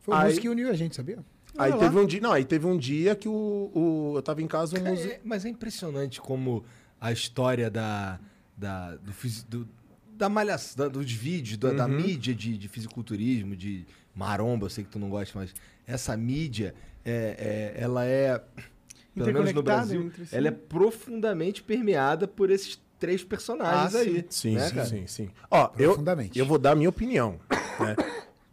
Foi 0.00 0.14
o 0.14 0.16
Aí- 0.16 0.24
músico 0.24 0.42
que 0.42 0.48
uniu 0.48 0.70
a 0.70 0.74
gente, 0.74 0.96
sabia? 0.96 1.18
Aí 1.58 1.72
teve 1.76 1.98
um 1.98 2.06
dia, 2.06 2.20
não, 2.20 2.32
aí 2.32 2.44
teve 2.46 2.66
um 2.66 2.78
dia 2.78 3.14
que 3.14 3.28
o, 3.28 3.70
o 3.74 4.12
eu 4.16 4.22
tava 4.22 4.40
em 4.40 4.46
casa, 4.46 4.78
o 4.78 4.82
Muzi 4.82 5.10
É, 5.10 5.20
mas 5.22 5.44
é 5.44 5.50
impressionante 5.50 6.18
como 6.18 6.64
a 7.02 7.10
história 7.10 7.68
da, 7.68 8.18
da, 8.56 8.94
do, 8.94 9.12
do- 9.48 9.68
da 10.16 10.28
malhação, 10.28 10.84
da- 10.86 10.88
dos 10.88 11.10
vídeos, 11.10 11.56
da, 11.58 11.72
da 11.72 11.88
mídia 11.88 12.32
de, 12.32 12.56
de 12.56 12.68
fisiculturismo, 12.68 13.56
de 13.56 13.84
maromba, 14.14 14.66
eu 14.66 14.70
sei 14.70 14.84
que 14.84 14.90
tu 14.90 15.00
não 15.00 15.10
gosta, 15.10 15.36
mas 15.36 15.52
essa 15.84 16.16
mídia, 16.16 16.72
é, 17.04 17.72
é- 17.76 17.82
ela 17.82 18.04
é, 18.04 18.38
pelo 18.38 19.26
menos 19.32 19.52
no 19.52 19.60
Interconectada 19.60 19.62
Brasil, 19.62 20.12
si. 20.26 20.36
ela 20.36 20.46
é 20.46 20.50
profundamente 20.52 21.60
permeada 21.60 22.28
por 22.28 22.50
esses 22.52 22.80
três 23.00 23.24
personagens 23.24 23.96
Ah, 23.96 23.98
aí. 23.98 24.24
Sim, 24.30 24.54
né, 24.54 24.68
sim, 24.68 24.74
cara? 24.76 24.86
sim, 24.86 25.06
sim. 25.08 25.30
Ó, 25.50 25.64
eu, 25.76 25.88
Profundamente. 25.88 26.38
eu 26.38 26.46
vou 26.46 26.56
dar 26.56 26.70
a 26.70 26.76
minha 26.76 26.88
opinião. 26.88 27.40
Né? 27.80 27.96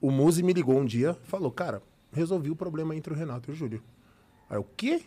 O 0.02 0.10
Muzi 0.10 0.41
me 0.41 0.54
ligou 0.54 0.80
um 0.80 0.86
dia, 0.86 1.16
falou, 1.26 1.52
cara, 1.52 1.84
resolvi 2.12 2.50
o 2.50 2.56
problema 2.56 2.95
entre 2.95 3.14
o 3.14 3.16
Renato 3.16 3.52
e 3.52 3.54
o 3.54 3.56
Júlio. 3.56 3.84
Aí, 4.50 4.58
o 4.58 4.64
quê? 4.76 5.04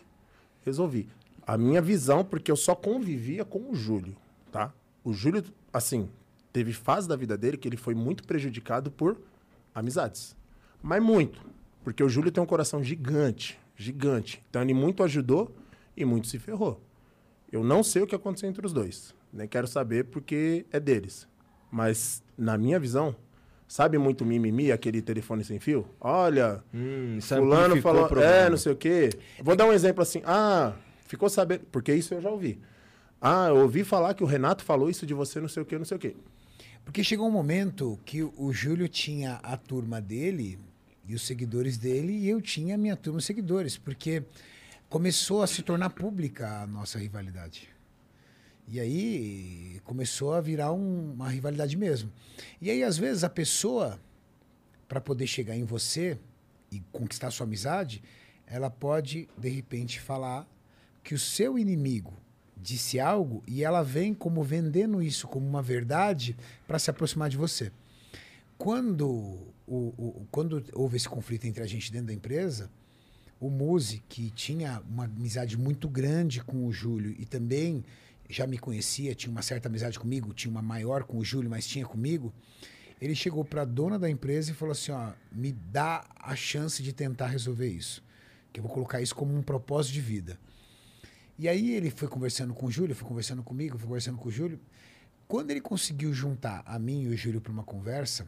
Resolvi. 0.65 1.09
A 1.45 1.57
minha 1.57 1.81
visão, 1.81 2.23
porque 2.23 2.51
eu 2.51 2.55
só 2.55 2.73
convivia 2.73 3.43
com 3.43 3.69
o 3.69 3.75
Júlio, 3.75 4.15
tá? 4.51 4.73
O 5.03 5.13
Júlio, 5.13 5.43
assim, 5.71 6.09
teve 6.51 6.71
fase 6.71 7.07
da 7.07 7.15
vida 7.15 7.37
dele 7.37 7.57
que 7.57 7.67
ele 7.67 7.77
foi 7.77 7.93
muito 7.93 8.23
prejudicado 8.23 8.89
por 8.89 9.17
amizades. 9.75 10.35
Mas 10.81 11.01
muito. 11.03 11.41
Porque 11.83 12.03
o 12.03 12.07
Júlio 12.09 12.31
tem 12.31 12.41
um 12.41 12.47
coração 12.47 12.81
gigante, 12.83 13.59
gigante. 13.75 14.41
Então 14.49 14.61
ele 14.61 14.73
muito 14.73 15.03
ajudou 15.03 15.53
e 15.97 16.05
muito 16.05 16.27
se 16.27 16.39
ferrou. 16.39 16.81
Eu 17.51 17.63
não 17.63 17.83
sei 17.83 18.01
o 18.01 18.07
que 18.07 18.15
aconteceu 18.15 18.49
entre 18.49 18.65
os 18.65 18.71
dois. 18.73 19.13
Nem 19.31 19.47
quero 19.47 19.67
saber 19.67 20.05
porque 20.05 20.65
é 20.71 20.79
deles. 20.79 21.27
Mas, 21.69 22.23
na 22.37 22.57
minha 22.57 22.79
visão, 22.79 23.15
sabe 23.67 23.97
muito 23.97 24.23
mimimi, 24.23 24.71
aquele 24.71 25.01
telefone 25.01 25.43
sem 25.43 25.59
fio? 25.59 25.85
Olha, 25.99 26.63
Hum, 26.73 27.17
fulano 27.19 27.81
falou, 27.81 28.07
é, 28.21 28.49
não 28.49 28.57
sei 28.57 28.71
o 28.71 28.75
quê. 28.75 29.09
Vou 29.41 29.55
dar 29.55 29.65
um 29.65 29.73
exemplo 29.73 30.01
assim. 30.01 30.21
Ah, 30.25 30.73
ficou 31.13 31.29
sabendo, 31.29 31.65
porque 31.71 31.93
isso 31.93 32.13
eu 32.13 32.21
já 32.21 32.29
ouvi. 32.29 32.59
Ah, 33.21 33.47
eu 33.49 33.57
ouvi 33.57 33.83
falar 33.83 34.13
que 34.15 34.23
o 34.23 34.27
Renato 34.27 34.63
falou 34.63 34.89
isso 34.89 35.05
de 35.05 35.13
você, 35.13 35.39
não 35.39 35.47
sei 35.47 35.61
o 35.63 35.65
quê, 35.65 35.77
não 35.77 35.85
sei 35.85 35.95
o 35.95 35.99
quê. 35.99 36.15
Porque 36.83 37.03
chegou 37.03 37.27
um 37.27 37.31
momento 37.31 37.99
que 38.03 38.23
o 38.23 38.51
Júlio 38.51 38.89
tinha 38.89 39.35
a 39.43 39.55
turma 39.55 40.01
dele 40.01 40.59
e 41.07 41.13
os 41.13 41.21
seguidores 41.21 41.77
dele, 41.77 42.13
e 42.13 42.27
eu 42.27 42.41
tinha 42.41 42.75
a 42.75 42.77
minha 42.77 42.97
turma 42.97 43.19
de 43.19 43.25
seguidores, 43.25 43.77
porque 43.77 44.23
começou 44.89 45.41
a 45.43 45.47
se 45.47 45.61
tornar 45.61 45.91
pública 45.91 46.61
a 46.63 46.67
nossa 46.67 46.97
rivalidade. 46.97 47.69
E 48.67 48.79
aí 48.79 49.79
começou 49.83 50.33
a 50.33 50.41
virar 50.41 50.73
um- 50.73 51.13
uma 51.13 51.29
rivalidade 51.29 51.77
mesmo. 51.77 52.11
E 52.61 52.69
aí, 52.69 52.83
às 52.83 52.97
vezes, 52.97 53.23
a 53.23 53.29
pessoa, 53.29 53.99
para 54.87 54.99
poder 54.99 55.27
chegar 55.27 55.55
em 55.55 55.63
você 55.63 56.17
e 56.71 56.81
conquistar 56.91 57.29
sua 57.31 57.45
amizade, 57.45 58.01
ela 58.47 58.69
pode, 58.69 59.27
de 59.37 59.49
repente, 59.49 59.99
falar 59.99 60.47
que 61.03 61.13
o 61.13 61.19
seu 61.19 61.57
inimigo 61.59 62.13
disse 62.55 62.99
algo 62.99 63.43
e 63.45 63.63
ela 63.63 63.83
vem 63.83 64.13
como 64.13 64.41
vendendo 64.43 65.01
isso 65.01 65.27
como 65.27 65.45
uma 65.45 65.61
verdade 65.61 66.35
para 66.65 66.79
se 66.79 66.89
aproximar 66.89 67.29
de 67.29 67.35
você. 67.37 67.71
Quando, 68.57 69.07
o, 69.67 69.93
o- 69.97 70.27
quando 70.31 70.63
houve 70.73 70.95
esse 70.97 71.09
conflito 71.09 71.45
entre 71.45 71.61
a 71.63 71.67
gente 71.67 71.91
dentro 71.91 72.07
da 72.07 72.13
empresa, 72.13 72.69
o 73.39 73.49
Muzi, 73.49 74.01
que 74.07 74.29
tinha 74.29 74.81
uma 74.89 75.03
amizade 75.05 75.57
muito 75.57 75.89
grande 75.89 76.41
com 76.41 76.65
o 76.65 76.71
Júlio 76.71 77.13
e 77.19 77.25
também 77.25 77.83
já 78.29 78.47
me 78.47 78.57
conhecia, 78.57 79.13
tinha 79.13 79.31
uma 79.31 79.41
certa 79.41 79.67
amizade 79.67 79.99
comigo, 79.99 80.33
tinha 80.33 80.49
uma 80.49 80.61
maior 80.61 81.03
com 81.03 81.17
o 81.17 81.25
Júlio, 81.25 81.49
mas 81.49 81.67
tinha 81.67 81.85
comigo, 81.85 82.33
ele 83.01 83.13
chegou 83.13 83.43
para 83.43 83.63
a 83.63 83.65
dona 83.65 83.99
da 83.99 84.09
empresa 84.09 84.51
e 84.51 84.53
falou 84.53 84.71
assim: 84.71 84.93
ó, 84.93 85.11
me 85.29 85.51
dá 85.51 86.05
a 86.15 86.33
chance 86.37 86.81
de 86.81 86.93
tentar 86.93 87.27
resolver 87.27 87.67
isso, 87.67 88.01
que 88.53 88.61
eu 88.61 88.63
vou 88.63 88.71
colocar 88.71 89.01
isso 89.01 89.13
como 89.13 89.35
um 89.35 89.41
propósito 89.41 89.93
de 89.93 90.01
vida. 90.01 90.39
E 91.37 91.47
aí 91.47 91.71
ele 91.71 91.89
foi 91.89 92.07
conversando 92.07 92.53
com 92.53 92.67
o 92.67 92.71
Júlio, 92.71 92.95
foi 92.95 93.07
conversando 93.07 93.43
comigo, 93.43 93.77
foi 93.77 93.87
conversando 93.87 94.17
com 94.17 94.29
o 94.29 94.31
Júlio. 94.31 94.59
Quando 95.27 95.51
ele 95.51 95.61
conseguiu 95.61 96.13
juntar 96.13 96.61
a 96.65 96.77
mim 96.77 97.03
e 97.03 97.07
o 97.07 97.17
Júlio 97.17 97.41
para 97.41 97.51
uma 97.51 97.63
conversa, 97.63 98.27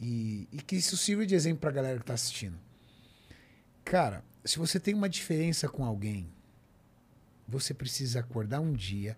e, 0.00 0.48
e 0.52 0.58
que 0.58 0.76
isso 0.76 0.96
sirva 0.96 1.26
de 1.26 1.34
exemplo 1.34 1.60
para 1.60 1.70
a 1.70 1.72
galera 1.72 1.96
que 1.96 2.02
está 2.02 2.14
assistindo. 2.14 2.58
Cara, 3.84 4.24
se 4.44 4.58
você 4.58 4.78
tem 4.78 4.94
uma 4.94 5.08
diferença 5.08 5.68
com 5.68 5.84
alguém, 5.84 6.28
você 7.46 7.74
precisa 7.74 8.20
acordar 8.20 8.60
um 8.60 8.72
dia 8.72 9.16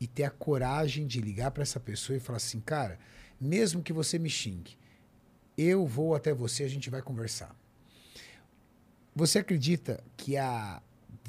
e 0.00 0.06
ter 0.06 0.24
a 0.24 0.30
coragem 0.30 1.06
de 1.06 1.20
ligar 1.20 1.50
para 1.50 1.62
essa 1.62 1.78
pessoa 1.78 2.16
e 2.16 2.20
falar 2.20 2.38
assim, 2.38 2.60
cara, 2.60 2.98
mesmo 3.40 3.82
que 3.82 3.92
você 3.92 4.18
me 4.18 4.28
xingue, 4.28 4.76
eu 5.56 5.86
vou 5.86 6.14
até 6.14 6.32
você, 6.32 6.64
a 6.64 6.68
gente 6.68 6.90
vai 6.90 7.02
conversar. 7.02 7.54
Você 9.14 9.38
acredita 9.38 10.02
que 10.16 10.36
há 10.36 10.82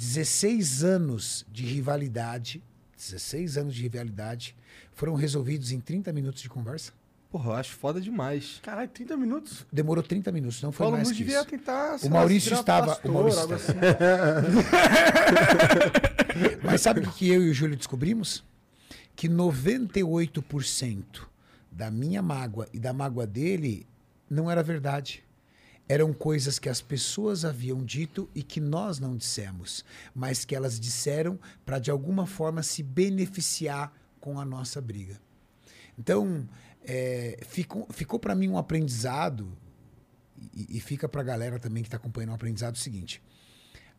16 0.06 0.84
anos 0.84 1.46
de 1.52 1.64
rivalidade, 1.64 2.64
16 2.98 3.56
anos 3.60 3.76
de 3.76 3.84
rivalidade, 3.84 4.56
foram 4.94 5.14
resolvidos 5.14 5.72
em 5.72 5.80
30 5.80 6.12
minutos 6.12 6.42
de 6.42 6.50
conversa? 6.50 6.92
Porra, 7.30 7.52
eu 7.52 7.56
acho 7.56 7.76
foda 7.76 8.02
demais. 8.02 8.60
Caralho, 8.64 8.90
30 8.90 9.16
minutos? 9.16 9.64
Demorou 9.72 10.04
30 10.04 10.32
minutos, 10.32 10.60
não 10.64 10.72
foi 10.72 10.86
Paulo 10.86 10.98
mais 10.98 11.08
Musi 11.08 11.18
que 11.20 11.24
devia 11.24 11.42
isso. 11.42 11.50
tentar. 11.50 11.98
O 12.02 12.10
Maurício 12.10 12.52
estava- 12.52 12.88
pastor, 12.88 13.12
o 13.12 13.14
Maurício 13.14 13.42
estava- 13.42 13.56
assim. 13.56 13.74
Mas 16.66 16.82
sabe 16.82 17.02
o 17.02 17.04
que 17.04 17.12
que 17.12 17.30
eu 17.30 17.44
e 17.46 17.52
o 17.52 17.54
Júlio 17.54 17.78
descobrimos? 17.78 18.44
Que 19.16 19.30
98% 19.30 21.28
da 21.72 21.92
minha 21.92 22.24
mágoa 22.24 22.68
e 22.74 22.80
da 22.80 22.92
mágoa 22.92 23.28
dele 23.28 23.86
não 24.28 24.50
era 24.50 24.64
verdade. 24.64 25.24
Eram 25.92 26.14
coisas 26.14 26.58
que 26.58 26.70
as 26.70 26.80
pessoas 26.80 27.44
haviam 27.44 27.84
dito 27.84 28.30
e 28.34 28.42
que 28.42 28.62
nós 28.62 28.98
não 28.98 29.18
dissemos, 29.18 29.84
mas 30.16 30.46
que 30.46 30.56
elas 30.56 30.80
disseram 30.80 31.38
para 31.66 31.80
de 31.80 31.92
alguma 31.92 32.26
forma 32.26 32.64
se 32.64 32.82
beneficiar 32.82 33.94
com 34.18 34.40
a 34.40 34.46
nossa 34.46 34.80
briga. 34.80 35.20
Então, 36.00 36.48
é, 36.86 37.40
ficou, 37.46 37.86
ficou 37.90 38.18
para 38.18 38.34
mim 38.34 38.48
um 38.48 38.58
aprendizado, 38.58 39.52
e, 40.56 40.78
e 40.78 40.80
fica 40.80 41.10
para 41.10 41.20
a 41.20 41.26
galera 41.26 41.60
também 41.60 41.84
que 41.84 41.88
está 41.88 41.98
acompanhando 41.98 42.30
um 42.30 42.36
aprendizado 42.36 42.76
o 42.76 42.80
seguinte: 42.80 43.22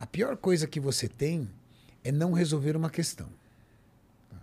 a 0.01 0.07
pior 0.07 0.39
coisa 0.39 0.67
que 0.67 0.81
você 0.81 1.07
tem 1.07 1.47
é 2.03 2.11
não 2.11 2.33
resolver 2.33 2.75
uma 2.75 2.89
questão. 2.89 3.29
tá? 4.31 4.39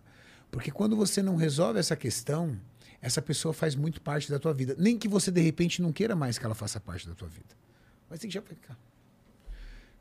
Porque 0.51 0.69
quando 0.69 0.95
você 0.95 1.23
não 1.23 1.35
resolve 1.35 1.79
essa 1.79 1.95
questão, 1.95 2.55
essa 3.01 3.21
pessoa 3.21 3.53
faz 3.53 3.75
muito 3.75 4.01
parte 4.01 4.29
da 4.29 4.37
tua 4.37 4.53
vida. 4.53 4.75
Nem 4.77 4.97
que 4.97 5.07
você, 5.07 5.31
de 5.31 5.41
repente, 5.41 5.81
não 5.81 5.91
queira 5.91 6.15
mais 6.15 6.37
que 6.37 6.45
ela 6.45 6.55
faça 6.55 6.79
parte 6.79 7.07
da 7.07 7.15
tua 7.15 7.27
vida. 7.27 7.55
Mas 8.09 8.19
tem 8.19 8.29
que 8.29 8.33
já 8.33 8.41
ficar. 8.41 8.77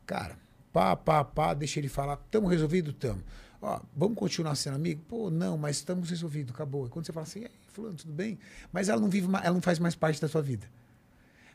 Cara, 0.05 0.37
pá, 0.73 0.95
pá, 0.95 1.23
pá, 1.23 1.53
deixa 1.53 1.79
ele 1.79 1.87
falar. 1.87 2.17
Tamo 2.31 2.47
resolvido? 2.47 2.91
Tamo. 2.91 3.23
Ó, 3.61 3.79
vamos 3.95 4.17
continuar 4.17 4.55
sendo 4.55 4.75
amigo? 4.75 5.01
Pô, 5.07 5.29
não, 5.29 5.57
mas 5.57 5.77
estamos 5.77 6.09
resolvidos, 6.09 6.53
acabou. 6.53 6.87
E 6.87 6.89
quando 6.89 7.05
você 7.05 7.13
fala 7.13 7.25
assim, 7.25 7.43
aí, 7.43 7.51
fulano, 7.67 7.95
tudo 7.95 8.13
bem? 8.13 8.39
Mas 8.71 8.89
ela 8.89 8.99
não 8.99 9.09
vive, 9.09 9.27
ela 9.27 9.53
não 9.53 9.61
faz 9.61 9.79
mais 9.79 9.95
parte 9.95 10.19
da 10.19 10.27
tua 10.27 10.41
vida. 10.41 10.67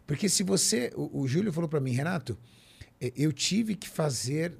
Porque 0.07 0.28
se 0.28 0.42
você. 0.42 0.92
O, 0.95 1.22
o 1.22 1.28
Júlio 1.28 1.53
falou 1.53 1.68
para 1.68 1.80
mim, 1.80 1.92
Renato, 1.92 2.38
eu 3.01 3.32
tive 3.32 3.74
que 3.74 3.88
fazer 3.88 4.57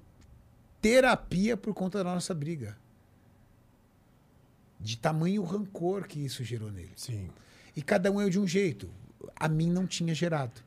terapia 0.81 1.57
por 1.57 1.73
conta 1.73 2.03
da 2.03 2.05
nossa 2.05 2.35
briga. 2.35 2.77
De 4.85 4.99
tamanho 4.99 5.43
rancor 5.43 6.07
que 6.07 6.21
isso 6.23 6.45
gerou 6.45 6.71
nele. 6.71 6.93
Sim. 6.95 7.31
E 7.75 7.81
cada 7.81 8.13
um 8.13 8.21
é 8.21 8.29
de 8.29 8.39
um 8.39 8.47
jeito. 8.47 8.91
A 9.35 9.49
mim 9.49 9.71
não 9.71 9.87
tinha 9.87 10.15
gerado. 10.15 10.61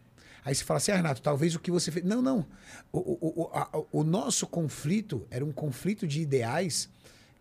Aí 0.44 0.56
você 0.56 0.64
fala 0.64 0.80
assim, 0.80 0.92
ah, 0.92 0.96
Renato, 0.96 1.22
talvez 1.22 1.54
o 1.54 1.60
que 1.60 1.70
você 1.70 1.92
fez. 1.92 2.04
Não, 2.04 2.20
não. 2.20 2.44
O, 2.92 2.98
o, 3.00 3.42
o, 3.44 3.50
a- 3.54 3.70
o 3.92 4.04
nosso 4.04 4.48
conflito 4.48 5.28
era 5.30 5.46
um 5.46 5.52
conflito 5.52 6.08
de 6.08 6.20
ideais 6.20 6.90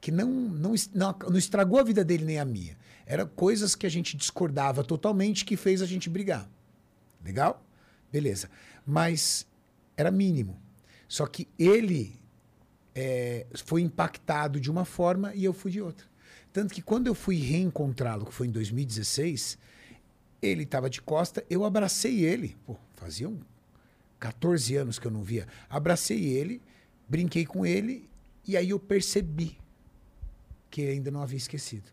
que 0.03 0.13
não, 0.13 0.31
não, 0.31 0.75
não, 0.95 1.17
não 1.31 1.39
estragou 1.39 1.79
a 1.79 1.83
vida 1.83 2.05
dele 2.05 2.27
nem 2.27 2.39
a 2.39 2.45
minha. 2.45 2.77
Era 3.07 3.25
coisas 3.25 3.75
que 3.75 3.87
a 3.87 3.89
gente 3.89 4.15
discordava 4.15 4.85
totalmente 4.85 5.47
que 5.47 5.57
fez 5.57 5.81
a 5.81 5.87
gente 5.87 6.11
brigar. 6.11 6.47
Legal? 7.25 7.65
Beleza. 8.13 8.51
Mas 8.85 9.47
era 9.97 10.11
mínimo. 10.11 10.61
Só 11.09 11.27
que 11.27 11.49
ele 11.59 12.21
é, 12.95 13.47
foi 13.65 13.81
impactado 13.81 14.61
de 14.61 14.71
uma 14.71 14.85
forma 14.85 15.35
e 15.35 15.43
eu 15.43 15.55
fui 15.55 15.71
de 15.71 15.81
outra. 15.81 16.07
Tanto 16.57 16.73
que 16.73 16.81
quando 16.81 17.07
eu 17.07 17.15
fui 17.15 17.37
reencontrá-lo, 17.37 18.25
que 18.25 18.33
foi 18.33 18.47
em 18.47 18.51
2016, 18.51 19.59
ele 20.41 20.63
estava 20.63 20.89
de 20.89 21.03
costa, 21.03 21.45
eu 21.51 21.67
abracei 21.67 22.25
ele. 22.25 22.57
Pô, 22.65 22.79
faziam 22.95 23.39
14 24.19 24.75
anos 24.75 24.99
que 24.99 25.07
eu 25.07 25.11
não 25.11 25.23
via. 25.23 25.47
Abracei 25.69 26.19
ele, 26.25 26.63
brinquei 27.07 27.45
com 27.45 27.67
ele, 27.67 28.09
e 28.49 28.57
aí 28.57 28.71
eu 28.71 28.81
percebi 28.81 29.59
que 30.71 30.81
ele 30.81 30.93
ainda 30.93 31.11
não 31.11 31.21
havia 31.21 31.37
esquecido. 31.37 31.91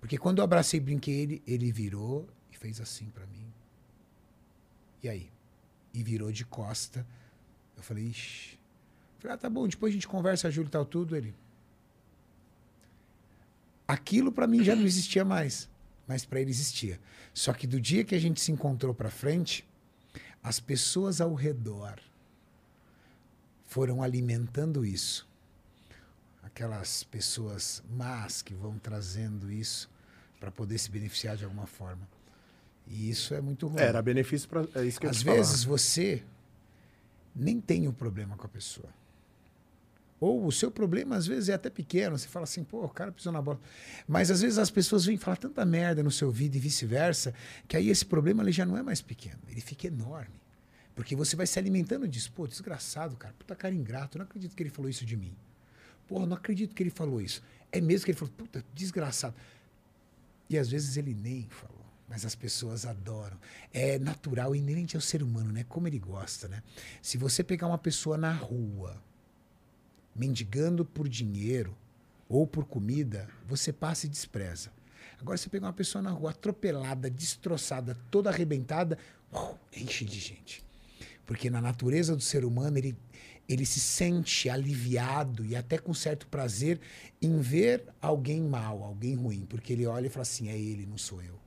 Porque 0.00 0.18
quando 0.18 0.38
eu 0.38 0.44
abracei 0.44 0.78
e 0.78 0.82
brinquei 0.82 1.20
ele, 1.20 1.42
ele 1.46 1.70
virou 1.70 2.28
e 2.50 2.56
fez 2.56 2.80
assim 2.80 3.06
para 3.06 3.24
mim. 3.26 3.46
E 5.00 5.08
aí? 5.08 5.30
E 5.94 6.02
virou 6.02 6.32
de 6.32 6.44
costa. 6.44 7.06
Eu 7.76 7.84
falei, 7.84 8.06
ixi. 8.06 8.58
Falei, 9.20 9.36
ah, 9.36 9.38
tá 9.38 9.48
bom, 9.48 9.68
depois 9.68 9.92
a 9.92 9.94
gente 9.94 10.08
conversa, 10.08 10.50
Júlio 10.50 10.72
tal, 10.72 10.84
tudo. 10.84 11.14
Ele. 11.14 11.32
Aquilo 13.86 14.32
para 14.32 14.46
mim 14.46 14.62
já 14.62 14.74
não 14.74 14.84
existia 14.84 15.24
mais, 15.24 15.68
mas 16.06 16.24
para 16.24 16.40
ele 16.40 16.50
existia. 16.50 17.00
Só 17.34 17.52
que 17.52 17.66
do 17.66 17.80
dia 17.80 18.04
que 18.04 18.14
a 18.14 18.18
gente 18.20 18.40
se 18.40 18.52
encontrou 18.52 18.94
para 18.94 19.10
frente, 19.10 19.66
as 20.42 20.60
pessoas 20.60 21.20
ao 21.20 21.34
redor 21.34 21.98
foram 23.66 24.02
alimentando 24.02 24.84
isso. 24.84 25.26
Aquelas 26.42 27.02
pessoas 27.04 27.82
más 27.90 28.42
que 28.42 28.52
vão 28.54 28.78
trazendo 28.78 29.50
isso 29.50 29.88
para 30.38 30.50
poder 30.50 30.76
se 30.78 30.90
beneficiar 30.90 31.36
de 31.36 31.44
alguma 31.44 31.66
forma. 31.66 32.06
E 32.86 33.08
isso 33.08 33.32
é 33.32 33.40
muito 33.40 33.66
ruim. 33.68 33.80
Era 33.80 34.02
benefício 34.02 34.48
para. 34.48 34.66
É 34.74 34.84
isso 34.84 35.00
que 35.00 35.06
eu 35.06 35.10
Às 35.10 35.18
te 35.18 35.24
falar. 35.24 35.36
vezes 35.36 35.64
você 35.64 36.22
nem 37.34 37.60
tem 37.60 37.88
o 37.88 37.92
problema 37.92 38.36
com 38.36 38.44
a 38.44 38.48
pessoa. 38.48 38.88
Ou 40.22 40.46
o 40.46 40.52
seu 40.52 40.70
problema, 40.70 41.16
às 41.16 41.26
vezes, 41.26 41.48
é 41.48 41.54
até 41.54 41.68
pequeno. 41.68 42.16
Você 42.16 42.28
fala 42.28 42.44
assim, 42.44 42.62
pô, 42.62 42.84
o 42.84 42.88
cara 42.88 43.10
pisou 43.10 43.32
na 43.32 43.42
bola. 43.42 43.58
Mas, 44.06 44.30
às 44.30 44.40
vezes, 44.40 44.56
as 44.56 44.70
pessoas 44.70 45.04
vêm 45.04 45.16
falar 45.16 45.36
tanta 45.36 45.64
merda 45.64 46.00
no 46.00 46.12
seu 46.12 46.28
ouvido 46.28 46.54
e 46.54 46.60
vice-versa, 46.60 47.34
que 47.66 47.76
aí 47.76 47.88
esse 47.88 48.06
problema 48.06 48.40
ele 48.40 48.52
já 48.52 48.64
não 48.64 48.78
é 48.78 48.84
mais 48.84 49.02
pequeno, 49.02 49.40
ele 49.48 49.60
fica 49.60 49.88
enorme. 49.88 50.40
Porque 50.94 51.16
você 51.16 51.34
vai 51.34 51.44
se 51.44 51.58
alimentando 51.58 52.06
disso. 52.06 52.30
Pô, 52.30 52.46
desgraçado, 52.46 53.16
cara. 53.16 53.34
Puta 53.36 53.56
cara 53.56 53.74
ingrato. 53.74 54.16
Não 54.16 54.24
acredito 54.24 54.54
que 54.54 54.62
ele 54.62 54.70
falou 54.70 54.88
isso 54.88 55.04
de 55.04 55.16
mim. 55.16 55.34
Porra, 56.06 56.24
não 56.24 56.36
acredito 56.36 56.72
que 56.72 56.84
ele 56.84 56.90
falou 56.90 57.20
isso. 57.20 57.42
É 57.72 57.80
mesmo 57.80 58.04
que 58.04 58.12
ele 58.12 58.18
falou, 58.18 58.32
puta, 58.36 58.64
desgraçado. 58.72 59.34
E 60.48 60.56
às 60.56 60.68
vezes 60.70 60.96
ele 60.96 61.14
nem 61.14 61.48
falou. 61.50 61.84
Mas 62.08 62.24
as 62.24 62.36
pessoas 62.36 62.86
adoram. 62.86 63.36
É 63.72 63.98
natural, 63.98 64.54
inerente 64.54 64.94
ao 64.94 65.00
ser 65.00 65.20
humano, 65.20 65.50
né? 65.50 65.64
Como 65.68 65.88
ele 65.88 65.98
gosta, 65.98 66.46
né? 66.46 66.62
Se 67.00 67.18
você 67.18 67.42
pegar 67.42 67.66
uma 67.66 67.78
pessoa 67.78 68.16
na 68.16 68.32
rua, 68.32 69.02
mendigando 70.14 70.84
por 70.84 71.08
dinheiro 71.08 71.76
ou 72.28 72.46
por 72.46 72.64
comida, 72.64 73.28
você 73.46 73.72
passa 73.72 74.06
e 74.06 74.08
despreza. 74.08 74.70
Agora, 75.20 75.36
você 75.36 75.48
pegar 75.48 75.66
uma 75.66 75.72
pessoa 75.72 76.02
na 76.02 76.10
rua 76.10 76.30
atropelada, 76.30 77.08
destroçada, 77.08 77.96
toda 78.10 78.30
arrebentada, 78.30 78.98
uh, 79.32 79.56
enche 79.76 80.04
de 80.04 80.18
gente. 80.18 80.64
Porque 81.24 81.48
na 81.48 81.60
natureza 81.60 82.16
do 82.16 82.22
ser 82.22 82.44
humano, 82.44 82.76
ele, 82.76 82.96
ele 83.48 83.64
se 83.64 83.78
sente 83.78 84.50
aliviado 84.50 85.44
e 85.44 85.54
até 85.54 85.78
com 85.78 85.94
certo 85.94 86.26
prazer 86.26 86.80
em 87.20 87.40
ver 87.40 87.84
alguém 88.00 88.42
mal, 88.42 88.82
alguém 88.82 89.14
ruim. 89.14 89.46
Porque 89.48 89.72
ele 89.72 89.86
olha 89.86 90.06
e 90.06 90.10
fala 90.10 90.22
assim: 90.22 90.48
é 90.48 90.58
ele, 90.58 90.86
não 90.86 90.98
sou 90.98 91.22
eu. 91.22 91.38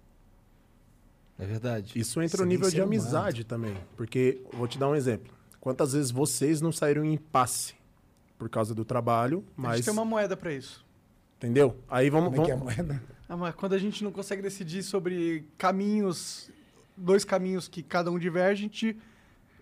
É 1.37 1.45
verdade. 1.45 1.99
Isso 1.99 2.21
entra 2.21 2.37
Você 2.37 2.43
no 2.43 2.49
nível 2.49 2.69
de 2.69 2.75
ser 2.75 2.81
humano. 2.83 2.93
amizade 2.93 3.43
também. 3.43 3.75
Porque, 3.97 4.41
vou 4.53 4.67
te 4.67 4.79
dar 4.79 4.87
um 4.87 4.95
exemplo. 4.95 5.33
Quantas 5.59 5.91
vezes 5.91 6.11
vocês 6.11 6.61
não 6.61 6.71
saíram 6.71 7.03
em 7.03 7.13
impasse 7.13 7.74
por 8.38 8.49
causa 8.49 8.74
do 8.76 8.84
trabalho, 8.86 9.44
A 9.57 9.62
mas. 9.62 9.76
gente 9.78 9.86
tem 9.86 9.94
uma 9.94 10.06
moeda 10.06 10.36
pra 10.36 10.53
isso. 10.53 10.86
Entendeu? 11.38 11.78
Aí 11.90 12.10
vamos. 12.10 12.30
Como 12.30 12.41
é 12.41 12.45
que 12.45 12.52
é 12.52 12.53
a 12.53 12.57
vamos... 12.57 12.76
moeda? 12.76 13.03
Ah, 13.28 13.36
mas 13.36 13.56
quando 13.56 13.74
a 13.74 13.80
gente 13.80 14.03
não 14.03 14.12
consegue 14.12 14.40
decidir 14.40 14.84
sobre 14.84 15.48
caminhos, 15.57 16.52
dois 16.95 17.26
caminhos 17.26 17.68
que 17.68 17.82
cada 17.82 18.12
um 18.12 18.20
diverge, 18.20 18.52
a 18.52 18.68
gente 18.68 18.95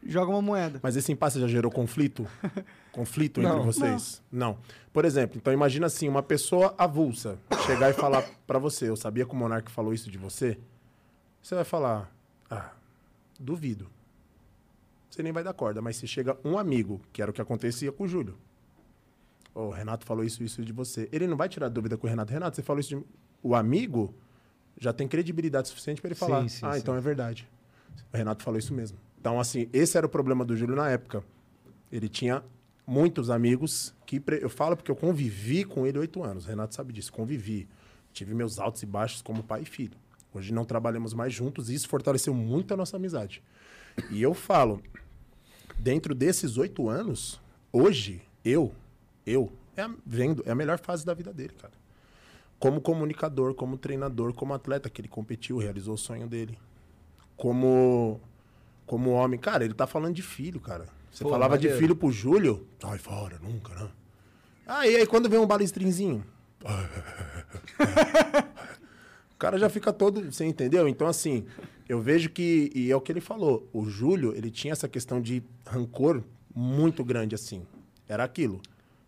joga 0.05 0.31
uma 0.31 0.41
moeda. 0.41 0.81
Mas 0.83 0.97
esse 0.97 1.13
impasse 1.13 1.39
já 1.39 1.47
gerou 1.47 1.71
conflito? 1.71 2.27
conflito 2.91 3.39
entre 3.39 3.53
Não. 3.53 3.63
vocês? 3.63 4.21
Não. 4.29 4.57
Por 4.91 5.05
exemplo, 5.05 5.37
então 5.37 5.53
imagina 5.53 5.85
assim, 5.87 6.09
uma 6.09 6.21
pessoa 6.21 6.75
avulsa 6.77 7.39
chegar 7.65 7.89
e 7.89 7.93
falar 7.93 8.23
pra 8.45 8.59
você, 8.59 8.89
eu 8.89 8.97
sabia 8.97 9.25
que 9.25 9.31
o 9.31 9.35
Monark 9.35 9.71
falou 9.71 9.93
isso 9.93 10.11
de 10.11 10.17
você? 10.17 10.57
Você 11.41 11.55
vai 11.55 11.63
falar, 11.63 12.13
ah, 12.49 12.71
duvido. 13.39 13.87
Você 15.09 15.23
nem 15.23 15.31
vai 15.31 15.43
dar 15.43 15.53
corda, 15.53 15.81
mas 15.81 15.95
se 15.95 16.05
chega 16.07 16.37
um 16.43 16.57
amigo, 16.57 16.99
que 17.13 17.21
era 17.21 17.31
o 17.31 17.33
que 17.33 17.41
acontecia 17.41 17.91
com 17.93 18.03
o 18.03 18.07
Júlio. 18.07 18.37
O 19.55 19.69
Renato 19.69 20.05
falou 20.05 20.23
isso, 20.23 20.43
isso 20.43 20.63
de 20.63 20.73
você. 20.73 21.07
Ele 21.11 21.27
não 21.27 21.37
vai 21.37 21.47
tirar 21.47 21.69
dúvida 21.69 21.97
com 21.97 22.07
o 22.07 22.09
Renato. 22.09 22.33
Renato, 22.33 22.55
você 22.55 22.63
falou 22.63 22.79
isso 22.79 22.97
de... 22.97 23.05
O 23.41 23.53
amigo 23.55 24.13
já 24.79 24.91
tem 24.91 25.07
credibilidade 25.07 25.67
suficiente 25.67 26.01
pra 26.01 26.07
ele 26.07 26.15
falar. 26.15 26.41
Sim, 26.43 26.47
sim, 26.47 26.65
ah, 26.65 26.73
sim. 26.73 26.79
então 26.79 26.95
é 26.95 26.99
verdade. 27.01 27.47
O 28.11 28.17
Renato 28.17 28.43
falou 28.43 28.57
isso 28.57 28.73
mesmo. 28.73 28.97
Então, 29.19 29.39
assim, 29.39 29.69
esse 29.71 29.97
era 29.97 30.05
o 30.05 30.09
problema 30.09 30.43
do 30.43 30.55
Júlio 30.57 30.75
na 30.75 30.89
época. 30.89 31.23
Ele 31.91 32.09
tinha 32.09 32.43
muitos 32.87 33.29
amigos 33.29 33.93
que... 34.05 34.19
pre- 34.19 34.39
Eu 34.41 34.49
falo 34.49 34.75
porque 34.75 34.89
eu 34.89 34.95
convivi 34.95 35.63
com 35.63 35.85
ele 35.85 35.99
oito 35.99 36.23
anos. 36.23 36.45
O 36.45 36.47
Renato 36.49 36.73
sabe 36.73 36.91
disso. 36.91 37.13
Convivi. 37.13 37.67
Tive 38.11 38.33
meus 38.33 38.57
altos 38.59 38.81
e 38.81 38.85
baixos 38.85 39.21
como 39.21 39.43
pai 39.43 39.61
e 39.61 39.65
filho. 39.65 39.97
Hoje 40.33 40.51
não 40.51 40.65
trabalhamos 40.65 41.13
mais 41.13 41.31
juntos 41.31 41.69
e 41.69 41.75
isso 41.75 41.87
fortaleceu 41.87 42.33
muito 42.33 42.73
a 42.73 42.77
nossa 42.77 42.97
amizade. 42.97 43.43
E 44.09 44.19
eu 44.19 44.33
falo, 44.33 44.81
dentro 45.77 46.15
desses 46.15 46.57
oito 46.57 46.89
anos, 46.89 47.39
hoje, 47.71 48.21
eu, 48.43 48.73
eu, 49.25 49.51
é 49.75 49.81
a, 49.81 49.91
vendo, 50.05 50.43
é 50.45 50.51
a 50.51 50.55
melhor 50.55 50.79
fase 50.79 51.05
da 51.05 51.13
vida 51.13 51.33
dele, 51.33 51.53
cara. 51.59 51.73
Como 52.59 52.79
comunicador, 52.79 53.53
como 53.53 53.77
treinador, 53.77 54.33
como 54.33 54.53
atleta, 54.53 54.89
que 54.89 55.01
ele 55.01 55.07
competiu, 55.07 55.57
realizou 55.57 55.95
o 55.95 55.97
sonho 55.97 56.27
dele. 56.27 56.57
Como, 57.35 58.21
como 58.85 59.11
homem. 59.11 59.39
Cara, 59.39 59.65
ele 59.65 59.73
tá 59.73 59.85
falando 59.85 60.15
de 60.15 60.21
filho, 60.21 60.59
cara. 60.59 60.85
Você 61.11 61.23
Pô, 61.23 61.29
falava 61.29 61.57
de 61.57 61.69
filho 61.73 61.95
pro 61.95 62.11
Júlio, 62.11 62.65
sai 62.81 62.97
fora, 62.97 63.37
nunca, 63.39 63.73
né? 63.75 63.89
E 64.87 64.95
aí 64.95 65.05
quando 65.05 65.29
vem 65.29 65.39
um 65.39 65.45
balestrinzinho? 65.45 66.23
O 69.33 69.37
cara 69.43 69.59
já 69.59 69.67
fica 69.67 69.91
todo, 69.91 70.31
você 70.31 70.45
entendeu? 70.45 70.87
Então, 70.87 71.05
assim, 71.05 71.45
eu 71.89 71.99
vejo 71.99 72.29
que, 72.29 72.71
e 72.73 72.89
é 72.89 72.95
o 72.95 73.01
que 73.01 73.11
ele 73.11 73.19
falou, 73.19 73.67
o 73.73 73.83
Júlio, 73.83 74.33
ele 74.33 74.49
tinha 74.49 74.71
essa 74.71 74.87
questão 74.87 75.21
de 75.21 75.43
rancor 75.67 76.23
muito 76.55 77.03
grande, 77.03 77.35
assim. 77.35 77.67
Era 78.07 78.23
aquilo. 78.23 78.61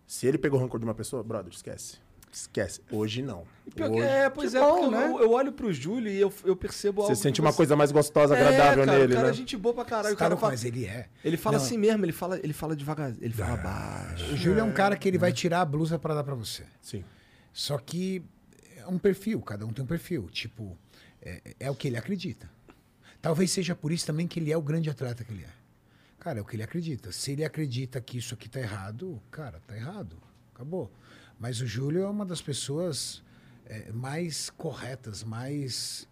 Se 0.07 0.27
ele 0.27 0.37
pegou 0.37 0.59
rancor 0.59 0.79
de 0.79 0.85
uma 0.85 0.93
pessoa, 0.95 1.23
brother, 1.23 1.51
esquece. 1.53 1.97
Esquece. 2.31 2.81
Hoje 2.91 3.21
não. 3.21 3.45
Hoje, 3.79 4.01
é, 4.01 4.29
pois 4.29 4.51
Que 4.51 4.57
é, 4.57 4.59
bom, 4.59 4.69
porque 4.73 4.85
eu- 4.85 4.91
né? 4.91 5.05
eu, 5.07 5.19
eu 5.21 5.31
olho 5.31 5.53
pro 5.53 5.71
Júlio 5.71 6.11
e 6.11 6.19
eu, 6.19 6.33
eu 6.43 6.53
percebo 6.55 7.01
algo. 7.01 7.15
você 7.15 7.21
sente 7.21 7.39
uma 7.39 7.53
coisa 7.53 7.77
mais 7.77 7.93
gostosa, 7.93 8.35
É, 8.35 8.41
agradável 8.41 8.83
cara, 8.85 8.97
nele, 8.99 9.13
o 9.13 9.15
cara 9.15 9.27
né? 9.27 9.33
é 9.33 9.35
gente 9.37 9.55
boa 9.55 9.73
pra 9.73 9.85
caralho. 9.85 10.13
O 10.13 10.17
Cara, 10.17 10.29
cara 10.31 10.39
fala, 10.41 10.51
mas 10.51 10.65
ele 10.65 10.85
é. 10.85 11.07
ele 11.23 11.37
fala 11.37 11.57
Não, 11.57 11.63
assim 11.63 11.77
mesmo, 11.77 12.03
ele 12.03 12.11
fala, 12.11 12.37
ele 12.43 12.51
fala 12.51 12.75
devagar, 12.75 13.13
ele 13.21 13.33
fala 13.33 13.55
baixo. 13.55 14.33
O 14.33 14.37
Júlio 14.37 14.59
é 14.59 14.63
um 14.63 14.73
cara 14.73 14.97
que 14.97 15.07
ele 15.07 15.17
vai 15.17 15.31
tirar 15.31 15.61
a 15.61 15.65
blusa 15.65 15.97
para 15.97 16.13
dar 16.13 16.23
para 16.25 16.35
você. 16.35 16.63
Sim. 16.81 17.05
Só 17.53 17.77
que 17.77 18.21
é 18.77 18.85
um 18.85 18.99
perfil, 18.99 19.39
cada 19.41 19.65
um 19.65 19.71
tem 19.71 19.85
um 19.85 19.87
perfil. 19.87 20.27
Tipo, 20.29 20.77
é, 21.21 21.41
é 21.57 21.71
o 21.71 21.75
que 21.75 21.87
ele 21.87 21.95
acredita. 21.95 22.49
Talvez 23.21 23.49
seja 23.49 23.73
por 23.73 23.93
isso 23.93 24.05
também 24.05 24.27
que 24.27 24.41
ele 24.41 24.51
é 24.51 24.57
o 24.57 24.61
grande 24.61 24.89
atleta 24.89 25.23
que 25.23 25.31
ele 25.31 25.45
é. 25.45 25.64
Cara, 26.25 26.39
é 26.39 26.41
o 26.41 26.45
que 26.45 26.55
ele 26.55 26.63
acredita. 26.63 27.11
Se 27.11 27.33
ele 27.33 27.45
acredita 27.45 28.01
que 28.01 28.17
isso 28.17 28.33
aqui 28.33 28.49
tá 28.49 28.59
errado, 28.59 29.21
cara, 29.29 29.61
tá 29.67 29.77
errado. 29.77 30.17
Acabou. 30.55 30.91
Mas 31.39 31.61
o 31.61 31.67
Júlio 31.67 32.01
é 32.01 32.09
uma 32.09 32.25
das 32.25 32.41
pessoas 32.41 33.21
é, 33.67 33.91
mais 33.91 34.49
corretas, 34.49 35.23
mais 35.23 36.07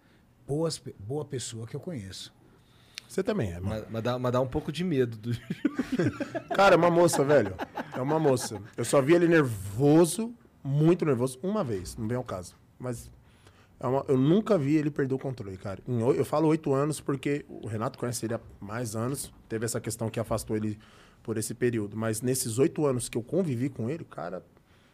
boas, 0.46 0.80
boa 1.00 1.26
pessoa 1.26 1.66
que 1.66 1.76
eu 1.76 1.80
conheço. 1.80 2.32
Você 3.10 3.24
também 3.24 3.54
é, 3.54 3.60
mano. 3.60 3.70
Mas, 3.70 3.86
mas 3.90 4.04
dá, 4.04 4.20
mas 4.20 4.32
dá 4.32 4.40
um 4.40 4.48
pouco 4.48 4.72
de 4.72 4.84
medo 4.84 5.18
do. 5.18 5.32
Cara, 6.56 6.76
é 6.76 6.78
uma 6.78 6.92
moça, 6.92 7.24
velho. 7.24 7.56
É 7.92 8.00
uma 8.00 8.20
moça. 8.20 8.62
Eu 8.78 8.86
só 8.86 9.02
vi 9.02 9.16
ele 9.16 9.28
nervoso, 9.28 10.32
muito 10.64 11.04
nervoso, 11.06 11.40
uma 11.42 11.64
vez, 11.64 11.98
não 11.98 12.08
vem 12.08 12.18
ao 12.18 12.24
caso. 12.24 12.56
Mas 12.78 13.10
uma- 13.88 14.06
eu 14.08 14.18
nunca 14.18 14.58
vi 14.58 14.76
ele 14.76 14.90
perder 14.90 15.14
o 15.16 15.20
controle, 15.20 15.58
cara. 15.58 15.80
Em 15.88 16.00
eu 16.02 16.24
falo 16.26 16.48
oito 16.48 16.74
anos 16.74 17.00
porque 17.00 17.46
o 17.50 17.68
Renato 17.68 17.98
conhece 18.00 18.26
ele 18.26 18.34
há 18.34 18.40
mais 18.60 18.96
anos. 18.96 19.32
Teve 19.50 19.66
essa 19.66 19.80
questão 19.82 20.10
que 20.10 20.20
afastou 20.20 20.56
ele 20.56 20.78
por 21.22 21.38
esse 21.38 21.54
período. 21.54 21.96
Mas 21.98 22.22
nesses 22.22 22.58
oito 22.60 22.86
anos 22.86 23.10
que 23.10 23.18
eu 23.18 23.24
convivi 23.24 23.70
com 23.70 23.90
ele, 23.90 24.04
cara, 24.04 24.44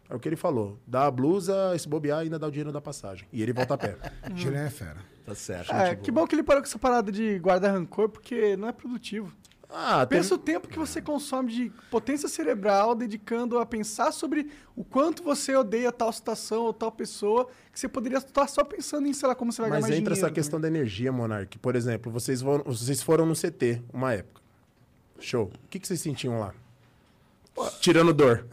é 0.08 0.14
o 0.14 0.18
que 0.18 0.28
ele 0.28 0.36
falou. 0.36 0.78
Dá 0.86 1.06
a 1.06 1.10
blusa, 1.10 1.76
se 1.78 1.88
bobear, 1.88 2.20
ainda 2.20 2.38
dá 2.38 2.46
o 2.46 2.50
dinheiro 2.50 2.72
da 2.72 2.80
passagem. 2.80 3.26
E 3.32 3.42
ele 3.42 3.52
volta 3.52 3.74
a 3.74 3.78
pé. 3.78 3.96
Júlio 4.34 4.58
é 4.58 4.70
fera. 4.70 4.98
Tá 5.24 5.34
certo. 5.34 5.72
É, 5.72 5.94
que 5.94 6.10
bom 6.10 6.26
que 6.26 6.34
ele 6.34 6.42
parou 6.42 6.60
com 6.62 6.66
essa 6.68 6.78
parada 6.78 7.12
de 7.12 7.38
guardar 7.38 7.72
rancor, 7.72 8.08
porque 8.08 8.56
não 8.56 8.66
é 8.68 8.72
produtivo. 8.72 9.32
Ah, 9.72 10.04
tem... 10.04 10.18
Pensa 10.18 10.34
o 10.34 10.38
tempo 10.38 10.68
que 10.68 10.78
você 10.78 11.00
consome 11.00 11.52
de 11.52 11.72
potência 11.90 12.28
cerebral 12.28 12.94
dedicando 12.94 13.58
a 13.58 13.64
pensar 13.64 14.12
sobre 14.12 14.50
o 14.74 14.82
quanto 14.82 15.22
você 15.22 15.54
odeia 15.54 15.92
tal 15.92 16.12
situação 16.12 16.62
ou 16.64 16.72
tal 16.72 16.90
pessoa, 16.90 17.48
que 17.72 17.78
você 17.78 17.88
poderia 17.88 18.18
estar 18.18 18.48
só 18.48 18.64
pensando 18.64 19.06
em, 19.06 19.12
sei 19.12 19.28
lá, 19.28 19.34
como 19.34 19.52
você 19.52 19.62
vai 19.62 19.70
Mas 19.70 19.80
ganhar 19.80 19.90
mais 19.90 20.00
entra 20.00 20.12
essa 20.12 20.20
dinheiro. 20.22 20.34
questão 20.34 20.60
da 20.60 20.66
energia, 20.68 21.12
Monark. 21.12 21.58
Por 21.58 21.76
exemplo, 21.76 22.10
vocês, 22.10 22.40
vão, 22.40 22.62
vocês 22.64 23.00
foram 23.02 23.24
no 23.26 23.34
CT 23.34 23.82
uma 23.92 24.12
época. 24.12 24.40
Show. 25.20 25.52
O 25.64 25.68
que, 25.68 25.78
que 25.78 25.86
vocês 25.86 26.00
sentiam 26.00 26.40
lá? 26.40 26.52
Tirando 27.80 28.12
dor. 28.14 28.46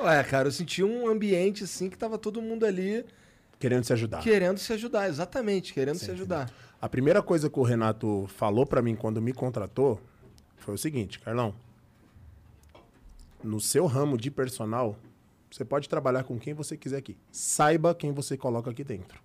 Ué, 0.00 0.24
cara, 0.24 0.48
eu 0.48 0.52
senti 0.52 0.82
um 0.82 1.08
ambiente 1.08 1.64
assim 1.64 1.90
que 1.90 1.98
tava 1.98 2.16
todo 2.16 2.40
mundo 2.40 2.64
ali 2.64 3.04
Querendo 3.58 3.84
se 3.84 3.92
ajudar. 3.92 4.22
querendo 4.22 4.58
se 4.58 4.72
ajudar, 4.72 5.08
exatamente, 5.08 5.74
querendo 5.74 5.98
se 5.98 6.10
ajudar. 6.10 6.48
A 6.80 6.88
primeira 6.88 7.20
coisa 7.20 7.50
que 7.50 7.58
o 7.58 7.64
Renato 7.64 8.26
falou 8.28 8.64
pra 8.64 8.80
mim 8.80 8.94
quando 8.94 9.20
me 9.20 9.32
contratou 9.32 10.00
foi 10.56 10.74
o 10.74 10.78
seguinte, 10.78 11.18
Carlão. 11.18 11.54
No 13.42 13.60
seu 13.60 13.86
ramo 13.86 14.16
de 14.16 14.30
personal, 14.30 14.96
você 15.50 15.64
pode 15.64 15.88
trabalhar 15.88 16.24
com 16.24 16.38
quem 16.38 16.54
você 16.54 16.76
quiser 16.76 16.98
aqui. 16.98 17.16
Saiba 17.32 17.94
quem 17.94 18.12
você 18.12 18.36
coloca 18.36 18.70
aqui 18.70 18.84
dentro. 18.84 19.20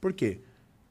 Por 0.00 0.12
quê? 0.14 0.40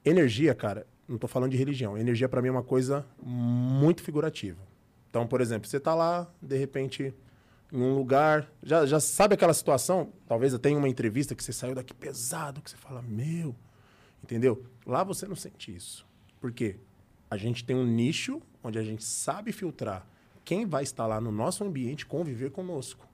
Energia, 0.05 0.53
cara, 0.53 0.85
não 1.07 1.17
tô 1.17 1.27
falando 1.27 1.51
de 1.51 1.57
religião. 1.57 1.97
Energia 1.97 2.29
pra 2.29 2.41
mim 2.41 2.49
é 2.49 2.51
uma 2.51 2.63
coisa 2.63 3.05
muito 3.21 4.03
figurativa. 4.03 4.61
Então, 5.09 5.25
por 5.25 5.41
exemplo, 5.41 5.67
você 5.67 5.79
tá 5.79 5.95
lá, 5.95 6.31
de 6.41 6.57
repente, 6.57 7.13
em 7.71 7.81
um 7.81 7.95
lugar, 7.95 8.51
já, 8.61 8.85
já 8.85 8.99
sabe 8.99 9.33
aquela 9.33 9.53
situação? 9.53 10.11
Talvez 10.27 10.53
em 10.53 10.75
uma 10.75 10.89
entrevista 10.89 11.33
que 11.33 11.43
você 11.43 11.53
saiu 11.53 11.73
daqui 11.73 11.93
pesado, 11.93 12.61
que 12.61 12.69
você 12.69 12.77
fala, 12.77 13.01
meu, 13.01 13.55
Entendeu? 14.23 14.63
Lá 14.85 15.03
você 15.03 15.27
não 15.27 15.35
sente 15.35 15.75
isso. 15.75 16.05
Por 16.39 16.51
quê? 16.51 16.77
A 17.29 17.37
gente 17.37 17.63
tem 17.63 17.75
um 17.75 17.85
nicho 17.85 18.41
onde 18.63 18.79
a 18.79 18.83
gente 18.83 19.03
sabe 19.03 19.51
filtrar 19.51 20.05
quem 20.45 20.65
vai 20.65 20.83
estar 20.83 21.05
lá 21.07 21.19
no 21.21 21.31
nosso 21.31 21.63
ambiente 21.63 22.05
conviver 22.05 22.51
conosco. 22.51 23.07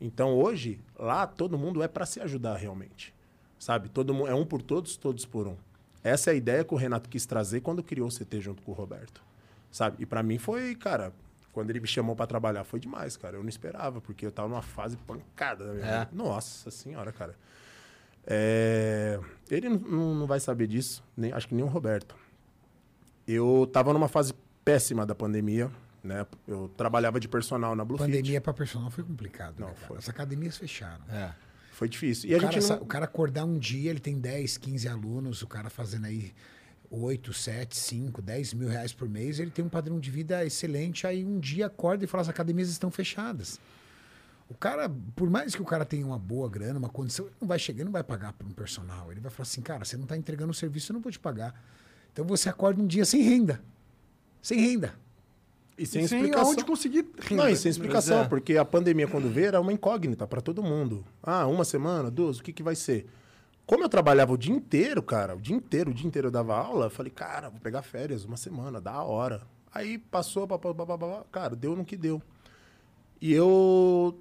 Então 0.00 0.34
hoje, 0.34 0.80
lá 0.98 1.26
todo 1.26 1.56
mundo 1.58 1.82
é 1.82 1.88
para 1.88 2.04
se 2.06 2.20
ajudar 2.20 2.56
realmente. 2.56 3.14
Sabe? 3.58 3.88
Todo 3.88 4.12
mundo 4.12 4.28
é 4.28 4.34
um 4.34 4.44
por 4.44 4.60
todos, 4.62 4.96
todos 4.96 5.24
por 5.24 5.46
um. 5.48 5.56
Essa 6.04 6.30
é 6.30 6.32
a 6.34 6.36
ideia 6.36 6.64
que 6.64 6.74
o 6.74 6.76
Renato 6.76 7.08
quis 7.08 7.24
trazer 7.26 7.60
quando 7.60 7.82
criou 7.82 8.08
o 8.08 8.12
CT 8.12 8.40
junto 8.40 8.62
com 8.62 8.70
o 8.72 8.74
Roberto. 8.74 9.22
Sabe? 9.72 9.96
E 10.02 10.06
para 10.06 10.22
mim 10.22 10.38
foi, 10.38 10.74
cara, 10.74 11.12
quando 11.52 11.70
ele 11.70 11.80
me 11.80 11.86
chamou 11.88 12.14
pra 12.14 12.26
trabalhar, 12.26 12.64
foi 12.64 12.78
demais, 12.78 13.16
cara. 13.16 13.36
Eu 13.36 13.42
não 13.42 13.48
esperava, 13.48 14.00
porque 14.00 14.26
eu 14.26 14.30
tava 14.30 14.48
numa 14.48 14.62
fase 14.62 14.96
pancada 14.98 15.66
da 15.66 15.72
minha 15.72 15.86
É. 15.86 15.98
vida. 16.00 16.10
Nossa 16.12 16.70
senhora, 16.70 17.10
cara. 17.12 17.34
É, 18.26 19.20
Ele 19.50 19.68
não- 19.68 20.26
vai 20.26 20.40
saber 20.40 20.66
disso, 20.66 21.04
nem, 21.16 21.32
acho 21.32 21.46
que 21.46 21.54
nem 21.54 21.64
o 21.64 21.68
Roberto. 21.68 22.16
Eu 23.26 23.68
tava 23.72 23.92
numa 23.92 24.08
fase 24.08 24.34
péssima 24.64 25.06
da 25.06 25.14
pandemia, 25.14 25.70
né? 26.02 26.26
Eu 26.46 26.68
trabalhava 26.76 27.20
de 27.20 27.28
personal 27.28 27.74
na 27.76 27.84
Blue. 27.84 27.96
Pandemia 27.98 28.40
para 28.40 28.52
personal 28.52 28.90
foi 28.90 29.04
complicado. 29.04 29.60
Não, 29.60 29.68
né, 29.68 29.74
foi. 29.86 29.98
As 29.98 30.08
academias 30.08 30.56
fecharam. 30.56 31.04
É. 31.10 31.32
Foi 31.72 31.88
difícil. 31.88 32.30
E 32.30 32.34
O 32.34 32.38
a 32.38 32.40
cara, 32.40 32.52
gente 32.52 32.68
não... 32.70 32.76
o 32.82 32.86
cara 32.86 33.04
acordar 33.04 33.44
um 33.44 33.58
dia, 33.58 33.90
ele 33.90 34.00
tem 34.00 34.18
10, 34.18 34.56
15 34.56 34.88
alunos, 34.88 35.42
o 35.42 35.46
cara 35.46 35.68
fazendo 35.70 36.06
aí 36.06 36.32
8, 36.90 37.32
7, 37.32 37.76
5, 37.76 38.22
10 38.22 38.54
mil 38.54 38.68
reais 38.68 38.92
por 38.92 39.08
mês, 39.08 39.38
ele 39.38 39.50
tem 39.50 39.64
um 39.64 39.68
padrão 39.68 40.00
de 40.00 40.10
vida 40.10 40.44
excelente, 40.44 41.06
aí 41.06 41.24
um 41.24 41.38
dia 41.38 41.66
acorda 41.66 42.04
e 42.04 42.06
fala, 42.06 42.22
as 42.22 42.28
academias 42.28 42.68
estão 42.70 42.90
fechadas. 42.90 43.60
O 44.48 44.54
cara, 44.54 44.88
por 45.16 45.28
mais 45.28 45.54
que 45.54 45.62
o 45.62 45.64
cara 45.64 45.84
tenha 45.84 46.06
uma 46.06 46.18
boa 46.18 46.48
grana, 46.48 46.78
uma 46.78 46.88
condição, 46.88 47.26
ele 47.26 47.34
não 47.40 47.48
vai 47.48 47.58
chegar, 47.58 47.78
ele 47.78 47.86
não 47.86 47.92
vai 47.92 48.04
pagar 48.04 48.32
para 48.32 48.46
um 48.46 48.50
personal. 48.50 49.10
Ele 49.10 49.20
vai 49.20 49.30
falar 49.30 49.42
assim, 49.42 49.60
cara, 49.60 49.84
você 49.84 49.96
não 49.96 50.04
está 50.04 50.16
entregando 50.16 50.52
o 50.52 50.54
serviço, 50.54 50.92
eu 50.92 50.94
não 50.94 51.00
vou 51.00 51.10
te 51.10 51.18
pagar. 51.18 51.60
Então 52.12 52.24
você 52.24 52.48
acorda 52.48 52.80
um 52.80 52.86
dia 52.86 53.04
sem 53.04 53.22
renda. 53.22 53.60
Sem 54.40 54.60
renda. 54.60 54.94
E 55.76 55.84
sem 55.84 56.04
E 56.04 56.08
sem 56.08 56.18
explicação. 56.20 56.48
aonde 56.48 56.64
conseguir 56.64 57.06
renda. 57.18 57.42
Não, 57.42 57.50
e 57.50 57.56
sem 57.56 57.70
explicação, 57.70 58.20
é. 58.20 58.28
porque 58.28 58.56
a 58.56 58.64
pandemia, 58.64 59.08
quando 59.08 59.28
veio, 59.28 59.48
era 59.48 59.60
uma 59.60 59.72
incógnita 59.72 60.26
pra 60.26 60.40
todo 60.40 60.62
mundo. 60.62 61.04
Ah, 61.22 61.46
uma 61.46 61.64
semana, 61.64 62.10
duas, 62.10 62.38
o 62.38 62.42
que, 62.42 62.52
que 62.52 62.62
vai 62.62 62.76
ser? 62.76 63.06
Como 63.66 63.82
eu 63.82 63.88
trabalhava 63.88 64.32
o 64.32 64.38
dia 64.38 64.54
inteiro, 64.54 65.02
cara, 65.02 65.34
o 65.34 65.40
dia 65.40 65.54
inteiro, 65.56 65.90
o 65.90 65.94
dia 65.94 66.06
inteiro 66.06 66.28
eu 66.28 66.32
dava 66.32 66.56
aula, 66.56 66.86
eu 66.86 66.90
falei, 66.90 67.10
cara, 67.10 67.50
vou 67.50 67.60
pegar 67.60 67.82
férias, 67.82 68.24
uma 68.24 68.36
semana, 68.36 68.80
da 68.80 69.02
hora. 69.02 69.42
Aí 69.74 69.98
passou, 69.98 70.46
pá, 70.46 70.56
pá, 70.56 70.72
pá, 70.72 70.86
pá, 70.86 70.96
pá, 70.96 71.24
cara, 71.32 71.56
deu 71.56 71.74
no 71.74 71.84
que 71.84 71.96
deu. 71.96 72.22
E 73.20 73.32
eu, 73.32 74.16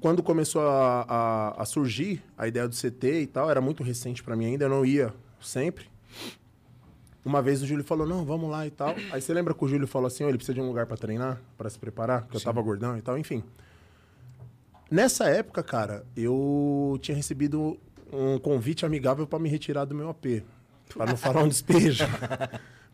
quando 0.00 0.22
começou 0.22 0.62
a, 0.62 1.04
a- 1.08 1.62
a 1.62 1.64
surgir 1.64 2.22
a 2.36 2.46
ideia 2.46 2.68
do 2.68 2.74
CT 2.74 3.20
e 3.22 3.26
tal, 3.26 3.50
era 3.50 3.60
muito 3.60 3.82
recente 3.82 4.22
pra 4.22 4.36
mim 4.36 4.46
ainda, 4.46 4.64
eu 4.66 4.68
não 4.68 4.84
ia 4.84 5.12
sempre. 5.40 5.86
Uma 7.24 7.42
vez 7.42 7.60
o 7.62 7.66
Júlio 7.66 7.84
falou, 7.84 8.06
não, 8.06 8.24
vamos 8.24 8.48
lá 8.50 8.66
e 8.66 8.70
tal. 8.70 8.94
Aí 9.12 9.20
você 9.20 9.34
lembra 9.34 9.52
que 9.52 9.62
o 9.64 9.68
Júlio 9.68 9.86
falou 9.86 10.06
assim, 10.06 10.24
ó, 10.24 10.28
ele 10.28 10.38
precisa 10.38 10.54
de 10.54 10.60
um 10.60 10.66
lugar 10.68 10.86
pra 10.86 10.96
treinar, 10.96 11.38
pra 11.58 11.68
se 11.68 11.78
preparar, 11.78 12.22
porque 12.22 12.36
eu 12.36 12.40
tava 12.40 12.62
gordão 12.62 12.96
e 12.96 13.02
tal, 13.02 13.18
enfim. 13.18 13.42
Nessa 14.90 15.28
época, 15.28 15.62
cara, 15.62 16.06
eu 16.16 16.98
tinha 17.02 17.14
recebido 17.16 17.78
um 18.10 18.38
convite 18.38 18.86
amigável 18.86 19.26
pra 19.26 19.38
me 19.38 19.48
retirar 19.48 19.84
do 19.84 19.94
meu 19.94 20.08
AP. 20.08 20.42
Pra 20.94 21.04
não 21.04 21.16
falar 21.16 21.42
um 21.42 21.48
despejo. 21.48 22.04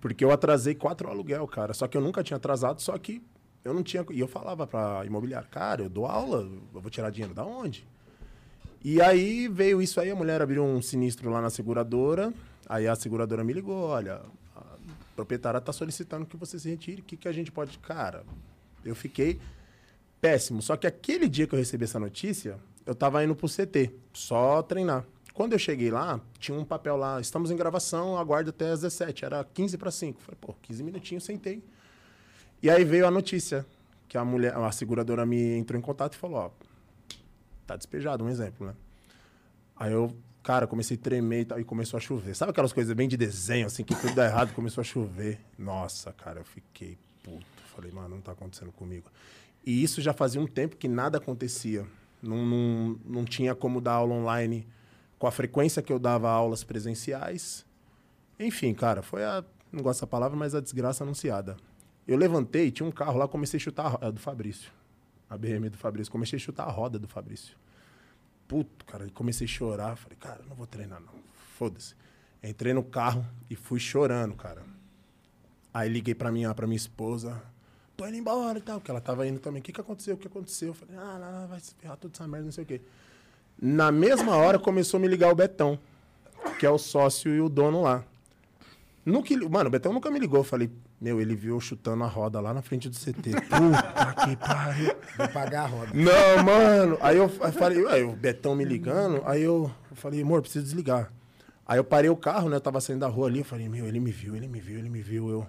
Porque 0.01 0.25
eu 0.25 0.33
atrasei 0.33 0.75
quatro 0.75 1.09
aluguel, 1.09 1.47
cara. 1.47 1.73
Só 1.73 1.87
que 1.87 1.97
eu 1.97 2.01
nunca 2.01 2.25
tinha 2.25 2.37
atrasado, 2.37 2.83
só 2.83 2.99
que 2.99 3.23
eu 3.65 3.73
não 3.73 3.83
tinha. 3.83 4.05
E 4.11 4.21
eu 4.21 4.29
falava 4.29 4.67
pra 4.67 5.05
imobiliária, 5.07 5.49
cara, 5.49 5.83
eu 5.83 5.89
dou 5.89 6.07
aula, 6.07 6.49
eu 6.75 6.81
vou 6.81 6.91
tirar 6.91 7.11
dinheiro 7.11 7.35
da 7.35 7.45
onde? 7.45 7.87
E 8.85 9.01
aí 9.01 9.49
veio 9.49 9.81
isso 9.81 9.99
aí, 10.01 10.11
a 10.11 10.15
mulher 10.15 10.43
abriu 10.43 10.63
um 10.63 10.83
sinistro 10.83 11.31
lá 11.31 11.41
na 11.41 11.49
seguradora. 11.49 12.33
Aí 12.69 12.87
a 12.87 12.95
seguradora 12.95 13.43
me 13.43 13.53
ligou, 13.53 13.89
olha, 13.89 14.21
a 14.55 14.63
proprietária 15.17 15.61
tá 15.61 15.73
solicitando 15.73 16.27
que 16.27 16.37
você 16.37 16.59
se 16.59 16.69
retire. 16.69 17.01
O 17.01 17.05
que, 17.05 17.17
que 17.17 17.27
a 17.27 17.33
gente 17.33 17.51
pode. 17.51 17.79
Cara, 17.79 18.25
eu 18.85 18.95
fiquei 18.95 19.41
péssimo. 20.21 20.61
Só 20.61 20.77
que 20.77 20.87
aquele 20.87 21.29
dia 21.29 21.47
que 21.47 21.55
eu 21.55 21.59
recebi 21.59 21.85
essa 21.85 21.99
notícia, 21.99 22.59
eu 22.85 22.95
tava 22.95 23.25
indo 23.25 23.35
pro 23.35 23.49
CT, 23.49 23.91
só 24.13 24.63
treinar. 24.63 25.05
Quando 25.33 25.55
eu 25.55 25.59
cheguei 25.59 25.91
lá, 25.91 26.21
tinha 26.39 26.57
um 26.57 26.65
papel 26.65 26.97
lá, 26.97 27.21
estamos 27.21 27.51
em 27.51 27.57
gravação, 27.57 28.17
aguarde 28.17 28.51
até 28.51 28.71
às 28.71 28.83
17, 28.83 29.25
era 29.25 29.43
15 29.43 29.77
para 29.79 29.91
5. 29.91 30.21
Falei, 30.21 30.39
pô, 30.41 30.55
15 30.63 30.83
minutinhos, 30.83 31.25
sentei. 31.25 31.63
E 32.65 32.71
aí 32.71 32.83
veio 32.83 33.07
a 33.07 33.11
notícia, 33.11 33.67
que 34.09 34.17
a 34.17 34.25
mulher, 34.25 34.57
a 34.57 34.73
seguradora 34.73 35.27
me 35.27 35.55
entrou 35.59 35.79
em 35.79 35.83
contato 35.83 36.15
e 36.15 36.17
falou, 36.17 36.39
ó, 36.39 36.51
tá 37.67 37.77
despejado, 37.77 38.25
um 38.25 38.29
exemplo, 38.31 38.67
né? 38.67 38.75
Aí 39.77 39.93
eu, 39.93 40.17
cara, 40.43 40.67
comecei 40.67 40.97
a 40.97 40.99
tremer 40.99 41.41
e 41.43 41.45
tal, 41.45 41.61
e 41.61 41.65
começou 41.65 41.99
a 41.99 42.01
chover. 42.01 42.35
Sabe 42.35 42.53
aquelas 42.53 42.73
coisas 42.73 42.97
bem 42.97 43.07
de 43.07 43.19
desenho, 43.19 43.67
assim, 43.67 43.85
que 43.85 43.95
tudo 43.95 44.15
dá 44.15 44.25
errado, 44.25 44.55
começou 44.57 44.81
a 44.81 44.85
chover. 44.85 45.39
Nossa, 45.59 46.11
cara, 46.15 46.41
eu 46.41 46.45
fiquei 46.47 46.97
puto. 47.23 47.45
Falei, 47.77 47.93
mano, 47.93 48.15
não 48.15 48.23
tá 48.23 48.33
acontecendo 48.33 48.73
comigo. 48.73 49.11
E 49.63 49.83
isso 49.83 50.01
já 50.01 50.15
fazia 50.15 50.41
um 50.41 50.47
tempo 50.47 50.79
que 50.79 50.89
nada 50.89 51.19
acontecia. 51.19 51.85
Não, 52.23 52.47
não, 52.47 52.99
não 53.05 53.25
tinha 53.27 53.55
como 53.55 53.79
dar 53.79 53.93
aula 53.93 54.15
online 54.15 54.67
com 55.19 55.27
a 55.27 55.31
frequência 55.31 55.83
que 55.83 55.93
eu 55.93 55.99
dava 55.99 56.31
aulas 56.31 56.65
presenciais. 56.65 57.67
Enfim, 58.41 58.73
cara, 58.73 59.03
foi 59.03 59.23
a. 59.23 59.45
Não 59.71 59.83
gosto 59.83 59.99
dessa 59.99 60.07
palavra, 60.07 60.35
mas 60.35 60.55
a 60.55 60.63
desgraça 60.63 61.05
anunciada. 61.05 61.59
Eu 62.07 62.19
levantei, 62.19 62.71
tinha 62.71 62.87
um 62.87 62.93
carro 62.93 63.19
lá, 63.19 63.27
comecei 63.27 63.57
a 63.59 63.61
chutar 63.61 63.99
a 64.01 64.11
do 64.11 64.21
Fabrício. 64.21 64.71
A 65.29 65.39
BM 65.39 65.69
do 65.71 65.79
Fabrício. 65.79 66.13
Comecei 66.13 66.37
a 66.37 66.41
chutar 66.41 66.65
a 66.69 66.71
roda 66.71 66.99
do 66.99 67.09
Fabrício. 67.09 67.57
Puto, 68.47 68.85
cara, 68.85 69.09
comecei 69.15 69.47
a 69.47 69.49
chorar. 69.49 69.97
Falei, 69.97 70.17
cara, 70.19 70.41
não 70.49 70.55
vou 70.55 70.67
treinar, 70.67 71.01
não. 71.01 71.15
Foda-se. 71.57 71.95
Entrei 72.43 72.75
no 72.75 72.83
carro 72.83 73.27
e 73.49 73.57
fui 73.57 73.81
chorando, 73.81 74.35
cara. 74.35 74.63
Aí 75.73 75.89
liguei 75.89 76.15
pra 76.15 76.31
minha, 76.31 76.55
pra 76.55 76.67
minha 76.67 76.77
esposa. 76.77 77.43
Tô 77.97 78.07
indo 78.07 78.17
embora 78.17 78.59
e 78.59 78.63
tal, 78.63 78.79
porque 78.79 78.91
ela 78.91 79.01
tava 79.01 79.27
indo 79.27 79.41
também. 79.41 79.61
O 79.61 79.63
que, 79.63 79.73
que 79.73 79.81
aconteceu? 79.81 80.15
O 80.15 80.19
que 80.19 80.27
aconteceu? 80.27 80.69
Eu 80.69 80.75
falei, 80.75 80.97
ah, 80.97 81.47
vai 81.49 81.59
se 81.59 81.75
ferrar 81.75 81.97
toda 81.97 82.15
essa 82.15 82.29
merda, 82.29 82.45
não 82.45 82.53
sei 82.53 82.65
o 82.65 82.67
quê. 82.67 82.81
Na 83.61 83.91
mesma 83.91 84.37
hora 84.37 84.59
começou 84.59 84.99
a 84.99 85.01
me 85.01 85.09
ligar 85.09 85.33
o 85.33 85.35
Betão, 85.35 85.79
que 86.59 86.67
é 86.67 86.71
o 86.71 86.77
sócio 86.79 87.35
e 87.35 87.41
o 87.41 87.49
dono 87.49 87.83
lá. 87.83 88.05
No 89.07 89.23
que, 89.23 89.37
mano, 89.49 89.69
o 89.69 89.71
Betão 89.71 89.93
nunca 89.93 90.11
me 90.11 90.19
ligou. 90.19 90.41
Eu 90.41 90.45
falei, 90.45 90.71
meu, 91.05 91.21
ele 91.21 91.35
viu 91.37 91.57
eu 91.57 91.61
chutando 91.61 92.03
a 92.03 92.07
roda 92.07 92.41
lá 92.41 92.55
na 92.55 92.63
frente 92.63 92.89
do 92.89 92.97
CT. 92.97 93.33
Puta 93.33 94.25
que 94.25 94.37
pariu. 94.37 94.95
Vou 95.19 95.29
pagar 95.29 95.65
a 95.65 95.67
roda. 95.67 95.91
Não, 95.93 96.43
mano. 96.43 96.97
Aí 97.03 97.19
eu 97.19 97.29
fa- 97.29 97.53
falei, 97.53 97.87
aí 97.89 98.03
o 98.03 98.13
Betão 98.17 98.55
me 98.57 98.65
ligando, 98.65 99.21
aí 99.27 99.43
eu, 99.43 99.71
eu 99.91 99.97
falei, 99.97 100.23
amor, 100.23 100.41
preciso 100.41 100.65
desligar. 100.65 101.13
Aí 101.67 101.79
eu 101.79 101.85
parei 101.85 102.09
o 102.09 102.17
carro, 102.17 102.49
né? 102.49 102.57
Eu 102.57 102.61
tava 102.61 102.81
saindo 102.81 103.01
da 103.01 103.07
rua 103.09 103.27
ali, 103.29 103.41
eu 103.41 103.45
falei, 103.45 103.69
meu, 103.69 103.87
ele 103.87 104.01
me 104.01 104.11
viu, 104.11 104.35
ele 104.35 104.49
me 104.49 104.61
viu, 104.61 104.79
ele 104.79 104.89
me 104.89 105.03
viu. 105.03 105.29
Eu. 105.29 105.47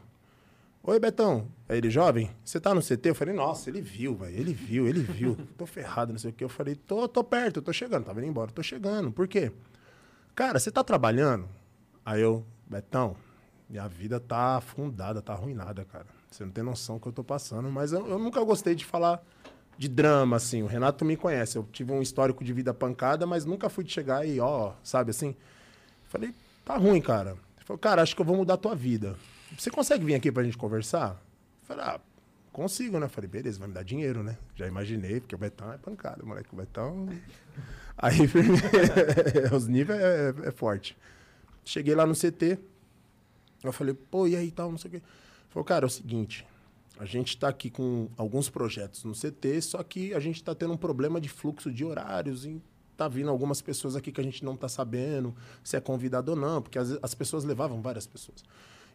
Oi, 0.84 1.00
Betão. 1.00 1.48
Aí 1.70 1.78
ele, 1.78 1.90
jovem, 1.90 2.30
você 2.44 2.60
tá 2.60 2.74
no 2.76 2.82
CT? 2.82 3.10
Eu 3.10 3.16
falei, 3.16 3.34
nossa, 3.34 3.70
ele 3.70 3.82
viu, 3.82 4.14
velho. 4.16 4.38
Ele 4.38 4.54
viu, 4.54 4.88
ele 4.90 5.00
viu. 5.00 5.38
Tô 5.58 5.66
ferrado, 5.66 6.12
não 6.12 6.20
sei 6.20 6.32
o 6.32 6.34
quê. 6.34 6.44
Eu 6.44 6.50
falei, 6.50 6.76
tô, 6.76 7.08
tô 7.08 7.24
perto, 7.24 7.62
tô 7.62 7.72
chegando. 7.74 8.04
Tava 8.04 8.20
indo 8.20 8.28
embora, 8.30 8.52
tô 8.52 8.62
chegando. 8.62 9.10
Por 9.12 9.26
quê? 9.28 9.52
Cara, 10.36 10.60
você 10.60 10.70
tá 10.70 10.84
trabalhando? 10.84 11.48
Aí 12.06 12.22
eu, 12.22 12.46
Betão, 12.70 13.16
minha 13.76 13.88
vida 13.90 14.20
tá 14.22 14.58
afundada, 14.58 15.22
tá 15.22 15.34
arruinada, 15.34 15.84
cara. 15.84 16.06
Você 16.32 16.46
não 16.46 16.52
tem 16.52 16.64
noção 16.64 16.96
do 16.96 17.02
que 17.02 17.08
eu 17.10 17.14
tô 17.14 17.24
passando. 17.24 17.70
Mas 17.70 17.92
eu, 17.92 18.08
eu 18.08 18.18
nunca 18.18 18.42
gostei 18.44 18.74
de 18.74 18.86
falar 18.86 19.22
de 19.78 19.90
drama, 19.90 20.38
assim. 20.38 20.64
O 20.64 20.66
Renato 20.66 21.04
me 21.04 21.18
conhece. 21.18 21.58
Eu 21.58 21.68
tive 21.72 21.92
um 21.92 22.02
histórico 22.02 22.44
de 22.44 22.54
vida 22.54 22.74
pancada, 22.74 23.26
mas 23.26 23.44
nunca 23.44 23.70
fui 23.70 23.84
de 23.84 23.92
chegar 23.92 24.26
e, 24.26 24.40
ó, 24.40 24.74
sabe 24.82 25.12
assim? 25.12 25.36
Falei, 26.06 26.34
tá 26.64 26.78
ruim, 26.78 27.02
cara. 27.02 27.32
Ele 27.32 27.66
falou, 27.66 27.78
cara, 27.78 28.02
acho 28.02 28.16
que 28.16 28.22
eu 28.22 28.26
vou 28.26 28.38
mudar 28.38 28.54
a 28.54 28.58
tua 28.58 28.76
vida. 28.76 29.18
Você 29.58 29.70
consegue 29.70 30.06
vir 30.06 30.16
aqui 30.16 30.32
pra 30.32 30.44
gente 30.44 30.58
conversar? 30.58 31.22
Eu 31.62 31.68
falei, 31.68 31.84
ah, 31.84 32.00
consigo, 32.54 32.98
né? 32.98 33.08
Eu 33.08 33.10
falei, 33.10 33.30
beleza, 33.30 33.60
vai 33.60 33.68
me 33.68 33.74
dar 33.74 33.84
dinheiro, 33.84 34.24
né? 34.24 34.38
Já 34.56 34.68
imaginei, 34.68 35.20
porque 35.20 35.36
o 35.36 35.38
Betão 35.38 35.72
é 35.74 35.78
pancada, 35.78 36.24
moleque. 36.24 36.50
O 36.54 36.56
Betão. 36.56 37.10
Aí, 37.98 38.20
os 39.54 39.68
níveis 39.68 40.00
é, 40.00 40.34
é 40.46 40.52
forte. 40.52 40.98
Cheguei 41.66 41.96
lá 41.96 42.06
no 42.06 42.14
CT. 42.14 42.60
Eu 43.70 43.74
falei, 43.74 43.94
pô, 43.94 44.28
e 44.28 44.36
aí 44.36 44.52
tal, 44.52 44.72
não 44.72 44.78
sei 44.78 44.90
o 44.90 44.92
quê. 44.94 45.02
Falou, 45.50 45.64
cara, 45.64 45.86
é 45.86 45.88
o 45.88 45.90
seguinte. 45.90 46.46
A 46.98 47.06
gente 47.06 47.38
tá 47.38 47.50
aqui 47.50 47.70
com 47.70 48.10
alguns 48.18 48.50
projetos 48.50 49.04
no 49.04 49.14
CT, 49.14 49.62
só 49.62 49.84
que 49.84 50.14
a 50.14 50.20
gente 50.20 50.44
tá 50.44 50.56
tendo 50.56 50.74
um 50.74 50.78
problema 50.78 51.20
de 51.20 51.28
fluxo 51.28 51.72
de 51.72 51.84
horários 51.84 52.46
e 52.46 52.62
tá 52.96 53.08
vindo 53.08 53.30
algumas 53.30 53.62
pessoas 53.62 53.96
aqui 53.96 54.12
que 54.12 54.22
a 54.22 54.24
gente 54.24 54.46
não 54.46 54.56
tá 54.56 54.70
sabendo 54.70 55.36
se 55.62 55.76
é 55.76 55.82
convidado 55.82 56.32
ou 56.32 56.38
não, 56.38 56.62
porque 56.62 56.80
as, 56.80 56.98
as 57.02 57.14
pessoas 57.14 57.44
levavam 57.44 57.82
várias 57.82 58.08
pessoas. 58.08 58.44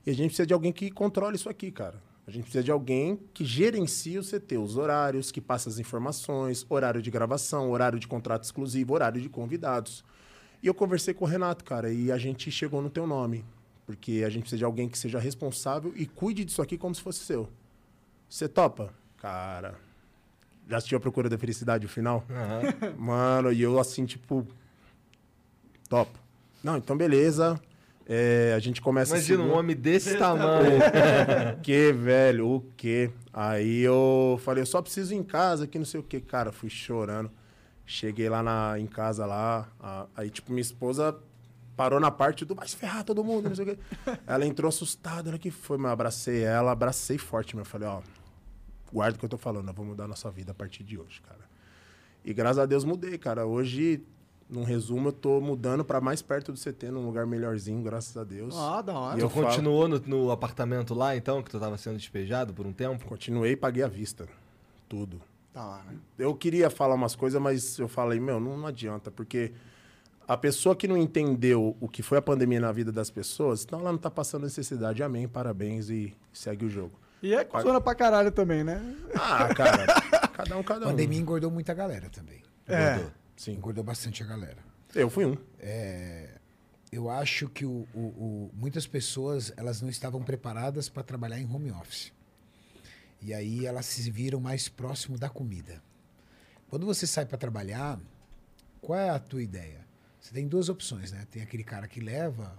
E 0.07 0.11
a 0.11 0.15
gente 0.15 0.29
precisa 0.29 0.47
de 0.47 0.55
alguém 0.55 0.73
que 0.73 0.91
controle 0.91 1.37
isso 1.37 1.49
aqui, 1.49 1.71
cara. 1.71 2.01
A 2.27 2.31
gente 2.31 2.45
precisa 2.45 2.63
de 2.63 2.71
alguém 2.71 3.19
que 3.35 3.45
gerencie 3.45 4.19
o 4.19 4.23
CT, 4.23 4.57
os 4.57 4.77
horários, 4.77 5.31
que 5.31 5.41
passe 5.41 5.69
as 5.69 5.79
informações, 5.79 6.65
horário 6.69 7.03
de 7.03 7.11
gravação, 7.11 7.71
horário 7.71 7.99
de 7.99 8.07
contrato 8.07 8.45
exclusivo, 8.45 8.95
horário 8.95 9.21
de 9.21 9.29
convidados. 9.29 10.05
E 10.63 10.67
eu 10.67 10.75
conversei 10.75 11.13
com 11.13 11.25
o 11.25 11.29
Renato, 11.29 11.65
cara, 11.65 11.93
e 11.93 12.13
a 12.13 12.19
gente 12.19 12.51
chegou 12.51 12.81
no 12.81 12.89
teu 12.89 13.07
nome. 13.07 13.45
Porque 13.91 14.23
a 14.25 14.31
gente 14.31 14.43
precisa 14.43 14.59
de 14.59 14.65
alguém 14.65 14.89
que 14.89 14.97
seja 14.97 15.19
responsável 15.19 15.93
e 15.97 16.07
cuide 16.07 16.45
disso 16.45 16.63
aqui 16.63 16.79
como 16.79 16.95
se 16.95 17.03
fosse 17.03 17.19
seu. 17.25 17.49
Você 18.29 18.49
topa? 18.49 18.95
Cara. 19.21 19.75
Já 20.69 20.77
assistiu 20.77 20.97
a 20.97 21.01
Procura 21.01 21.29
da 21.29 21.37
Felicidade, 21.37 21.87
o 21.87 21.89
final? 21.89 22.25
Mano, 22.97 23.53
e 23.53 23.61
eu 23.61 23.81
assim, 23.81 24.07
tipo. 24.07 24.47
Topo. 25.89 26.17
Não, 26.63 26.77
então 26.77 26.97
beleza. 26.97 27.61
É, 28.07 28.53
a 28.57 28.61
gente 28.61 28.81
começa 28.81 29.15
Imagina 29.17 29.39
um 29.41 29.43
segunda- 29.43 29.59
homem 29.59 29.75
desse 29.77 30.17
tamanho. 30.17 30.79
o 31.59 31.61
que, 31.61 31.93
velho? 31.93 32.49
O 32.49 32.61
que? 32.77 33.11
Aí 33.33 33.81
eu 33.81 34.39
falei, 34.45 34.63
eu 34.63 34.67
só 34.67 34.81
preciso 34.81 35.13
ir 35.13 35.17
em 35.17 35.23
casa, 35.25 35.67
que 35.67 35.79
não 35.79 35.85
sei 35.85 35.99
o 35.99 36.03
que. 36.05 36.21
Cara, 36.21 36.53
fui 36.53 36.71
chorando. 36.71 37.29
Cheguei 37.85 38.29
lá 38.29 38.41
na, 38.41 38.79
em 38.79 38.87
casa 38.87 39.27
lá. 39.27 39.69
a- 39.81 40.07
aí, 40.17 40.31
tipo, 40.31 40.53
minha 40.53 40.61
esposa 40.63 41.17
parou 41.81 41.99
na 41.99 42.11
parte 42.11 42.45
do 42.45 42.55
vai 42.55 42.69
se 42.69 42.77
ferrar 42.77 43.03
todo 43.05 43.25
mundo, 43.25 43.49
não 43.49 43.57
sei 43.57 43.65
o 43.65 43.69
quê. 43.75 43.79
Ela 44.27 44.45
entrou 44.47 44.69
assustada, 44.69 45.31
ela 45.31 45.39
que 45.39 45.51
foi, 45.51 45.79
mas 45.79 45.87
eu 45.89 45.93
abracei 45.95 46.43
ela, 46.43 46.73
abracei 46.73 47.17
forte, 47.17 47.57
meu. 47.57 47.65
Falei, 47.65 47.89
ó, 47.89 48.03
guarda 48.93 49.17
o 49.17 49.19
que 49.19 49.25
eu 49.25 49.31
tô 49.31 49.39
falando, 49.39 49.65
nós 49.65 49.75
vamos 49.75 49.93
mudar 49.93 50.05
a 50.05 50.09
nossa 50.09 50.31
vida 50.31 50.53
a 50.53 50.55
partir 50.55 50.85
de 50.85 50.99
hoje, 50.99 51.23
cara. 51.23 51.41
E 52.23 52.35
graças 52.35 52.59
a 52.59 52.67
Deus 52.67 52.85
mudei, 52.85 53.17
cara. 53.17 53.47
Hoje, 53.47 54.03
num 54.47 54.63
resumo, 54.63 55.09
eu 55.09 55.13
tô 55.13 55.41
mudando 55.41 55.83
pra 55.83 56.03
mais 56.03 56.21
perto 56.21 56.53
do 56.53 56.59
CT, 56.61 56.91
num 56.91 57.07
lugar 57.07 57.27
melhorzinho, 57.27 57.83
graças 57.83 58.15
a 58.15 58.25
Deus. 58.25 58.55
Ah, 58.55 58.83
da 58.83 58.93
hora. 58.99 59.17
E 59.17 59.21
Tu 59.21 59.25
eu 59.25 59.31
falo- 59.31 59.47
continuou 59.47 59.89
no, 59.89 59.99
no 60.01 60.31
apartamento 60.31 60.93
lá, 60.93 61.17
então, 61.17 61.43
que 61.43 61.51
tu 61.51 61.59
tava 61.59 61.79
sendo 61.79 61.97
despejado 61.97 62.53
por 62.53 62.67
um 62.67 62.75
tempo? 62.75 63.07
Continuei 63.07 63.53
e 63.53 63.57
paguei 63.57 63.83
à 63.83 63.89
vista. 63.89 64.29
Tudo. 64.87 65.19
Da 65.55 65.65
hora. 65.65 65.95
Eu 66.19 66.35
queria 66.35 66.69
falar 66.69 66.95
umas 66.95 67.17
coisas, 67.17 67.41
mas 67.41 67.79
eu 67.79 67.89
falei, 67.89 68.21
meu, 68.21 68.39
não, 68.39 68.59
não 68.59 68.67
adianta, 68.67 69.11
porque 69.11 69.53
a 70.33 70.37
pessoa 70.37 70.77
que 70.77 70.87
não 70.87 70.97
entendeu 70.97 71.77
o 71.81 71.89
que 71.89 72.03
foi 72.03 72.19
a 72.19 72.23
pandemia 72.23 72.61
na 72.61 72.71
vida 72.71 72.93
das 72.93 73.11
pessoas, 73.11 73.65
então 73.65 73.81
ela 73.81 73.91
não 73.91 73.99
tá 73.99 74.09
passando 74.11 74.45
necessidade. 74.45 75.03
Amém, 75.03 75.27
parabéns 75.27 75.91
e 75.91 76.15
segue 76.33 76.65
o 76.67 76.71
jogo. 76.71 76.99
E 77.23 77.35
é 77.35 77.45
funciona 77.45 77.81
pra 77.81 77.95
caralho 77.97 78.31
também, 78.31 78.63
né? 78.63 78.81
Ah, 79.15 79.53
cara, 79.55 79.87
cada 80.33 80.57
um, 80.57 80.63
cada 80.63 80.85
A 80.85 80.89
um. 80.89 80.91
pandemia 80.93 81.19
engordou 81.19 81.51
muita 81.51 81.75
galera 81.75 82.09
também. 82.09 82.43
É. 82.69 82.93
Engordou. 82.93 83.13
Sim, 83.37 83.53
Engordou 83.55 83.83
bastante 83.83 84.23
a 84.23 84.27
galera. 84.27 84.59
eu 84.95 85.11
fui 85.11 85.25
um. 85.27 85.37
Eu 86.93 87.09
acho 87.11 87.49
que 87.49 87.65
o, 87.65 87.87
o- 87.95 87.99
o- 87.99 88.51
muitas 88.55 88.87
pessoas 88.87 89.53
elas 89.57 89.81
não 89.81 89.89
estavam 89.89 90.23
preparadas 90.23 90.89
para 90.89 91.03
trabalhar 91.03 91.39
em 91.41 91.47
home 91.47 91.71
office. 91.73 92.13
E 93.23 93.35
aí 93.35 93.67
elas 93.67 93.87
se 93.87 94.11
viram 94.11 94.41
mais 94.41 94.69
próximo 94.69 95.19
da 95.19 95.29
comida. 95.29 95.83
Quando 96.69 96.87
você 96.87 97.07
sai 97.07 97.27
para 97.27 97.37
trabalhar, 97.39 97.99
qual 98.81 98.99
é 98.99 99.11
a 99.11 99.19
tua 99.19 99.43
ideia? 99.43 99.89
Você 100.31 100.35
tem 100.35 100.47
duas 100.47 100.69
opções, 100.69 101.11
né? 101.11 101.27
Tem 101.29 101.43
aquele 101.43 101.65
cara 101.65 101.89
que 101.89 101.99
leva 101.99 102.57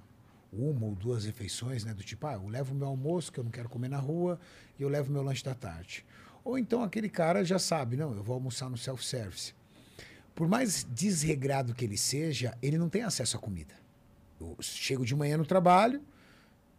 uma 0.51 0.87
ou 0.87 0.93
duas 0.93 1.23
refeições, 1.23 1.85
né? 1.85 1.93
Do 1.93 2.03
tipo, 2.03 2.27
ah, 2.27 2.33
eu 2.33 2.45
levo 2.49 2.75
meu 2.75 2.85
almoço 2.85 3.31
que 3.31 3.39
eu 3.39 3.45
não 3.45 3.49
quero 3.49 3.69
comer 3.69 3.87
na 3.87 3.97
rua 3.97 4.37
e 4.77 4.83
eu 4.83 4.89
levo 4.89 5.09
meu 5.09 5.23
lanche 5.23 5.41
da 5.41 5.55
tarde. 5.55 6.05
Ou 6.43 6.59
então 6.59 6.83
aquele 6.83 7.07
cara 7.07 7.45
já 7.45 7.57
sabe, 7.57 7.95
não, 7.95 8.13
eu 8.13 8.21
vou 8.21 8.33
almoçar 8.33 8.69
no 8.69 8.77
self-service. 8.77 9.55
Por 10.35 10.49
mais 10.49 10.83
desregrado 10.83 11.73
que 11.73 11.85
ele 11.85 11.97
seja, 11.97 12.57
ele 12.61 12.77
não 12.77 12.89
tem 12.89 13.03
acesso 13.03 13.37
à 13.37 13.39
comida. 13.39 13.73
Eu 14.37 14.57
chego 14.59 15.05
de 15.05 15.15
manhã 15.15 15.37
no 15.37 15.45
trabalho, 15.45 16.01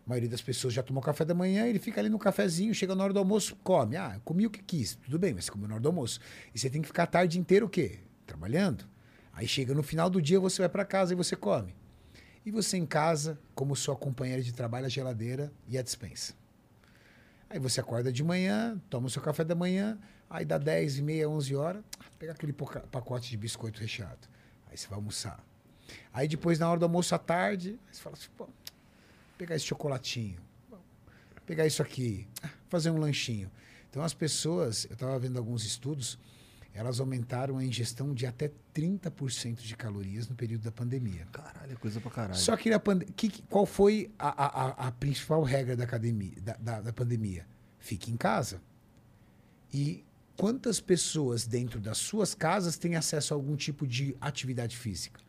a 0.06 0.10
maioria 0.10 0.28
das 0.28 0.42
pessoas 0.42 0.74
já 0.74 0.82
tomou 0.82 1.02
café 1.02 1.24
da 1.24 1.32
manhã, 1.32 1.66
ele 1.66 1.78
fica 1.78 2.02
ali 2.02 2.10
no 2.10 2.18
cafezinho, 2.18 2.74
chega 2.74 2.94
na 2.94 3.02
hora 3.02 3.14
do 3.14 3.18
almoço, 3.18 3.56
come. 3.64 3.96
Ah, 3.96 4.20
comi 4.26 4.46
o 4.46 4.50
que 4.50 4.62
quis. 4.62 4.96
Tudo 4.96 5.18
bem, 5.18 5.32
mas 5.32 5.46
você 5.46 5.52
comeu 5.52 5.68
na 5.68 5.76
hora 5.76 5.82
do 5.82 5.88
almoço. 5.88 6.20
E 6.54 6.58
você 6.58 6.68
tem 6.68 6.82
que 6.82 6.88
ficar 6.88 7.04
a 7.04 7.06
tarde 7.06 7.38
inteira 7.38 7.64
o 7.64 7.68
quê? 7.70 8.00
Trabalhando. 8.26 8.91
Aí 9.32 9.48
chega 9.48 9.74
no 9.74 9.82
final 9.82 10.10
do 10.10 10.20
dia, 10.20 10.38
você 10.38 10.60
vai 10.60 10.68
para 10.68 10.84
casa 10.84 11.12
e 11.12 11.16
você 11.16 11.34
come. 11.34 11.74
E 12.44 12.50
você 12.50 12.76
em 12.76 12.84
casa, 12.84 13.38
como 13.54 13.74
sua 13.74 13.96
companheira 13.96 14.42
de 14.42 14.52
trabalho, 14.52 14.86
a 14.86 14.88
geladeira 14.88 15.52
e 15.68 15.78
a 15.78 15.82
despensa. 15.82 16.34
Aí 17.48 17.58
você 17.58 17.80
acorda 17.80 18.12
de 18.12 18.22
manhã, 18.24 18.80
toma 18.90 19.06
o 19.06 19.10
seu 19.10 19.22
café 19.22 19.44
da 19.44 19.54
manhã, 19.54 19.98
aí 20.28 20.44
dá 20.44 20.58
10 20.58 20.98
e 20.98 21.02
meia, 21.02 21.28
11 21.28 21.54
horas, 21.54 21.84
pega 22.18 22.32
aquele 22.32 22.52
pacote 22.52 23.30
de 23.30 23.36
biscoito 23.36 23.80
recheado. 23.80 24.28
Aí 24.70 24.76
você 24.76 24.88
vai 24.88 24.96
almoçar. 24.96 25.44
Aí 26.12 26.26
depois, 26.26 26.58
na 26.58 26.70
hora 26.70 26.80
do 26.80 26.84
almoço 26.84 27.14
à 27.14 27.18
tarde, 27.18 27.78
você 27.90 28.00
fala 28.00 28.16
assim, 28.16 28.28
pô, 28.36 28.48
pegar 29.36 29.54
esse 29.54 29.66
chocolatinho, 29.66 30.40
pegar 31.46 31.66
isso 31.66 31.82
aqui, 31.82 32.26
ah, 32.42 32.48
fazer 32.68 32.90
um 32.90 32.98
lanchinho. 32.98 33.50
Então 33.90 34.02
as 34.02 34.14
pessoas, 34.14 34.86
eu 34.86 34.94
estava 34.94 35.18
vendo 35.18 35.38
alguns 35.38 35.64
estudos, 35.64 36.18
elas 36.74 37.00
aumentaram 37.00 37.58
a 37.58 37.64
ingestão 37.64 38.14
de 38.14 38.26
até 38.26 38.50
30% 38.74 39.56
de 39.60 39.76
calorias 39.76 40.28
no 40.28 40.34
período 40.34 40.62
da 40.62 40.72
pandemia. 40.72 41.26
Caralho, 41.30 41.72
é 41.72 41.76
coisa 41.76 42.00
pra 42.00 42.10
caralho. 42.10 42.38
Só 42.38 42.56
que, 42.56 42.70
que- 43.28 43.42
qual 43.42 43.66
foi 43.66 44.10
a, 44.18 44.28
a- 44.28 44.88
a- 44.88 44.92
principal 44.92 45.42
regra 45.42 45.76
da, 45.76 45.84
academia, 45.84 46.32
da, 46.40 46.54
da- 46.54 46.80
da 46.80 46.92
pandemia? 46.92 47.46
Fique 47.78 48.10
em 48.10 48.16
casa. 48.16 48.60
E 49.72 50.04
quantas 50.36 50.80
pessoas 50.80 51.46
dentro 51.46 51.80
das 51.80 51.98
suas 51.98 52.34
casas 52.34 52.76
têm 52.76 52.96
acesso 52.96 53.34
a 53.34 53.36
algum 53.36 53.56
tipo 53.56 53.86
de 53.86 54.16
atividade 54.20 54.76
física? 54.76 55.20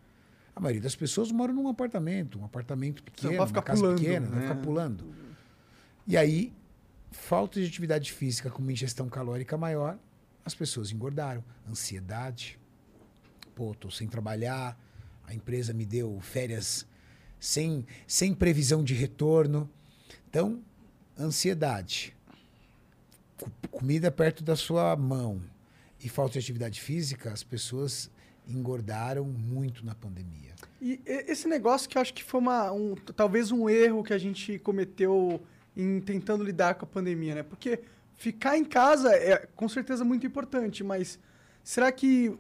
A 0.56 0.60
maioria 0.60 0.82
das 0.82 0.96
pessoas 0.96 1.32
mora 1.32 1.52
num 1.52 1.68
apartamento, 1.68 2.40
um 2.40 2.46
apartamento 2.46 3.02
pequeno, 3.04 3.34
uma 3.34 3.62
casa 3.64 3.82
pulando, 3.82 3.98
pequena, 4.00 4.28
né? 4.30 4.42
ficar 4.42 4.56
pulando. 4.56 5.16
E 6.06 6.16
aí, 6.16 6.54
falta 7.12 7.60
de 7.60 7.66
atividade 7.68 8.12
física 8.12 8.50
com 8.52 8.62
uma 8.62 8.72
ingestão 8.72 9.10
calórica 9.10 9.58
maior, 9.58 9.98
as 10.46 10.54
pessoas 10.54 10.92
engordaram. 10.92 11.44
Ansiedade. 11.70 12.60
Pô, 13.56 13.74
tô 13.76 13.90
sem 13.92 14.08
trabalhar, 14.08 14.78
a 15.28 15.34
empresa 15.34 15.74
me 15.74 15.86
deu 15.86 16.20
férias 16.22 16.88
sem, 17.40 17.86
sem 18.08 18.34
previsão 18.34 18.84
de 18.84 18.94
retorno. 18.94 19.70
Então, 20.30 20.60
ansiedade. 21.20 22.16
Co- 23.38 23.52
comida 23.72 24.12
perto 24.12 24.44
da 24.44 24.56
sua 24.56 24.96
mão 24.96 25.42
e 26.04 26.10
falta 26.10 26.34
de 26.34 26.40
atividade 26.40 26.82
física, 26.82 27.32
as 27.32 27.44
pessoas 27.44 28.10
engordaram 28.48 29.24
muito 29.26 29.86
na 29.86 29.96
pandemia. 29.96 30.54
E- 30.82 31.00
esse 31.06 31.48
negócio 31.48 31.88
que 31.90 31.98
eu 31.98 32.02
acho 32.02 32.14
que 32.14 32.24
foi 32.24 32.40
uma, 32.42 32.72
um, 32.72 32.96
talvez 32.96 33.52
um 33.52 33.70
erro 33.70 34.04
que 34.04 34.14
a 34.14 34.18
gente 34.18 34.60
cometeu 34.60 35.42
em 35.78 36.02
tentando 36.02 36.44
lidar 36.44 36.76
com 36.76 36.86
a 36.86 36.88
pandemia, 36.88 37.36
né? 37.36 37.44
Porque 37.44 37.80
ficar 38.16 38.58
em 38.58 38.66
casa 38.66 39.14
é 39.14 39.48
com 39.56 39.68
certeza 39.68 40.04
muito 40.04 40.26
importante, 40.26 40.84
mas 40.84 41.20
será 41.64 41.92
que 41.92 42.38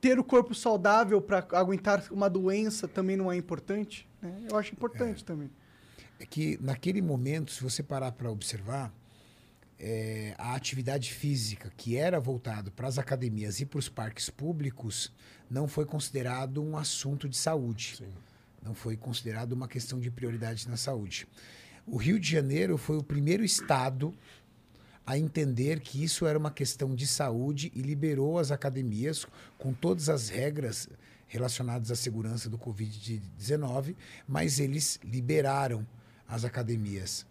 ter 0.00 0.18
o 0.18 0.24
corpo 0.24 0.54
saudável 0.54 1.20
para 1.20 1.46
aguentar 1.52 2.04
uma 2.10 2.28
doença 2.28 2.86
também 2.86 3.16
não 3.16 3.30
é 3.30 3.36
importante? 3.36 4.08
né? 4.20 4.46
Eu 4.50 4.58
acho 4.58 4.72
importante 4.72 5.24
também. 5.24 5.50
É 6.18 6.26
que 6.26 6.58
naquele 6.60 7.02
momento, 7.02 7.52
se 7.52 7.62
você 7.62 7.82
parar 7.82 8.12
para 8.12 8.30
observar, 8.30 8.92
é, 9.78 10.34
a 10.38 10.54
atividade 10.54 11.12
física 11.12 11.70
que 11.76 11.96
era 11.96 12.18
voltado 12.18 12.70
para 12.72 12.88
as 12.88 12.98
academias 12.98 13.60
e 13.60 13.66
para 13.66 13.78
os 13.78 13.88
parques 13.88 14.30
públicos 14.30 15.12
não 15.50 15.68
foi 15.68 15.84
considerado 15.84 16.62
um 16.62 16.76
assunto 16.76 17.28
de 17.28 17.36
saúde. 17.36 18.02
Não 18.62 18.74
foi 18.74 18.96
considerado 18.96 19.52
uma 19.52 19.68
questão 19.68 20.00
de 20.00 20.10
prioridade 20.10 20.68
na 20.68 20.76
saúde. 20.76 21.28
O 21.86 21.96
Rio 21.96 22.18
de 22.18 22.28
Janeiro 22.28 22.76
foi 22.76 22.96
o 22.96 23.02
primeiro 23.02 23.44
estado 23.44 24.12
a 25.06 25.16
entender 25.16 25.78
que 25.80 26.02
isso 26.02 26.26
era 26.26 26.36
uma 26.36 26.50
questão 26.50 26.94
de 26.94 27.06
saúde 27.06 27.70
e 27.74 27.80
liberou 27.80 28.40
as 28.40 28.50
academias 28.50 29.24
com 29.56 29.72
todas 29.72 30.08
as 30.08 30.28
regras 30.28 30.88
relacionadas 31.28 31.90
à 31.92 31.96
segurança 31.96 32.50
do 32.50 32.58
Covid-19, 32.58 33.94
mas 34.26 34.58
eles 34.58 34.98
liberaram 35.04 35.86
as 36.26 36.44
academias. 36.44 37.24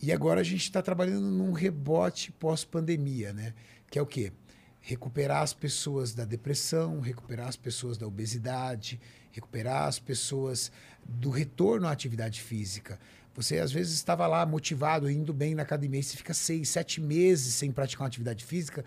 E 0.00 0.12
agora 0.12 0.40
a 0.40 0.44
gente 0.44 0.62
está 0.62 0.80
trabalhando 0.80 1.30
num 1.30 1.52
rebote 1.52 2.32
pós-pandemia, 2.32 3.32
né? 3.32 3.52
Que 3.90 3.98
é 3.98 4.02
o 4.02 4.06
quê? 4.06 4.32
Recuperar 4.80 5.42
as 5.42 5.52
pessoas 5.52 6.14
da 6.14 6.24
depressão, 6.24 7.00
recuperar 7.00 7.48
as 7.48 7.56
pessoas 7.56 7.98
da 7.98 8.06
obesidade, 8.06 9.00
recuperar 9.32 9.88
as 9.88 9.98
pessoas 9.98 10.70
do 11.04 11.30
retorno 11.30 11.86
à 11.86 11.90
atividade 11.90 12.40
física. 12.40 12.98
Você 13.34 13.58
às 13.58 13.70
vezes 13.70 13.94
estava 13.94 14.26
lá 14.26 14.44
motivado, 14.44 15.10
indo 15.10 15.32
bem 15.32 15.54
na 15.54 15.62
academia, 15.62 16.00
e 16.00 16.02
você 16.02 16.16
fica 16.16 16.34
seis, 16.34 16.68
sete 16.68 17.00
meses 17.00 17.54
sem 17.54 17.70
praticar 17.70 18.02
uma 18.02 18.08
atividade 18.08 18.44
física. 18.44 18.84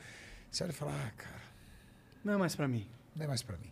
Você 0.50 0.64
olha 0.64 0.72
e 0.72 0.76
fala, 0.76 0.92
ah, 0.94 1.12
cara, 1.16 1.42
Não 2.24 2.34
é 2.34 2.38
mais 2.38 2.56
para 2.56 2.68
mim. 2.68 2.86
não 3.16 3.26
é 3.26 3.28
mais 3.28 3.42
para 3.42 3.58
mim. 3.58 3.72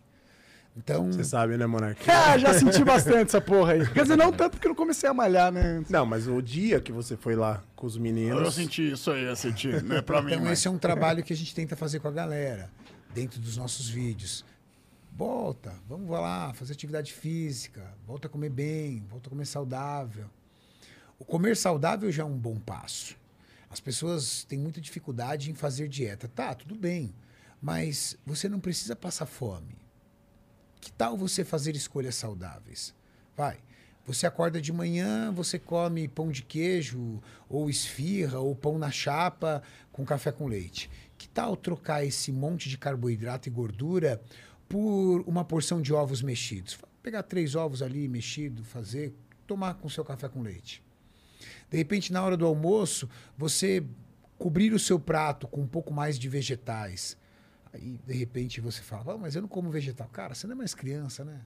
Então, 0.76 1.12
Você 1.12 1.24
sabe, 1.24 1.56
né, 1.56 1.66
Monark? 1.66 2.00
Ah, 2.08 2.38
já 2.38 2.54
senti 2.54 2.82
bastante 2.84 3.28
essa 3.28 3.40
porra 3.40 3.72
aí. 3.72 3.86
Quer 3.88 4.02
dizer, 4.02 4.16
não 4.16 4.32
tanto 4.32 4.52
porque 4.52 4.66
eu 4.66 4.70
não 4.70 4.76
comecei 4.76 5.08
a 5.08 5.12
malhar, 5.12 5.52
né? 5.52 5.84
Não, 5.90 6.06
mas 6.06 6.26
o 6.28 6.40
dia 6.40 6.80
que 6.80 6.92
você 6.92 7.16
foi 7.16 7.34
lá 7.34 7.62
com 7.74 7.86
os 7.86 7.98
meninos. 7.98 8.56
isso 8.56 9.10
aí, 9.10 9.24
eu 9.24 9.36
senti. 9.36 9.68
Não 9.82 9.96
é 9.96 10.02
pra 10.02 10.20
Então, 10.20 10.50
esse 10.50 10.68
é 10.68 10.70
um 10.70 10.78
trabalho 10.78 11.22
que 11.24 11.32
a 11.32 11.36
gente 11.36 11.54
tenta 11.54 11.76
fazer 11.76 11.98
com 11.98 12.08
a 12.08 12.12
galera, 12.12 12.70
dentro 13.12 13.40
dos 13.40 13.56
nossos 13.56 13.88
vídeos. 13.88 14.44
Volta, 15.12 15.74
vamos 15.88 16.08
lá, 16.08 16.54
fazer 16.54 16.72
atividade 16.72 17.12
física, 17.12 17.82
volta 18.06 18.28
a 18.28 18.30
comer 18.30 18.48
bem, 18.48 19.04
volta 19.10 19.28
a 19.28 19.30
comer 19.30 19.44
saudável. 19.44 20.26
O 21.20 21.24
comer 21.26 21.54
saudável 21.54 22.10
já 22.10 22.22
é 22.22 22.26
um 22.26 22.38
bom 22.38 22.58
passo. 22.58 23.14
As 23.68 23.78
pessoas 23.78 24.42
têm 24.44 24.58
muita 24.58 24.80
dificuldade 24.80 25.50
em 25.50 25.54
fazer 25.54 25.86
dieta. 25.86 26.26
Tá, 26.26 26.54
tudo 26.54 26.74
bem, 26.74 27.14
mas 27.60 28.16
você 28.24 28.48
não 28.48 28.58
precisa 28.58 28.96
passar 28.96 29.26
fome. 29.26 29.76
Que 30.80 30.90
tal 30.90 31.18
você 31.18 31.44
fazer 31.44 31.76
escolhas 31.76 32.14
saudáveis? 32.14 32.94
Vai. 33.36 33.58
Você 34.06 34.26
acorda 34.26 34.62
de 34.62 34.72
manhã, 34.72 35.30
você 35.30 35.58
come 35.58 36.08
pão 36.08 36.30
de 36.30 36.42
queijo, 36.42 37.20
ou 37.50 37.68
esfirra, 37.68 38.40
ou 38.40 38.56
pão 38.56 38.78
na 38.78 38.90
chapa 38.90 39.62
com 39.92 40.06
café 40.06 40.32
com 40.32 40.46
leite. 40.46 40.90
Que 41.18 41.28
tal 41.28 41.54
trocar 41.54 42.02
esse 42.02 42.32
monte 42.32 42.66
de 42.66 42.78
carboidrato 42.78 43.46
e 43.46 43.52
gordura 43.52 44.22
por 44.66 45.20
uma 45.26 45.44
porção 45.44 45.82
de 45.82 45.92
ovos 45.92 46.22
mexidos? 46.22 46.78
Pegar 47.02 47.24
três 47.24 47.54
ovos 47.54 47.82
ali 47.82 48.08
mexidos, 48.08 48.66
fazer, 48.66 49.14
tomar 49.46 49.74
com 49.74 49.86
seu 49.86 50.02
café 50.02 50.26
com 50.26 50.40
leite. 50.40 50.82
De 51.70 51.76
repente, 51.78 52.12
na 52.12 52.22
hora 52.22 52.36
do 52.36 52.44
almoço, 52.46 53.08
você 53.38 53.82
cobrir 54.38 54.72
o 54.72 54.78
seu 54.78 54.98
prato 54.98 55.46
com 55.46 55.60
um 55.60 55.66
pouco 55.66 55.92
mais 55.92 56.18
de 56.18 56.28
vegetais. 56.28 57.16
Aí, 57.72 58.00
de 58.06 58.14
repente, 58.14 58.60
você 58.60 58.82
fala, 58.82 59.14
"Ah, 59.14 59.18
mas 59.18 59.36
eu 59.36 59.42
não 59.42 59.48
como 59.48 59.70
vegetal. 59.70 60.08
Cara, 60.12 60.34
você 60.34 60.46
não 60.46 60.54
é 60.54 60.56
mais 60.56 60.74
criança, 60.74 61.24
né? 61.24 61.40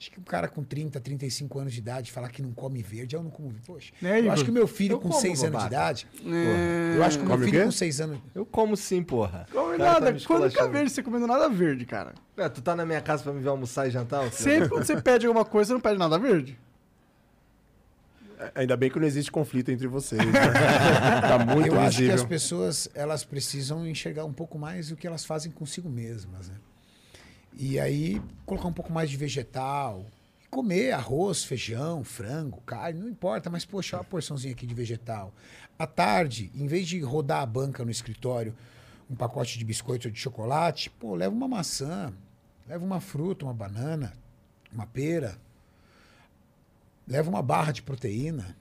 Acho 0.00 0.12
que 0.12 0.20
um 0.20 0.22
cara 0.22 0.46
com 0.46 0.62
30, 0.62 1.00
35 1.00 1.58
anos 1.58 1.72
de 1.72 1.80
idade 1.80 2.12
falar 2.12 2.28
que 2.28 2.40
não 2.40 2.52
come 2.52 2.80
verde, 2.82 3.16
eu 3.16 3.22
não 3.22 3.30
como 3.30 3.48
verde. 3.48 3.66
Poxa, 3.66 3.92
Né, 4.00 4.20
eu 4.20 4.30
acho 4.30 4.44
que 4.44 4.50
o 4.50 4.52
meu 4.54 4.68
filho 4.68 4.96
com 5.00 5.08
como, 5.08 5.20
6 5.20 5.42
anos 5.42 5.60
de 5.60 5.66
idade. 5.66 6.06
É. 6.24 6.96
Eu 6.96 7.02
acho 7.02 7.18
que 7.18 7.24
o 7.24 7.26
meu 7.26 7.36
Come 7.36 7.50
filho 7.50 7.64
com 7.64 7.70
6 7.72 8.00
anos. 8.00 8.18
Eu 8.32 8.46
como 8.46 8.76
sim, 8.76 9.02
porra. 9.02 9.48
Come 9.52 9.76
cara 9.76 9.94
tá 9.94 10.00
nada. 10.00 10.12
me 10.12 10.20
Quando 10.20 10.42
fica 10.42 10.46
esculachando. 10.46 10.72
verde, 10.72 10.90
você 10.90 11.02
comendo 11.02 11.26
nada 11.26 11.48
verde, 11.48 11.84
cara. 11.84 12.14
É, 12.36 12.48
tu 12.48 12.62
tá 12.62 12.76
na 12.76 12.86
minha 12.86 13.00
casa 13.00 13.24
pra 13.24 13.32
me 13.32 13.40
ver 13.40 13.48
almoçar 13.48 13.88
e 13.88 13.90
jantar? 13.90 14.30
Sempre 14.32 14.68
quando 14.68 14.84
você 14.84 15.00
pede 15.02 15.26
alguma 15.26 15.44
coisa, 15.44 15.68
você 15.68 15.72
não 15.74 15.80
pede 15.80 15.98
nada 15.98 16.16
verde. 16.16 16.56
Ainda 18.54 18.76
bem 18.76 18.90
que 18.90 18.98
não 18.98 19.06
existe 19.06 19.30
conflito 19.30 19.70
entre 19.70 19.86
vocês. 19.86 20.24
Né? 20.24 20.32
tá 21.20 21.38
muito 21.44 21.68
eu 21.68 21.80
acho 21.80 21.96
que 21.96 22.02
visível. 22.02 22.14
as 22.14 22.24
pessoas 22.24 22.88
elas 22.94 23.24
precisam 23.24 23.86
enxergar 23.86 24.24
um 24.24 24.32
pouco 24.32 24.58
mais 24.58 24.90
o 24.90 24.96
que 24.96 25.06
elas 25.06 25.24
fazem 25.24 25.50
consigo 25.50 25.88
mesmas, 25.88 26.48
né? 26.48 26.56
E 27.54 27.80
aí 27.80 28.22
colocar 28.46 28.68
um 28.68 28.72
pouco 28.72 28.92
mais 28.92 29.10
de 29.10 29.16
vegetal, 29.16 30.06
comer 30.50 30.92
arroz, 30.92 31.44
feijão, 31.44 32.04
frango, 32.04 32.60
carne, 32.62 33.00
não 33.00 33.08
importa, 33.08 33.50
mas 33.50 33.64
poxa, 33.64 33.96
uma 33.96 34.04
porçãozinha 34.04 34.52
aqui 34.52 34.66
de 34.66 34.74
vegetal. 34.74 35.34
À 35.78 35.86
tarde, 35.86 36.50
em 36.54 36.66
vez 36.66 36.86
de 36.86 37.00
rodar 37.00 37.42
a 37.42 37.46
banca 37.46 37.84
no 37.84 37.90
escritório, 37.90 38.54
um 39.10 39.16
pacote 39.16 39.58
de 39.58 39.64
biscoito 39.64 40.08
ou 40.08 40.12
de 40.12 40.20
chocolate, 40.20 40.90
pô, 40.90 41.14
leva 41.14 41.34
uma 41.34 41.48
maçã, 41.48 42.12
leva 42.66 42.84
uma 42.84 43.00
fruta, 43.00 43.44
uma 43.44 43.54
banana, 43.54 44.12
uma 44.72 44.86
pera, 44.86 45.38
leva 47.08 47.30
uma 47.30 47.42
barra 47.42 47.72
de 47.72 47.82
proteína. 47.82 48.56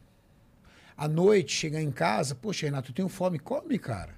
À 0.95 1.07
noite, 1.07 1.53
chegar 1.53 1.81
em 1.81 1.91
casa, 1.91 2.33
poxa, 2.33 2.65
Renato, 2.65 2.91
eu 2.91 2.95
tenho 2.95 3.09
fome, 3.09 3.37
come, 3.37 3.77
cara. 3.77 4.15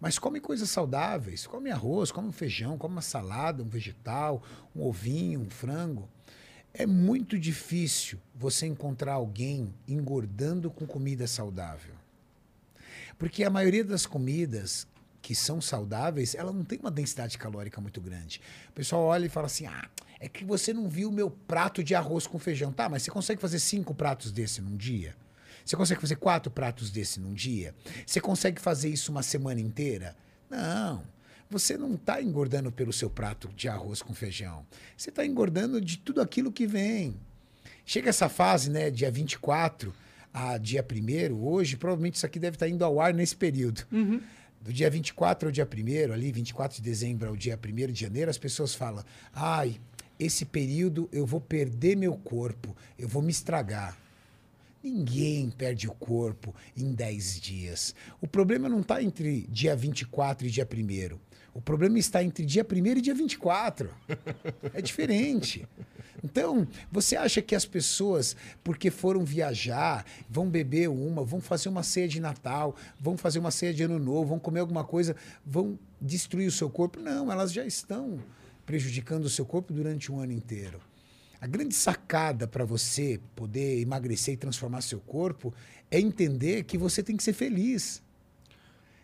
Mas 0.00 0.18
come 0.18 0.38
coisas 0.38 0.68
saudáveis, 0.68 1.46
come 1.46 1.70
arroz, 1.70 2.12
come 2.12 2.28
um 2.28 2.32
feijão, 2.32 2.76
come 2.76 2.94
uma 2.94 3.02
salada, 3.02 3.62
um 3.62 3.68
vegetal, 3.68 4.42
um 4.76 4.82
ovinho, 4.82 5.40
um 5.40 5.50
frango. 5.50 6.08
É 6.72 6.86
muito 6.86 7.38
difícil 7.38 8.18
você 8.34 8.66
encontrar 8.66 9.14
alguém 9.14 9.72
engordando 9.88 10.70
com 10.70 10.86
comida 10.86 11.26
saudável. 11.26 11.94
Porque 13.18 13.44
a 13.44 13.50
maioria 13.50 13.84
das 13.84 14.04
comidas 14.04 14.86
que 15.22 15.34
são 15.34 15.58
saudáveis, 15.58 16.34
ela 16.34 16.52
não 16.52 16.64
tem 16.64 16.78
uma 16.78 16.90
densidade 16.90 17.38
calórica 17.38 17.80
muito 17.80 17.98
grande. 17.98 18.42
O 18.68 18.72
pessoal 18.72 19.04
olha 19.04 19.24
e 19.24 19.30
fala 19.30 19.46
assim: 19.46 19.64
ah, 19.66 19.88
é 20.24 20.28
que 20.28 20.42
você 20.42 20.72
não 20.72 20.88
viu 20.88 21.10
o 21.10 21.12
meu 21.12 21.30
prato 21.30 21.84
de 21.84 21.94
arroz 21.94 22.26
com 22.26 22.38
feijão. 22.38 22.72
Tá, 22.72 22.88
mas 22.88 23.02
você 23.02 23.10
consegue 23.10 23.38
fazer 23.38 23.58
cinco 23.58 23.94
pratos 23.94 24.32
desse 24.32 24.62
num 24.62 24.74
dia? 24.74 25.14
Você 25.62 25.76
consegue 25.76 26.00
fazer 26.00 26.16
quatro 26.16 26.50
pratos 26.50 26.90
desse 26.90 27.20
num 27.20 27.34
dia? 27.34 27.74
Você 28.06 28.22
consegue 28.22 28.58
fazer 28.58 28.88
isso 28.88 29.12
uma 29.12 29.22
semana 29.22 29.60
inteira? 29.60 30.16
Não. 30.48 31.04
Você 31.50 31.76
não 31.76 31.92
está 31.92 32.22
engordando 32.22 32.72
pelo 32.72 32.90
seu 32.90 33.10
prato 33.10 33.48
de 33.54 33.68
arroz 33.68 34.00
com 34.00 34.14
feijão. 34.14 34.64
Você 34.96 35.10
está 35.10 35.26
engordando 35.26 35.78
de 35.78 35.98
tudo 35.98 36.22
aquilo 36.22 36.50
que 36.50 36.66
vem. 36.66 37.20
Chega 37.84 38.08
essa 38.08 38.30
fase, 38.30 38.70
né, 38.70 38.90
dia 38.90 39.10
24 39.10 39.94
a 40.32 40.56
dia 40.56 40.82
1 40.82 41.34
hoje, 41.34 41.76
provavelmente 41.76 42.14
isso 42.14 42.24
aqui 42.24 42.38
deve 42.38 42.56
estar 42.56 42.66
indo 42.66 42.82
ao 42.82 42.98
ar 42.98 43.12
nesse 43.12 43.36
período. 43.36 43.86
Do 44.58 44.72
dia 44.72 44.88
24 44.88 45.48
ao 45.48 45.52
dia 45.52 45.68
1 45.70 46.12
ali, 46.14 46.32
24 46.32 46.78
de 46.78 46.82
dezembro 46.82 47.28
ao 47.28 47.36
dia 47.36 47.60
1 47.62 47.92
de 47.92 48.00
janeiro, 48.00 48.30
as 48.30 48.38
pessoas 48.38 48.74
falam: 48.74 49.04
ai, 49.34 49.78
esse 50.18 50.44
período 50.44 51.08
eu 51.12 51.26
vou 51.26 51.40
perder 51.40 51.96
meu 51.96 52.14
corpo, 52.16 52.76
eu 52.98 53.08
vou 53.08 53.22
me 53.22 53.30
estragar. 53.30 53.98
Ninguém 54.82 55.50
perde 55.50 55.88
o 55.88 55.94
corpo 55.94 56.54
em 56.76 56.92
10 56.92 57.40
dias. 57.40 57.94
O 58.20 58.26
problema 58.26 58.68
não 58.68 58.80
está 58.80 59.02
entre 59.02 59.46
dia 59.48 59.74
24 59.74 60.46
e 60.46 60.50
dia 60.50 60.68
1. 60.70 61.18
O 61.54 61.60
problema 61.60 61.98
está 61.98 62.22
entre 62.22 62.44
dia 62.44 62.66
1 62.70 62.86
e 62.98 63.00
dia 63.00 63.14
24. 63.14 63.88
É 64.74 64.82
diferente. 64.82 65.66
Então, 66.22 66.68
você 66.90 67.16
acha 67.16 67.40
que 67.40 67.54
as 67.54 67.64
pessoas, 67.64 68.36
porque 68.62 68.90
foram 68.90 69.24
viajar, 69.24 70.04
vão 70.28 70.50
beber 70.50 70.88
uma, 70.88 71.24
vão 71.24 71.40
fazer 71.40 71.68
uma 71.68 71.82
ceia 71.82 72.08
de 72.08 72.20
Natal, 72.20 72.74
vão 72.98 73.16
fazer 73.16 73.38
uma 73.38 73.50
ceia 73.50 73.72
de 73.72 73.82
Ano 73.82 73.98
Novo, 73.98 74.30
vão 74.30 74.38
comer 74.38 74.60
alguma 74.60 74.84
coisa, 74.84 75.14
vão 75.46 75.78
destruir 76.00 76.48
o 76.48 76.52
seu 76.52 76.68
corpo? 76.68 77.00
Não, 77.00 77.30
elas 77.30 77.52
já 77.52 77.64
estão 77.64 78.18
prejudicando 78.66 79.24
o 79.24 79.30
seu 79.30 79.44
corpo 79.44 79.72
durante 79.72 80.10
um 80.10 80.18
ano 80.20 80.32
inteiro. 80.32 80.80
A 81.40 81.46
grande 81.46 81.74
sacada 81.74 82.46
para 82.46 82.64
você 82.64 83.20
poder 83.36 83.80
emagrecer 83.80 84.34
e 84.34 84.36
transformar 84.36 84.80
seu 84.80 84.98
corpo 85.00 85.52
é 85.90 86.00
entender 86.00 86.64
que 86.64 86.78
você 86.78 87.02
tem 87.02 87.16
que 87.16 87.22
ser 87.22 87.34
feliz. 87.34 88.02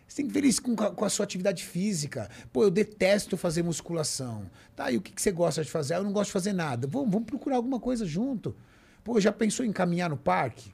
Você 0.07 0.17
tem 0.17 0.27
que 0.27 0.33
ser 0.33 0.39
feliz 0.39 0.59
com, 0.59 0.73
a- 0.83 0.91
com 0.91 1.05
a 1.05 1.09
sua 1.09 1.23
atividade 1.23 1.63
física. 1.63 2.29
Pô, 2.51 2.63
eu 2.63 2.71
detesto 2.71 3.37
fazer 3.37 3.63
musculação. 3.63 4.49
Tá, 4.75 4.91
e 4.91 4.97
o 4.97 5.01
que, 5.01 5.11
que 5.11 5.21
você 5.21 5.31
gosta 5.31 5.63
de 5.63 5.69
fazer? 5.69 5.93
Ah, 5.93 5.97
eu 5.97 6.03
não 6.03 6.11
gosto 6.11 6.27
de 6.29 6.33
fazer 6.33 6.53
nada. 6.53 6.87
Vamos, 6.87 7.11
vamos 7.11 7.27
procurar 7.27 7.57
alguma 7.57 7.79
coisa 7.79 8.05
junto. 8.05 8.55
Pô, 9.03 9.19
já 9.21 9.31
pensou 9.31 9.65
em 9.65 9.71
caminhar 9.71 10.09
no 10.09 10.17
parque? 10.17 10.73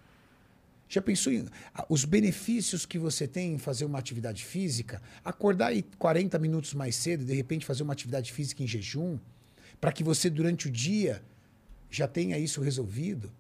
Já 0.90 1.02
pensou 1.02 1.34
em 1.34 1.46
os 1.90 2.06
benefícios 2.06 2.86
que 2.86 2.98
você 2.98 3.28
tem 3.28 3.56
em 3.56 3.58
fazer 3.58 3.86
uma 3.86 4.00
atividade 4.00 4.46
física? 4.46 5.02
Acordar 5.24 5.68
aí 5.68 5.84
40 5.98 6.40
minutos 6.40 6.74
mais 6.74 6.96
cedo 6.96 7.26
de 7.26 7.34
repente 7.34 7.66
fazer 7.66 7.84
uma 7.84 7.94
atividade 7.94 8.32
física 8.32 8.64
em 8.64 8.68
jejum, 8.68 9.20
para 9.82 9.92
que 9.92 10.04
você 10.04 10.30
durante 10.30 10.68
o 10.68 10.72
dia 10.72 11.22
já 11.92 12.08
tenha 12.08 12.38
isso 12.38 12.62
resolvido. 12.62 13.32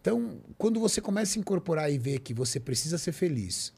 Então, 0.00 0.38
quando 0.58 0.80
você 0.80 1.00
começa 1.00 1.38
a 1.38 1.40
incorporar 1.40 1.90
e 1.90 1.96
ver 1.96 2.18
que 2.18 2.34
você 2.34 2.60
precisa 2.60 2.98
ser 2.98 3.12
feliz 3.12 3.72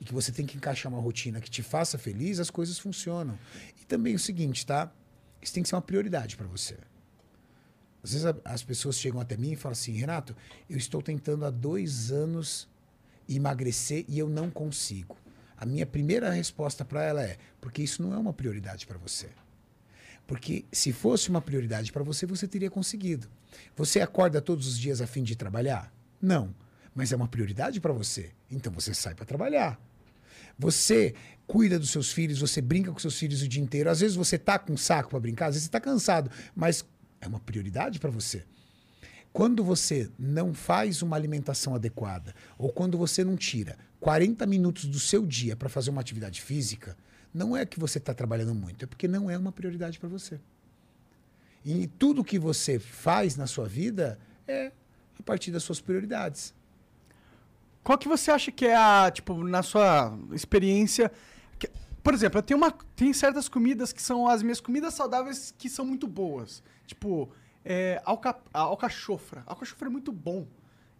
e 0.00 0.04
que 0.04 0.12
você 0.12 0.32
tem 0.32 0.44
que 0.44 0.56
encaixar 0.56 0.90
uma 0.90 1.00
rotina 1.00 1.40
que 1.40 1.50
te 1.50 1.62
faça 1.62 1.96
feliz, 1.96 2.40
as 2.40 2.50
coisas 2.50 2.78
funcionam. 2.78 3.38
E 3.80 3.84
também 3.84 4.14
o 4.14 4.18
seguinte, 4.18 4.66
tá? 4.66 4.92
Isso 5.40 5.52
tem 5.52 5.62
que 5.62 5.68
ser 5.68 5.76
uma 5.76 5.82
prioridade 5.82 6.36
para 6.36 6.46
você. 6.46 6.76
Às 8.02 8.12
vezes 8.12 8.26
as 8.44 8.62
pessoas 8.62 8.98
chegam 8.98 9.20
até 9.20 9.36
mim 9.36 9.52
e 9.52 9.56
falam 9.56 9.72
assim, 9.72 9.92
Renato, 9.92 10.34
eu 10.68 10.76
estou 10.76 11.00
tentando 11.00 11.44
há 11.44 11.50
dois 11.50 12.10
anos 12.10 12.68
emagrecer 13.28 14.04
e 14.08 14.18
eu 14.18 14.28
não 14.28 14.50
consigo. 14.50 15.16
A 15.56 15.64
minha 15.64 15.86
primeira 15.86 16.30
resposta 16.30 16.84
para 16.84 17.04
ela 17.04 17.22
é, 17.22 17.38
porque 17.60 17.82
isso 17.82 18.02
não 18.02 18.12
é 18.12 18.18
uma 18.18 18.32
prioridade 18.32 18.86
para 18.86 18.98
você. 18.98 19.28
Porque 20.26 20.64
se 20.72 20.92
fosse 20.92 21.28
uma 21.28 21.40
prioridade 21.40 21.92
para 21.92 22.02
você, 22.02 22.26
você 22.26 22.48
teria 22.48 22.70
conseguido. 22.70 23.28
Você 23.76 24.00
acorda 24.00 24.40
todos 24.40 24.66
os 24.66 24.78
dias 24.78 25.00
a 25.00 25.06
fim 25.06 25.22
de 25.22 25.36
trabalhar? 25.36 25.92
Não. 26.20 26.54
Mas 26.94 27.12
é 27.12 27.16
uma 27.16 27.28
prioridade 27.28 27.80
para 27.80 27.92
você. 27.92 28.30
Então 28.50 28.72
você 28.72 28.92
sai 28.94 29.14
para 29.14 29.24
trabalhar. 29.24 29.80
Você 30.58 31.14
cuida 31.46 31.78
dos 31.78 31.90
seus 31.90 32.12
filhos, 32.12 32.40
você 32.40 32.60
brinca 32.60 32.92
com 32.92 32.98
seus 32.98 33.18
filhos 33.18 33.42
o 33.42 33.48
dia 33.48 33.62
inteiro. 33.62 33.90
Às 33.90 34.00
vezes 34.00 34.16
você 34.16 34.38
tá 34.38 34.58
com 34.58 34.76
saco 34.76 35.10
para 35.10 35.20
brincar, 35.20 35.46
às 35.46 35.54
vezes 35.54 35.66
você 35.66 35.70
tá 35.70 35.80
cansado, 35.80 36.30
mas 36.54 36.84
é 37.22 37.26
uma 37.28 37.40
prioridade 37.40 37.98
para 37.98 38.10
você. 38.10 38.44
Quando 39.32 39.64
você 39.64 40.10
não 40.18 40.52
faz 40.52 41.00
uma 41.00 41.16
alimentação 41.16 41.74
adequada, 41.74 42.34
ou 42.58 42.70
quando 42.70 42.98
você 42.98 43.24
não 43.24 43.34
tira 43.36 43.78
40 44.00 44.44
minutos 44.46 44.84
do 44.84 44.98
seu 45.00 45.24
dia 45.24 45.56
para 45.56 45.70
fazer 45.70 45.88
uma 45.88 46.00
atividade 46.02 46.42
física, 46.42 46.94
não 47.32 47.56
é 47.56 47.64
que 47.64 47.80
você 47.80 47.96
está 47.96 48.12
trabalhando 48.12 48.54
muito, 48.54 48.84
é 48.84 48.86
porque 48.86 49.08
não 49.08 49.30
é 49.30 49.38
uma 49.38 49.50
prioridade 49.50 49.98
para 49.98 50.08
você. 50.08 50.38
E 51.64 51.86
tudo 51.86 52.22
que 52.24 52.38
você 52.38 52.78
faz 52.78 53.36
na 53.36 53.46
sua 53.46 53.66
vida 53.66 54.18
é 54.46 54.72
a 55.18 55.22
partir 55.22 55.50
das 55.50 55.62
suas 55.62 55.80
prioridades. 55.80 56.52
Qual 57.82 57.96
que 57.96 58.08
você 58.08 58.30
acha 58.30 58.50
que 58.52 58.66
é 58.66 58.76
a, 58.76 59.10
tipo, 59.10 59.42
na 59.44 59.62
sua 59.62 60.16
experiência... 60.32 61.10
que- 61.58 61.70
por 62.02 62.12
exemplo, 62.12 62.38
eu 62.38 62.42
tenho 62.42 62.58
uma, 62.58 62.70
tem 62.96 63.12
certas 63.12 63.48
comidas 63.48 63.92
que 63.92 64.02
são 64.02 64.26
as 64.28 64.42
minhas 64.42 64.60
comidas 64.60 64.92
saudáveis 64.94 65.54
que 65.56 65.70
são 65.70 65.84
muito 65.86 66.06
boas. 66.06 66.62
Tipo, 66.92 67.30
é, 67.64 68.00
alca, 68.04 68.36
alcachofra. 68.52 69.42
Alcachofra 69.46 69.88
é 69.88 69.90
muito 69.90 70.12
bom. 70.12 70.46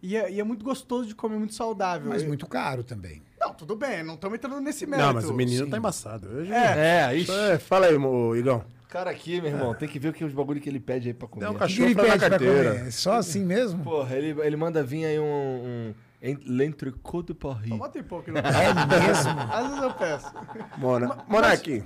E 0.01 0.17
é, 0.17 0.31
e 0.31 0.39
é 0.39 0.43
muito 0.43 0.65
gostoso 0.65 1.07
de 1.07 1.15
comer, 1.15 1.37
muito 1.37 1.53
saudável. 1.53 2.09
Mas 2.09 2.23
muito 2.23 2.45
caro 2.47 2.83
também. 2.83 3.21
Não, 3.39 3.53
tudo 3.53 3.75
bem, 3.75 4.03
não 4.03 4.15
estamos 4.15 4.37
entrando 4.37 4.59
nesse 4.59 4.85
mérito. 4.85 5.07
Não, 5.07 5.13
mas 5.13 5.29
o 5.29 5.33
menino 5.33 5.63
sim. 5.65 5.71
tá 5.71 5.77
embaçado. 5.77 6.27
Hoje... 6.27 6.51
É, 6.51 7.15
ixi. 7.15 7.31
É, 7.31 7.57
fala 7.57 7.85
aí, 7.85 7.97
mo- 7.97 8.35
Igão. 8.35 8.65
Cara 8.89 9.09
aqui, 9.11 9.39
meu 9.41 9.49
irmão, 9.51 9.73
tem 9.73 9.87
que 9.87 9.97
ver 9.97 10.09
o 10.09 10.13
que 10.13 10.23
os 10.23 10.33
bagulho 10.33 10.59
que 10.61 10.69
ele 10.69 10.79
pede 10.79 11.07
aí 11.07 11.13
pra 11.13 11.27
comer. 11.27 11.45
Dá 11.45 11.51
um 11.51 11.55
O 11.55 11.57
que 11.59 11.65
que 11.67 11.81
ele 11.81 11.95
Cachorro 11.95 12.07
na 12.07 12.19
pede 12.19 12.29
pra 12.29 12.39
comer? 12.77 12.91
Só 12.91 13.13
assim 13.13 13.43
mesmo? 13.43 13.83
Porra, 13.83 14.15
ele, 14.15 14.39
ele 14.41 14.55
manda 14.55 14.83
vir 14.83 15.05
aí 15.05 15.19
um, 15.19 15.23
um 15.23 15.93
en- 16.21 16.37
l'entrecôte 16.45 17.27
de 17.29 17.33
Paris. 17.33 17.69
Só 17.69 17.77
bota 17.77 17.97
em 17.97 18.03
pouco, 18.03 18.29
não. 18.31 18.39
É 18.41 18.73
mesmo? 18.73 19.31
Às 19.51 19.67
vezes 19.67 19.81
eu 19.83 19.93
peço. 19.93 20.33
Mona... 20.77 21.17
Monark, 21.27 21.83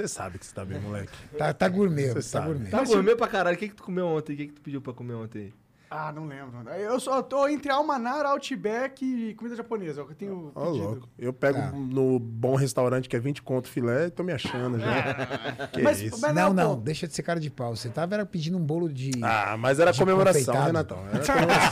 você 0.00 0.08
sabe 0.08 0.38
que 0.38 0.46
você 0.46 0.54
tá 0.54 0.64
bem, 0.64 0.78
moleque. 0.80 1.12
Tá, 1.38 1.52
tá 1.52 1.68
gourmet, 1.68 2.08
Você 2.08 2.14
tá 2.14 2.22
sabe. 2.22 2.46
gourmet. 2.48 2.70
Tá 2.70 2.84
gourmet 2.84 3.16
pra 3.16 3.28
caralho. 3.28 3.56
O 3.56 3.58
que 3.58 3.68
que 3.68 3.74
tu 3.74 3.82
comeu 3.82 4.06
ontem? 4.06 4.34
O 4.34 4.36
que 4.36 4.46
que 4.46 4.52
tu 4.54 4.60
pediu 4.60 4.80
pra 4.80 4.92
comer 4.92 5.14
ontem? 5.14 5.52
Ah, 5.92 6.12
não 6.12 6.24
lembro. 6.28 6.68
Eu 6.70 7.00
só 7.00 7.20
tô 7.20 7.48
entre 7.48 7.68
Almanar, 7.72 8.24
Outback 8.24 9.04
e 9.04 9.34
comida 9.34 9.56
japonesa. 9.56 10.00
é 10.00 10.04
o 10.04 10.06
que 10.06 10.12
eu 10.12 10.16
tenho 10.16 10.52
Ó, 10.54 10.66
pedido. 10.66 10.84
louco. 10.84 11.08
Eu 11.18 11.32
pego 11.32 11.58
Tá. 11.58 11.72
no 11.72 12.16
bom 12.20 12.54
restaurante 12.54 13.08
que 13.08 13.16
é 13.16 13.18
20 13.18 13.42
conto 13.42 13.66
filé 13.66 14.06
e 14.06 14.10
tô 14.10 14.22
me 14.22 14.32
achando 14.32 14.78
já. 14.78 15.66
que 15.72 15.82
Mas- 15.82 16.00
isso. 16.00 16.20
mas- 16.20 16.32
Não, 16.32 16.52
não, 16.52 16.74
não, 16.74 16.80
deixa 16.80 17.08
de 17.08 17.14
ser 17.14 17.24
cara 17.24 17.40
de 17.40 17.50
pau. 17.50 17.74
Você 17.74 17.88
tava 17.88 18.14
era 18.14 18.24
pedindo 18.24 18.56
um 18.56 18.60
bolo 18.64 18.88
de. 18.88 19.10
Ah, 19.20 19.56
mas 19.58 19.80
era 19.80 19.92
comemoração, 19.92 20.40
confeitado. 20.54 20.66
Renatão. 20.66 20.98
Era 21.12 21.26
comemoração. 21.26 21.70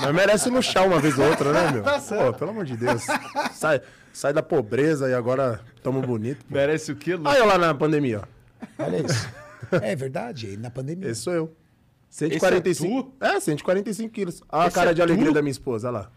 mas 0.02 0.14
merece 0.14 0.50
luxar 0.50 0.84
uma 0.84 0.98
vez 1.00 1.16
ou 1.18 1.28
outra, 1.28 1.52
né, 1.52 1.70
meu? 1.72 1.82
Tá 1.84 2.00
certo. 2.00 2.32
Pô, 2.32 2.38
pelo 2.40 2.50
amor 2.50 2.64
de 2.64 2.76
Deus. 2.76 3.04
Sai, 3.52 3.80
sai 4.16 4.32
da 4.32 4.42
pobreza 4.42 5.08
e 5.08 5.14
agora 5.14 5.60
tamo 5.82 6.00
bonito. 6.00 6.44
pô. 6.46 6.54
Merece 6.54 6.92
o? 6.92 6.96
Aí 7.28 7.38
eu 7.38 7.46
lá 7.46 7.58
na 7.58 7.74
pandemia, 7.74 8.22
ó. 8.22 8.84
Olha 8.84 9.04
isso. 9.04 9.28
É 9.82 9.94
verdade, 9.96 10.56
na 10.56 10.70
pandemia. 10.70 11.10
Esse 11.10 11.22
sou 11.22 11.32
eu. 11.32 11.56
145. 12.08 13.14
É, 13.20 13.38
145 13.40 14.12
quilos. 14.12 14.42
Olha 14.50 14.64
a 14.64 14.66
Esse 14.68 14.74
cara 14.74 14.90
é 14.90 14.94
de 14.94 15.02
alegria 15.02 15.26
tu? 15.28 15.34
da 15.34 15.42
minha 15.42 15.50
esposa, 15.50 15.88
olha 15.88 15.98
lá. 15.98 16.10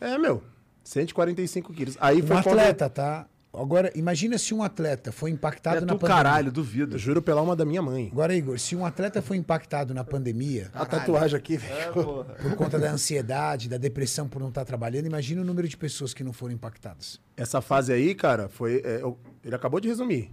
É, 0.00 0.16
meu. 0.18 0.42
145 0.84 1.72
quilos. 1.72 1.96
Aí 2.00 2.22
Um 2.22 2.26
foi 2.26 2.36
quando- 2.42 2.58
atleta, 2.58 2.88
tá? 2.88 3.26
Agora, 3.58 3.90
imagina 3.94 4.36
se 4.38 4.52
um 4.52 4.62
atleta 4.62 5.10
foi 5.10 5.30
impactado 5.30 5.78
É 5.78 5.80
na 5.80 5.86
tu 5.86 5.98
pandemia. 5.98 6.16
caralho, 6.16 6.52
duvido. 6.52 6.94
Eu 6.96 6.98
juro 6.98 7.22
pela 7.22 7.40
alma 7.40 7.56
da 7.56 7.64
minha 7.64 7.80
mãe. 7.80 8.08
Agora, 8.12 8.34
Igor, 8.34 8.58
se 8.58 8.76
um 8.76 8.84
atleta 8.84 9.22
foi 9.22 9.36
impactado 9.38 9.94
na 9.94 10.04
pandemia 10.04 10.70
A 10.74 10.84
tatuagem 10.84 11.38
aqui, 11.38 11.56
velho. 11.56 11.92
por 11.94 12.54
conta 12.56 12.78
da 12.78 12.90
ansiedade, 12.90 13.68
da 13.68 13.78
depressão 13.78 14.28
por 14.28 14.40
não 14.40 14.48
estar 14.50 14.64
trabalhando, 14.64 15.06
imagina 15.06 15.40
o 15.40 15.44
número 15.44 15.66
de 15.66 15.76
pessoas 15.76 16.12
que 16.12 16.22
não 16.22 16.32
foram 16.32 16.54
impactadas. 16.54 17.18
Essa 17.36 17.60
fase 17.62 17.92
aí, 17.92 18.14
cara, 18.14 18.48
foi. 18.48 18.82
é, 18.84 19.00
eu- 19.02 19.18
ele 19.42 19.54
acabou 19.54 19.80
de 19.80 19.88
resumir. 19.88 20.30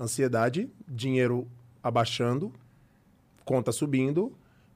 Ansiedade, 0.00 0.70
dinheiro 0.86 1.46
abaixando, 1.82 2.52
conta 3.44 3.72
subindo. 3.72 4.32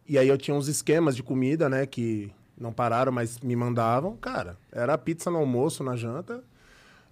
E 0.09 0.19
aí 0.19 0.28
eu 0.28 0.36
tinha 0.36 0.55
uns 0.55 0.66
esquemas 0.69 1.15
de 1.15 1.23
comida, 1.23 1.69
né? 1.69 1.86
Que 1.86 2.32
não 2.59 2.73
pararam, 2.73 3.12
mas 3.12 3.39
me 3.39 3.55
mandavam. 3.55 4.16
Cara, 4.16 4.57
era 4.73 4.99
pizza 4.99 5.31
no 5.31 5.39
almoço, 5.39 5.85
na 5.85 5.94
janta. 5.97 6.43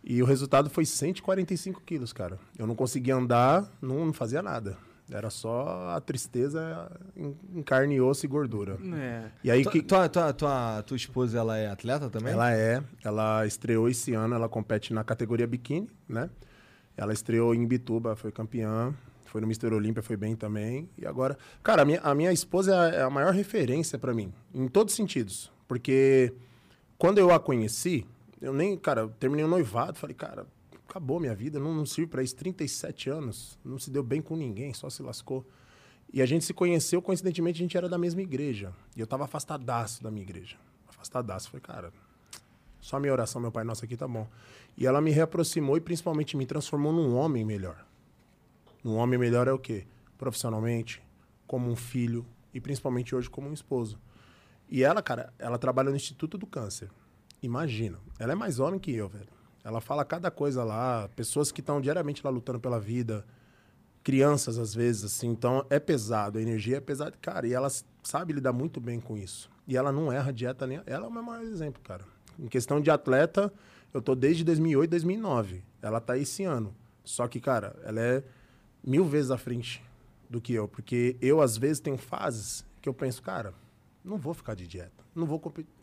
E 0.02 0.22
o 0.22 0.26
resultado 0.26 0.70
foi 0.70 0.84
145 0.84 1.82
quilos, 1.82 2.12
cara. 2.12 2.38
Eu 2.58 2.66
não 2.66 2.74
conseguia 2.74 3.14
andar, 3.14 3.70
não, 3.82 4.06
não 4.06 4.12
fazia 4.12 4.42
nada. 4.42 4.76
Era 5.12 5.28
só 5.28 5.90
a 5.90 6.00
tristeza 6.00 6.90
em, 7.16 7.36
em 7.56 7.62
carne, 7.62 7.96
e 7.96 8.00
osso 8.00 8.24
e 8.24 8.28
gordura. 8.28 8.78
É. 8.94 9.24
E 9.42 9.50
aí 9.50 9.62
Tua, 9.62 9.72
que. 9.72 9.82
tua, 9.82 10.08
tua, 10.08 10.32
tua, 10.32 10.82
tua 10.84 10.96
esposa, 10.96 11.38
ela 11.38 11.58
é 11.58 11.68
atleta 11.68 12.08
também? 12.08 12.32
Ela 12.32 12.54
é, 12.54 12.82
ela 13.02 13.44
estreou 13.44 13.88
esse 13.88 14.14
ano, 14.14 14.34
ela 14.34 14.48
compete 14.48 14.94
na 14.94 15.02
categoria 15.02 15.46
biquíni, 15.46 15.90
né? 16.08 16.30
Ela 16.96 17.12
estreou 17.12 17.54
em 17.54 17.66
Bituba, 17.66 18.14
foi 18.14 18.30
campeã, 18.30 18.94
foi 19.24 19.40
no 19.40 19.46
Mister 19.46 19.72
Olímpia, 19.72 20.02
foi 20.02 20.16
bem 20.16 20.36
também. 20.36 20.88
E 20.96 21.06
agora, 21.06 21.36
cara, 21.62 21.82
a 21.82 21.84
minha, 21.84 22.00
a 22.00 22.14
minha 22.14 22.32
esposa 22.32 22.72
é 22.72 22.78
a, 22.78 23.00
é 23.00 23.02
a 23.02 23.10
maior 23.10 23.34
referência 23.34 23.98
pra 23.98 24.14
mim, 24.14 24.32
em 24.54 24.68
todos 24.68 24.92
os 24.92 24.96
sentidos. 24.96 25.50
Porque 25.66 26.32
quando 26.96 27.18
eu 27.18 27.32
a 27.32 27.40
conheci, 27.40 28.06
eu 28.40 28.52
nem, 28.52 28.76
cara, 28.76 29.02
eu 29.02 29.08
terminei 29.10 29.44
o 29.44 29.48
noivado, 29.48 29.98
falei, 29.98 30.14
cara, 30.14 30.46
acabou 30.88 31.20
minha 31.20 31.34
vida, 31.34 31.58
não, 31.58 31.74
não 31.74 31.86
sirvo 31.86 32.10
pra 32.10 32.22
isso. 32.22 32.34
37 32.36 33.10
anos, 33.10 33.58
não 33.64 33.78
se 33.78 33.90
deu 33.90 34.02
bem 34.02 34.22
com 34.22 34.36
ninguém, 34.36 34.72
só 34.74 34.88
se 34.88 35.02
lascou. 35.02 35.46
E 36.12 36.20
a 36.20 36.26
gente 36.26 36.44
se 36.44 36.52
conheceu, 36.52 37.00
coincidentemente, 37.00 37.60
a 37.60 37.62
gente 37.62 37.76
era 37.76 37.88
da 37.88 37.96
mesma 37.96 38.20
igreja. 38.20 38.74
E 38.96 39.00
eu 39.00 39.06
tava 39.06 39.24
afastadaço 39.24 40.02
da 40.02 40.10
minha 40.10 40.24
igreja. 40.24 40.56
Afastadaço. 40.88 41.50
Falei, 41.50 41.62
cara, 41.62 41.92
só 42.80 42.98
minha 42.98 43.12
oração, 43.12 43.40
meu 43.40 43.52
Pai 43.52 43.62
Nosso 43.62 43.84
aqui 43.84 43.96
tá 43.96 44.08
bom. 44.08 44.26
E 44.76 44.86
ela 44.86 45.00
me 45.00 45.10
reaproximou 45.10 45.76
e 45.76 45.80
principalmente 45.80 46.36
me 46.36 46.46
transformou 46.46 46.92
num 46.92 47.14
homem 47.14 47.44
melhor. 47.44 47.84
Um 48.84 48.96
homem 48.96 49.18
melhor 49.18 49.46
é 49.46 49.52
o 49.52 49.58
quê? 49.58 49.86
Profissionalmente, 50.18 51.02
como 51.46 51.70
um 51.70 51.76
filho 51.76 52.26
e 52.52 52.60
principalmente 52.60 53.14
hoje 53.14 53.30
como 53.30 53.48
um 53.48 53.52
esposo. 53.52 53.98
E 54.68 54.82
ela, 54.82 55.02
cara, 55.02 55.32
ela 55.38 55.58
trabalha 55.58 55.90
no 55.90 55.96
Instituto 55.96 56.38
do 56.38 56.46
Câncer. 56.46 56.90
Imagina, 57.42 57.98
ela 58.18 58.32
é 58.32 58.34
mais 58.34 58.58
homem 58.58 58.78
que 58.78 58.92
eu, 58.92 59.08
velho. 59.08 59.28
Ela 59.62 59.80
fala 59.80 60.04
cada 60.04 60.30
coisa 60.30 60.64
lá, 60.64 61.08
pessoas 61.14 61.52
que 61.52 61.60
estão 61.60 61.80
diariamente 61.80 62.22
lá 62.24 62.30
lutando 62.30 62.60
pela 62.60 62.80
vida, 62.80 63.24
crianças 64.02 64.58
às 64.58 64.74
vezes, 64.74 65.04
assim. 65.04 65.28
Então 65.28 65.64
é 65.70 65.78
pesado, 65.78 66.38
a 66.38 66.42
energia 66.42 66.78
é 66.78 66.80
pesada, 66.80 67.16
cara. 67.20 67.46
E 67.46 67.52
ela 67.52 67.68
sabe 68.02 68.32
lidar 68.32 68.52
muito 68.52 68.80
bem 68.80 69.00
com 69.00 69.16
isso. 69.16 69.50
E 69.66 69.76
ela 69.76 69.92
não 69.92 70.12
erra 70.12 70.32
dieta 70.32 70.66
nem. 70.66 70.80
Ela 70.86 71.04
é 71.04 71.08
o 71.08 71.12
meu 71.12 71.22
maior 71.22 71.44
exemplo, 71.44 71.80
cara. 71.82 72.04
Em 72.38 72.48
questão 72.48 72.80
de 72.80 72.90
atleta, 72.90 73.52
eu 73.92 74.00
tô 74.00 74.14
desde 74.14 74.44
2008, 74.44 74.90
2009. 74.90 75.62
Ela 75.82 76.00
tá 76.00 76.16
esse 76.16 76.44
ano. 76.44 76.74
Só 77.04 77.28
que, 77.28 77.40
cara, 77.40 77.76
ela 77.84 78.00
é 78.00 78.24
mil 78.82 79.04
vezes 79.04 79.30
à 79.30 79.36
frente 79.36 79.82
do 80.28 80.40
que 80.40 80.54
eu. 80.54 80.66
Porque 80.66 81.16
eu, 81.20 81.40
às 81.40 81.56
vezes, 81.56 81.80
tenho 81.80 81.98
fases 81.98 82.64
que 82.80 82.88
eu 82.88 82.94
penso, 82.94 83.22
cara, 83.22 83.52
não 84.04 84.16
vou 84.16 84.32
ficar 84.32 84.54
de 84.54 84.66
dieta. 84.66 85.04
Não 85.14 85.26
vou 85.26 85.38
competir. 85.38 85.79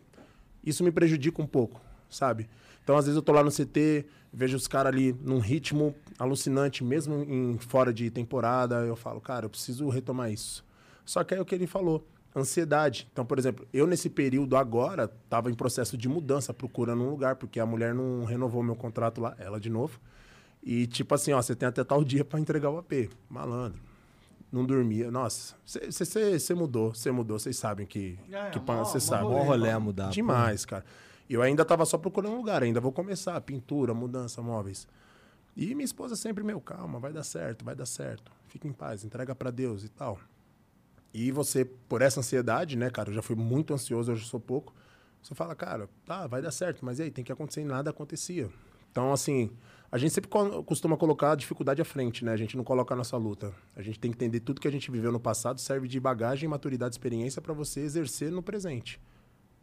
Isso 0.67 0.83
me 0.83 0.91
prejudica 0.91 1.41
um 1.41 1.47
pouco, 1.47 1.79
sabe? 2.09 2.49
Então, 2.83 2.97
às 2.97 3.05
vezes, 3.05 3.15
eu 3.15 3.21
tô 3.21 3.31
lá 3.31 3.41
no 3.41 3.49
CT, 3.49 4.05
vejo 4.33 4.57
os 4.57 4.67
caras 4.67 4.93
ali 4.93 5.13
num 5.21 5.39
ritmo 5.39 5.95
alucinante, 6.19 6.83
mesmo 6.83 7.23
em 7.23 7.57
fora 7.57 7.93
de 7.93 8.09
temporada. 8.09 8.75
Eu 8.85 8.97
falo, 8.97 9.21
cara, 9.21 9.45
eu 9.45 9.49
preciso 9.49 9.87
retomar 9.87 10.29
isso. 10.29 10.65
Só 11.05 11.23
que 11.23 11.33
é 11.33 11.39
o 11.39 11.45
que 11.45 11.55
ele 11.55 11.67
falou, 11.67 12.05
ansiedade. 12.35 13.07
Então, 13.11 13.25
por 13.25 13.39
exemplo, 13.39 13.65
eu 13.73 13.87
nesse 13.87 14.09
período 14.09 14.57
agora 14.57 15.07
tava 15.29 15.49
em 15.49 15.53
processo 15.53 15.97
de 15.97 16.09
mudança, 16.09 16.53
procurando 16.53 17.01
um 17.01 17.09
lugar, 17.09 17.37
porque 17.37 17.61
a 17.61 17.65
mulher 17.65 17.93
não 17.93 18.25
renovou 18.25 18.61
meu 18.61 18.75
contrato 18.75 19.21
lá, 19.21 19.35
ela 19.39 19.59
de 19.59 19.69
novo. 19.69 19.99
E 20.61 20.85
tipo 20.85 21.15
assim, 21.15 21.31
ó, 21.31 21.41
você 21.41 21.55
tem 21.55 21.67
até 21.67 21.81
tal 21.81 22.03
dia 22.03 22.25
para 22.25 22.41
entregar 22.41 22.69
o 22.69 22.77
AP. 22.77 23.09
Malandro. 23.29 23.79
Não 24.51 24.65
dormia. 24.65 25.11
Nossa, 25.11 25.55
você 25.65 26.53
mudou, 26.55 26.93
você 26.95 27.11
mudou, 27.11 27.37
vocês 27.37 27.57
sabem 27.57 27.85
que. 27.85 28.17
É, 28.31 28.49
que 28.49 28.59
mó- 28.59 28.83
você 28.83 28.95
mó 28.95 28.99
sabe. 28.99 29.23
Bom 29.23 29.43
rolê 29.43 29.71
a 29.71 29.79
mudar. 29.79 30.09
Demais, 30.09 30.65
cara. 30.65 30.85
E 31.29 31.33
eu 31.33 31.41
ainda 31.41 31.65
tava 31.65 31.85
só 31.85 31.97
procurando 31.97 32.33
um 32.33 32.37
lugar, 32.37 32.63
ainda 32.63 32.79
vou 32.79 32.91
começar. 32.91 33.39
Pintura, 33.41 33.93
mudança, 33.93 34.41
móveis. 34.41 34.87
E 35.55 35.75
minha 35.75 35.83
esposa 35.85 36.15
sempre, 36.15 36.43
meu, 36.43 36.61
calma, 36.61 36.99
vai 36.99 37.11
dar 37.11 37.23
certo, 37.23 37.65
vai 37.65 37.75
dar 37.75 37.85
certo. 37.85 38.31
Fica 38.47 38.67
em 38.67 38.71
paz, 38.71 39.03
entrega 39.03 39.35
para 39.35 39.51
Deus 39.51 39.83
e 39.83 39.89
tal. 39.89 40.17
E 41.13 41.31
você, 41.31 41.65
por 41.65 42.01
essa 42.01 42.19
ansiedade, 42.19 42.77
né, 42.77 42.89
cara, 42.89 43.09
eu 43.09 43.13
já 43.13 43.21
fui 43.21 43.35
muito 43.35 43.73
ansioso, 43.73 44.11
hoje 44.11 44.21
eu 44.21 44.27
sou 44.27 44.39
pouco. 44.39 44.73
Você 45.21 45.33
fala, 45.35 45.55
cara, 45.55 45.89
tá, 46.05 46.27
vai 46.27 46.41
dar 46.41 46.51
certo, 46.51 46.85
mas 46.85 46.99
e 46.99 47.03
aí, 47.03 47.11
tem 47.11 47.23
que 47.23 47.31
acontecer 47.31 47.61
e 47.61 47.65
nada 47.65 47.89
acontecia. 47.89 48.49
Então, 48.91 49.11
assim, 49.11 49.49
a 49.91 49.97
gente 49.97 50.13
sempre 50.13 50.29
co- 50.29 50.63
costuma 50.63 50.97
colocar 50.97 51.31
a 51.31 51.35
dificuldade 51.35 51.81
à 51.81 51.85
frente, 51.85 52.25
né? 52.25 52.31
A 52.33 52.37
gente 52.37 52.57
não 52.57 52.63
coloca 52.63 52.93
a 52.93 52.97
nossa 52.97 53.15
luta. 53.15 53.53
A 53.75 53.81
gente 53.81 53.99
tem 53.99 54.11
que 54.11 54.17
entender 54.17 54.41
tudo 54.41 54.59
que 54.59 54.67
a 54.67 54.71
gente 54.71 54.91
viveu 54.91 55.11
no 55.11 55.19
passado 55.19 55.59
serve 55.61 55.87
de 55.87 55.99
bagagem, 55.99 56.49
maturidade, 56.49 56.93
experiência 56.95 57.41
para 57.41 57.53
você 57.53 57.79
exercer 57.81 58.31
no 58.31 58.43
presente, 58.43 58.99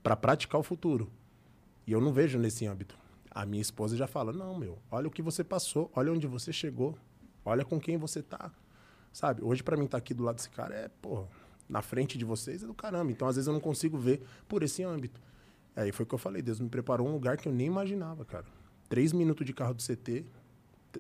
para 0.03 0.17
praticar 0.17 0.59
o 0.61 0.65
futuro. 0.65 1.11
E 1.87 1.93
eu 1.93 2.01
não 2.01 2.13
vejo 2.13 2.39
nesse 2.39 2.67
âmbito. 2.67 2.97
A 3.31 3.45
minha 3.45 3.61
esposa 3.61 3.97
já 3.97 4.07
fala: 4.07 4.33
"Não, 4.33 4.59
meu, 4.59 4.79
olha 4.91 5.09
o 5.09 5.11
que 5.11 5.21
você 5.21 5.45
passou, 5.45 5.91
olha 5.95 6.13
onde 6.13 6.27
você 6.27 6.53
chegou, 6.53 6.97
olha 7.45 7.65
com 7.65 7.79
quem 7.79 7.99
você 7.99 8.23
tá". 8.23 8.51
Sabe? 9.13 9.45
Hoje 9.45 9.63
para 9.63 9.77
mim 9.77 9.85
estar 9.85 9.99
aqui 9.99 10.15
do 10.15 10.23
lado 10.25 10.37
desse 10.37 10.51
cara 10.51 10.75
é, 10.75 10.89
porra, 10.89 11.29
na 11.69 11.83
frente 11.83 12.17
de 12.17 12.25
vocês 12.25 12.63
é 12.63 12.67
do 12.67 12.75
caramba. 12.75 13.13
Então 13.13 13.29
às 13.29 13.37
vezes 13.37 13.47
eu 13.47 13.53
não 13.53 13.61
consigo 13.61 13.99
ver 13.99 14.23
por 14.49 14.63
esse 14.63 14.83
âmbito. 14.83 15.21
Aí 15.77 15.93
foi 15.93 16.05
o 16.05 16.07
que 16.09 16.15
eu 16.15 16.19
falei, 16.19 16.41
Deus 16.41 16.61
me 16.61 16.69
preparou 16.69 17.07
um 17.09 17.13
lugar 17.13 17.37
que 17.37 17.49
eu 17.49 17.53
nem 17.53 17.67
imaginava, 17.67 18.25
cara. 18.25 18.47
Três 18.95 19.13
minutos 19.13 19.45
de 19.45 19.53
carro 19.53 19.75
do 19.75 19.83
CT, 19.83 19.97
t- 20.07 20.25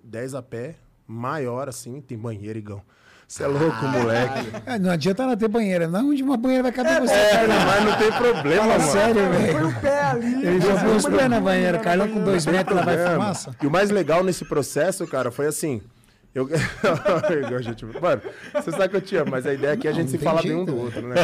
dez 0.02 0.34
a 0.34 0.42
pé, 0.42 0.74
maior 1.06 1.68
assim, 1.68 2.00
tem 2.00 2.18
banheiro, 2.18 2.58
igão. 2.58 2.82
Você 3.28 3.44
é 3.44 3.46
louco, 3.46 3.86
moleque. 3.86 4.48
É, 4.66 4.80
não 4.80 4.90
adianta 4.90 5.22
ela 5.22 5.36
ter 5.36 5.46
banheira. 5.46 5.86
Não, 5.86 6.10
onde 6.10 6.20
uma 6.20 6.36
banheira 6.36 6.64
vai 6.64 6.72
caber 6.72 7.00
você, 7.02 7.14
É, 7.14 7.30
Carlão. 7.30 7.56
mas 7.64 7.84
não 7.84 7.96
tem 7.96 8.10
problema, 8.12 8.62
Fala 8.62 8.78
mano. 8.80 8.90
sério, 8.90 9.22
Põe 9.22 9.36
velho. 9.46 9.68
o 9.68 9.80
pé 9.80 10.00
ali. 10.06 10.44
Ele 10.44 10.60
já 10.60 10.84
pôs 10.84 11.04
os 11.06 11.06
pés 11.16 11.30
na 11.30 11.40
banheira. 11.40 11.78
Carlão 11.78 12.08
com 12.08 12.14
banheira. 12.14 12.30
dois 12.32 12.46
metros, 12.46 12.76
ela 12.76 12.84
vai 12.84 12.96
É, 12.96 13.10
fumaça. 13.12 13.56
E 13.62 13.66
o 13.68 13.70
mais 13.70 13.90
legal 13.90 14.24
nesse 14.24 14.44
processo, 14.44 15.06
cara, 15.06 15.30
foi 15.30 15.46
assim. 15.46 15.80
Eu... 16.34 16.48
Gente- 17.62 17.84
Mano, 17.86 18.22
você 18.54 18.72
sabe 18.72 18.88
que 18.88 18.96
eu 18.96 19.00
te 19.02 19.14
amo, 19.14 19.30
mas 19.30 19.46
a 19.46 19.54
ideia 19.54 19.72
aqui 19.74 19.86
é 19.86 19.90
a 19.92 19.94
gente 19.94 20.10
Não 20.12 20.18
se 20.18 20.24
falar 20.24 20.42
bem 20.42 20.52
um 20.56 20.64
do 20.64 20.74
né? 20.74 20.82
outro, 20.82 21.06
né? 21.06 21.14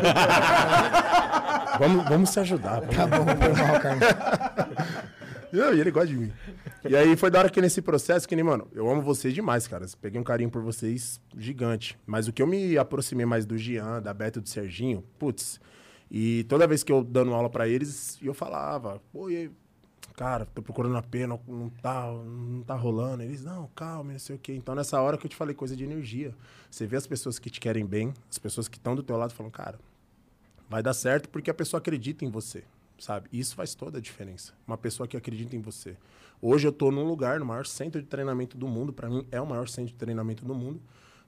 vamos, 1.81 2.09
vamos 2.09 2.31
se 2.31 2.39
ajudar. 2.39 2.81
Tá 2.83 3.09
bom, 3.09 3.27
foi 3.27 3.67
mal, 3.67 3.81
Carlão. 3.81 5.11
E 5.53 5.81
ele 5.81 5.91
gosta 5.91 6.09
de 6.09 6.17
mim. 6.17 6.33
E 6.89 6.97
aí 6.97 7.17
foi 7.17 7.31
da 7.31 7.41
hora 7.41 7.51
que 7.51 7.61
nesse 7.61 7.83
processo, 7.83 8.29
que 8.29 8.37
nem, 8.37 8.45
mano, 8.45 8.69
eu 8.73 8.89
amo 8.89 9.03
vocês 9.03 9.35
demais, 9.35 9.67
cara. 9.67 9.87
Peguei 10.01 10.21
um 10.21 10.25
carinho 10.25 10.51
por 10.51 10.63
vocês 10.63 11.21
gigante. 11.37 11.99
Mas 12.07 12.29
o 12.29 12.33
que 12.33 12.43
eu 12.43 12.47
me 12.47 12.79
aproximei 12.79 13.27
mais 13.27 13.45
do 13.45 13.59
Gian, 13.59 14.01
da 14.01 14.15
Beto 14.15 14.41
do 14.41 14.49
Serginho, 14.49 15.05
putz. 15.19 15.61
E 16.11 16.45
toda 16.45 16.67
vez 16.67 16.83
que 16.83 16.91
eu 16.91 17.05
dando 17.05 17.33
aula 17.33 17.49
pra 17.49 17.69
eles, 17.69 18.19
eu 18.23 18.35
falava, 18.35 19.01
pô, 19.13 19.31
e 19.31 19.37
aí, 19.37 19.51
cara, 20.17 20.45
tô 20.45 20.61
procurando 20.61 20.97
a 20.97 21.03
pena, 21.03 21.39
não 21.47 21.69
tá, 21.69 22.07
não 22.11 22.63
tá 22.63 22.75
rolando. 22.75 23.23
Eles, 23.23 23.45
não, 23.45 23.69
calma, 23.75 24.13
não 24.13 24.19
sei 24.19 24.37
o 24.37 24.39
quê. 24.39 24.55
Então 24.55 24.75
nessa 24.75 25.01
hora 25.01 25.17
que 25.17 25.27
eu 25.27 25.31
te 25.31 25.37
falei 25.37 25.55
coisa 25.55 25.77
de 25.77 25.85
energia. 25.85 26.35
Você 26.71 26.87
vê 26.87 26.97
as 26.97 27.07
pessoas 27.07 27.39
que 27.39 27.51
te 27.51 27.61
querem 27.61 27.87
bem, 27.87 28.13
as 28.29 28.39
pessoas 28.39 28.69
que 28.69 28.77
estão 28.77 28.95
do 28.95 29.03
teu 29.03 29.17
lado 29.17 29.33
falam, 29.33 29.51
cara, 29.51 29.79
vai 30.69 30.83
dar 30.83 30.95
certo 30.95 31.29
porque 31.29 31.51
a 31.51 31.55
pessoa 31.55 31.79
acredita 31.79 32.25
em 32.25 32.31
você, 32.31 32.63
sabe? 33.01 33.29
Isso 33.33 33.55
faz 33.55 33.75
toda 33.75 33.99
a 33.99 34.01
diferença. 34.01 34.53
Uma 34.67 34.79
pessoa 34.79 35.09
que 35.09 35.17
acredita 35.17 35.57
em 35.57 35.61
você. 35.61 35.97
Hoje 36.41 36.69
eu 36.69 36.73
tô 36.73 36.91
num 36.91 37.05
lugar, 37.05 37.41
no 37.41 37.47
maior 37.47 37.67
centro 37.67 38.01
de 38.01 38.07
treinamento 38.07 38.57
do 38.57 38.69
mundo, 38.69 38.93
para 38.93 39.09
mim 39.09 39.27
é 39.31 39.41
o 39.41 39.47
maior 39.47 39.69
centro 39.69 39.93
de 39.93 39.99
treinamento 39.99 40.45
do 40.45 40.55
mundo, 40.55 40.81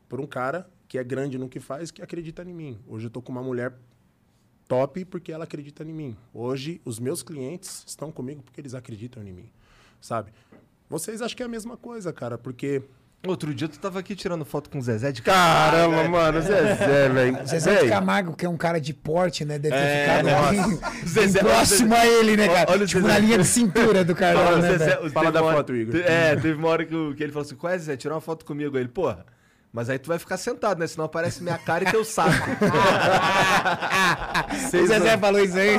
por 0.08 0.20
um 0.20 0.26
cara 0.26 0.70
que 0.86 0.98
é 0.98 1.04
grande 1.04 1.38
no 1.38 1.48
que 1.48 1.58
faz, 1.58 1.90
que 1.90 2.02
acredita 2.02 2.42
em 2.42 2.52
mim. 2.52 2.78
Hoje 2.86 3.06
eu 3.06 3.10
tô 3.10 3.20
com 3.20 3.32
uma 3.32 3.42
mulher 3.42 3.74
top 4.68 5.04
porque 5.06 5.32
ela 5.32 5.44
acredita 5.44 5.82
em 5.82 5.92
mim. 5.92 6.16
Hoje 6.32 6.80
os 6.84 6.98
meus 6.98 7.22
clientes 7.22 7.82
estão 7.86 8.12
comigo 8.12 8.42
porque 8.42 8.60
eles 8.60 8.74
acreditam 8.74 9.22
em 9.22 9.32
mim, 9.32 9.50
sabe? 10.00 10.32
Vocês 10.88 11.22
acham 11.22 11.36
que 11.36 11.42
é 11.42 11.46
a 11.46 11.48
mesma 11.48 11.76
coisa, 11.76 12.12
cara, 12.12 12.36
porque 12.36 12.82
Outro 13.24 13.54
dia 13.54 13.68
tu 13.68 13.78
tava 13.78 14.00
aqui 14.00 14.16
tirando 14.16 14.44
foto 14.44 14.68
com 14.68 14.78
o 14.78 14.82
Zezé 14.82 15.12
de 15.12 15.22
Caramba, 15.22 16.08
mano, 16.08 16.40
Zezé, 16.42 17.08
velho. 17.08 17.46
Zezé 17.46 17.74
Véi, 17.74 17.84
de 17.84 17.88
Camargo, 17.90 18.34
que 18.34 18.44
é 18.44 18.48
um 18.48 18.56
cara 18.56 18.80
de 18.80 18.92
porte, 18.92 19.44
né? 19.44 19.60
Deve 19.60 19.76
ter 19.76 19.80
É, 19.80 20.18
ficado 20.22 20.50
bem, 20.50 20.80
Zezé- 21.06 21.40
bem 21.42 21.50
próximo 21.52 21.94
a 21.94 22.04
ele, 22.04 22.36
né, 22.36 22.48
cara? 22.48 22.72
Olha 22.72 22.82
o 22.82 22.86
tipo, 22.86 23.00
Zezé. 23.02 23.12
na 23.12 23.18
linha 23.20 23.38
de 23.38 23.44
cintura 23.44 24.04
do 24.04 24.12
Carlão, 24.16 24.44
Fala, 24.44 24.58
né, 24.58 24.70
Zezé? 24.72 25.08
Fala 25.10 25.30
da 25.30 25.40
hora- 25.40 25.56
foto, 25.58 25.72
Igor. 25.76 26.00
É, 26.00 26.34
teve 26.34 26.54
uma 26.54 26.66
hora 26.68 26.84
que, 26.84 26.94
o- 26.96 27.14
que 27.14 27.22
ele 27.22 27.30
falou 27.30 27.46
assim: 27.46 27.54
Qual 27.54 27.72
é, 27.72 27.78
Zezé? 27.78 27.96
Tirou 27.96 28.16
uma 28.16 28.20
foto 28.20 28.44
comigo. 28.44 28.76
Aí 28.76 28.82
ele, 28.82 28.88
porra, 28.88 29.24
Mas 29.72 29.88
aí 29.88 29.98
tu 30.00 30.08
vai 30.08 30.18
ficar 30.18 30.36
sentado, 30.36 30.80
né? 30.80 30.86
Senão 30.88 31.04
aparece 31.04 31.42
minha 31.44 31.56
cara 31.58 31.84
e 31.84 31.90
teu 31.92 32.04
saco. 32.04 32.32
O 34.82 34.86
Zezé 34.86 35.16
falou 35.16 35.40
isso 35.40 35.56
aí. 35.56 35.78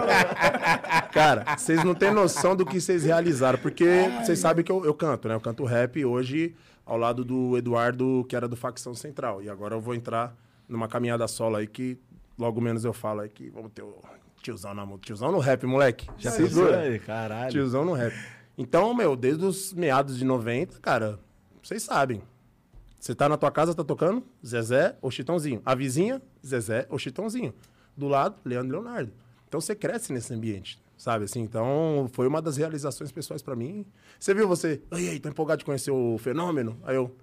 Cara, 1.12 1.44
vocês 1.58 1.84
não 1.84 1.94
têm 1.94 2.12
noção 2.12 2.56
do 2.56 2.66
que 2.66 2.80
vocês 2.80 3.04
realizaram, 3.04 3.60
porque 3.60 3.86
vocês 4.24 4.40
sabem 4.40 4.64
que 4.64 4.72
eu, 4.72 4.84
eu 4.86 4.94
canto, 4.94 5.28
né? 5.28 5.36
Eu 5.36 5.42
canto 5.42 5.64
rap 5.66 6.04
hoje 6.06 6.56
ao 6.86 6.98
lado 6.98 7.24
do 7.24 7.58
Eduardo, 7.58 8.26
que 8.28 8.36
era 8.36 8.48
do 8.48 8.56
Facção 8.56 8.94
Central. 8.94 9.42
E 9.42 9.50
agora 9.50 9.76
eu 9.76 9.82
vou 9.82 9.96
entrar 9.96 10.36
numa 10.68 10.88
caminhada 10.88 11.28
solo 11.28 11.58
aí 11.58 11.68
que 11.68 11.98
logo 12.38 12.60
menos 12.60 12.84
eu 12.84 12.94
falo 12.94 13.22
aí 13.22 13.30
que 13.30 13.50
vamos 13.50 13.72
ter 13.72 13.84
o 13.84 14.02
tiozão 14.42 14.74
na 14.74 14.86
mão. 14.86 14.98
Tiozão 14.98 15.32
no 15.32 15.40
rap, 15.40 15.66
moleque. 15.66 16.08
Já 16.18 16.32
segura. 16.32 16.82
aí, 16.82 17.00
caralho. 17.00 17.52
Tiozão 17.52 17.86
no 17.86 17.94
rap. 17.94 18.14
Então, 18.58 18.94
meu, 18.94 19.16
desde 19.16 19.44
os 19.44 19.74
meados 19.74 20.18
de 20.18 20.26
90, 20.26 20.80
cara, 20.80 21.20
vocês 21.62 21.82
sabem. 21.82 22.22
Você 23.00 23.16
tá 23.16 23.28
na 23.28 23.38
tua 23.38 23.52
casa, 23.52 23.74
tá 23.74 23.84
tocando 23.84 24.24
Zezé 24.46 24.96
ou 25.02 25.10
Chitãozinho. 25.10 25.62
A 25.66 25.74
vizinha, 25.74 26.22
Zezé 26.46 26.86
ou 26.90 27.00
Chitãozinho. 27.00 27.54
Do 27.98 28.08
lado, 28.08 28.36
Leandro 28.46 28.70
e 28.70 28.72
Leonardo. 28.80 29.12
Então 29.48 29.60
você 29.60 29.76
cresce 29.76 30.12
nesse 30.12 30.34
ambiente, 30.34 30.82
sabe 30.98 31.26
assim? 31.26 31.42
Então 31.42 32.10
foi 32.14 32.28
uma 32.28 32.42
das 32.42 32.58
realizações 32.58 33.12
pessoais 33.12 33.42
pra 33.42 33.56
mim. 33.56 33.86
Você 34.20 34.34
viu 34.34 34.48
você, 34.48 34.82
ai, 34.92 35.10
ai, 35.10 35.20
tô 35.20 35.30
empolgado 35.30 35.60
de 35.60 35.66
conhecer 35.66 35.92
o 35.92 36.18
fenômeno? 36.18 36.80
Aí 36.84 36.96
eu, 36.96 37.16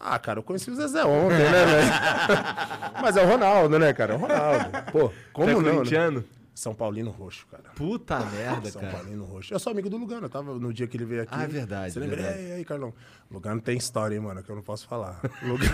ah, 0.00 0.18
cara, 0.18 0.38
eu 0.38 0.42
conheci 0.42 0.70
o 0.70 0.76
Zezé 0.76 1.04
ontem, 1.04 1.38
né, 1.38 1.64
velho? 1.64 1.90
Mas 3.02 3.16
é 3.16 3.22
o 3.22 3.26
Ronaldo, 3.26 3.78
né, 3.78 3.92
cara? 3.92 4.12
É 4.14 4.16
o 4.16 4.20
Ronaldo. 4.20 4.70
Pô, 4.92 5.12
como 5.32 5.50
é 5.50 5.54
não? 5.54 5.82
né? 5.82 6.24
São 6.58 6.74
Paulino 6.74 7.10
Roxo, 7.12 7.46
cara. 7.46 7.70
Puta 7.76 8.18
merda, 8.18 8.68
São 8.68 8.80
cara. 8.80 8.94
Paulino 8.94 9.24
Roxo. 9.24 9.54
Eu 9.54 9.60
sou 9.60 9.70
amigo 9.70 9.88
do 9.88 9.96
Lugano, 9.96 10.26
eu 10.26 10.28
tava 10.28 10.54
no 10.54 10.72
dia 10.72 10.88
que 10.88 10.96
ele 10.96 11.04
veio 11.04 11.22
aqui. 11.22 11.32
Ah, 11.32 11.44
é 11.44 11.46
verdade, 11.46 11.92
Você 11.92 12.00
lembra? 12.00 12.20
E 12.20 12.52
aí, 12.52 12.64
Carlão? 12.64 12.92
Lugano 13.30 13.60
tem 13.60 13.76
história, 13.76 14.16
hein, 14.16 14.20
mano, 14.20 14.42
que 14.42 14.50
eu 14.50 14.56
não 14.56 14.62
posso 14.62 14.88
falar. 14.88 15.20
Lugano... 15.40 15.72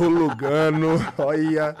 o 0.00 0.08
Lugano, 0.08 0.88
olha. 1.18 1.76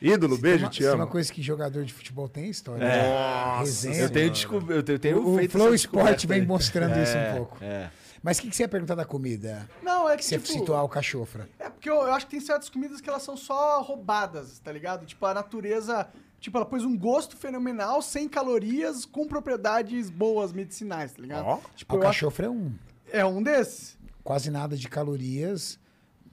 Ídolo, 0.00 0.36
beijo, 0.38 0.64
Uma- 0.64 0.70
te 0.70 0.82
se 0.82 0.88
amo. 0.88 1.02
uma 1.02 1.06
coisa 1.06 1.32
que 1.32 1.40
jogador 1.42 1.84
de 1.84 1.92
futebol 1.92 2.28
tem 2.28 2.44
é 2.44 2.48
história. 2.48 2.84
É. 2.84 3.58
Resenha, 3.60 3.96
Eu 3.96 4.10
tenho, 4.10 4.26
né? 4.26 4.32
descob... 4.32 4.70
eu 4.70 4.82
tenho, 4.82 4.94
eu 4.96 5.00
tenho 5.00 5.18
O, 5.26 5.34
o 5.34 5.36
feito 5.38 5.52
Flow 5.52 5.74
Sport 5.74 6.26
vem 6.26 6.44
mostrando 6.44 7.00
isso 7.02 7.16
um 7.16 7.36
pouco. 7.36 7.58
É. 7.64 7.90
Mas 8.22 8.38
o 8.38 8.42
que, 8.42 8.50
que 8.50 8.56
você 8.56 8.64
ia 8.64 8.68
perguntar 8.68 8.94
da 8.94 9.04
comida? 9.04 9.68
Não, 9.82 10.08
é 10.08 10.12
que, 10.16 10.18
Que 10.18 10.24
você 10.24 10.38
tipo... 10.38 10.48
citou 10.52 10.74
a 10.74 10.80
alcachofra. 10.80 11.48
É 11.58 11.70
porque 11.70 11.88
eu, 11.88 11.94
eu 11.94 12.12
acho 12.12 12.26
que 12.26 12.32
tem 12.32 12.40
certas 12.40 12.68
comidas 12.68 13.00
que 13.00 13.08
elas 13.08 13.22
são 13.22 13.36
só 13.36 13.80
roubadas, 13.82 14.58
tá 14.58 14.72
ligado? 14.72 15.06
Tipo, 15.06 15.24
a 15.26 15.34
natureza... 15.34 16.08
Tipo, 16.38 16.58
ela 16.58 16.66
pôs 16.66 16.84
um 16.84 16.96
gosto 16.96 17.36
fenomenal, 17.36 18.02
sem 18.02 18.28
calorias, 18.28 19.04
com 19.06 19.26
propriedades 19.26 20.10
boas 20.10 20.52
medicinais, 20.52 21.12
tá 21.12 21.22
ligado? 21.22 21.44
Ó. 21.46 21.58
tipo, 21.74 21.94
eu 21.94 21.98
acho... 22.00 22.06
Alcachofra 22.26 22.46
é 22.46 22.50
um. 22.50 22.72
É 23.10 23.24
um 23.24 23.42
desses. 23.42 23.96
Quase 24.22 24.50
nada 24.50 24.76
de 24.76 24.86
calorias. 24.88 25.78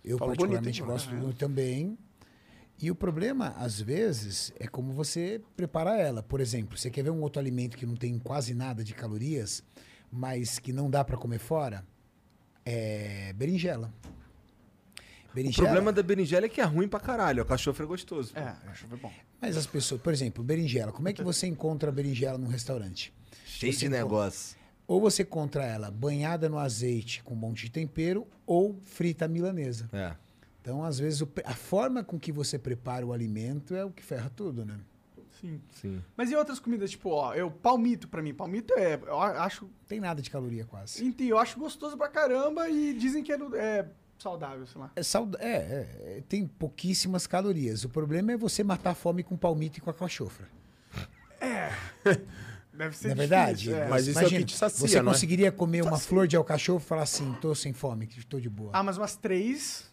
Eu 0.03 0.17
Fala 0.17 0.31
particularmente 0.31 0.81
bonito, 0.81 0.91
gosto 0.91 1.15
muito 1.15 1.37
também. 1.37 1.97
E 2.79 2.91
o 2.91 2.95
problema, 2.95 3.49
às 3.57 3.79
vezes, 3.79 4.51
é 4.59 4.67
como 4.67 4.91
você 4.91 5.39
prepara 5.55 5.97
ela. 5.97 6.21
Por 6.21 6.41
exemplo, 6.41 6.77
você 6.77 6.89
quer 6.89 7.03
ver 7.03 7.11
um 7.11 7.21
outro 7.21 7.39
alimento 7.39 7.77
que 7.77 7.85
não 7.85 7.95
tem 7.95 8.17
quase 8.19 8.53
nada 8.53 8.83
de 8.83 8.93
calorias, 8.93 9.63
mas 10.11 10.59
que 10.59 10.73
não 10.73 10.89
dá 10.89 11.03
pra 11.03 11.15
comer 11.15 11.39
fora? 11.39 11.85
É 12.65 13.31
berinjela. 13.33 13.93
O 15.31 15.35
Berinjela. 15.35 15.67
problema 15.67 15.91
da 15.91 16.03
berinjela 16.03 16.45
é 16.45 16.49
que 16.49 16.61
é 16.61 16.63
ruim 16.63 16.87
pra 16.87 16.99
caralho. 16.99 17.41
O 17.41 17.45
cachorro 17.45 17.75
é 17.81 17.85
gostoso. 17.85 18.33
É, 18.37 18.53
acho 18.69 18.85
que 18.87 18.93
é 18.93 18.97
bom. 18.97 19.11
Mas 19.41 19.57
as 19.57 19.65
pessoas, 19.65 19.99
por 20.01 20.13
exemplo, 20.13 20.43
berinjela. 20.43 20.91
Como 20.91 21.07
é 21.09 21.13
que 21.13 21.23
você 21.23 21.47
encontra 21.47 21.89
a 21.89 21.91
berinjela 21.91 22.37
num 22.37 22.47
restaurante? 22.47 23.11
Cheio 23.45 23.73
Você 23.73 23.79
de 23.79 23.85
encontra- 23.85 24.03
negócio. 24.03 24.57
Ou 24.85 24.99
você 25.01 25.23
encontra 25.23 25.63
ela 25.65 25.89
banhada 25.89 26.47
no 26.49 26.59
azeite 26.59 27.23
com 27.23 27.33
um 27.33 27.37
monte 27.37 27.63
de 27.65 27.71
tempero, 27.71 28.27
ou 28.45 28.77
frita 28.83 29.27
milanesa. 29.27 29.89
É. 29.93 30.13
Então, 30.63 30.81
às 30.81 30.97
vezes, 30.97 31.21
a 31.43 31.53
forma 31.53 32.05
com 32.05 32.17
que 32.17 32.31
você 32.31 32.57
prepara 32.57 33.05
o 33.05 33.11
alimento 33.11 33.75
é 33.75 33.83
o 33.83 33.91
que 33.91 34.01
ferra 34.01 34.31
tudo, 34.33 34.63
né? 34.63 34.79
Sim. 35.41 35.59
Sim. 35.73 36.01
Mas 36.15 36.31
e 36.31 36.37
outras 36.37 36.57
comidas, 36.57 36.89
tipo, 36.89 37.09
ó, 37.09 37.33
eu, 37.35 37.51
palmito 37.51 38.07
pra 38.07 38.21
mim. 38.21 38.33
Palmito 38.33 38.73
é, 38.75 38.93
eu 39.05 39.19
acho, 39.19 39.69
tem 39.89 39.99
nada 39.99 40.21
de 40.21 40.29
caloria 40.29 40.63
quase. 40.63 41.03
enfim, 41.05 41.25
eu 41.25 41.37
acho 41.37 41.59
gostoso 41.59 41.97
pra 41.97 42.07
caramba 42.07 42.69
e 42.69 42.93
dizem 42.93 43.21
que 43.21 43.33
é, 43.33 43.35
é 43.55 43.89
saudável, 44.17 44.65
sei 44.65 44.79
lá. 44.79 44.89
É, 44.95 45.03
sauda- 45.03 45.37
é, 45.41 45.49
é, 45.51 46.17
é, 46.19 46.23
tem 46.29 46.47
pouquíssimas 46.47 47.27
calorias. 47.27 47.83
O 47.83 47.89
problema 47.89 48.31
é 48.31 48.37
você 48.37 48.63
matar 48.63 48.91
a 48.91 48.95
fome 48.95 49.21
com 49.21 49.35
palmito 49.35 49.79
e 49.79 49.81
com 49.81 49.89
a 49.89 49.93
cachofra. 49.93 50.47
Deve 52.73 52.95
ser 52.97 53.09
Não 53.09 53.11
é 53.13 53.15
verdade? 53.15 53.57
difícil, 53.63 53.83
é. 53.83 53.89
Mas 53.89 54.07
isso 54.07 54.19
é 54.19 54.25
o 54.25 54.29
que 54.29 54.45
te 54.45 54.55
sacia, 54.55 54.87
Você 54.87 55.01
não 55.01 55.11
é? 55.11 55.13
conseguiria 55.13 55.51
comer 55.51 55.83
uma 55.83 55.99
flor 55.99 56.25
de 56.25 56.37
alcachofra 56.37 56.83
e 56.85 56.87
falar 56.87 57.03
assim, 57.03 57.33
tô 57.41 57.53
sem 57.53 57.73
fome, 57.73 58.07
que 58.07 58.25
tô 58.25 58.39
de 58.39 58.49
boa. 58.49 58.71
Ah, 58.73 58.81
mas 58.81 58.97
umas 58.97 59.15
três, 59.15 59.91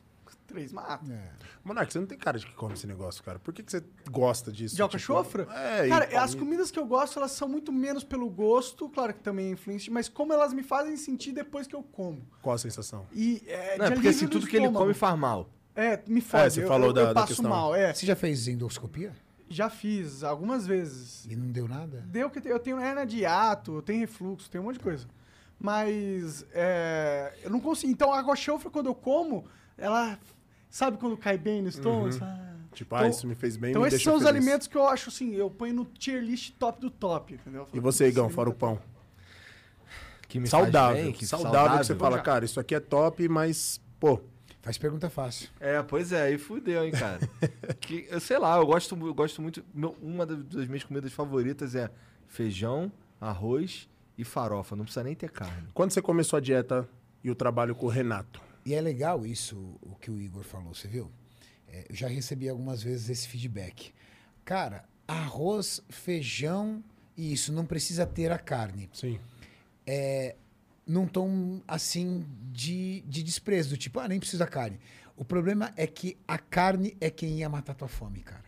três 0.50 0.72
mata. 0.72 1.10
É. 1.12 1.28
Monark, 1.64 1.92
você 1.92 1.98
não 1.98 2.06
tem 2.06 2.18
cara 2.18 2.38
de 2.38 2.46
que 2.46 2.54
come 2.54 2.74
esse 2.74 2.86
negócio, 2.86 3.22
cara. 3.22 3.38
Por 3.38 3.52
que, 3.54 3.62
que 3.62 3.70
você 3.70 3.82
gosta 4.10 4.50
disso? 4.50 4.74
De 4.76 4.82
alcachofra? 4.82 5.44
Tipo, 5.44 5.56
é, 5.56 5.88
Cara, 5.88 6.22
as 6.22 6.34
comidas 6.34 6.70
que 6.70 6.78
eu 6.78 6.84
gosto, 6.86 7.18
elas 7.18 7.32
são 7.32 7.48
muito 7.48 7.70
menos 7.72 8.02
pelo 8.04 8.28
gosto, 8.28 8.88
claro 8.88 9.14
que 9.14 9.20
também 9.22 9.46
é 9.48 9.50
influência, 9.50 9.92
mas 9.92 10.08
como 10.08 10.32
elas 10.32 10.52
me 10.52 10.62
fazem 10.62 10.96
sentir 10.96 11.32
depois 11.32 11.66
que 11.66 11.74
eu 11.76 11.82
como. 11.82 12.26
Qual 12.42 12.54
a 12.54 12.58
sensação? 12.58 13.06
E 13.12 13.42
é, 13.46 13.78
Não, 13.78 13.86
é 13.86 13.90
porque 13.90 14.08
assim, 14.08 14.18
alívio 14.24 14.28
do 14.28 14.32
tudo 14.40 14.50
que 14.50 14.56
ele 14.56 14.68
come 14.70 14.94
faz 14.94 15.18
mal. 15.18 15.48
É, 15.74 16.02
me 16.06 16.20
faz. 16.20 16.54
você 16.54 16.64
eu, 16.64 16.68
falou 16.68 16.88
eu, 16.88 16.92
da- 16.92 17.00
eu 17.02 17.06
da 17.08 17.14
passo 17.14 17.26
questão. 17.28 17.50
mal, 17.50 17.74
é. 17.74 17.92
Você 17.94 18.04
já 18.04 18.16
fez 18.16 18.48
endoscopia? 18.48 19.12
Já 19.48 19.68
fiz 19.68 20.22
algumas 20.22 20.66
vezes. 20.66 21.24
E 21.26 21.34
não 21.34 21.50
deu 21.50 21.66
nada? 21.66 22.04
Deu 22.06 22.28
que 22.30 22.40
eu 22.48 22.58
tenho 22.58 22.80
hernia 22.80 23.04
de 23.06 23.18
hiato, 23.18 23.76
eu 23.76 23.82
tenho 23.82 24.00
refluxo, 24.00 24.48
tenho 24.50 24.62
um 24.62 24.66
monte 24.68 24.76
de 24.78 24.80
coisa. 24.84 25.06
Mas 25.58 26.46
é, 26.52 27.34
eu 27.42 27.50
não 27.50 27.60
consigo. 27.60 27.92
Então 27.92 28.12
a 28.12 28.18
água 28.18 28.34
chofra, 28.34 28.70
quando 28.70 28.86
eu 28.86 28.94
como, 28.94 29.44
ela. 29.76 30.18
Sabe 30.70 30.96
quando 30.98 31.16
cai 31.16 31.36
bem 31.36 31.60
no 31.62 31.68
estômago? 31.68 32.16
Ah. 32.22 32.46
Tipo, 32.72 32.94
ah, 32.94 32.98
Então- 33.00 33.10
isso 33.10 33.26
me 33.26 33.34
fez 33.34 33.56
bem, 33.56 33.70
Então 33.70 33.82
me 33.82 33.88
esses 33.88 34.02
são 34.02 34.14
os 34.14 34.22
feliz. 34.22 34.36
alimentos 34.36 34.66
que 34.68 34.76
eu 34.76 34.86
acho 34.86 35.08
assim, 35.10 35.34
eu 35.34 35.50
ponho 35.50 35.74
no 35.74 35.84
tier 35.84 36.22
list 36.22 36.52
top 36.58 36.80
do 36.80 36.88
top, 36.88 37.34
entendeu? 37.34 37.66
E 37.74 37.80
você, 37.80 38.06
Igão, 38.08 38.30
fora 38.30 38.48
o 38.48 38.54
pão? 38.54 38.78
Que 40.28 40.38
me 40.38 40.48
faz 40.48 40.62
Saudável. 40.64 41.02
bem, 41.02 41.12
que 41.12 41.26
saudável, 41.26 41.78
que 41.80 41.84
você 41.86 41.94
fala, 41.96 42.16
Já. 42.18 42.22
cara, 42.22 42.44
isso 42.44 42.60
aqui 42.60 42.74
é 42.74 42.80
top, 42.80 43.28
mas, 43.28 43.80
pô, 43.98 44.20
Faz 44.62 44.76
pergunta 44.76 45.08
fácil. 45.08 45.48
É, 45.58 45.82
pois 45.82 46.12
é, 46.12 46.20
aí 46.24 46.36
fudeu, 46.36 46.84
hein, 46.84 46.92
cara. 46.92 47.18
que, 47.80 48.06
eu 48.10 48.20
sei 48.20 48.38
lá, 48.38 48.58
eu 48.58 48.66
gosto, 48.66 48.94
eu 48.94 49.14
gosto 49.14 49.40
muito. 49.40 49.64
meu- 49.72 49.96
uma 50.02 50.26
das, 50.26 50.44
das 50.44 50.66
minhas 50.66 50.84
comidas 50.84 51.10
favoritas 51.14 51.74
é 51.74 51.90
feijão, 52.28 52.92
arroz 53.18 53.88
e 54.18 54.22
farofa. 54.22 54.76
Não 54.76 54.84
precisa 54.84 55.02
nem 55.02 55.14
ter 55.14 55.30
carne. 55.30 55.68
quando 55.72 55.92
você 55.92 56.02
começou 56.02 56.36
a 56.36 56.40
dieta 56.40 56.86
e 57.24 57.30
o 57.30 57.34
trabalho 57.34 57.74
com 57.74 57.86
o 57.86 57.88
Renato? 57.88 58.38
E 58.70 58.74
é 58.74 58.80
legal 58.80 59.26
isso, 59.26 59.76
o 59.82 59.96
que 59.96 60.12
o 60.12 60.20
Igor 60.20 60.44
falou, 60.44 60.72
você 60.72 60.86
viu? 60.86 61.10
É, 61.66 61.86
eu 61.88 61.96
já 61.96 62.06
recebi 62.06 62.48
algumas 62.48 62.80
vezes 62.80 63.10
esse 63.10 63.26
feedback. 63.26 63.92
Cara, 64.44 64.84
arroz, 65.08 65.82
feijão 65.88 66.80
e 67.16 67.32
isso, 67.32 67.52
não 67.52 67.66
precisa 67.66 68.06
ter 68.06 68.30
a 68.30 68.38
carne. 68.38 68.88
Sim. 68.92 69.18
Num 70.86 71.08
tom 71.08 71.60
assim 71.66 72.24
de, 72.52 73.00
de 73.08 73.24
desprezo, 73.24 73.70
do 73.70 73.76
tipo, 73.76 73.98
ah, 73.98 74.06
nem 74.06 74.20
precisa 74.20 74.46
carne. 74.46 74.78
O 75.16 75.24
problema 75.24 75.72
é 75.76 75.88
que 75.88 76.16
a 76.28 76.38
carne 76.38 76.96
é 77.00 77.10
quem 77.10 77.40
ia 77.40 77.48
matar 77.48 77.74
tua 77.74 77.88
fome, 77.88 78.20
cara. 78.20 78.44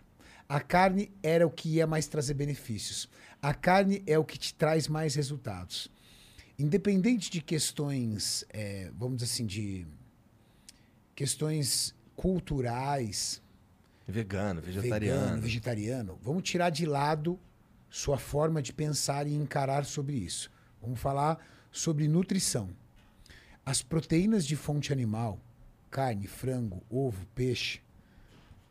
A 0.49 0.61
carne 0.61 1.11
era 1.20 1.44
o 1.44 1.51
que 1.51 1.69
ia 1.69 1.86
mais 1.86 2.07
trazer 2.07 2.35
benefícios. 2.35 3.09
A 3.43 3.53
carne 3.53 4.05
é 4.07 4.16
o 4.16 4.24
que 4.24 4.39
te 4.39 4.55
traz 4.55 4.86
mais 4.86 5.16
resultados. 5.16 5.90
Independente 6.57 7.28
de 7.28 7.40
questões, 7.40 8.44
é, 8.51 8.89
vamos 8.97 9.16
dizer 9.16 9.32
assim, 9.32 9.47
de 9.47 9.85
questões 11.23 11.94
culturais, 12.16 13.40
Vegano, 14.09 14.61
vegano, 14.61 14.81
vegetariano. 14.82 15.40
vegetariano, 15.40 16.19
vamos 16.20 16.43
tirar 16.43 16.69
de 16.69 16.85
lado 16.85 17.39
sua 17.89 18.19
forma 18.19 18.61
de 18.61 18.73
pensar 18.73 19.28
e 19.28 19.32
encarar 19.32 19.85
sobre 19.85 20.16
isso. 20.16 20.51
Vamos 20.81 20.99
falar 20.99 21.39
sobre 21.70 22.09
nutrição. 22.09 22.70
As 23.65 23.82
proteínas 23.82 24.44
de 24.44 24.57
fonte 24.57 24.93
animal, 24.93 25.39
carne, 25.93 26.27
frango, 26.27 26.82
ovo, 26.90 27.24
peixe, 27.36 27.81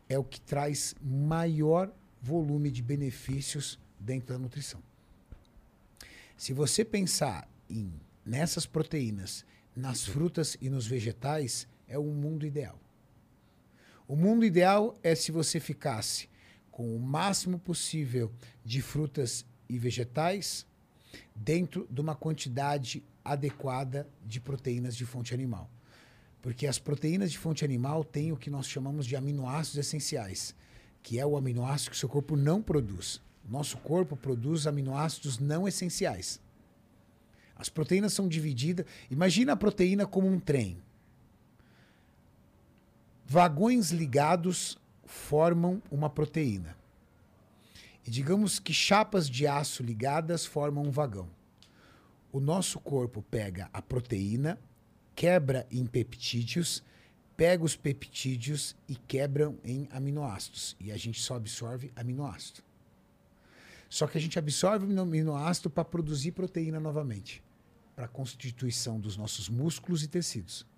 é 0.06 0.18
o 0.18 0.24
que 0.24 0.38
traz 0.38 0.94
maior 1.00 1.90
volume 2.20 2.70
de 2.70 2.82
benefícios 2.82 3.78
dentro 3.98 4.34
da 4.34 4.38
nutrição. 4.38 4.82
Se 6.36 6.52
você 6.52 6.84
pensar 6.84 7.48
em 7.70 7.90
nessas 8.26 8.66
proteínas, 8.66 9.42
nas 9.74 10.04
frutas 10.04 10.54
e 10.60 10.68
nos 10.68 10.86
vegetais, 10.86 11.66
é 11.92 11.98
um 11.98 12.10
mundo 12.10 12.46
ideal. 12.46 12.80
O 14.08 14.16
mundo 14.16 14.46
ideal 14.46 14.96
é 15.02 15.14
se 15.14 15.30
você 15.30 15.60
ficasse 15.60 16.28
com 16.70 16.96
o 16.96 16.98
máximo 16.98 17.58
possível 17.58 18.32
de 18.64 18.80
frutas 18.80 19.44
e 19.68 19.78
vegetais 19.78 20.66
dentro 21.36 21.86
de 21.90 22.00
uma 22.00 22.14
quantidade 22.14 23.04
adequada 23.22 24.08
de 24.24 24.40
proteínas 24.40 24.96
de 24.96 25.04
fonte 25.04 25.34
animal. 25.34 25.70
Porque 26.40 26.66
as 26.66 26.78
proteínas 26.78 27.30
de 27.30 27.38
fonte 27.38 27.62
animal 27.62 28.02
têm 28.02 28.32
o 28.32 28.36
que 28.38 28.50
nós 28.50 28.66
chamamos 28.66 29.06
de 29.06 29.14
aminoácidos 29.14 29.86
essenciais, 29.86 30.54
que 31.02 31.20
é 31.20 31.26
o 31.26 31.36
aminoácido 31.36 31.90
que 31.90 31.96
o 31.96 32.00
seu 32.00 32.08
corpo 32.08 32.36
não 32.36 32.62
produz. 32.62 33.20
Nosso 33.46 33.76
corpo 33.76 34.16
produz 34.16 34.66
aminoácidos 34.66 35.38
não 35.38 35.68
essenciais. 35.68 36.40
As 37.54 37.68
proteínas 37.68 38.14
são 38.14 38.26
divididas. 38.26 38.86
Imagina 39.10 39.52
a 39.52 39.56
proteína 39.56 40.06
como 40.06 40.26
um 40.26 40.40
trem. 40.40 40.78
Vagões 43.32 43.90
ligados 43.90 44.76
formam 45.06 45.82
uma 45.90 46.10
proteína. 46.10 46.76
E 48.06 48.10
digamos 48.10 48.58
que 48.58 48.74
chapas 48.74 49.26
de 49.26 49.46
aço 49.46 49.82
ligadas 49.82 50.44
formam 50.44 50.84
um 50.84 50.90
vagão. 50.90 51.30
O 52.30 52.38
nosso 52.40 52.78
corpo 52.78 53.22
pega 53.22 53.70
a 53.72 53.80
proteína, 53.80 54.58
quebra 55.16 55.66
em 55.70 55.86
peptídeos, 55.86 56.84
pega 57.34 57.64
os 57.64 57.74
peptídeos 57.74 58.76
e 58.86 58.96
quebram 58.96 59.58
em 59.64 59.88
aminoácidos. 59.92 60.76
E 60.78 60.92
a 60.92 60.96
gente 60.98 61.18
só 61.18 61.36
absorve 61.36 61.90
aminoácido. 61.96 62.60
Só 63.88 64.06
que 64.06 64.18
a 64.18 64.20
gente 64.20 64.38
absorve 64.38 64.84
o 64.84 65.00
aminoácido 65.00 65.70
para 65.70 65.86
produzir 65.86 66.32
proteína 66.32 66.78
novamente, 66.78 67.42
para 67.96 68.04
a 68.04 68.08
constituição 68.08 69.00
dos 69.00 69.16
nossos 69.16 69.48
músculos 69.48 70.02
e 70.02 70.08
tecidos. 70.08 70.70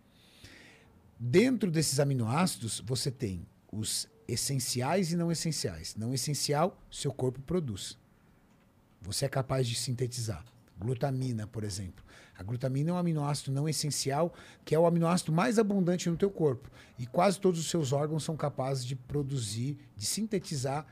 Dentro 1.18 1.70
desses 1.70 2.00
aminoácidos, 2.00 2.82
você 2.84 3.10
tem 3.10 3.46
os 3.70 4.08
essenciais 4.26 5.12
e 5.12 5.16
não 5.16 5.30
essenciais. 5.30 5.94
Não 5.96 6.12
essencial, 6.14 6.80
seu 6.90 7.12
corpo 7.12 7.40
produz. 7.40 7.98
Você 9.00 9.24
é 9.24 9.28
capaz 9.28 9.66
de 9.66 9.74
sintetizar. 9.74 10.44
Glutamina, 10.78 11.46
por 11.46 11.62
exemplo. 11.62 12.04
A 12.36 12.42
glutamina 12.42 12.90
é 12.90 12.92
um 12.92 12.96
aminoácido 12.96 13.52
não 13.52 13.68
essencial, 13.68 14.34
que 14.64 14.74
é 14.74 14.78
o 14.78 14.86
aminoácido 14.86 15.32
mais 15.32 15.58
abundante 15.58 16.10
no 16.10 16.16
teu 16.16 16.30
corpo. 16.30 16.68
E 16.98 17.06
quase 17.06 17.38
todos 17.38 17.60
os 17.60 17.70
seus 17.70 17.92
órgãos 17.92 18.24
são 18.24 18.36
capazes 18.36 18.84
de 18.84 18.96
produzir, 18.96 19.78
de 19.96 20.04
sintetizar 20.04 20.86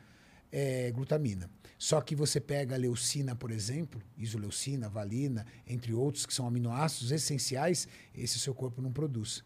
é, 0.53 0.91
glutamina. 0.93 1.51
Só 1.77 2.01
que 2.01 2.15
você 2.15 2.41
pega 2.41 2.77
a 2.77 2.79
leucina, 2.79 3.35
por 3.35 3.51
exemplo, 3.51 4.01
isoleucina, 4.17 4.89
valina, 4.89 5.45
entre 5.67 5.93
outros, 5.93 6.25
que 6.25 6.33
são 6.33 6.47
aminoácidos 6.47 7.11
essenciais, 7.11 7.89
esse 8.15 8.39
seu 8.39 8.55
corpo 8.55 8.81
não 8.81 8.93
produz. 8.93 9.43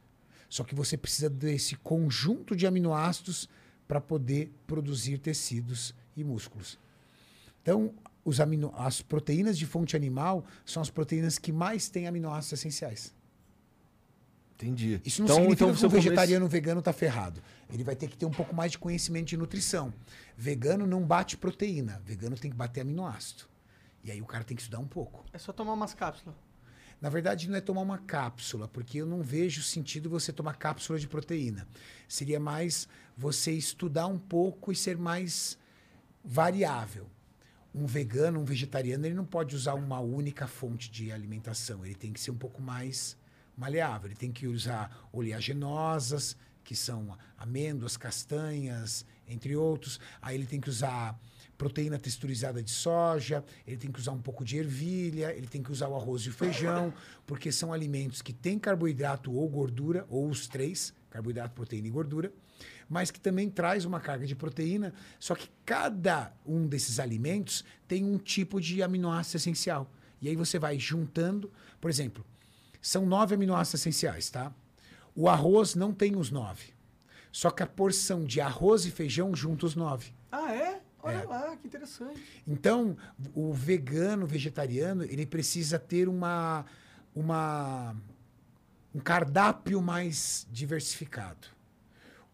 Só 0.48 0.64
que 0.64 0.74
você 0.74 0.96
precisa 0.96 1.28
desse 1.28 1.76
conjunto 1.76 2.54
de 2.54 2.66
aminoácidos 2.66 3.48
para 3.86 4.00
poder 4.00 4.52
produzir 4.66 5.18
tecidos 5.18 5.94
e 6.16 6.24
músculos. 6.24 6.78
Então, 7.62 7.92
os 8.24 8.40
amino, 8.40 8.72
as 8.76 9.02
proteínas 9.02 9.56
de 9.56 9.66
fonte 9.66 9.96
animal 9.96 10.44
são 10.64 10.82
as 10.82 10.90
proteínas 10.90 11.38
que 11.38 11.52
mais 11.52 11.88
têm 11.88 12.06
aminoácidos 12.06 12.60
essenciais. 12.60 13.14
Entendi. 14.54 15.00
Isso 15.04 15.20
não 15.20 15.26
então, 15.26 15.36
significa 15.36 15.64
então, 15.64 15.76
que 15.76 15.86
o 15.86 15.90
vegetariano 15.90 16.48
vegano 16.48 16.78
está 16.78 16.92
ferrado. 16.92 17.42
Ele 17.70 17.84
vai 17.84 17.94
ter 17.94 18.08
que 18.08 18.16
ter 18.16 18.24
um 18.24 18.30
pouco 18.30 18.54
mais 18.54 18.72
de 18.72 18.78
conhecimento 18.78 19.26
de 19.26 19.36
nutrição. 19.36 19.92
Vegano 20.36 20.86
não 20.86 21.02
bate 21.02 21.36
proteína. 21.36 22.00
Vegano 22.04 22.36
tem 22.36 22.50
que 22.50 22.56
bater 22.56 22.80
aminoácido. 22.80 23.44
E 24.02 24.10
aí 24.10 24.22
o 24.22 24.24
cara 24.24 24.44
tem 24.44 24.56
que 24.56 24.62
estudar 24.62 24.78
um 24.78 24.86
pouco. 24.86 25.24
É 25.32 25.38
só 25.38 25.52
tomar 25.52 25.74
umas 25.74 25.92
cápsulas. 25.92 26.34
Na 27.00 27.08
verdade, 27.08 27.48
não 27.48 27.56
é 27.56 27.60
tomar 27.60 27.82
uma 27.82 27.98
cápsula, 27.98 28.66
porque 28.68 28.98
eu 28.98 29.06
não 29.06 29.22
vejo 29.22 29.62
sentido 29.62 30.08
você 30.08 30.32
tomar 30.32 30.56
cápsula 30.56 30.98
de 30.98 31.06
proteína. 31.06 31.68
Seria 32.08 32.40
mais 32.40 32.88
você 33.16 33.52
estudar 33.52 34.06
um 34.06 34.18
pouco 34.18 34.72
e 34.72 34.76
ser 34.76 34.96
mais 34.96 35.58
variável. 36.24 37.06
Um 37.74 37.86
vegano, 37.86 38.40
um 38.40 38.44
vegetariano, 38.44 39.04
ele 39.04 39.14
não 39.14 39.26
pode 39.26 39.54
usar 39.54 39.74
uma 39.74 40.00
única 40.00 40.46
fonte 40.46 40.90
de 40.90 41.12
alimentação. 41.12 41.84
Ele 41.84 41.94
tem 41.94 42.12
que 42.12 42.20
ser 42.20 42.30
um 42.30 42.38
pouco 42.38 42.62
mais 42.62 43.16
maleável. 43.56 44.08
Ele 44.08 44.16
tem 44.16 44.32
que 44.32 44.46
usar 44.46 45.08
oleaginosas, 45.12 46.36
que 46.64 46.74
são 46.74 47.16
amêndoas, 47.36 47.96
castanhas, 47.96 49.04
entre 49.28 49.54
outros. 49.54 50.00
Aí 50.20 50.34
ele 50.34 50.46
tem 50.46 50.60
que 50.60 50.70
usar 50.70 51.18
proteína 51.56 51.98
texturizada 51.98 52.62
de 52.62 52.70
soja, 52.70 53.44
ele 53.66 53.76
tem 53.76 53.90
que 53.90 53.98
usar 53.98 54.12
um 54.12 54.20
pouco 54.20 54.44
de 54.44 54.58
ervilha, 54.58 55.32
ele 55.34 55.46
tem 55.46 55.62
que 55.62 55.72
usar 55.72 55.88
o 55.88 55.96
arroz 55.96 56.22
e 56.22 56.28
o 56.28 56.32
feijão, 56.32 56.92
porque 57.26 57.50
são 57.50 57.72
alimentos 57.72 58.22
que 58.22 58.32
têm 58.32 58.58
carboidrato 58.58 59.32
ou 59.32 59.48
gordura, 59.48 60.06
ou 60.08 60.28
os 60.28 60.46
três, 60.46 60.92
carboidrato, 61.10 61.54
proteína 61.54 61.88
e 61.88 61.90
gordura, 61.90 62.32
mas 62.88 63.10
que 63.10 63.18
também 63.18 63.50
traz 63.50 63.84
uma 63.84 64.00
carga 64.00 64.26
de 64.26 64.36
proteína, 64.36 64.92
só 65.18 65.34
que 65.34 65.48
cada 65.64 66.32
um 66.44 66.66
desses 66.66 67.00
alimentos 67.00 67.64
tem 67.88 68.04
um 68.04 68.18
tipo 68.18 68.60
de 68.60 68.82
aminoácido 68.82 69.38
essencial. 69.38 69.90
E 70.20 70.28
aí 70.28 70.36
você 70.36 70.58
vai 70.58 70.78
juntando, 70.78 71.50
por 71.80 71.90
exemplo, 71.90 72.24
são 72.80 73.04
nove 73.04 73.34
aminoácidos 73.34 73.80
essenciais, 73.80 74.30
tá? 74.30 74.52
O 75.14 75.28
arroz 75.28 75.74
não 75.74 75.92
tem 75.92 76.16
os 76.16 76.30
nove. 76.30 76.74
Só 77.32 77.50
que 77.50 77.62
a 77.62 77.66
porção 77.66 78.24
de 78.24 78.40
arroz 78.40 78.86
e 78.86 78.90
feijão 78.90 79.34
junta 79.34 79.66
os 79.66 79.74
nove. 79.74 80.12
Ah, 80.30 80.54
é? 80.54 80.80
Olha 81.06 81.18
É. 81.18 81.24
lá, 81.24 81.56
que 81.56 81.66
interessante. 81.66 82.20
Então, 82.46 82.96
o 83.34 83.52
vegano, 83.52 84.26
vegetariano, 84.26 85.04
ele 85.04 85.24
precisa 85.26 85.78
ter 85.78 86.08
uma, 86.08 86.64
uma, 87.14 87.96
um 88.94 88.98
cardápio 89.00 89.80
mais 89.80 90.46
diversificado. 90.50 91.48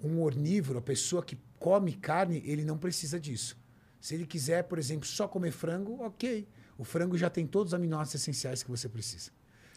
Um 0.02 0.20
ornívoro, 0.20 0.78
a 0.78 0.82
pessoa 0.82 1.22
que 1.22 1.38
come 1.58 1.92
carne, 1.92 2.42
ele 2.44 2.64
não 2.64 2.76
precisa 2.78 3.20
disso. 3.20 3.56
Se 4.00 4.14
ele 4.14 4.26
quiser, 4.26 4.64
por 4.64 4.78
exemplo, 4.78 5.06
só 5.06 5.28
comer 5.28 5.52
frango, 5.52 6.02
ok. 6.02 6.48
O 6.76 6.82
frango 6.84 7.16
já 7.16 7.30
tem 7.30 7.46
todos 7.46 7.70
os 7.72 7.74
aminoácidos 7.74 8.22
essenciais 8.22 8.62
que 8.62 8.70
você 8.70 8.88
precisa. 8.88 9.30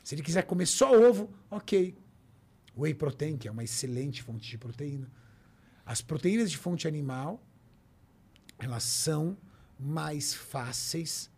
Se 0.03 0.15
ele 0.15 0.23
quiser 0.23 0.43
comer 0.43 0.65
só 0.65 0.91
ovo, 0.99 1.30
ok. 1.51 1.95
Whey 2.76 2.93
protein, 2.95 3.38
que 3.38 3.47
é 3.47 3.51
uma 3.51 3.63
excelente 3.63 4.23
fonte 4.23 4.49
de 4.49 4.57
proteína. 4.57 5.11
As 5.85 6.01
proteínas 6.01 6.49
de 6.49 6.57
fonte 6.57 6.88
animal, 6.88 7.44
elas 8.60 8.84
são 8.84 9.38
mais 9.80 10.34
fáceis 10.34 11.30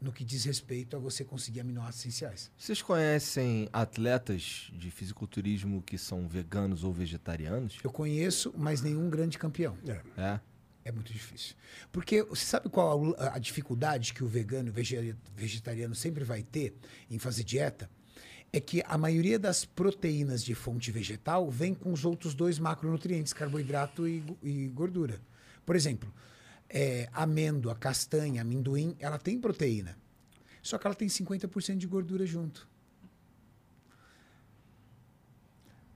no 0.00 0.12
que 0.12 0.24
diz 0.24 0.44
respeito 0.44 0.96
a 0.96 0.98
você 0.98 1.24
conseguir 1.24 1.60
aminoácidos 1.60 2.00
essenciais. 2.00 2.50
Vocês 2.58 2.82
conhecem 2.82 3.68
atletas 3.72 4.68
de 4.72 4.90
fisiculturismo 4.90 5.80
que 5.80 5.96
são 5.96 6.26
veganos 6.26 6.82
ou 6.82 6.92
vegetarianos? 6.92 7.78
Eu 7.84 7.90
conheço, 7.90 8.52
mas 8.56 8.82
nenhum 8.82 9.08
grande 9.08 9.38
campeão. 9.38 9.78
É. 10.16 10.40
É 10.84 10.90
muito 10.90 11.12
difícil. 11.12 11.54
Porque 11.92 12.24
você 12.24 12.44
sabe 12.44 12.68
qual 12.68 13.14
a, 13.16 13.36
a 13.36 13.38
dificuldade 13.38 14.12
que 14.12 14.24
o 14.24 14.26
vegano 14.26 14.68
e 14.68 14.70
o 14.70 14.72
vege- 14.72 15.14
vegetariano 15.36 15.94
sempre 15.94 16.24
vai 16.24 16.42
ter 16.42 16.74
em 17.08 17.20
fazer 17.20 17.44
dieta? 17.44 17.88
É 18.52 18.58
que 18.60 18.82
a 18.84 18.98
maioria 18.98 19.38
das 19.38 19.64
proteínas 19.64 20.42
de 20.42 20.54
fonte 20.56 20.90
vegetal 20.90 21.48
vem 21.48 21.72
com 21.72 21.92
os 21.92 22.04
outros 22.04 22.34
dois 22.34 22.58
macronutrientes, 22.58 23.32
carboidrato 23.32 24.08
e, 24.08 24.24
e 24.42 24.66
gordura. 24.68 25.20
Por 25.64 25.76
exemplo, 25.76 26.12
é, 26.72 27.08
amêndoa, 27.12 27.74
castanha, 27.74 28.40
amendoim, 28.42 28.96
ela 28.98 29.18
tem 29.18 29.38
proteína. 29.38 29.96
Só 30.62 30.78
que 30.78 30.86
ela 30.86 30.94
tem 30.94 31.08
50% 31.08 31.76
de 31.76 31.86
gordura 31.86 32.24
junto. 32.24 32.68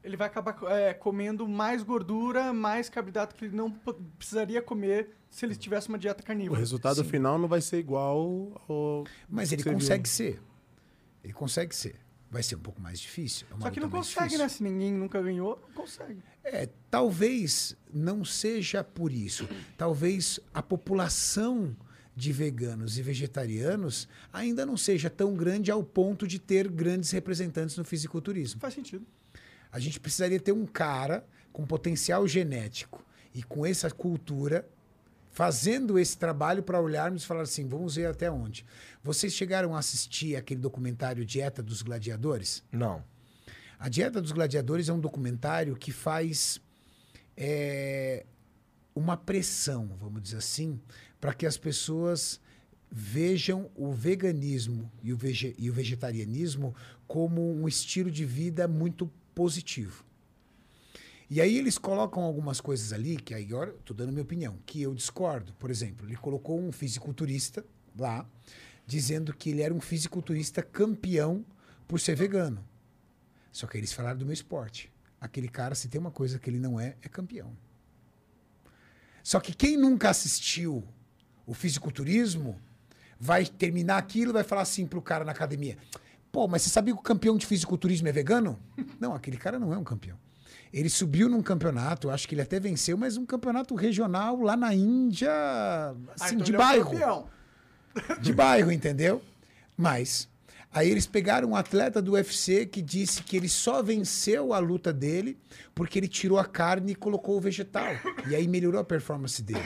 Ele 0.03 0.17
vai 0.17 0.29
acabar 0.29 0.57
é, 0.71 0.95
comendo 0.95 1.49
mais 1.49 1.83
gordura, 1.83 2.53
mais 2.53 2.89
carboidrato 2.89 3.35
que 3.35 3.47
ele 3.47 3.57
não 3.57 3.71
precisaria 4.19 4.63
comer 4.63 5.11
se 5.29 5.45
ele 5.45 5.57
tivesse 5.57 5.89
uma 5.89 5.99
dieta 5.99 6.23
O 6.23 6.27
carnívora. 6.27 6.61
resultado 6.61 7.03
Sim. 7.03 7.11
final 7.11 7.39
não 7.39 7.49
vai 7.49 7.61
ser 7.61 7.79
igual 7.79 8.63
ao. 8.69 9.05
Mas 9.29 9.51
ele 9.51 9.63
Você 9.63 9.71
viu. 9.71 9.79
consegue 9.79 10.09
ser. 10.09 10.41
Ele 11.25 11.33
consegue 11.33 11.75
ser. 11.75 11.97
Vai 12.31 12.43
ser 12.43 12.55
um 12.55 12.61
pouco 12.61 12.81
mais 12.81 13.01
difícil. 13.01 13.47
É 13.51 13.55
uma 13.55 13.63
Só 13.63 13.71
que 13.71 13.81
não 13.81 13.91
consegue, 13.91 14.27
difícil. 14.27 14.45
né? 14.45 14.49
Se 14.49 14.63
ninguém 14.63 14.93
nunca 14.93 15.21
ganhou, 15.21 15.61
não 15.69 15.75
consegue. 15.75 16.23
É, 16.47 16.69
talvez 16.89 17.77
não 17.93 18.25
seja 18.25 18.85
por 18.85 19.13
isso. 19.13 19.49
Talvez 19.77 20.39
a 20.55 20.63
população 20.63 21.77
de 22.15 22.33
veganos 22.33 22.97
e 22.97 23.03
vegetarianos 23.03 24.09
ainda 24.33 24.65
não 24.65 24.77
seja 24.77 25.11
tão 25.11 25.35
grande 25.35 25.71
ao 25.71 25.83
ponto 25.83 26.27
de 26.27 26.39
ter 26.39 26.69
grandes 26.69 27.11
representantes 27.11 27.77
no 27.77 27.85
fisiculturismo. 27.85 28.61
Faz 28.61 28.75
sentido. 28.75 29.05
A 29.73 29.81
gente 29.81 29.99
precisaria 29.99 30.39
ter 30.39 30.53
um 30.53 30.65
cara 30.65 31.27
com 31.53 31.67
potencial 31.67 32.27
genético 32.29 33.05
e 33.35 33.43
com 33.43 33.67
essa 33.67 33.91
cultura 33.91 34.67
fazendo 35.33 35.99
esse 35.99 36.17
trabalho 36.17 36.63
para 36.63 36.81
olharmos 36.81 37.25
e 37.25 37.27
falar 37.27 37.43
assim, 37.43 37.67
vamos 37.69 37.97
ver 37.97 38.07
até 38.07 38.31
onde. 38.31 38.65
Vocês 39.03 39.35
chegaram 39.35 39.75
a 39.75 39.81
assistir 39.81 40.37
aquele 40.37 40.61
documentário 40.61 41.27
Dieta 41.27 41.63
dos 41.63 41.83
Gladiadores? 41.83 42.65
Não. 42.73 43.05
A 43.79 43.89
Dieta 43.89 44.21
dos 44.23 44.33
Gladiadores 44.33 44.89
é 44.89 44.93
um 44.93 45.01
documentário 45.01 45.77
que 45.77 45.93
faz 45.93 46.61
é, 47.37 48.25
uma 48.95 49.17
pressão, 49.17 49.91
vamos 50.01 50.23
dizer 50.23 50.39
assim, 50.39 50.81
para 51.21 51.35
que 51.35 51.45
as 51.45 51.59
pessoas 51.59 52.41
vejam 52.91 53.71
o 53.75 53.93
veganismo 53.93 54.91
e 55.03 55.13
o, 55.13 55.17
vege- 55.17 55.55
e 55.59 55.69
o 55.69 55.73
vegetarianismo 55.73 56.75
como 57.07 57.53
um 57.53 57.69
estilo 57.69 58.11
de 58.11 58.25
vida 58.25 58.67
muito 58.67 59.11
positivo. 59.35 60.05
E 61.29 61.41
aí 61.41 61.59
eles 61.59 61.77
colocam 61.77 62.23
algumas 62.23 62.61
coisas 62.61 62.93
ali, 62.93 63.17
que 63.17 63.35
aí 63.35 63.45
agora 63.45 63.75
estou 63.79 63.95
dando 63.95 64.13
minha 64.13 64.23
opinião, 64.23 64.57
que 64.65 64.81
eu 64.81 64.95
discordo. 64.95 65.53
Por 65.55 65.71
exemplo, 65.71 66.07
ele 66.07 66.17
colocou 66.17 66.59
um 66.59 66.71
fisiculturista 66.71 67.65
lá, 67.99 68.25
dizendo 68.87 69.35
que 69.35 69.51
ele 69.51 69.61
era 69.61 69.75
um 69.75 69.81
fisiculturista 69.81 70.63
campeão 70.63 71.45
por 71.89 71.99
ser 72.01 72.15
vegano. 72.15 72.65
Só 73.57 73.67
que 73.67 73.79
eles 73.79 73.91
falaram 73.91 74.19
do 74.19 74.27
meu 74.27 74.35
esporte. 74.35 74.93
Aquele 75.19 75.49
cara, 75.49 75.75
se 75.75 75.89
tem 75.89 75.99
uma 75.99 76.11
coisa 76.11 76.39
que 76.39 76.51
ele 76.51 76.59
não 76.59 76.79
é, 76.79 76.95
é 77.01 77.09
campeão. 77.09 77.57
Só 79.23 79.41
que 79.41 79.55
quem 79.55 79.79
nunca 79.79 80.11
assistiu 80.11 80.85
o 81.47 81.55
fisiculturismo 81.55 82.61
vai 83.19 83.47
terminar 83.47 83.97
aquilo 83.97 84.31
e 84.31 84.35
vai 84.35 84.45
falar 84.45 84.61
assim 84.61 84.87
pro 84.87 85.01
cara 85.01 85.25
na 85.25 85.33
academia: 85.33 85.79
pô, 86.31 86.47
mas 86.47 86.61
você 86.61 86.69
sabia 86.69 86.93
que 86.93 87.01
o 87.01 87.03
campeão 87.03 87.35
de 87.39 87.47
fisiculturismo 87.47 88.07
é 88.07 88.13
vegano? 88.13 88.61
Não, 89.01 89.15
aquele 89.15 89.39
cara 89.39 89.59
não 89.59 89.73
é 89.73 89.79
um 89.79 89.85
campeão. 89.85 90.19
Ele 90.71 90.91
subiu 90.91 91.27
num 91.27 91.41
campeonato, 91.41 92.11
acho 92.11 92.29
que 92.29 92.35
ele 92.35 92.43
até 92.43 92.61
venceu, 92.61 92.99
mas 92.99 93.17
um 93.17 93.25
campeonato 93.25 93.75
regional 93.75 94.39
lá 94.39 94.55
na 94.55 94.75
Índia, 94.75 95.33
assim, 96.21 96.37
de 96.37 96.51
ele 96.51 96.57
é 96.57 96.59
bairro. 96.59 96.91
campeão. 96.91 97.31
De 98.21 98.35
bairro, 98.35 98.71
entendeu? 98.71 99.23
Mas 99.75 100.29
aí 100.77 100.91
eles 100.91 101.07
pegaram 101.07 101.51
um 101.51 101.57
atleta 101.57 102.03
do 102.03 102.13
UFC 102.13 102.67
que 102.67 102.83
disse 102.83 103.23
que 103.23 103.35
ele 103.35 103.49
só 103.49 103.83
venceu 103.83 104.53
a 104.53 104.59
luta 104.59 104.93
dele 104.93 105.39
porque 105.75 105.99
ele 105.99 106.07
tirou 106.07 106.39
a 106.39 106.45
carne 106.45 106.93
e 106.93 106.95
colocou 106.95 107.39
o 107.39 107.41
vegetal. 107.41 107.95
E 108.29 108.35
aí 108.35 108.47
melhorou 108.47 108.79
a 108.79 108.85
performance 108.85 109.43
dele. 109.43 109.65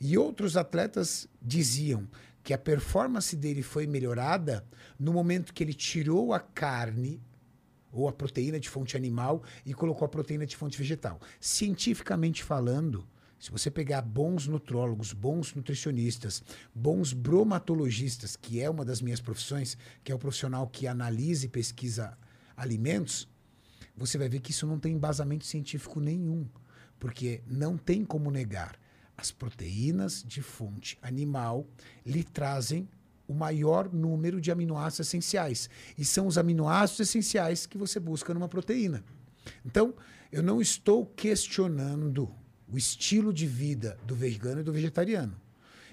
E 0.00 0.16
outros 0.16 0.56
atletas 0.56 1.28
diziam 1.40 2.08
que 2.42 2.54
a 2.54 2.58
performance 2.58 3.36
dele 3.36 3.62
foi 3.62 3.86
melhorada 3.86 4.64
no 4.98 5.12
momento 5.12 5.52
que 5.52 5.62
ele 5.62 5.74
tirou 5.74 6.32
a 6.32 6.40
carne 6.40 7.20
ou 7.92 8.08
a 8.08 8.12
proteína 8.12 8.58
de 8.58 8.70
fonte 8.70 8.96
animal 8.96 9.42
e 9.66 9.74
colocou 9.74 10.06
a 10.06 10.08
proteína 10.08 10.46
de 10.46 10.56
fonte 10.56 10.78
vegetal. 10.78 11.20
Cientificamente 11.38 12.42
falando, 12.42 13.06
se 13.38 13.50
você 13.50 13.70
pegar 13.70 14.02
bons 14.02 14.46
nutrólogos, 14.46 15.12
bons 15.12 15.54
nutricionistas, 15.54 16.42
bons 16.74 17.12
bromatologistas, 17.12 18.34
que 18.34 18.60
é 18.60 18.68
uma 18.68 18.84
das 18.84 19.02
minhas 19.02 19.20
profissões, 19.20 19.76
que 20.02 20.10
é 20.10 20.14
o 20.14 20.18
profissional 20.18 20.66
que 20.66 20.86
analisa 20.86 21.46
e 21.46 21.48
pesquisa 21.48 22.16
alimentos, 22.56 23.28
você 23.96 24.16
vai 24.18 24.28
ver 24.28 24.40
que 24.40 24.50
isso 24.50 24.66
não 24.66 24.78
tem 24.78 24.94
embasamento 24.94 25.44
científico 25.44 26.00
nenhum, 26.00 26.46
porque 26.98 27.42
não 27.46 27.76
tem 27.76 28.04
como 28.04 28.30
negar. 28.30 28.78
As 29.16 29.30
proteínas 29.30 30.22
de 30.26 30.42
fonte 30.42 30.98
animal 31.00 31.66
lhe 32.04 32.22
trazem 32.22 32.88
o 33.26 33.34
maior 33.34 33.92
número 33.92 34.40
de 34.40 34.50
aminoácidos 34.50 35.08
essenciais. 35.08 35.68
E 35.96 36.04
são 36.04 36.26
os 36.26 36.38
aminoácidos 36.38 37.08
essenciais 37.08 37.66
que 37.66 37.78
você 37.78 37.98
busca 37.98 38.32
numa 38.32 38.48
proteína. 38.48 39.02
Então, 39.64 39.94
eu 40.30 40.42
não 40.42 40.60
estou 40.60 41.06
questionando 41.06 42.30
o 42.68 42.76
estilo 42.76 43.32
de 43.32 43.46
vida 43.46 43.98
do 44.04 44.14
vegano 44.14 44.60
e 44.60 44.64
do 44.64 44.72
vegetariano. 44.72 45.40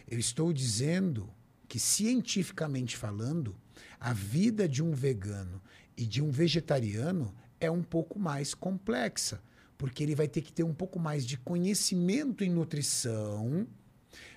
Eu 0.08 0.20
estou 0.20 0.52
dizendo 0.52 1.30
que, 1.68 1.80
cientificamente 1.80 2.98
falando, 2.98 3.56
a 4.00 4.14
vida 4.14 4.68
de 4.68 4.84
um 4.84 4.91
vegano 4.91 5.62
e 5.95 6.06
de 6.06 6.22
um 6.22 6.32
vegetariano 6.32 7.34
é 7.60 7.70
um 7.70 7.84
pouco 7.84 8.20
mais 8.20 8.54
complexa, 8.54 9.41
porque 9.78 10.04
ele 10.04 10.16
vai 10.16 10.28
ter 10.28 10.41
que 10.41 10.52
ter 10.52 10.64
um 10.64 10.74
pouco 10.74 11.00
mais 11.00 11.26
de 11.26 11.38
conhecimento 11.38 12.44
em 12.44 12.50
nutrição 12.50 13.68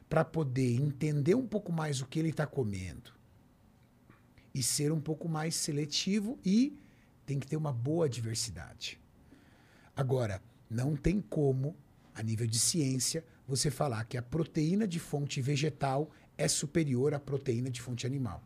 para 0.08 0.24
poder 0.24 0.76
entender 0.76 1.34
um 1.34 1.46
pouco 1.46 1.72
mais 1.72 2.00
o 2.00 2.06
que 2.06 2.18
ele 2.18 2.30
está 2.30 2.46
comendo 2.46 3.12
e 4.54 4.62
ser 4.62 4.90
um 4.92 5.00
pouco 5.00 5.28
mais 5.28 5.54
seletivo 5.54 6.38
e 6.44 6.78
tem 7.26 7.38
que 7.38 7.46
ter 7.46 7.56
uma 7.56 7.72
boa 7.72 8.08
diversidade. 8.08 8.98
Agora, 9.94 10.40
não 10.70 10.96
tem 10.96 11.20
como, 11.20 11.76
a 12.16 12.22
nível 12.22 12.46
de 12.46 12.58
ciência, 12.58 13.22
você 13.46 13.70
falar 13.70 14.04
que 14.04 14.16
a 14.16 14.22
proteína 14.22 14.88
de 14.88 14.98
fonte 14.98 15.40
vegetal 15.40 16.10
é 16.36 16.48
superior 16.48 17.12
à 17.14 17.20
proteína 17.20 17.70
de 17.70 17.80
fonte 17.80 18.06
animal. 18.06 18.42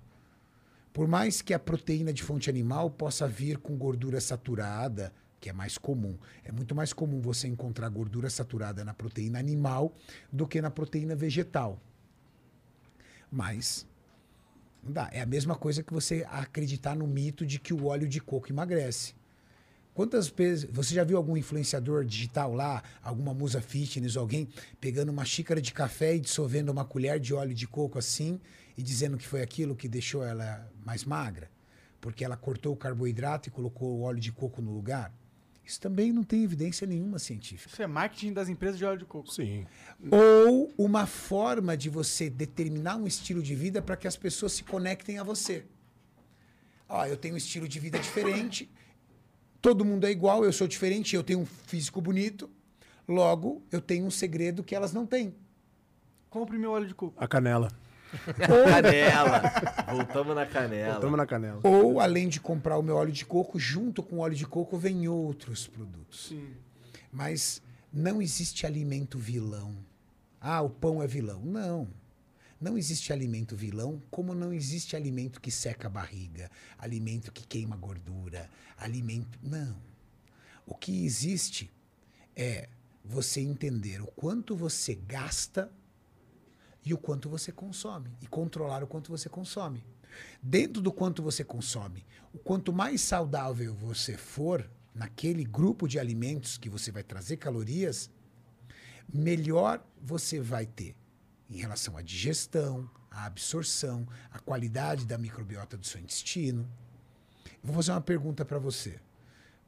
Por 0.92 1.06
mais 1.06 1.40
que 1.40 1.54
a 1.54 1.58
proteína 1.58 2.12
de 2.12 2.22
fonte 2.22 2.50
animal 2.50 2.90
possa 2.90 3.28
vir 3.28 3.58
com 3.58 3.78
gordura 3.78 4.20
saturada, 4.20 5.12
que 5.40 5.48
é 5.48 5.52
mais 5.52 5.78
comum. 5.78 6.18
É 6.44 6.50
muito 6.50 6.74
mais 6.74 6.92
comum 6.92 7.20
você 7.20 7.46
encontrar 7.46 7.88
gordura 7.88 8.28
saturada 8.28 8.84
na 8.84 8.92
proteína 8.92 9.38
animal 9.38 9.94
do 10.32 10.48
que 10.48 10.60
na 10.60 10.70
proteína 10.70 11.14
vegetal. 11.14 11.80
Mas 13.30 13.86
não 14.82 14.92
dá. 14.92 15.08
É 15.12 15.20
a 15.20 15.26
mesma 15.26 15.54
coisa 15.54 15.82
que 15.82 15.92
você 15.92 16.26
acreditar 16.28 16.96
no 16.96 17.06
mito 17.06 17.46
de 17.46 17.60
que 17.60 17.72
o 17.72 17.86
óleo 17.86 18.08
de 18.08 18.20
coco 18.20 18.50
emagrece. 18.50 19.14
Quantas 19.94 20.28
vezes 20.28 20.68
você 20.70 20.94
já 20.94 21.04
viu 21.04 21.16
algum 21.16 21.36
influenciador 21.36 22.04
digital 22.04 22.54
lá, 22.54 22.82
alguma 23.02 23.34
musa 23.34 23.60
fitness, 23.60 24.16
alguém 24.16 24.48
pegando 24.80 25.10
uma 25.10 25.24
xícara 25.24 25.60
de 25.60 25.72
café 25.72 26.14
e 26.14 26.20
dissolvendo 26.20 26.70
uma 26.70 26.84
colher 26.84 27.18
de 27.18 27.34
óleo 27.34 27.54
de 27.54 27.66
coco 27.66 27.98
assim 27.98 28.40
e 28.76 28.82
dizendo 28.82 29.18
que 29.18 29.26
foi 29.26 29.42
aquilo 29.42 29.74
que 29.74 29.88
deixou 29.88 30.24
ela 30.24 30.70
mais 30.84 31.04
magra? 31.04 31.50
Porque 32.00 32.24
ela 32.24 32.36
cortou 32.36 32.72
o 32.72 32.76
carboidrato 32.76 33.48
e 33.48 33.52
colocou 33.52 33.98
o 33.98 34.02
óleo 34.02 34.20
de 34.20 34.32
coco 34.32 34.62
no 34.62 34.72
lugar? 34.72 35.12
Isso 35.70 35.80
também 35.80 36.12
não 36.12 36.24
tem 36.24 36.42
evidência 36.42 36.84
nenhuma 36.86 37.18
científica. 37.18 37.72
Isso 37.72 37.82
é 37.82 37.86
marketing 37.86 38.32
das 38.32 38.48
empresas 38.48 38.76
de 38.76 38.84
óleo 38.84 38.98
de 38.98 39.04
coco. 39.04 39.30
Sim. 39.30 39.66
Ou 40.10 40.72
uma 40.76 41.06
forma 41.06 41.76
de 41.76 41.88
você 41.88 42.28
determinar 42.28 42.96
um 42.96 43.06
estilo 43.06 43.40
de 43.42 43.54
vida 43.54 43.80
para 43.80 43.96
que 43.96 44.08
as 44.08 44.16
pessoas 44.16 44.52
se 44.52 44.64
conectem 44.64 45.18
a 45.18 45.22
você. 45.22 45.64
Ó, 46.88 47.06
eu 47.06 47.16
tenho 47.16 47.34
um 47.34 47.36
estilo 47.36 47.68
de 47.68 47.78
vida 47.78 48.00
diferente, 48.00 48.68
todo 49.60 49.84
mundo 49.84 50.06
é 50.06 50.10
igual, 50.10 50.44
eu 50.44 50.52
sou 50.52 50.66
diferente, 50.66 51.14
eu 51.14 51.22
tenho 51.22 51.40
um 51.40 51.46
físico 51.46 52.00
bonito, 52.00 52.50
logo 53.06 53.62
eu 53.70 53.80
tenho 53.80 54.06
um 54.06 54.10
segredo 54.10 54.62
que 54.62 54.74
elas 54.74 54.92
não 54.92 55.06
têm. 55.06 55.34
Compre 56.28 56.58
meu 56.58 56.70
óleo 56.70 56.86
de 56.86 56.94
coco. 56.94 57.22
A 57.22 57.26
canela. 57.26 57.70
Canela. 58.36 59.42
Voltamos 59.88 60.34
na 60.34 60.44
canela. 60.44 61.00
Tamo 61.00 61.16
na 61.16 61.26
canela. 61.26 61.60
Ou, 61.62 62.00
além 62.00 62.28
de 62.28 62.40
comprar 62.40 62.76
o 62.76 62.82
meu 62.82 62.96
óleo 62.96 63.12
de 63.12 63.24
coco, 63.24 63.58
junto 63.58 64.02
com 64.02 64.16
o 64.16 64.18
óleo 64.18 64.34
de 64.34 64.46
coco 64.46 64.76
vem 64.76 65.06
outros 65.06 65.68
produtos. 65.68 66.26
Sim. 66.28 66.48
Mas 67.12 67.62
não 67.92 68.20
existe 68.20 68.66
alimento 68.66 69.16
vilão. 69.16 69.74
Ah, 70.40 70.60
o 70.60 70.70
pão 70.70 71.02
é 71.02 71.06
vilão. 71.06 71.40
Não. 71.44 71.88
Não 72.60 72.76
existe 72.76 73.10
alimento 73.10 73.56
vilão, 73.56 74.02
como 74.10 74.34
não 74.34 74.52
existe 74.52 74.94
alimento 74.94 75.40
que 75.40 75.50
seca 75.50 75.86
a 75.86 75.90
barriga, 75.90 76.50
alimento 76.78 77.32
que 77.32 77.46
queima 77.46 77.74
gordura, 77.74 78.50
alimento. 78.76 79.38
Não. 79.42 79.80
O 80.66 80.74
que 80.74 81.06
existe 81.06 81.70
é 82.36 82.68
você 83.02 83.40
entender 83.40 84.02
o 84.02 84.06
quanto 84.06 84.54
você 84.54 84.94
gasta 84.94 85.72
e 86.84 86.92
o 86.92 86.98
quanto 86.98 87.30
você 87.30 87.50
consome 87.50 88.10
e 88.20 88.26
controlar 88.26 88.84
o 88.84 88.86
quanto 88.86 89.10
você 89.10 89.28
consome. 89.28 89.82
Dentro 90.42 90.82
do 90.82 90.92
quanto 90.92 91.22
você 91.22 91.42
consome, 91.42 92.04
o 92.30 92.38
quanto 92.38 92.74
mais 92.74 93.00
saudável 93.00 93.74
você 93.74 94.18
for 94.18 94.70
naquele 94.94 95.44
grupo 95.44 95.88
de 95.88 95.98
alimentos 95.98 96.58
que 96.58 96.68
você 96.68 96.92
vai 96.92 97.02
trazer 97.02 97.38
calorias, 97.38 98.10
melhor 99.08 99.82
você 99.98 100.40
vai 100.40 100.66
ter 100.66 100.94
em 101.50 101.56
relação 101.56 101.96
à 101.96 102.02
digestão, 102.02 102.88
à 103.10 103.24
absorção, 103.26 104.06
à 104.30 104.38
qualidade 104.38 105.04
da 105.04 105.18
microbiota 105.18 105.76
do 105.76 105.84
seu 105.86 106.00
intestino. 106.00 106.68
Vou 107.62 107.74
fazer 107.74 107.90
uma 107.92 108.00
pergunta 108.00 108.44
para 108.44 108.58
você. 108.58 108.98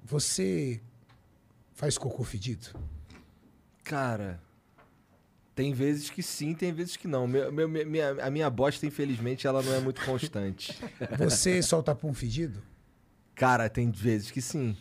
Você 0.05 0.81
faz 1.75 1.99
cocô 1.99 2.25
fedido? 2.25 2.69
Cara, 3.85 4.41
tem 5.55 5.73
vezes 5.75 6.09
que 6.09 6.23
sim, 6.23 6.55
tem 6.55 6.73
vezes 6.73 6.97
que 6.97 7.07
não. 7.09 7.27
Meu, 7.27 7.53
meu- 7.53 7.69
minha, 7.69 8.11
a 8.25 8.31
minha 8.31 8.49
bosta, 8.49 8.87
infelizmente, 8.87 9.47
ela 9.47 9.63
não 9.63 9.73
é 9.75 9.81
muito 9.81 10.03
constante. 10.05 10.73
Você 11.19 11.61
solta 11.63 11.95
pum 11.95 12.15
fedido? 12.15 12.63
Cara, 13.35 13.69
tem 13.69 13.91
vezes 13.91 14.31
que 14.31 14.41
sim. 14.41 14.77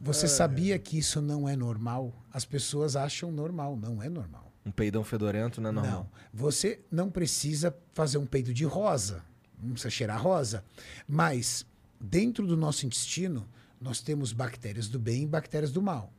Você 0.00 0.26
sabia 0.28 0.78
que 0.78 0.98
isso 0.98 1.20
não 1.22 1.48
é 1.48 1.54
normal? 1.56 2.12
As 2.32 2.44
pessoas 2.44 2.96
acham 2.96 3.30
normal, 3.32 3.76
não 3.76 4.02
é 4.02 4.08
normal. 4.08 4.45
Um 4.66 4.72
peidão 4.72 5.04
fedorento 5.04 5.60
não 5.60 5.70
é 5.70 5.72
normal. 5.72 6.10
Não. 6.10 6.10
Você 6.34 6.80
não 6.90 7.08
precisa 7.08 7.72
fazer 7.94 8.18
um 8.18 8.26
peido 8.26 8.52
de 8.52 8.64
rosa, 8.64 9.24
não 9.62 9.70
precisa 9.70 9.90
cheirar 9.90 10.20
rosa. 10.20 10.64
Mas 11.06 11.64
dentro 12.00 12.44
do 12.44 12.56
nosso 12.56 12.84
intestino, 12.84 13.48
nós 13.80 14.00
temos 14.00 14.32
bactérias 14.32 14.88
do 14.88 14.98
bem 14.98 15.22
e 15.22 15.26
bactérias 15.26 15.70
do 15.70 15.80
mal. 15.80 16.12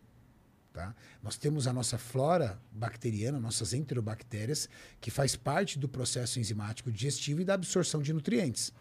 Tá? 0.72 0.96
Nós 1.22 1.36
temos 1.38 1.68
a 1.68 1.74
nossa 1.74 1.98
flora 1.98 2.58
bacteriana, 2.72 3.38
nossas 3.38 3.74
enterobactérias, 3.74 4.70
que 5.02 5.12
faz 5.12 5.36
parte 5.36 5.78
do 5.78 5.90
processo 5.90 6.40
enzimático 6.40 6.90
digestivo 6.90 7.42
e 7.42 7.44
da 7.44 7.56
absorção 7.56 8.02
de 8.02 8.14
nutrientes. 8.14 8.72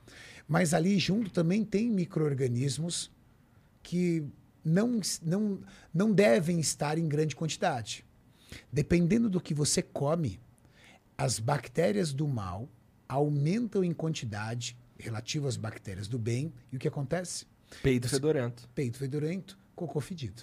Mas 0.46 0.74
ali 0.74 0.96
junto 0.96 1.30
também 1.30 1.64
tem 1.64 1.90
micro-organismos 1.90 3.10
que 3.82 4.24
não, 4.64 5.00
não, 5.22 5.58
não 5.92 6.12
devem 6.12 6.60
estar 6.60 6.98
em 6.98 7.08
grande 7.08 7.34
quantidade. 7.34 8.05
Dependendo 8.72 9.28
do 9.28 9.40
que 9.40 9.54
você 9.54 9.82
come, 9.82 10.40
as 11.16 11.38
bactérias 11.38 12.12
do 12.12 12.26
mal 12.28 12.68
aumentam 13.08 13.84
em 13.84 13.92
quantidade 13.92 14.76
relativo 14.98 15.46
às 15.46 15.56
bactérias 15.56 16.08
do 16.08 16.18
bem. 16.18 16.52
E 16.72 16.76
o 16.76 16.78
que 16.78 16.88
acontece? 16.88 17.46
Peido 17.82 18.08
fedorento. 18.08 18.68
Peito 18.74 18.98
fedorento, 18.98 19.58
cocô 19.74 20.00
fedido. 20.00 20.42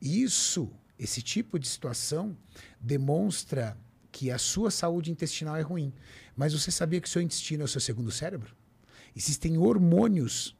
E 0.00 0.22
Isso, 0.22 0.70
esse 0.98 1.22
tipo 1.22 1.58
de 1.58 1.68
situação, 1.68 2.36
demonstra 2.80 3.76
que 4.10 4.30
a 4.30 4.38
sua 4.38 4.70
saúde 4.70 5.10
intestinal 5.10 5.56
é 5.56 5.62
ruim. 5.62 5.92
Mas 6.36 6.52
você 6.52 6.70
sabia 6.70 7.00
que 7.00 7.08
o 7.08 7.10
seu 7.10 7.22
intestino 7.22 7.62
é 7.62 7.64
o 7.64 7.68
seu 7.68 7.80
segundo 7.80 8.10
cérebro? 8.10 8.54
Existem 9.14 9.58
hormônios 9.58 10.56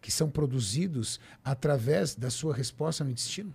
que 0.00 0.12
são 0.12 0.30
produzidos 0.30 1.18
através 1.44 2.14
da 2.14 2.30
sua 2.30 2.54
resposta 2.54 3.04
no 3.04 3.10
intestino. 3.10 3.54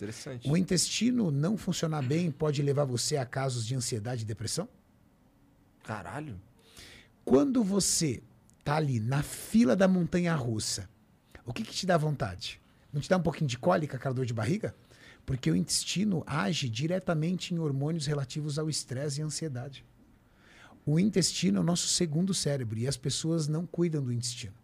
Interessante. 0.00 0.48
O 0.48 0.56
intestino 0.56 1.30
não 1.30 1.58
funcionar 1.58 2.02
bem 2.02 2.30
pode 2.30 2.62
levar 2.62 2.84
você 2.84 3.18
a 3.18 3.26
casos 3.26 3.66
de 3.66 3.74
ansiedade 3.74 4.22
e 4.22 4.26
depressão? 4.26 4.66
Caralho. 5.84 6.40
Quando 7.22 7.62
você 7.62 8.22
tá 8.64 8.76
ali 8.76 8.98
na 8.98 9.22
fila 9.22 9.76
da 9.76 9.86
montanha 9.86 10.34
russa, 10.34 10.88
o 11.44 11.52
que, 11.52 11.62
que 11.62 11.74
te 11.74 11.84
dá 11.84 11.98
vontade? 11.98 12.60
Não 12.90 13.00
te 13.00 13.10
dá 13.10 13.18
um 13.18 13.22
pouquinho 13.22 13.48
de 13.48 13.58
cólica, 13.58 13.98
aquela 13.98 14.14
dor 14.14 14.24
de 14.24 14.32
barriga? 14.32 14.74
Porque 15.26 15.50
o 15.50 15.56
intestino 15.56 16.24
age 16.26 16.68
diretamente 16.68 17.54
em 17.54 17.58
hormônios 17.58 18.06
relativos 18.06 18.58
ao 18.58 18.70
estresse 18.70 19.20
e 19.20 19.22
ansiedade. 19.22 19.84
O 20.86 20.98
intestino 20.98 21.58
é 21.58 21.60
o 21.60 21.64
nosso 21.64 21.88
segundo 21.88 22.32
cérebro 22.32 22.78
e 22.78 22.88
as 22.88 22.96
pessoas 22.96 23.46
não 23.46 23.66
cuidam 23.66 24.02
do 24.02 24.12
intestino. 24.12 24.54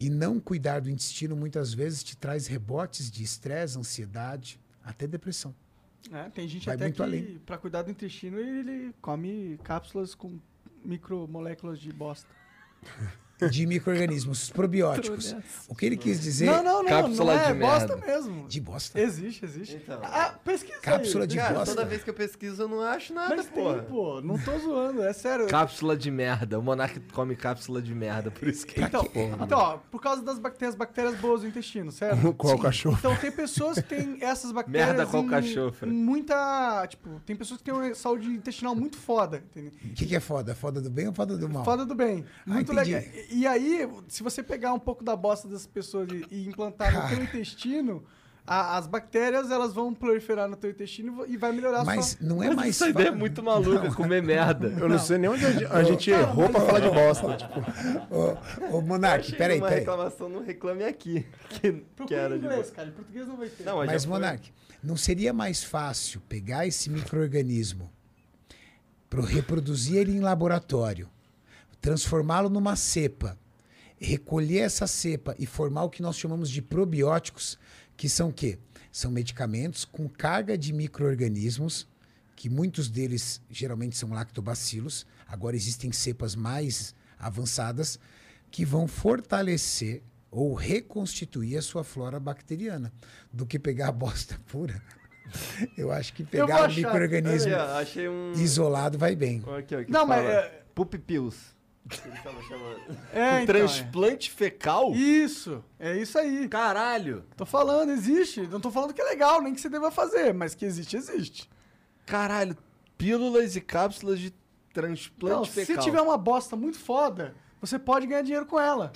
E 0.00 0.08
não 0.08 0.38
cuidar 0.38 0.80
do 0.80 0.90
intestino 0.90 1.34
muitas 1.34 1.74
vezes 1.74 2.02
te 2.02 2.16
traz 2.16 2.46
rebotes 2.46 3.10
de 3.10 3.22
estresse, 3.22 3.76
ansiedade, 3.78 4.60
até 4.82 5.06
depressão. 5.06 5.54
É, 6.12 6.28
tem 6.30 6.46
gente 6.46 6.66
Vai 6.66 6.76
até 6.76 6.90
que, 6.90 7.38
pra 7.44 7.58
cuidar 7.58 7.82
do 7.82 7.90
intestino, 7.90 8.38
ele 8.38 8.94
come 9.00 9.58
cápsulas 9.64 10.14
com 10.14 10.38
micromoléculas 10.84 11.78
de 11.78 11.92
bosta. 11.92 12.28
De 13.50 13.66
micro-organismos 13.66 14.50
probióticos. 14.50 15.36
O 15.68 15.74
que 15.74 15.86
ele 15.86 15.96
quis 15.96 16.20
dizer. 16.20 16.46
Não, 16.46 16.62
não, 16.62 16.82
não. 16.82 16.88
Cápsula 16.88 17.34
não 17.34 17.40
é, 17.42 17.52
de 17.52 17.58
bosta 17.60 17.96
merda. 17.96 18.06
mesmo. 18.12 18.48
De 18.48 18.60
bosta. 18.60 19.00
Existe, 19.00 19.44
existe. 19.44 19.76
Então. 19.76 20.00
Ah, 20.02 20.34
pesquisa 20.44 20.80
Cápsula 20.80 21.24
aí. 21.24 21.28
de 21.28 21.36
Cara, 21.36 21.54
bosta. 21.54 21.74
toda 21.74 21.86
vez 21.86 22.02
que 22.02 22.10
eu 22.10 22.14
pesquiso 22.14 22.62
eu 22.62 22.68
não 22.68 22.80
acho 22.82 23.14
nada, 23.14 23.36
Mas 23.36 23.46
porra. 23.46 23.78
tem, 23.78 23.84
pô. 23.84 24.20
Não 24.20 24.38
tô 24.38 24.58
zoando, 24.58 25.02
é 25.04 25.12
sério. 25.12 25.46
Cápsula 25.46 25.96
de 25.96 26.10
merda. 26.10 26.58
O 26.58 26.62
Monark 26.62 26.98
come 27.12 27.36
cápsula 27.36 27.80
de 27.80 27.94
merda, 27.94 28.30
por 28.30 28.48
isso 28.48 28.66
que 28.66 28.80
Então, 28.80 29.06
então 29.14 29.58
ó, 29.58 29.76
por 29.90 30.00
causa 30.00 30.22
das 30.22 30.38
bactérias, 30.38 30.74
bactérias 30.74 31.14
boas 31.16 31.42
do 31.42 31.46
intestino, 31.48 31.92
certo? 31.92 32.32
Qual 32.34 32.56
Sim. 32.56 32.62
cachorro? 32.62 32.96
Então 32.98 33.14
tem 33.16 33.30
pessoas 33.30 33.76
que 33.76 33.82
têm 33.88 34.18
essas 34.20 34.50
bactérias 34.52 34.96
Merda 34.96 35.06
qual 35.10 35.22
em, 35.22 35.28
cachorro, 35.28 35.74
muita, 35.86 36.86
tipo, 36.88 37.20
tem 37.24 37.36
pessoas 37.36 37.58
que 37.58 37.64
têm 37.64 37.74
uma 37.74 37.94
saúde 37.94 38.28
intestinal 38.28 38.74
muito 38.74 38.96
foda, 38.96 39.42
entendeu? 39.50 39.72
O 39.84 39.94
que, 39.94 40.06
que 40.06 40.16
é 40.16 40.20
foda? 40.20 40.54
Foda 40.54 40.80
do 40.80 40.90
bem 40.90 41.06
ou 41.08 41.12
foda 41.14 41.36
do 41.36 41.48
mal? 41.48 41.64
Foda 41.64 41.84
do 41.84 41.94
bem. 41.94 42.24
Ah, 42.46 42.54
Muito 42.54 42.72
entendi. 42.72 42.94
legal. 42.94 43.12
E, 43.28 43.40
e 43.40 43.46
aí, 43.46 43.88
se 44.08 44.22
você 44.22 44.42
pegar 44.42 44.72
um 44.72 44.78
pouco 44.78 45.04
da 45.04 45.14
bosta 45.16 45.46
dessas 45.48 45.66
pessoas 45.66 46.08
e, 46.10 46.24
e 46.30 46.48
implantar 46.48 46.92
no 46.94 47.08
teu 47.14 47.22
intestino, 47.24 48.04
a- 48.46 48.78
as 48.78 48.86
bactérias 48.86 49.50
elas 49.50 49.74
vão 49.74 49.92
proliferar 49.92 50.48
no 50.48 50.56
teu 50.56 50.70
intestino 50.70 51.24
e 51.26 51.36
vai 51.36 51.52
melhorar 51.52 51.80
a 51.80 51.84
Mas 51.84 52.16
sua... 52.18 52.26
não 52.26 52.42
é 52.42 52.54
mais 52.54 52.70
Essa 52.70 52.88
ideia 52.88 53.08
é 53.08 53.10
muito 53.10 53.42
maluca, 53.42 53.92
comer 53.94 54.22
merda. 54.22 54.68
Eu 54.78 54.88
não, 54.88 54.98
sei 54.98 55.18
nem 55.18 55.28
onde 55.28 55.44
a 55.44 55.50
gente, 55.52 55.64
a 55.66 55.82
gente 55.82 56.10
errou 56.10 56.48
pra 56.48 56.60
falar 56.62 56.80
de 56.80 56.90
bosta. 56.90 57.36
Tipo, 57.36 57.60
Ô, 58.72 58.78
ô 58.78 58.80
Monark, 58.80 59.30
peraí, 59.36 59.58
uma 59.58 59.66
peraí. 59.68 59.80
reclamação 59.80 60.28
no 60.30 60.42
Reclame 60.42 60.84
Aqui. 60.84 61.26
Que, 61.50 61.60
que 61.60 61.72
Procura 61.94 62.20
era 62.20 62.36
em 62.36 62.38
de 62.38 62.44
inglês, 62.46 62.62
boa. 62.66 62.74
cara. 62.74 62.88
Em 62.88 62.92
português 62.92 63.26
não 63.28 63.36
vai 63.36 63.48
ter. 63.48 63.64
Não, 63.64 63.76
mas 63.78 63.86
Mas. 63.92 64.06
Monark, 64.06 64.50
não 64.82 64.96
seria 64.96 65.32
mais 65.34 65.62
fácil 65.62 66.20
pegar 66.28 66.66
esse 66.66 66.88
microorganismo, 66.88 67.90
pro- 69.10 69.22
reproduzir 69.22 69.96
ele 69.96 70.12
em 70.16 70.20
laboratório, 70.20 71.08
transformá-lo 71.80 72.48
numa 72.48 72.76
cepa, 72.76 73.38
recolher 73.98 74.58
essa 74.60 74.86
cepa 74.86 75.34
e 75.38 75.46
formar 75.46 75.84
o 75.84 75.90
que 75.90 76.02
nós 76.02 76.16
chamamos 76.16 76.50
de 76.50 76.62
probióticos, 76.62 77.58
que 77.96 78.08
são 78.08 78.28
o 78.28 78.32
quê? 78.32 78.58
São 78.92 79.10
medicamentos 79.10 79.84
com 79.84 80.08
carga 80.08 80.56
de 80.56 80.72
microorganismos, 80.72 81.86
que 82.36 82.48
muitos 82.48 82.88
deles 82.88 83.40
geralmente 83.50 83.96
são 83.96 84.10
lactobacilos, 84.10 85.06
agora 85.26 85.56
existem 85.56 85.90
cepas 85.92 86.34
mais 86.36 86.94
avançadas, 87.18 87.98
que 88.50 88.64
vão 88.64 88.86
fortalecer 88.86 90.02
ou 90.30 90.54
reconstituir 90.54 91.56
a 91.56 91.62
sua 91.62 91.82
flora 91.82 92.20
bacteriana, 92.20 92.92
do 93.32 93.44
que 93.46 93.58
pegar 93.58 93.88
a 93.88 93.92
bosta 93.92 94.38
pura. 94.46 94.80
Eu 95.76 95.90
acho 95.92 96.14
que 96.14 96.24
pegar 96.24 96.70
o 96.70 96.74
microorganismo 96.74 97.52
Aqui, 97.78 98.08
um. 98.08 98.32
isolado 98.32 98.96
vai 98.96 99.14
bem. 99.14 99.42
Aqui, 99.58 99.74
ó, 99.74 99.84
que 99.84 99.90
Não, 99.90 100.06
mas 100.06 100.22
fala, 100.22 100.34
é- 100.34 100.62
Poop 100.74 100.96
Chamando. 102.48 102.98
É, 103.12 103.42
então, 103.42 103.46
Transplante 103.46 104.30
fecal? 104.30 104.92
é. 104.92 104.96
Isso, 104.96 105.64
é 105.78 105.96
isso 105.96 106.18
aí. 106.18 106.48
Caralho. 106.48 107.24
Tô 107.36 107.46
falando, 107.46 107.90
existe. 107.90 108.42
Não 108.42 108.60
tô 108.60 108.70
falando 108.70 108.92
que 108.92 109.00
é 109.00 109.04
legal, 109.04 109.40
nem 109.40 109.54
que 109.54 109.60
você 109.60 109.68
deva 109.68 109.90
fazer, 109.90 110.34
mas 110.34 110.54
que 110.54 110.64
existe, 110.64 110.96
existe. 110.96 111.48
Caralho. 112.06 112.56
Pílulas 112.96 113.54
e 113.56 113.60
cápsulas 113.60 114.18
de 114.18 114.32
transplante 114.72 115.36
Não, 115.36 115.44
fecal. 115.44 115.76
se 115.76 115.82
tiver 115.82 116.00
uma 116.00 116.18
bosta 116.18 116.56
muito 116.56 116.78
foda, 116.78 117.34
você 117.60 117.78
pode 117.78 118.06
ganhar 118.06 118.22
dinheiro 118.22 118.46
com 118.46 118.58
ela. 118.58 118.92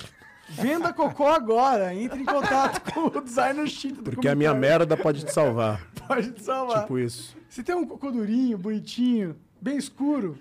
Venda 0.48 0.92
cocô 0.92 1.26
agora. 1.26 1.94
Entre 1.94 2.20
em 2.20 2.24
contato 2.24 2.92
com 2.92 3.06
o 3.06 3.20
designer 3.22 3.66
Cheat 3.68 3.94
do 3.96 4.02
porque 4.02 4.28
a 4.28 4.34
minha 4.34 4.52
merda 4.52 4.96
pode 4.96 5.24
te 5.24 5.32
salvar. 5.32 5.86
Pode 6.06 6.32
te 6.32 6.42
salvar. 6.42 6.82
Tipo 6.82 6.98
isso. 6.98 7.36
Se 7.48 7.62
tem 7.62 7.76
um 7.76 7.86
cocô 7.86 8.10
durinho, 8.10 8.58
bonitinho, 8.58 9.36
bem 9.60 9.76
escuro, 9.76 10.36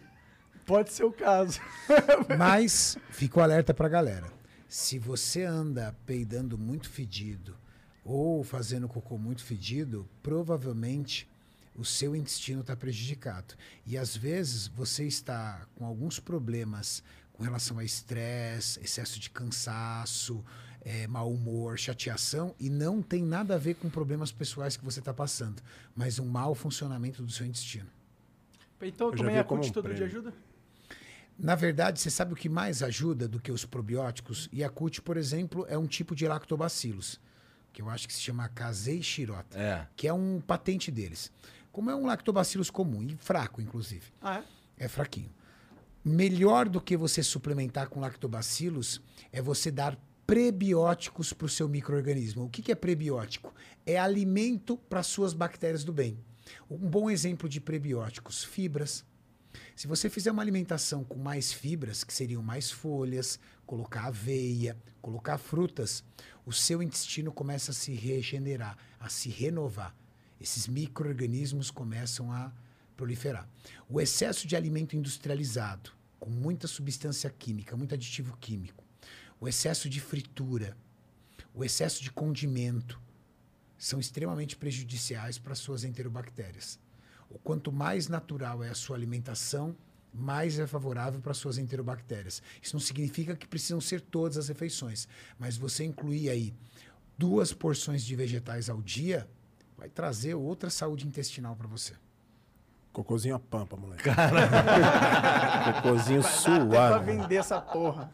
pode 0.71 0.93
ser 0.93 1.03
o 1.03 1.11
caso. 1.11 1.59
Mas 2.39 2.97
fica 3.09 3.39
o 3.39 3.43
alerta 3.43 3.73
pra 3.73 3.89
galera. 3.89 4.31
Se 4.69 4.97
você 4.97 5.43
anda 5.43 5.93
peidando 6.05 6.57
muito 6.57 6.89
fedido 6.89 7.57
ou 8.05 8.41
fazendo 8.41 8.87
cocô 8.87 9.17
muito 9.17 9.43
fedido, 9.43 10.07
provavelmente 10.23 11.29
o 11.75 11.83
seu 11.83 12.15
intestino 12.15 12.61
está 12.61 12.73
prejudicado. 12.73 13.53
E 13.85 13.97
às 13.97 14.15
vezes 14.15 14.67
você 14.67 15.05
está 15.05 15.67
com 15.75 15.85
alguns 15.85 16.21
problemas 16.21 17.03
com 17.33 17.43
relação 17.43 17.77
a 17.77 17.83
estresse, 17.83 18.79
excesso 18.79 19.19
de 19.19 19.29
cansaço, 19.29 20.41
eh, 20.85 21.05
mau 21.05 21.29
humor, 21.29 21.77
chateação, 21.77 22.55
e 22.57 22.69
não 22.69 23.01
tem 23.01 23.21
nada 23.23 23.55
a 23.55 23.57
ver 23.57 23.73
com 23.73 23.89
problemas 23.89 24.31
pessoais 24.31 24.77
que 24.77 24.85
você 24.85 24.99
está 24.99 25.13
passando, 25.13 25.61
mas 25.93 26.17
um 26.17 26.25
mau 26.25 26.55
funcionamento 26.55 27.21
do 27.21 27.31
seu 27.31 27.45
intestino. 27.45 27.89
Então 28.81 29.11
já 29.11 29.17
também 29.17 29.37
a 29.37 29.43
como 29.43 29.65
um 29.65 29.69
todo 29.69 29.87
dia 29.89 29.95
prêmio. 29.95 30.05
ajuda? 30.05 30.50
Na 31.43 31.55
verdade, 31.55 31.99
você 31.99 32.11
sabe 32.11 32.33
o 32.33 32.35
que 32.35 32.47
mais 32.47 32.83
ajuda 32.83 33.27
do 33.27 33.39
que 33.39 33.51
os 33.51 33.65
probióticos? 33.65 34.47
Yakult, 34.53 35.01
por 35.01 35.17
exemplo, 35.17 35.65
é 35.67 35.75
um 35.75 35.87
tipo 35.87 36.13
de 36.15 36.27
lactobacilos, 36.27 37.19
que 37.73 37.81
eu 37.81 37.89
acho 37.89 38.07
que 38.07 38.13
se 38.13 38.21
chama 38.21 38.47
Casei 38.49 39.01
shirota, 39.01 39.57
É. 39.57 39.87
que 39.95 40.07
é 40.07 40.13
um 40.13 40.39
patente 40.39 40.91
deles. 40.91 41.31
Como 41.71 41.89
é 41.89 41.95
um 41.95 42.05
lactobacilos 42.05 42.69
comum, 42.69 43.01
e 43.01 43.15
fraco, 43.15 43.59
inclusive. 43.59 44.13
Ah, 44.21 44.43
é? 44.77 44.85
É 44.85 44.87
fraquinho. 44.87 45.31
Melhor 46.05 46.69
do 46.69 46.79
que 46.79 46.95
você 46.95 47.23
suplementar 47.23 47.89
com 47.89 47.99
lactobacilos 47.99 49.01
é 49.31 49.41
você 49.41 49.71
dar 49.71 49.97
prebióticos 50.27 51.33
para 51.33 51.45
o 51.45 51.49
seu 51.49 51.67
microorganismo. 51.67 52.43
O 52.45 52.49
que, 52.49 52.61
que 52.61 52.71
é 52.71 52.75
prebiótico? 52.75 53.51
É 53.83 53.97
alimento 53.97 54.77
para 54.77 55.01
suas 55.01 55.33
bactérias 55.33 55.83
do 55.83 55.91
bem. 55.91 56.19
Um 56.69 56.77
bom 56.89 57.09
exemplo 57.09 57.49
de 57.49 57.59
prebióticos, 57.59 58.43
fibras. 58.43 59.03
Se 59.75 59.87
você 59.87 60.09
fizer 60.09 60.31
uma 60.31 60.41
alimentação 60.41 61.03
com 61.03 61.17
mais 61.17 61.51
fibras, 61.51 62.03
que 62.03 62.13
seriam 62.13 62.41
mais 62.41 62.71
folhas, 62.71 63.39
colocar 63.65 64.05
aveia, 64.05 64.77
colocar 65.01 65.37
frutas, 65.37 66.03
o 66.45 66.51
seu 66.51 66.81
intestino 66.81 67.31
começa 67.31 67.71
a 67.71 67.73
se 67.73 67.93
regenerar, 67.93 68.77
a 68.99 69.09
se 69.09 69.29
renovar. 69.29 69.95
Esses 70.39 70.67
micro-organismos 70.67 71.69
começam 71.69 72.31
a 72.31 72.51
proliferar. 72.95 73.47
O 73.89 73.99
excesso 73.99 74.47
de 74.47 74.55
alimento 74.55 74.95
industrializado, 74.95 75.91
com 76.19 76.29
muita 76.29 76.67
substância 76.67 77.29
química, 77.29 77.75
muito 77.75 77.95
aditivo 77.95 78.37
químico, 78.37 78.83
o 79.39 79.47
excesso 79.47 79.89
de 79.89 79.99
fritura, 79.99 80.77
o 81.53 81.63
excesso 81.63 82.03
de 82.03 82.11
condimento, 82.11 83.01
são 83.77 83.99
extremamente 83.99 84.55
prejudiciais 84.55 85.39
para 85.39 85.53
as 85.53 85.59
suas 85.59 85.83
enterobactérias. 85.83 86.79
O 87.33 87.39
quanto 87.39 87.71
mais 87.71 88.07
natural 88.07 88.63
é 88.63 88.69
a 88.69 88.75
sua 88.75 88.95
alimentação, 88.95 89.75
mais 90.13 90.59
é 90.59 90.67
favorável 90.67 91.21
para 91.21 91.31
as 91.31 91.37
suas 91.37 91.57
enterobactérias. 91.57 92.43
Isso 92.61 92.75
não 92.75 92.81
significa 92.81 93.35
que 93.35 93.47
precisam 93.47 93.79
ser 93.79 94.01
todas 94.01 94.37
as 94.37 94.49
refeições, 94.49 95.07
mas 95.39 95.55
você 95.57 95.85
incluir 95.85 96.29
aí 96.29 96.53
duas 97.17 97.53
porções 97.53 98.03
de 98.03 98.15
vegetais 98.15 98.69
ao 98.69 98.81
dia 98.81 99.27
vai 99.77 99.87
trazer 99.89 100.35
outra 100.35 100.69
saúde 100.69 101.07
intestinal 101.07 101.55
para 101.55 101.67
você. 101.67 101.93
Cocôzinho 102.91 103.35
a 103.35 103.39
pampa, 103.39 103.77
moleque. 103.77 104.03
Cocôzinho 105.81 106.21
Pra 106.21 106.29
suave. 106.29 107.05
vender 107.05 107.35
essa 107.35 107.61
porra. 107.61 108.11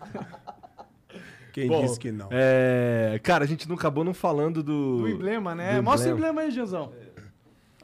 Quem 1.51 1.67
Bom, 1.67 1.81
disse 1.81 1.99
que 1.99 2.11
não? 2.11 2.29
É, 2.31 3.19
cara, 3.23 3.43
a 3.43 3.47
gente 3.47 3.67
não 3.67 3.75
acabou 3.75 4.03
não 4.03 4.13
falando 4.13 4.61
do. 4.61 4.99
Do 5.01 5.09
emblema, 5.09 5.55
né? 5.55 5.77
do 5.77 5.83
Mostra 5.83 6.11
o 6.11 6.13
emblema. 6.13 6.41
aí, 6.41 6.51
Gianzão. 6.51 6.93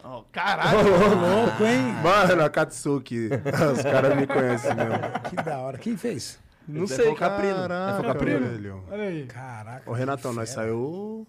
Ó, 0.03 0.23
caralho. 0.31 0.79
louco, 0.89 1.63
hein? 1.63 1.93
Mano, 2.03 2.43
a 2.43 2.49
Katsuki. 2.49 3.29
Os 3.73 3.81
caras 3.81 4.15
me 4.17 4.27
conhecem 4.27 4.75
mesmo. 4.75 4.99
Que 5.29 5.35
da 5.37 5.59
hora. 5.59 5.77
Quem 5.77 5.95
fez? 5.95 6.37
Não 6.67 6.83
Esse 6.83 6.93
é 6.93 6.95
sei, 6.97 7.05
Focaprino. 7.07 7.53
Caraca, 7.55 7.69
Caraca, 7.77 7.99
é 7.99 8.07
Focaprino. 8.07 8.45
velho. 8.47 8.83
Olha 8.91 9.03
aí. 9.03 9.25
Caraca. 9.25 9.89
Ô, 9.89 9.93
Renatão, 9.93 10.33
nós 10.33 10.49
saiu 10.49 11.25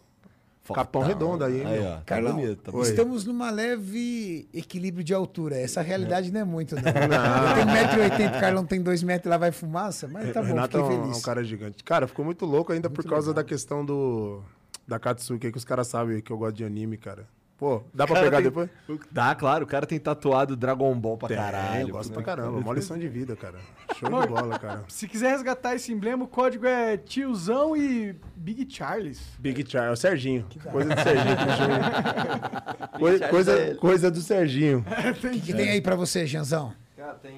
Fortão. 0.63 0.83
Capão 0.85 1.03
Redondo 1.03 1.45
aí, 1.45 1.61
hein, 1.61 1.67
Aí, 1.67 1.81
ó. 1.81 1.97
Tá 1.97 2.03
Carlão, 2.07 2.41
tá 2.57 2.73
estamos 2.81 3.25
numa 3.27 3.51
leve 3.51 4.49
equilíbrio 4.55 5.05
de 5.05 5.13
altura. 5.13 5.57
Essa 5.57 5.83
realidade 5.83 6.33
não 6.33 6.41
é 6.41 6.45
muito, 6.45 6.75
não. 6.75 6.83
Eu 6.83 7.55
tenho 7.55 8.09
1,80m, 8.09 8.37
o 8.37 8.41
Carlão 8.41 8.65
tem 8.65 8.83
2m, 8.83 9.27
lá 9.29 9.37
vai 9.37 9.53
fumaça, 9.53 10.09
mas 10.09 10.33
tá 10.33 10.41
bom, 10.41 10.47
Renato 10.49 10.79
é 10.79 10.83
fiquei 10.83 10.97
um, 10.97 11.03
feliz. 11.03 11.19
um 11.19 11.23
cara 11.23 11.45
gigante. 11.45 11.85
Cara, 11.85 12.07
ficou 12.09 12.25
muito 12.25 12.47
louco 12.47 12.73
ainda 12.73 12.89
Muito 12.89 13.03
por 13.03 13.09
causa 13.09 13.29
legal. 13.29 13.43
da 13.45 13.49
questão 13.49 13.85
do 13.85 14.41
da 14.89 14.99
Katsuki, 14.99 15.51
que 15.53 15.59
os 15.59 15.65
caras 15.65 15.87
sabem 15.87 16.21
que 16.21 16.31
eu 16.31 16.39
gosto 16.39 16.57
de 16.57 16.65
anime, 16.65 16.97
cara. 16.97 17.27
Pô, 17.65 17.83
dá 17.95 18.07
pra 18.07 18.21
pegar 18.21 18.37
tem- 18.37 18.45
depois? 18.45 18.69
Dá, 19.11 19.35
claro. 19.35 19.65
O 19.65 19.67
cara 19.67 19.87
tem 19.87 19.99
tatuado 19.99 20.55
Dragon 20.55 20.95
Ball 20.95 21.17
pra 21.17 21.29
Tem, 21.29 21.37
caralho. 21.39 21.89
eu 21.89 21.93
gosto 21.93 22.11
pô. 22.11 22.17
pra 22.17 22.23
caramba. 22.23 22.59
Uma 22.59 22.75
lição 22.75 22.99
de 22.99 23.09
vida, 23.09 23.35
cara. 23.35 23.55
Show 23.97 24.21
de 24.21 24.29
bola, 24.29 24.59
cara. 24.59 24.85
Se 24.87 25.09
quiser 25.09 25.31
resgatar 25.31 25.75
esse 25.75 25.91
emblema, 25.91 26.25
o 26.25 26.29
código 26.29 26.67
é 26.67 26.99
tiozão 26.99 27.75
e 27.75 28.15
Big 28.37 28.67
Charles. 28.71 29.19
Big 29.39 29.65
Charlie, 29.67 29.89
é 29.89 29.93
o 29.95 29.97
Serginho. 29.97 30.47
Coisa 30.71 30.95
do 30.95 31.01
Serginho. 31.03 31.37
coisa, 32.99 33.29
coisa, 33.29 33.75
coisa 33.77 34.11
do 34.11 34.21
Serginho. 34.21 34.85
O 35.25 35.31
que, 35.31 35.41
que 35.41 35.55
tem 35.55 35.71
aí 35.71 35.81
pra 35.81 35.97
você, 35.97 36.27
Janzão? 36.27 36.73
Cara, 36.97 37.15
tem 37.15 37.33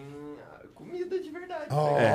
comida 1.08 1.22
de 1.22 1.30
verdade. 1.30 1.66
Ó, 1.70 1.96
né? 1.98 2.12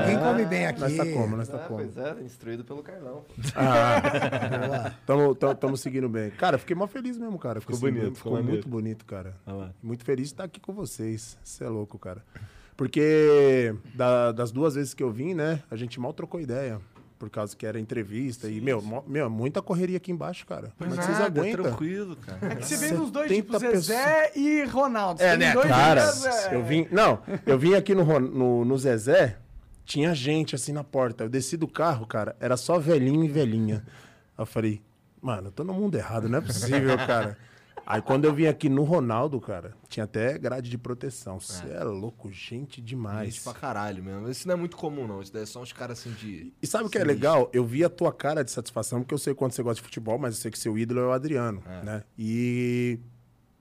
alguém 0.00 0.18
come 0.18 0.44
bem 0.44 0.66
aqui. 0.66 0.80
Nós 0.80 0.96
tá 0.96 1.04
como, 1.06 1.36
nós 1.36 1.48
Ah, 1.50 1.58
tá 1.58 1.64
como. 1.66 1.80
pois 1.80 1.96
é, 1.96 2.22
instruído 2.22 2.64
pelo 2.64 2.82
Carlão. 2.82 3.24
Ah, 3.54 4.92
tamo, 5.06 5.34
tamo, 5.34 5.54
tamo 5.54 5.76
seguindo 5.76 6.08
bem. 6.08 6.30
Cara, 6.30 6.58
fiquei 6.58 6.74
mó 6.76 6.86
feliz 6.86 7.16
mesmo, 7.18 7.38
cara. 7.38 7.60
Ficou 7.60 7.74
Esse 7.74 7.80
bonito, 7.82 8.00
ficou 8.00 8.14
Ficou 8.16 8.32
maneiro. 8.32 8.52
muito 8.52 8.68
bonito, 8.68 9.04
cara. 9.04 9.34
Muito 9.82 10.04
feliz 10.04 10.28
de 10.28 10.34
estar 10.34 10.44
aqui 10.44 10.60
com 10.60 10.72
vocês. 10.72 11.38
Você 11.42 11.64
é 11.64 11.68
louco, 11.68 11.98
cara. 11.98 12.22
Porque 12.76 13.74
da- 13.94 14.32
das 14.32 14.50
duas 14.50 14.74
vezes 14.74 14.94
que 14.94 15.02
eu 15.02 15.10
vim, 15.10 15.32
né, 15.34 15.62
a 15.70 15.76
gente 15.76 16.00
mal 16.00 16.12
trocou 16.12 16.40
ideia. 16.40 16.80
Por 17.18 17.30
causa 17.30 17.56
que 17.56 17.64
era 17.64 17.78
entrevista. 17.78 18.48
e, 18.48 18.60
meu, 18.60 18.82
mó- 18.82 19.02
meu, 19.06 19.30
muita 19.30 19.62
correria 19.62 19.96
aqui 19.96 20.10
embaixo, 20.12 20.44
cara. 20.46 20.72
Como 20.76 20.92
é 20.92 20.96
que 20.98 21.04
vocês 21.04 21.20
aguentam? 21.20 21.62
tranquilo, 21.64 22.16
cara. 22.16 22.38
É 22.52 22.56
que 22.56 22.66
você 22.66 22.76
veio 22.76 22.98
nos 22.98 23.10
dois, 23.10 23.30
tipo 23.30 23.52
70 23.52 23.76
Zezé 23.80 24.32
e 24.34 24.64
Ronaldo. 24.64 25.20
Você 25.20 25.26
É, 25.26 25.36
né? 25.36 25.52
dois 25.52 25.68
Cara, 25.68 26.04
eu 26.52 26.62
vim. 26.64 26.86
Não, 26.90 27.20
eu 27.46 27.58
vim 27.58 27.74
aqui 27.74 27.94
no, 27.94 28.04
no, 28.20 28.64
no 28.64 28.78
Zezé, 28.78 29.38
tinha 29.84 30.14
gente 30.14 30.54
assim 30.54 30.72
na 30.72 30.82
porta. 30.84 31.24
Eu 31.24 31.28
desci 31.28 31.56
do 31.56 31.68
carro, 31.68 32.06
cara, 32.06 32.36
era 32.40 32.56
só 32.56 32.78
velhinho 32.78 33.24
e 33.24 33.28
velhinha. 33.28 33.84
Aí 34.36 34.42
eu 34.42 34.46
falei, 34.46 34.82
mano, 35.22 35.48
eu 35.48 35.52
tô 35.52 35.62
no 35.64 35.72
mundo 35.72 35.94
errado, 35.96 36.28
não 36.28 36.38
é 36.38 36.42
possível, 36.42 36.96
cara. 37.06 37.38
Aí 37.86 38.00
quando 38.00 38.24
eu 38.24 38.34
vim 38.34 38.46
aqui 38.46 38.68
no 38.68 38.82
Ronaldo, 38.82 39.40
cara, 39.40 39.74
tinha 39.88 40.04
até 40.04 40.38
grade 40.38 40.70
de 40.70 40.78
proteção. 40.78 41.38
Você 41.38 41.68
é. 41.68 41.84
louco, 41.84 42.32
gente 42.32 42.80
demais. 42.80 43.34
Gente 43.34 43.44
pra 43.44 43.52
caralho 43.54 44.02
mesmo. 44.02 44.28
Isso 44.28 44.48
não 44.48 44.54
é 44.54 44.56
muito 44.56 44.76
comum, 44.76 45.06
não. 45.06 45.20
Isso 45.20 45.32
daí 45.32 45.42
é 45.42 45.46
só 45.46 45.60
uns 45.60 45.72
caras 45.72 45.98
assim 45.98 46.10
de. 46.12 46.52
E 46.62 46.66
sabe 46.66 46.86
o 46.86 46.90
que 46.90 46.98
é 46.98 47.04
legal? 47.04 47.50
Eu 47.52 47.64
vi 47.64 47.84
a 47.84 47.90
tua 47.90 48.12
cara 48.12 48.42
de 48.42 48.50
satisfação, 48.50 49.00
porque 49.00 49.14
eu 49.14 49.18
sei 49.18 49.34
quanto 49.34 49.54
você 49.54 49.62
gosta 49.62 49.76
de 49.76 49.82
futebol, 49.82 50.18
mas 50.18 50.34
eu 50.34 50.40
sei 50.40 50.50
que 50.50 50.58
seu 50.58 50.78
ídolo 50.78 51.00
é 51.00 51.06
o 51.06 51.12
Adriano, 51.12 51.62
né? 51.84 52.02
E 52.18 52.98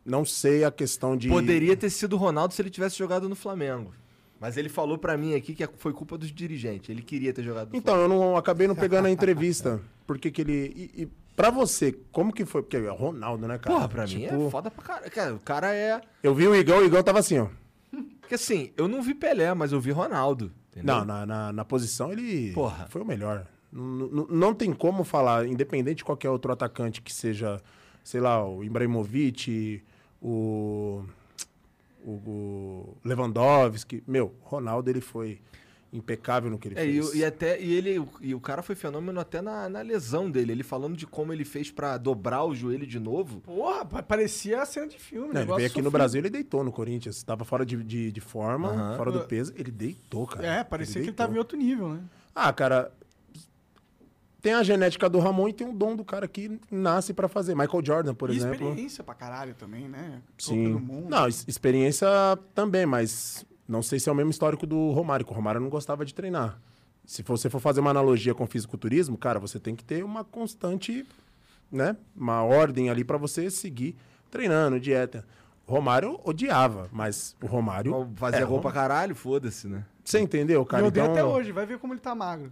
não 0.05 0.25
sei 0.25 0.63
a 0.63 0.71
questão 0.71 1.15
de... 1.15 1.29
Poderia 1.29 1.75
ter 1.75 1.89
sido 1.89 2.13
o 2.13 2.17
Ronaldo 2.17 2.53
se 2.53 2.61
ele 2.61 2.69
tivesse 2.69 2.97
jogado 2.97 3.29
no 3.29 3.35
Flamengo. 3.35 3.93
Mas 4.39 4.57
ele 4.57 4.67
falou 4.67 4.97
pra 4.97 5.15
mim 5.15 5.35
aqui 5.35 5.55
que 5.55 5.65
foi 5.77 5.93
culpa 5.93 6.17
dos 6.17 6.29
dirigentes. 6.29 6.89
Ele 6.89 7.01
queria 7.01 7.31
ter 7.31 7.43
jogado 7.43 7.71
no 7.71 7.77
Então, 7.77 7.95
eu 7.95 8.09
não 8.09 8.35
acabei 8.35 8.67
não 8.67 8.75
pegando 8.75 9.05
a 9.05 9.09
entrevista. 9.09 9.81
Porque 10.05 10.29
que 10.29 10.41
ele. 10.41 10.73
E, 10.75 11.03
e 11.03 11.09
pra 11.35 11.49
você, 11.49 11.91
como 12.11 12.31
que 12.33 12.45
foi? 12.45 12.61
Porque 12.61 12.77
é 12.77 12.89
Ronaldo, 12.89 13.47
né, 13.47 13.57
cara? 13.57 13.75
Porra, 13.75 13.89
pra 13.89 14.03
mim 14.03 14.19
Tipo, 14.21 14.47
é 14.47 14.49
foda 14.49 14.71
pra 14.71 14.83
caralho. 14.83 15.11
Cara, 15.11 15.33
o 15.35 15.39
cara 15.39 15.73
é. 15.75 16.01
Eu 16.21 16.33
vi 16.33 16.47
o 16.47 16.55
Igão, 16.55 16.79
o 16.79 16.85
Igão 16.85 17.01
tava 17.03 17.19
assim, 17.19 17.39
ó. 17.39 17.47
Porque 18.21 18.35
assim, 18.35 18.71
eu 18.77 18.87
não 18.87 19.01
vi 19.01 19.13
Pelé, 19.13 19.53
mas 19.53 19.71
eu 19.71 19.79
vi 19.79 19.91
Ronaldo. 19.91 20.51
Entendeu? 20.71 20.95
Não, 20.95 21.05
na, 21.05 21.25
na, 21.25 21.53
na 21.53 21.65
posição 21.65 22.11
ele 22.11 22.51
Porra. 22.53 22.87
foi 22.89 23.01
o 23.01 23.05
melhor. 23.05 23.45
Não 23.71 24.53
tem 24.53 24.71
como 24.71 25.03
falar, 25.03 25.47
independente 25.47 25.97
de 25.97 26.03
qualquer 26.03 26.29
outro 26.29 26.51
atacante 26.51 27.01
que 27.01 27.11
seja, 27.13 27.59
sei 28.03 28.21
lá, 28.21 28.47
o 28.47 28.63
Ibrahimovic, 28.63 29.83
o, 30.21 31.03
o, 32.03 32.11
o 32.11 32.97
Lewandowski. 33.03 34.03
Meu, 34.07 34.33
Ronaldo 34.41 34.89
ele 34.89 35.01
foi 35.01 35.41
impecável 35.93 36.49
no 36.49 36.57
que 36.57 36.67
ele 36.69 36.79
É, 36.79 36.85
e, 36.85 36.93
fez. 36.93 37.09
o- 37.09 37.15
e 37.15 37.23
até 37.23 37.61
e 37.61 37.71
ele 37.71 38.03
e 38.19 38.33
o 38.33 38.39
cara 38.39 38.63
foi 38.63 38.73
fenômeno 38.75 39.19
até 39.19 39.41
na, 39.41 39.69
na 39.69 39.81
lesão 39.81 40.29
dele. 40.29 40.51
Ele 40.51 40.63
falando 40.63 40.97
de 40.97 41.05
como 41.05 41.31
ele 41.31 41.45
fez 41.45 41.69
pra 41.69 41.97
dobrar 41.97 42.43
o 42.43 42.55
joelho 42.55 42.85
de 42.87 42.99
novo. 42.99 43.39
Porra, 43.41 43.85
pa- 43.85 44.01
parecia 44.03 44.61
a 44.61 44.65
cena 44.65 44.87
de 44.87 44.97
filme. 44.99 45.27
Não, 45.27 45.33
ele 45.35 45.39
negócio 45.41 45.57
veio 45.57 45.67
aqui 45.67 45.77
no 45.77 45.83
sofrido. 45.85 45.91
Brasil, 45.91 46.19
ele 46.21 46.29
deitou 46.31 46.63
no 46.63 46.71
Corinthians. 46.71 47.21
Tava 47.23 47.45
fora 47.45 47.63
de, 47.65 47.81
de, 47.83 48.11
de 48.11 48.19
forma, 48.21 48.69
Aham. 48.71 48.97
fora 48.97 49.11
do 49.11 49.21
peso. 49.21 49.53
Ele 49.55 49.71
deitou, 49.71 50.25
cara. 50.25 50.45
É, 50.47 50.63
parecia 50.63 50.99
que 51.01 51.07
ele 51.09 51.15
tava 51.15 51.33
em 51.35 51.37
outro 51.37 51.55
nível, 51.57 51.89
né? 51.89 52.01
Ah, 52.35 52.51
cara, 52.51 52.91
tem 54.41 54.53
a 54.53 54.63
genética 54.63 55.07
do 55.07 55.19
Ramon 55.19 55.47
e 55.49 55.53
tem 55.53 55.69
o 55.69 55.73
dom 55.73 55.95
do 55.95 56.03
cara 56.03 56.27
que 56.27 56.59
nasce 56.69 57.13
pra 57.13 57.27
fazer. 57.29 57.55
Michael 57.55 57.85
Jordan, 57.85 58.13
por 58.15 58.29
e 58.29 58.35
exemplo. 58.35 58.55
experiência 58.67 59.03
pra 59.03 59.13
caralho 59.13 59.53
também, 59.53 59.87
né? 59.87 60.21
Sim. 60.37 60.73
Não, 61.07 61.25
ex- 61.27 61.45
experiência 61.47 62.07
também, 62.53 62.85
mas 62.85 63.45
não 63.67 63.81
sei 63.83 63.99
se 63.99 64.09
é 64.09 64.11
o 64.11 64.15
mesmo 64.15 64.31
histórico 64.31 64.65
do 64.65 64.91
Romário, 64.91 65.25
que 65.25 65.31
o 65.31 65.35
Romário 65.35 65.59
não 65.61 65.69
gostava 65.69 66.05
de 66.05 66.13
treinar. 66.13 66.59
Se 67.05 67.21
você 67.23 67.49
for 67.49 67.59
fazer 67.59 67.79
uma 67.81 67.89
analogia 67.91 68.33
com 68.33 68.43
o 68.43 68.47
fisiculturismo, 68.47 69.17
cara, 69.17 69.39
você 69.39 69.59
tem 69.59 69.75
que 69.75 69.83
ter 69.83 70.03
uma 70.03 70.23
constante, 70.23 71.05
né? 71.71 71.97
Uma 72.15 72.43
ordem 72.43 72.89
ali 72.89 73.03
pra 73.03 73.17
você 73.17 73.49
seguir 73.51 73.95
treinando, 74.31 74.79
dieta. 74.79 75.25
O 75.67 75.71
Romário 75.73 76.19
odiava, 76.23 76.89
mas 76.91 77.35
o 77.41 77.45
Romário. 77.45 78.09
Fazia 78.15 78.39
é, 78.41 78.45
gol 78.45 78.59
pra 78.61 78.71
caralho, 78.71 79.15
foda-se, 79.15 79.67
né? 79.67 79.85
Você 80.03 80.19
entendeu, 80.19 80.65
cara? 80.65 80.83
eu 80.83 80.87
odeio 80.87 81.03
Então- 81.03 81.13
até 81.13 81.23
hoje, 81.23 81.51
vai 81.51 81.65
ver 81.65 81.77
como 81.79 81.93
ele 81.93 82.01
tá 82.01 82.13
magro. 82.15 82.51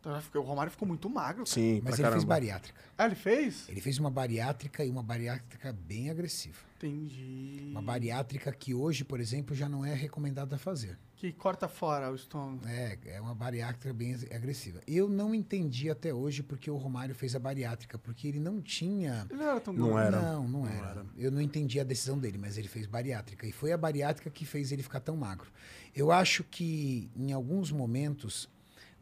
Tá, 0.00 0.20
O 0.34 0.40
Romário 0.40 0.70
ficou 0.72 0.86
muito 0.86 1.08
magro. 1.08 1.44
cara. 1.44 1.46
Sim, 1.46 1.74
Mas 1.74 1.82
pra 1.82 1.90
ele 1.90 1.96
fez 1.96 2.02
caramba. 2.08 2.26
bariátrica. 2.26 2.80
Ah, 2.98 3.06
ele 3.06 3.14
fez? 3.14 3.68
Ele 3.68 3.80
fez 3.80 3.98
uma 3.98 4.10
bariátrica 4.10 4.84
e 4.84 4.90
uma 4.90 5.02
bariátrica 5.02 5.72
bem 5.86 6.10
agressiva. 6.10 6.56
Entendi. 6.82 7.68
Uma 7.70 7.80
bariátrica 7.80 8.52
que 8.52 8.74
hoje, 8.74 9.04
por 9.04 9.20
exemplo, 9.20 9.54
já 9.54 9.68
não 9.68 9.84
é 9.84 9.94
recomendada 9.94 10.56
a 10.56 10.58
fazer. 10.58 10.98
Que 11.14 11.32
corta 11.32 11.68
fora 11.68 12.10
o 12.10 12.16
estômago. 12.16 12.66
É, 12.66 12.98
é 13.06 13.20
uma 13.20 13.34
bariátrica 13.34 13.94
bem 13.94 14.16
agressiva. 14.34 14.80
Eu 14.88 15.08
não 15.08 15.32
entendi 15.32 15.88
até 15.88 16.12
hoje 16.12 16.42
porque 16.42 16.68
o 16.68 16.76
Romário 16.76 17.14
fez 17.14 17.36
a 17.36 17.38
bariátrica, 17.38 17.96
porque 17.96 18.26
ele 18.26 18.40
não 18.40 18.60
tinha. 18.60 19.24
Ele 19.30 19.38
não 19.38 19.48
era 19.48 19.60
tão 19.60 19.72
Não 19.72 19.96
era. 19.96 20.20
Não, 20.20 20.48
não 20.48 20.66
era. 20.66 21.06
Eu 21.16 21.30
não 21.30 21.40
entendi 21.40 21.78
a 21.78 21.84
decisão 21.84 22.18
dele, 22.18 22.38
mas 22.38 22.58
ele 22.58 22.66
fez 22.66 22.86
bariátrica. 22.86 23.46
E 23.46 23.52
foi 23.52 23.70
a 23.70 23.76
bariátrica 23.76 24.28
que 24.28 24.44
fez 24.44 24.72
ele 24.72 24.82
ficar 24.82 24.98
tão 24.98 25.16
magro. 25.16 25.52
Eu 25.94 26.10
acho 26.10 26.42
que 26.42 27.08
em 27.14 27.32
alguns 27.32 27.70
momentos, 27.70 28.48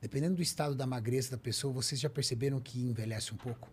dependendo 0.02 0.36
do 0.36 0.42
estado 0.42 0.74
da 0.74 0.86
magreza 0.86 1.30
da 1.30 1.38
pessoa, 1.38 1.72
vocês 1.72 1.98
já 1.98 2.10
perceberam 2.10 2.60
que 2.60 2.82
envelhece 2.82 3.32
um 3.32 3.38
pouco? 3.38 3.70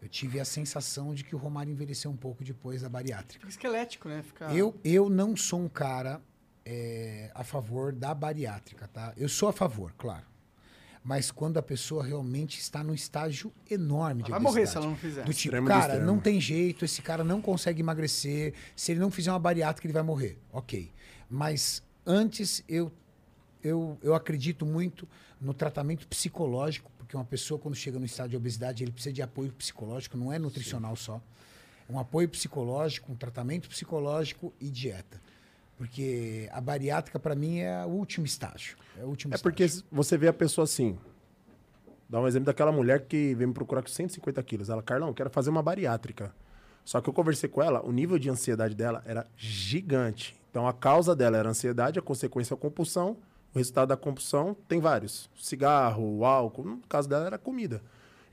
Eu 0.00 0.08
tive 0.08 0.40
a 0.40 0.44
sensação 0.44 1.14
de 1.14 1.22
que 1.24 1.34
o 1.34 1.38
Romário 1.38 1.70
envelheceu 1.70 2.10
um 2.10 2.16
pouco 2.16 2.42
depois 2.42 2.82
da 2.82 2.88
bariátrica. 2.88 3.40
Fica 3.40 3.48
esquelético, 3.48 4.08
né? 4.08 4.22
Fica... 4.22 4.46
Eu, 4.54 4.74
eu 4.82 5.10
não 5.10 5.36
sou 5.36 5.60
um 5.60 5.68
cara 5.68 6.22
é, 6.64 7.30
a 7.34 7.44
favor 7.44 7.92
da 7.92 8.14
bariátrica, 8.14 8.88
tá? 8.88 9.12
Eu 9.16 9.28
sou 9.28 9.48
a 9.48 9.52
favor, 9.52 9.92
claro. 9.98 10.24
Mas 11.02 11.30
quando 11.30 11.56
a 11.58 11.62
pessoa 11.62 12.04
realmente 12.04 12.58
está 12.60 12.84
num 12.84 12.92
estágio 12.92 13.52
enorme 13.70 14.22
de 14.22 14.30
Vai 14.30 14.40
morrer 14.40 14.66
se 14.66 14.76
ela 14.76 14.86
não 14.86 14.96
fizer. 14.96 15.24
Do 15.24 15.32
tipo, 15.32 15.54
Extremo 15.54 15.66
do 15.66 15.70
cara, 15.70 15.94
extremo. 15.94 16.06
não 16.06 16.18
tem 16.18 16.40
jeito, 16.40 16.84
esse 16.84 17.00
cara 17.00 17.24
não 17.24 17.40
consegue 17.40 17.80
emagrecer. 17.80 18.54
Se 18.76 18.92
ele 18.92 19.00
não 19.00 19.10
fizer 19.10 19.32
uma 19.32 19.38
bariátrica, 19.38 19.86
ele 19.86 19.94
vai 19.94 20.02
morrer. 20.02 20.38
Ok. 20.52 20.92
Mas 21.28 21.82
antes, 22.04 22.62
eu, 22.68 22.92
eu, 23.62 23.98
eu 24.02 24.14
acredito 24.14 24.66
muito 24.66 25.08
no 25.40 25.54
tratamento 25.54 26.06
psicológico, 26.06 26.90
porque 27.10 27.16
uma 27.16 27.24
pessoa, 27.24 27.58
quando 27.58 27.74
chega 27.74 27.98
no 27.98 28.06
estado 28.06 28.30
de 28.30 28.36
obesidade, 28.36 28.84
ele 28.84 28.92
precisa 28.92 29.12
de 29.12 29.20
apoio 29.20 29.52
psicológico, 29.52 30.16
não 30.16 30.32
é 30.32 30.38
nutricional 30.38 30.94
só. 30.94 31.20
É 31.88 31.92
um 31.92 31.98
apoio 31.98 32.28
psicológico, 32.28 33.10
um 33.10 33.16
tratamento 33.16 33.68
psicológico 33.68 34.52
e 34.60 34.70
dieta. 34.70 35.20
Porque 35.76 36.48
a 36.52 36.60
bariátrica, 36.60 37.18
para 37.18 37.34
mim, 37.34 37.58
é 37.58 37.84
o 37.84 37.88
último 37.88 38.24
estágio. 38.26 38.76
É, 38.96 39.02
o 39.02 39.08
último 39.08 39.34
É 39.34 39.38
porque 39.38 39.64
estágio. 39.64 39.86
você 39.90 40.16
vê 40.16 40.28
a 40.28 40.32
pessoa 40.32 40.62
assim. 40.62 40.96
Dá 42.08 42.20
um 42.20 42.28
exemplo 42.28 42.46
daquela 42.46 42.70
mulher 42.70 43.00
que 43.06 43.34
veio 43.34 43.48
me 43.48 43.54
procurar 43.54 43.82
com 43.82 43.88
150 43.88 44.40
quilos. 44.44 44.68
Ela, 44.70 44.80
Carlão, 44.80 45.12
quero 45.12 45.30
fazer 45.30 45.50
uma 45.50 45.64
bariátrica. 45.64 46.32
Só 46.84 47.00
que 47.00 47.08
eu 47.08 47.12
conversei 47.12 47.48
com 47.48 47.60
ela, 47.60 47.84
o 47.84 47.90
nível 47.90 48.20
de 48.20 48.30
ansiedade 48.30 48.76
dela 48.76 49.02
era 49.04 49.26
gigante. 49.36 50.36
Então 50.48 50.68
a 50.68 50.72
causa 50.72 51.16
dela 51.16 51.36
era 51.38 51.48
a 51.48 51.50
ansiedade, 51.50 51.98
a 51.98 52.02
consequência 52.02 52.54
a 52.54 52.56
compulsão. 52.56 53.16
O 53.54 53.58
resultado 53.58 53.88
da 53.88 53.96
compulsão 53.96 54.56
tem 54.68 54.80
vários: 54.80 55.28
cigarro, 55.36 56.24
álcool. 56.24 56.64
No 56.64 56.78
caso 56.88 57.08
dela 57.08 57.26
era 57.26 57.38
comida. 57.38 57.82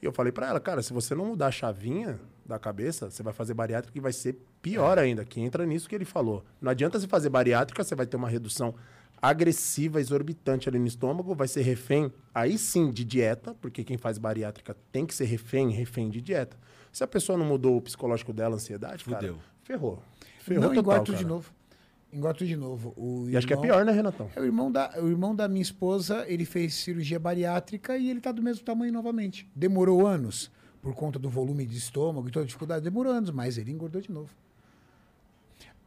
E 0.01 0.05
eu 0.05 0.11
falei 0.11 0.31
pra 0.31 0.47
ela, 0.47 0.59
cara, 0.59 0.81
se 0.81 0.93
você 0.93 1.15
não 1.15 1.25
mudar 1.25 1.47
a 1.47 1.51
chavinha 1.51 2.19
da 2.45 2.59
cabeça, 2.59 3.09
você 3.09 3.23
vai 3.23 3.33
fazer 3.33 3.53
bariátrica 3.53 3.97
e 3.97 4.01
vai 4.01 4.13
ser 4.13 4.39
pior 4.61 4.99
ainda, 4.99 5.25
que 5.25 5.41
entra 5.41 5.65
nisso 5.65 5.89
que 5.89 5.95
ele 5.95 6.05
falou. 6.05 6.45
Não 6.61 6.71
adianta 6.71 6.99
você 6.99 7.07
fazer 7.07 7.29
bariátrica, 7.29 7.83
você 7.83 7.95
vai 7.95 8.05
ter 8.05 8.15
uma 8.15 8.29
redução 8.29 8.75
agressiva, 9.19 9.99
exorbitante 9.99 10.69
ali 10.69 10.77
no 10.77 10.85
estômago, 10.85 11.33
vai 11.33 11.47
ser 11.47 11.63
refém, 11.63 12.11
aí 12.33 12.57
sim, 12.57 12.91
de 12.91 13.03
dieta, 13.03 13.55
porque 13.55 13.83
quem 13.83 13.97
faz 13.97 14.19
bariátrica 14.19 14.77
tem 14.91 15.05
que 15.05 15.15
ser 15.15 15.25
refém, 15.25 15.71
refém 15.71 16.09
de 16.09 16.21
dieta. 16.21 16.55
Se 16.91 17.03
a 17.03 17.07
pessoa 17.07 17.37
não 17.37 17.45
mudou 17.45 17.77
o 17.77 17.81
psicológico 17.81 18.31
dela, 18.31 18.55
a 18.55 18.57
ansiedade, 18.57 19.03
cara, 19.03 19.17
Fudeu. 19.17 19.39
ferrou. 19.63 20.03
Ferrou 20.39 20.61
não 20.61 20.69
total, 20.69 20.81
engorda 20.81 21.03
tudo 21.03 21.15
cara. 21.15 21.23
de 21.23 21.29
novo. 21.29 21.51
Engorda 22.11 22.37
tudo 22.39 22.47
de 22.47 22.55
novo. 22.55 22.93
O 22.95 23.29
E 23.29 23.35
acho 23.35 23.45
que 23.45 23.53
é 23.53 23.55
irmão- 23.57 23.69
pior, 23.69 23.85
né, 23.85 23.91
Renatão? 23.91 24.29
É, 24.35 24.39
o 24.39 24.45
irmão, 24.45 24.71
da, 24.71 24.93
o 25.01 25.07
irmão 25.09 25.35
da 25.35 25.47
minha 25.47 25.61
esposa, 25.61 26.25
ele 26.27 26.45
fez 26.45 26.73
cirurgia 26.73 27.19
bariátrica 27.19 27.97
e 27.97 28.09
ele 28.09 28.21
tá 28.21 28.31
do 28.31 28.41
mesmo 28.41 28.63
tamanho 28.63 28.93
novamente. 28.93 29.49
Demorou 29.55 30.07
anos 30.07 30.49
por 30.81 30.93
conta 30.95 31.19
do 31.19 31.29
volume 31.29 31.65
de 31.65 31.77
estômago 31.77 32.27
e 32.27 32.31
toda 32.31 32.43
a 32.43 32.47
dificuldade. 32.47 32.83
Demorou 32.83 33.11
anos, 33.11 33.29
mas 33.31 33.57
ele 33.57 33.71
engordou 33.71 33.99
de 34.01 34.11
novo. 34.11 34.29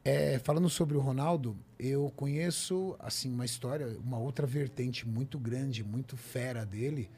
É, 0.05 0.39
falando 0.39 0.69
sobre 0.71 0.97
o 0.97 1.01
Ronaldo, 1.01 1.57
eu 1.79 2.11
conheço 2.17 2.97
assim 2.99 3.31
uma 3.31 3.45
história, 3.45 3.99
uma 4.03 4.19
outra 4.19 4.47
vertente 4.47 5.07
muito 5.07 5.39
grande, 5.39 5.85
muito 5.85 6.17
fera 6.17 6.65
dele, 6.65 7.11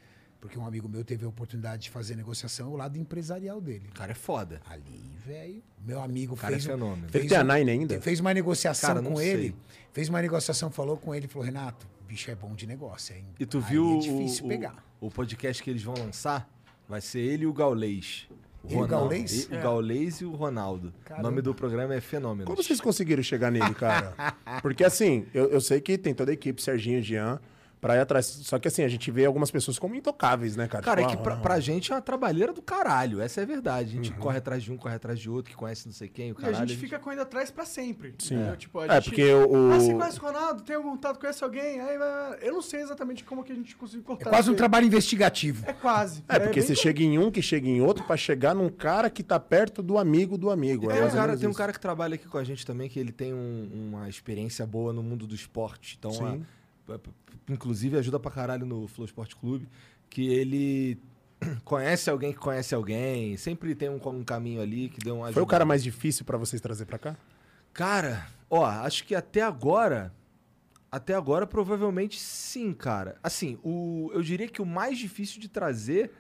Porque 0.43 0.59
um 0.59 0.67
amigo 0.67 0.89
meu 0.89 1.05
teve 1.05 1.25
a 1.25 1.29
oportunidade 1.29 1.85
de 1.85 1.91
fazer 1.91 2.17
negociação 2.17 2.67
ao 2.71 2.77
lado 2.77 2.99
empresarial 2.99 3.61
dele. 3.61 3.85
O 3.91 3.95
cara 3.95 4.11
é 4.11 4.15
foda. 4.15 4.61
Ali, 4.69 5.01
velho, 5.25 5.63
meu 5.87 6.03
amigo 6.03 6.35
cara 6.37 6.53
fez, 6.55 6.67
é 6.67 6.71
fenômeno. 6.73 7.09
fez 7.09 7.29
tem 7.29 7.39
a 7.39 7.45
Nine 7.45 7.71
ainda? 7.71 8.01
Fez 8.01 8.19
uma 8.19 8.35
negociação 8.35 8.95
Cara, 8.97 9.03
com 9.07 9.17
sei. 9.19 9.29
ele. 9.31 9.55
Fez 9.93 10.09
uma 10.09 10.21
negociação, 10.21 10.69
falou 10.69 10.97
com 10.97 11.15
ele, 11.15 11.29
falou, 11.29 11.47
Renato, 11.47 11.87
bicho 12.09 12.29
é 12.29 12.35
bom 12.35 12.55
de 12.57 12.67
negócio, 12.67 13.15
hein? 13.15 13.25
E 13.39 13.47
tu 13.47 13.59
Aí 13.59 13.65
viu 13.71 13.85
é 13.89 13.95
o- 13.95 14.01
difícil 14.01 14.45
o, 14.45 14.49
pegar. 14.49 14.85
o 15.01 15.09
podcast 15.13 15.63
que 15.63 15.71
eles 15.71 15.83
vão 15.85 15.95
lançar? 15.95 16.51
Vai 16.89 17.01
ser 17.01 17.21
ele 17.21 17.45
e 17.45 17.47
o 17.47 17.53
Gaulês. 17.53 18.27
O 18.65 18.85
Gaulês? 18.85 19.45
E- 19.45 19.55
O 19.55 19.61
Gaulês 19.63 20.21
e 20.21 20.25
o 20.25 20.33
Ronaldo. 20.33 20.89
O 20.89 21.05
Caramba. 21.05 21.29
nome 21.31 21.41
do 21.41 21.55
programa 21.55 21.95
é 21.95 22.01
Fenômeno. 22.01 22.47
Como 22.51 22.61
vocês 22.61 22.81
conseguiram 22.81 23.23
chegar 23.23 23.53
nele, 23.53 23.75
cara? 23.75 24.13
Porque 24.61 24.83
assim, 24.83 25.25
eu, 25.33 25.51
eu 25.51 25.61
sei 25.61 25.81
que 25.81 25.97
tem 25.97 26.13
toda 26.13 26.33
a 26.33 26.35
equipe, 26.35 26.61
Serginho, 26.61 27.01
Jean, 27.01 27.41
pra 27.83 27.97
ir 27.97 27.99
atrás. 27.99 28.25
Só 28.27 28.61
que 28.61 28.69
assim, 28.69 28.85
a 28.85 28.89
gente 28.89 29.11
vê 29.11 29.27
algumas 29.27 29.51
pessoas 29.51 29.77
como 29.77 29.97
intocáveis, 29.97 30.55
né, 30.55 30.69
cara? 30.69 30.85
Cara, 30.85 31.03
é 31.03 31.07
Tipo, 31.07 31.21
que 31.23 31.29
ah, 31.29 31.33
pra, 31.33 31.43
pra 31.43 31.61
gente 31.61 31.91
é 31.91 31.97
uma 31.97 32.01
trabalheira 32.01 32.53
do 32.53 32.63
caralho. 32.63 33.21
Essa 33.21 33.41
é 33.41 33.43
a 33.43 33.47
verdade. 33.47 33.91
A 33.91 33.93
gente 33.97 34.13
corre 34.15 34.39
atrás 34.39 34.63
de 34.63 34.71
um, 34.73 34.77
corre 34.77 34.95
atrás 34.95 35.19
de 35.19 35.29
outro, 35.29 35.51
que 35.51 35.57
conhece 35.57 35.85
não 35.87 35.93
sei 35.93 36.07
quem, 36.09 36.31
o 36.31 36.35
E 36.35 36.39
a 36.39 36.41
caralho. 36.41 36.69
gente 36.69 36.79
fica 36.79 36.97
correndo 37.01 37.23
atrás 37.23 37.51
pra 37.51 37.65
sempre. 37.67 38.15
Sim. 38.21 38.37
entendeu? 38.37 38.57
Tipo, 38.57 38.79
a 38.79 38.87
É, 38.87 38.95
gente- 38.95 39.05
porque 39.11 39.25
o. 39.35 39.73
Ah, 39.73 39.79
você 39.81 39.93
conhece 39.95 40.19
o 40.19 40.23
Ronaldo? 40.23 40.63
Tem 40.63 40.77
algum 40.77 40.91
contato? 40.93 41.19
Conhece 41.19 41.43
alguém? 41.43 41.81
Aí, 41.81 41.97
eu 42.41 42.53
não 42.55 42.63
sei 42.63 42.81
exatamente 42.83 43.25
como 43.25 43.43
que 43.43 43.51
a 43.53 43.57
gente 43.57 43.75
conseguiu 43.75 44.03
É 44.05 44.07
cortar. 44.07 44.31
quase 44.31 44.49
um 44.49 44.55
trabalho 44.55 44.87
investigativo. 44.87 45.65
É 45.69 45.73
quase. 45.73 46.25
É, 46.29 46.39
porque 46.39 46.61
bem 46.61 46.69
você 46.69 46.77
chega 46.77 47.03
em 47.03 47.19
um, 47.19 47.33
que 47.33 47.43
chega 47.43 47.67
em 47.69 47.81
outro, 47.81 48.05
pra 48.05 48.17
chegar 48.17 48.55
num 48.55 48.69
cara 48.69 49.11
que 49.11 49.25
tá 49.25 49.41
perto 49.41 49.83
do 49.83 49.99
amigo 49.99 50.39
do 50.39 50.51
amigo. 50.51 50.87
Tem, 50.87 50.99
É, 50.99 51.01
um 51.03 51.07
ou 51.07 51.11
cara, 51.11 51.37
tem 51.37 51.49
um 51.49 51.53
cara 51.53 51.73
que 51.73 51.81
trabalha 51.81 52.15
aqui 52.15 52.29
com 52.29 52.39
a 52.39 52.45
gente 52.45 52.65
também, 52.65 52.89
que 52.89 53.01
ele 53.01 53.11
tem 53.11 53.35
um- 53.35 53.69
uma 53.91 54.09
experiência 54.09 54.65
boa 54.65 54.93
no 54.93 55.03
mundo 55.03 55.27
do 55.27 55.35
esporte. 55.35 55.97
Então, 55.99 56.13
a- 56.25 56.39
inclusive, 57.49 57.97
ajuda 57.97 58.19
pra 58.19 58.31
caralho 58.31 58.67
no 58.67 58.87
Flow 58.89 59.05
Esporte 59.05 59.37
Clube, 59.37 59.69
que 60.09 60.29
ele 60.29 60.99
conhece 61.65 62.11
alguém 62.11 62.33
que 62.33 62.39
conhece 62.39 62.75
alguém, 62.75 63.37
sempre 63.37 63.75
tem 63.75 63.89
um, 63.89 64.01
um 64.09 64.25
caminho 64.25 64.61
ali 64.61 64.89
que 64.89 64.99
deu 64.99 65.17
uma 65.17 65.33
Foi 65.33 65.43
o 65.43 65.47
cara 65.47 65.65
mais 65.65 65.83
difícil 65.83 66.25
pra 66.25 66.39
vocês 66.39 66.61
trazer 66.61 66.87
pra 66.87 66.99
cá? 66.99 67.17
Cara, 67.73 68.27
ó, 68.51 68.65
acho 68.65 69.05
que 69.05 69.15
até 69.15 69.41
agora. 69.41 70.13
Até 70.91 71.15
agora, 71.15 71.47
provavelmente 71.47 72.21
sim, 72.21 72.75
cara. 72.75 73.17
Assim, 73.23 73.59
o, 73.63 74.11
eu 74.13 74.21
diria 74.23 74.47
que 74.47 74.61
o 74.61 74.67
mais 74.67 74.99
difícil 74.99 75.41
de 75.41 75.49
trazer 75.49 76.11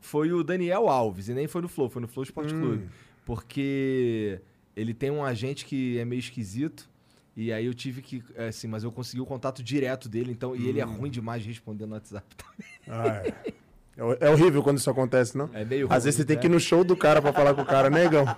foi 0.00 0.32
o 0.32 0.44
Daniel 0.44 0.88
Alves, 0.88 1.28
e 1.28 1.34
nem 1.34 1.46
foi 1.46 1.62
no 1.62 1.68
Flow, 1.68 1.88
foi 1.88 2.02
no 2.02 2.08
Flow 2.08 2.22
Esporte 2.22 2.52
Clube. 2.52 2.88
Porque 3.24 4.38
ele 4.76 4.92
tem 4.92 5.10
um 5.10 5.24
agente 5.24 5.64
que 5.64 5.98
é 5.98 6.04
meio 6.04 6.18
esquisito. 6.18 6.90
E 7.36 7.52
aí 7.52 7.64
eu 7.66 7.72
tive 7.74 8.02
que. 8.02 8.22
é, 8.34 8.48
Assim, 8.48 8.66
mas 8.68 8.84
eu 8.84 8.92
consegui 8.92 9.20
o 9.22 9.26
contato 9.26 9.62
direto 9.62 10.08
dele, 10.08 10.30
então. 10.32 10.54
E 10.54 10.68
ele 10.68 10.80
é 10.80 10.84
ruim 10.84 11.10
demais 11.10 11.44
respondendo 11.44 11.88
no 11.90 11.94
WhatsApp. 11.94 12.26
Ah, 12.88 13.22
é. 13.24 13.52
É 13.94 14.26
É 14.26 14.30
horrível 14.30 14.62
quando 14.62 14.78
isso 14.78 14.90
acontece, 14.90 15.36
não? 15.38 15.48
É 15.52 15.64
meio 15.64 15.84
Às 15.86 15.90
ruim, 15.92 16.00
vezes 16.04 16.16
você 16.16 16.24
tem 16.24 16.36
né? 16.36 16.40
que 16.40 16.46
ir 16.48 16.50
no 16.50 16.58
show 16.58 16.82
do 16.82 16.96
cara 16.96 17.20
pra 17.22 17.30
falar 17.32 17.52
com 17.54 17.60
o 17.62 17.66
cara, 17.66 17.88
negão. 17.90 18.24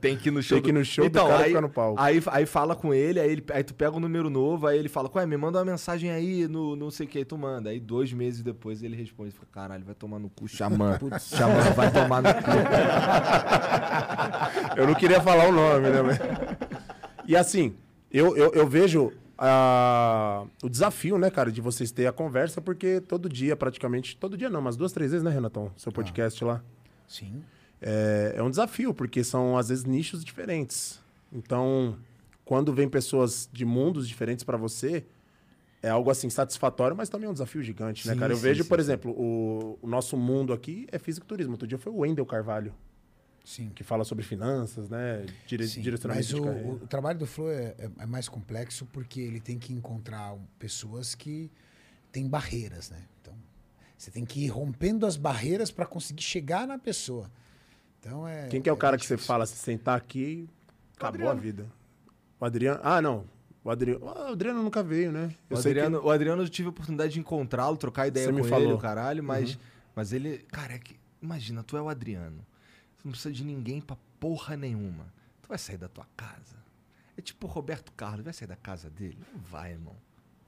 Tem 0.00 0.16
que 0.16 0.28
ir 0.28 0.32
no 0.32 0.42
show. 0.42 0.56
Tem 0.56 0.62
que 0.64 0.70
ir 0.70 0.72
no 0.72 0.84
show 0.84 1.08
do 1.08 1.12
cara 1.12 1.24
Então, 1.28 1.38
aí, 1.38 1.48
ficar 1.50 1.60
no 1.60 1.68
palco. 1.70 2.00
Aí, 2.00 2.20
aí 2.32 2.44
fala 2.46 2.74
com 2.74 2.92
ele, 2.92 3.20
aí, 3.20 3.30
ele, 3.30 3.44
aí 3.52 3.62
tu 3.62 3.72
pega 3.72 3.96
o 3.96 4.00
número 4.00 4.28
novo, 4.28 4.66
aí 4.66 4.76
ele 4.76 4.88
fala, 4.88 5.08
ué, 5.14 5.24
me 5.24 5.36
manda 5.36 5.58
uma 5.60 5.64
mensagem 5.64 6.10
aí 6.10 6.48
no 6.48 6.74
não 6.74 6.90
sei 6.90 7.06
o 7.06 7.08
que, 7.08 7.18
aí 7.18 7.24
tu 7.24 7.38
manda. 7.38 7.70
Aí 7.70 7.78
dois 7.78 8.12
meses 8.12 8.42
depois 8.42 8.82
ele 8.82 8.96
responde, 8.96 9.30
fica, 9.30 9.46
caralho, 9.52 9.84
vai 9.84 9.94
tomar 9.94 10.18
no 10.18 10.28
cu, 10.28 10.48
xamã. 10.50 10.98
xamã, 11.20 11.60
vai 11.76 11.92
tomar 11.92 12.20
no 12.22 12.34
cu. 12.34 12.50
Eu 14.76 14.86
não 14.88 14.94
queria 14.94 15.20
falar 15.20 15.48
o 15.48 15.52
nome, 15.52 15.88
né? 15.88 16.02
mas- 16.02 16.18
E 17.26 17.36
assim, 17.36 17.76
eu, 18.10 18.36
eu, 18.36 18.52
eu 18.52 18.66
vejo 18.66 19.12
ah, 19.40 20.44
o 20.62 20.68
desafio, 20.68 21.16
né, 21.16 21.30
cara, 21.30 21.52
de 21.52 21.60
vocês 21.60 21.92
terem 21.92 22.08
a 22.08 22.12
conversa, 22.12 22.60
porque 22.60 23.00
todo 23.00 23.28
dia, 23.28 23.54
praticamente, 23.54 24.16
todo 24.16 24.36
dia 24.36 24.50
não, 24.50 24.60
mas 24.60 24.76
duas, 24.76 24.92
três 24.92 25.12
vezes, 25.12 25.24
né, 25.24 25.30
Renatão? 25.30 25.70
Seu 25.76 25.92
podcast 25.92 26.44
lá. 26.44 26.62
Sim. 27.06 27.42
É, 27.80 28.34
é 28.36 28.42
um 28.42 28.50
desafio, 28.50 28.92
porque 28.92 29.22
são, 29.22 29.56
às 29.56 29.68
vezes, 29.68 29.84
nichos 29.84 30.24
diferentes. 30.24 31.00
Então, 31.32 31.96
quando 32.44 32.72
vem 32.72 32.88
pessoas 32.88 33.48
de 33.52 33.64
mundos 33.64 34.08
diferentes 34.08 34.42
pra 34.42 34.56
você, 34.56 35.04
é 35.80 35.88
algo, 35.88 36.10
assim, 36.10 36.28
satisfatório, 36.28 36.96
mas 36.96 37.08
também 37.08 37.28
é 37.28 37.30
um 37.30 37.34
desafio 37.34 37.62
gigante, 37.62 38.08
né, 38.08 38.14
Sim, 38.14 38.18
cara? 38.18 38.32
Eu 38.32 38.36
sim, 38.36 38.42
vejo, 38.42 38.64
sim, 38.64 38.68
por 38.68 38.80
exemplo, 38.80 39.12
o, 39.12 39.78
o 39.80 39.86
nosso 39.86 40.16
mundo 40.16 40.52
aqui 40.52 40.88
é 40.90 40.98
fisiculturismo. 40.98 41.52
Outro 41.52 41.68
dia 41.68 41.78
foi 41.78 41.92
o 41.92 41.98
Wendel 41.98 42.26
Carvalho, 42.26 42.74
Sim. 43.48 43.70
que 43.70 43.82
fala 43.82 44.04
sobre 44.04 44.22
finanças, 44.24 44.90
né, 44.90 45.24
dire, 45.46 45.66
Sim, 45.66 45.80
direcionamento 45.80 46.18
mas 46.20 46.28
de 46.28 46.36
o, 46.36 46.44
carreira. 46.44 46.68
o 46.68 46.86
trabalho 46.86 47.18
do 47.18 47.26
Flow 47.26 47.50
é, 47.50 47.74
é- 47.78 47.90
é 48.00 48.06
mais 48.06 48.28
complexo 48.28 48.84
porque 48.92 49.20
ele 49.20 49.40
tem 49.40 49.58
que 49.58 49.72
encontrar 49.72 50.36
pessoas 50.58 51.14
que 51.14 51.50
têm 52.12 52.28
barreiras, 52.28 52.90
né? 52.90 53.02
Então, 53.22 53.32
você 53.96 54.10
tem 54.10 54.24
que 54.26 54.44
ir 54.44 54.48
rompendo 54.48 55.06
as 55.06 55.16
barreiras 55.16 55.70
para 55.70 55.86
conseguir 55.86 56.22
chegar 56.22 56.66
na 56.66 56.78
pessoa. 56.78 57.30
Então 58.00 58.28
é. 58.28 58.48
Quem 58.48 58.60
que 58.60 58.68
é 58.68 58.72
o 58.72 58.76
cara 58.76 58.98
que 58.98 59.06
você 59.06 59.16
fala, 59.16 59.46
se 59.46 59.56
sentar 59.56 59.96
aqui, 59.96 60.46
acabou 60.96 61.28
a 61.28 61.32
Adriano. 61.32 61.40
vida? 61.40 61.66
O 62.38 62.44
Adriano? 62.44 62.80
Ah, 62.82 63.00
não. 63.00 63.24
O 63.64 63.70
Adriano, 63.70 64.04
o 64.04 64.08
Adriano 64.32 64.62
nunca 64.62 64.82
veio, 64.82 65.10
né? 65.10 65.34
O 65.50 65.56
sei 65.56 65.72
que- 65.72 65.80
Adriano, 65.80 66.04
o 66.06 66.10
Adriano 66.10 66.42
eu 66.42 66.48
tive 66.50 66.66
a 66.66 66.70
oportunidade 66.70 67.14
de 67.14 67.18
encontrá-lo, 67.20 67.76
trocar 67.78 68.06
ideia 68.06 68.26
Você 68.26 68.30
com 68.30 68.36
me 68.36 68.42
ele, 68.42 68.50
falou. 68.50 68.68
Uhum. 68.68 68.74
o 68.76 68.78
caralho, 68.78 69.24
mas, 69.24 69.58
mas 69.96 70.12
ele. 70.12 70.38
Cara, 70.52 70.74
é 70.74 70.78
que. 70.78 70.96
Imagina, 71.20 71.62
tu 71.64 71.76
é 71.76 71.82
o 71.82 71.88
Adriano. 71.88 72.46
Tu 72.98 73.04
não 73.06 73.12
precisa 73.12 73.32
de 73.32 73.44
ninguém 73.44 73.80
pra 73.80 73.96
porra 74.18 74.56
nenhuma. 74.56 75.06
Tu 75.42 75.48
vai 75.48 75.58
sair 75.58 75.76
da 75.76 75.88
tua 75.88 76.06
casa. 76.16 76.56
É 77.16 77.20
tipo 77.20 77.46
o 77.46 77.50
Roberto 77.50 77.92
Carlos, 77.92 78.24
vai 78.24 78.32
sair 78.32 78.48
da 78.48 78.56
casa 78.56 78.88
dele? 78.90 79.18
Não 79.32 79.40
vai, 79.40 79.72
irmão. 79.72 79.96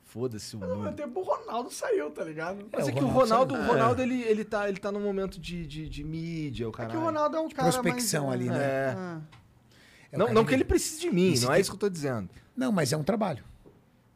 Foda-se 0.05 0.57
o 0.57 0.59
Não, 0.61 0.77
mundo. 0.79 0.89
até 0.89 1.07
o 1.07 1.23
Ronaldo 1.23 1.71
saiu, 1.71 2.11
tá 2.11 2.25
ligado? 2.25 2.69
Mas 2.73 2.89
é, 2.89 2.91
o 2.91 2.95
que 2.95 3.03
o 3.03 3.07
Ronaldo 3.07 3.55
Ronaldo, 3.55 3.55
o 3.55 3.67
Ronaldo 3.75 4.03
ele, 4.03 4.23
ele, 4.23 4.45
tá, 4.45 4.69
ele 4.69 4.79
tá 4.79 4.91
num 4.91 5.01
momento 5.01 5.39
de, 5.41 5.65
de, 5.67 5.89
de 5.89 6.03
mídia, 6.03 6.67
o 6.67 6.71
É 6.71 6.75
cara. 6.75 6.91
que 6.91 6.97
o 6.97 7.01
Ronaldo 7.01 7.37
é 7.37 7.41
um 7.41 7.49
cara 7.49 7.71
prospecção 7.71 8.27
mais, 8.27 8.41
ali, 8.41 8.49
é, 8.49 8.53
né? 8.53 8.59
É. 10.11 10.13
É 10.13 10.17
o 10.17 10.19
Não, 10.19 10.35
não 10.35 10.45
que 10.45 10.53
ele 10.53 10.65
precise 10.65 11.01
de 11.01 11.11
mim, 11.11 11.39
não 11.41 11.53
é 11.53 11.61
isso 11.61 11.71
que 11.71 11.77
eu 11.77 11.79
tô 11.81 11.89
dizendo. 11.89 12.29
Não, 12.57 12.73
mas 12.73 12.93
é 12.93 12.97
um 12.97 13.05
trabalho. 13.05 13.45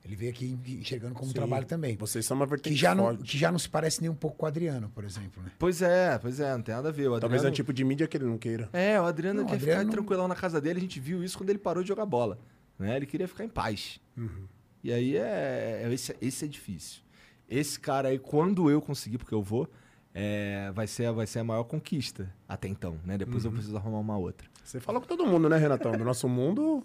Ele 0.05 0.15
veio 0.17 0.31
aqui 0.31 0.59
enxergando 0.69 1.15
como 1.15 1.27
um 1.27 1.29
Sim. 1.29 1.35
trabalho 1.35 1.65
também. 1.65 1.97
Vocês 1.97 2.27
são 2.27 2.37
uma 2.37 2.45
vertente 2.45 2.75
Que 2.75 2.79
já, 2.79 2.95
não, 2.95 3.05
forte. 3.05 3.23
que 3.25 3.39
já 3.39 3.51
não 3.51 3.59
se 3.59 3.69
parece 3.69 4.03
nem 4.03 4.11
um 4.11 4.15
pouco 4.15 4.37
com 4.37 4.45
o 4.45 4.49
Adriano, 4.49 4.91
por 4.95 5.03
exemplo, 5.03 5.43
né? 5.43 5.51
Pois 5.59 5.81
é, 5.81 6.19
pois 6.19 6.39
é, 6.41 6.53
não 6.55 6.63
tem 6.63 6.75
nada 6.75 6.91
a 6.91 6.93
ver. 6.93 7.09
O 7.09 7.19
Talvez 7.19 7.43
é 7.43 7.47
Adriano- 7.47 7.49
um 7.49 7.55
tipo 7.55 7.73
de 7.73 7.85
mídia 7.85 8.07
que 8.07 8.17
ele 8.19 8.27
não 8.27 8.37
queira. 8.37 8.69
É, 8.75 9.01
o 9.01 9.05
Adriano 9.05 9.41
Não, 9.41 9.47
o 9.47 9.49
quer 9.49 9.55
Adriano 9.55 9.81
ficar 9.81 9.85
não- 9.87 9.93
tranquilão 9.93 10.29
na 10.29 10.35
casa 10.35 10.61
dele. 10.61 10.79
A 10.79 10.83
gente 10.83 11.01
viu 11.01 11.25
isso 11.25 11.39
quando 11.39 11.49
ele 11.49 11.59
parou 11.59 11.83
de 11.83 11.89
jogar 11.89 12.05
bola. 12.05 12.39
Né? 12.79 12.97
Ele 12.97 13.07
queria 13.07 13.27
ficar 13.27 13.45
em 13.45 13.49
paz. 13.49 13.99
Uhum. 14.17 14.47
E 14.83 14.93
aí 14.93 15.17
é, 15.17 15.83
é- 15.85 15.93
esse, 15.93 16.15
esse 16.21 16.45
é 16.45 16.49
difícil. 16.49 17.01
Esse 17.49 17.81
cara 17.81 18.09
aí, 18.09 18.19
quando 18.19 18.69
eu 18.71 18.83
conseguir, 18.83 19.17
porque 19.17 19.35
eu 19.35 19.43
vou, 19.43 19.67
é, 20.13 20.71
vai, 20.75 20.87
ser, 20.87 21.11
vai 21.13 21.27
ser 21.27 21.39
a 21.39 21.45
maior 21.45 21.65
conquista 21.65 22.31
até 22.47 22.69
então. 22.69 22.99
Né? 23.07 23.17
Depois 23.17 23.45
Uhum. 23.45 23.51
eu 23.51 23.55
preciso 23.55 23.77
arrumar 23.77 24.01
uma 24.01 24.19
outra. 24.19 24.47
Você 24.63 24.81
fala 24.81 25.01
com 25.01 25.07
todo 25.07 25.25
mundo, 25.27 25.49
né, 25.49 25.57
Renatão? 25.57 25.93
Do 25.93 26.05
nosso 26.05 26.29
mundo, 26.29 26.85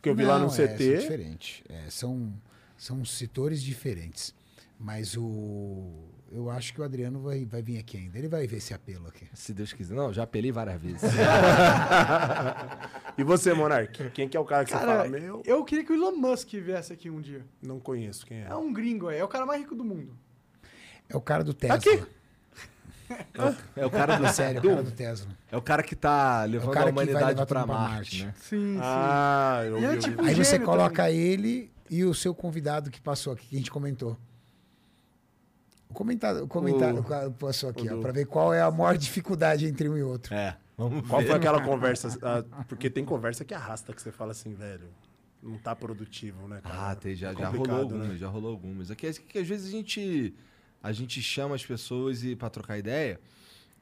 que 0.00 0.08
eu 0.08 0.14
vi 0.14 0.24
lá 0.24 0.34
no 0.38 0.46
Não, 0.46 0.46
é, 0.46 0.50
são 0.50 0.66
CT. 0.66 0.98
diferente. 0.98 1.64
É, 1.68 1.88
são, 1.90 2.32
são 2.80 3.04
setores 3.04 3.62
diferentes. 3.62 4.34
Mas 4.78 5.14
o. 5.14 6.08
Eu 6.32 6.48
acho 6.48 6.72
que 6.72 6.80
o 6.80 6.84
Adriano 6.84 7.20
vai, 7.20 7.44
vai 7.44 7.60
vir 7.60 7.78
aqui 7.78 7.98
ainda. 7.98 8.16
Ele 8.16 8.28
vai 8.28 8.46
ver 8.46 8.56
esse 8.56 8.72
apelo 8.72 9.08
aqui. 9.08 9.26
Se 9.34 9.52
Deus 9.52 9.72
quiser. 9.74 9.94
Não, 9.94 10.10
já 10.12 10.22
apelei 10.22 10.50
várias 10.50 10.80
vezes. 10.80 11.02
e 13.18 13.22
você, 13.22 13.52
Monark? 13.52 14.10
Quem 14.10 14.28
que 14.28 14.36
é 14.36 14.40
o 14.40 14.44
cara 14.44 14.64
que 14.64 14.70
você 14.70 14.78
Cara, 14.78 15.04
fala? 15.04 15.08
Meu, 15.08 15.42
eu 15.44 15.62
queria 15.64 15.84
que 15.84 15.92
o 15.92 15.96
Elon 15.96 16.12
Musk 16.16 16.48
viesse 16.54 16.92
aqui 16.92 17.10
um 17.10 17.20
dia. 17.20 17.44
não 17.60 17.78
conheço 17.78 18.24
quem 18.24 18.38
é. 18.42 18.46
É 18.48 18.54
um 18.54 18.72
gringo, 18.72 19.10
é, 19.10 19.18
é 19.18 19.24
o 19.24 19.28
cara 19.28 19.44
mais 19.44 19.60
rico 19.60 19.74
do 19.74 19.84
mundo. 19.84 20.16
É 21.08 21.16
o 21.16 21.20
cara 21.20 21.44
do 21.44 21.52
Tesla. 21.52 21.76
Aqui. 21.76 22.02
é 23.76 23.84
o 23.84 23.90
cara 23.90 24.16
do 24.16 24.28
Sério, 24.32 24.58
é 24.58 24.60
o 24.60 24.70
cara 24.70 24.82
do 24.82 24.90
Tesla. 24.92 25.26
É 25.52 25.56
o 25.56 25.62
cara 25.62 25.82
que 25.82 25.96
tá 25.96 26.44
levando 26.44 26.72
cara 26.72 26.88
a 26.88 26.92
humanidade 26.92 27.46
pra 27.46 27.66
Marte, 27.66 28.22
Marte. 28.22 28.24
né? 28.24 28.34
Sim, 28.40 28.78
Ah, 28.80 29.62
eu 29.66 29.78
E 29.80 29.84
é 29.84 29.88
vi. 29.90 29.94
eu 29.96 30.00
tipo-. 30.00 30.24
Aí 30.24 30.34
você 30.34 30.58
coloca 30.58 31.10
ele 31.10 31.70
e 31.90 32.04
o 32.04 32.14
seu 32.14 32.34
convidado 32.34 32.90
que 32.90 33.00
passou 33.00 33.32
aqui, 33.32 33.46
que 33.48 33.56
a 33.56 33.58
gente 33.58 33.70
comentou. 33.70 34.16
O 35.88 35.92
comentário, 35.94 36.44
o 36.44 36.48
comentário 36.48 37.00
O- 37.00 37.04
que 37.04 37.30
passou 37.38 37.68
aqui, 37.68 37.88
o 37.88 37.92
ó, 37.92 37.96
do- 37.96 38.02
pra 38.02 38.12
ver 38.12 38.26
qual 38.26 38.54
é 38.54 38.62
a 38.62 38.70
maior 38.70 38.96
dificuldade 38.98 39.66
entre 39.66 39.88
um 39.88 39.96
e 39.98 40.02
outro. 40.02 40.32
É. 40.34 40.56
Vamos 40.78 41.06
Qual 41.06 41.20
ver. 41.20 41.26
foi 41.26 41.36
aquela 41.36 41.62
conversa? 41.62 42.16
ah, 42.22 42.64
porque 42.66 42.88
tem 42.88 43.04
conversa 43.04 43.44
que 43.44 43.52
arrasta, 43.52 43.92
que 43.92 44.00
você 44.00 44.10
fala 44.10 44.30
assim, 44.32 44.54
velho, 44.54 44.88
não 45.42 45.58
tá 45.58 45.76
produtivo, 45.76 46.48
né, 46.48 46.60
cara? 46.62 46.90
Ah, 46.92 46.94
tem, 46.96 47.14
já, 47.14 47.32
É 47.32 47.34
já 47.36 47.48
rolou 47.50 47.76
algumas, 47.76 48.08
né? 48.08 48.16
já 48.16 48.28
rolou 48.28 48.50
algumas. 48.50 48.90
Aqui 48.90 49.06
é 49.08 49.12
que 49.12 49.38
às 49.38 49.46
vezes 49.46 49.66
a 49.68 49.70
gente, 49.70 50.34
a 50.82 50.90
gente 50.92 51.20
chama 51.20 51.54
as 51.54 51.66
pessoas 51.66 52.22
e 52.24 52.34
para 52.36 52.48
trocar 52.50 52.78
ideia. 52.78 53.20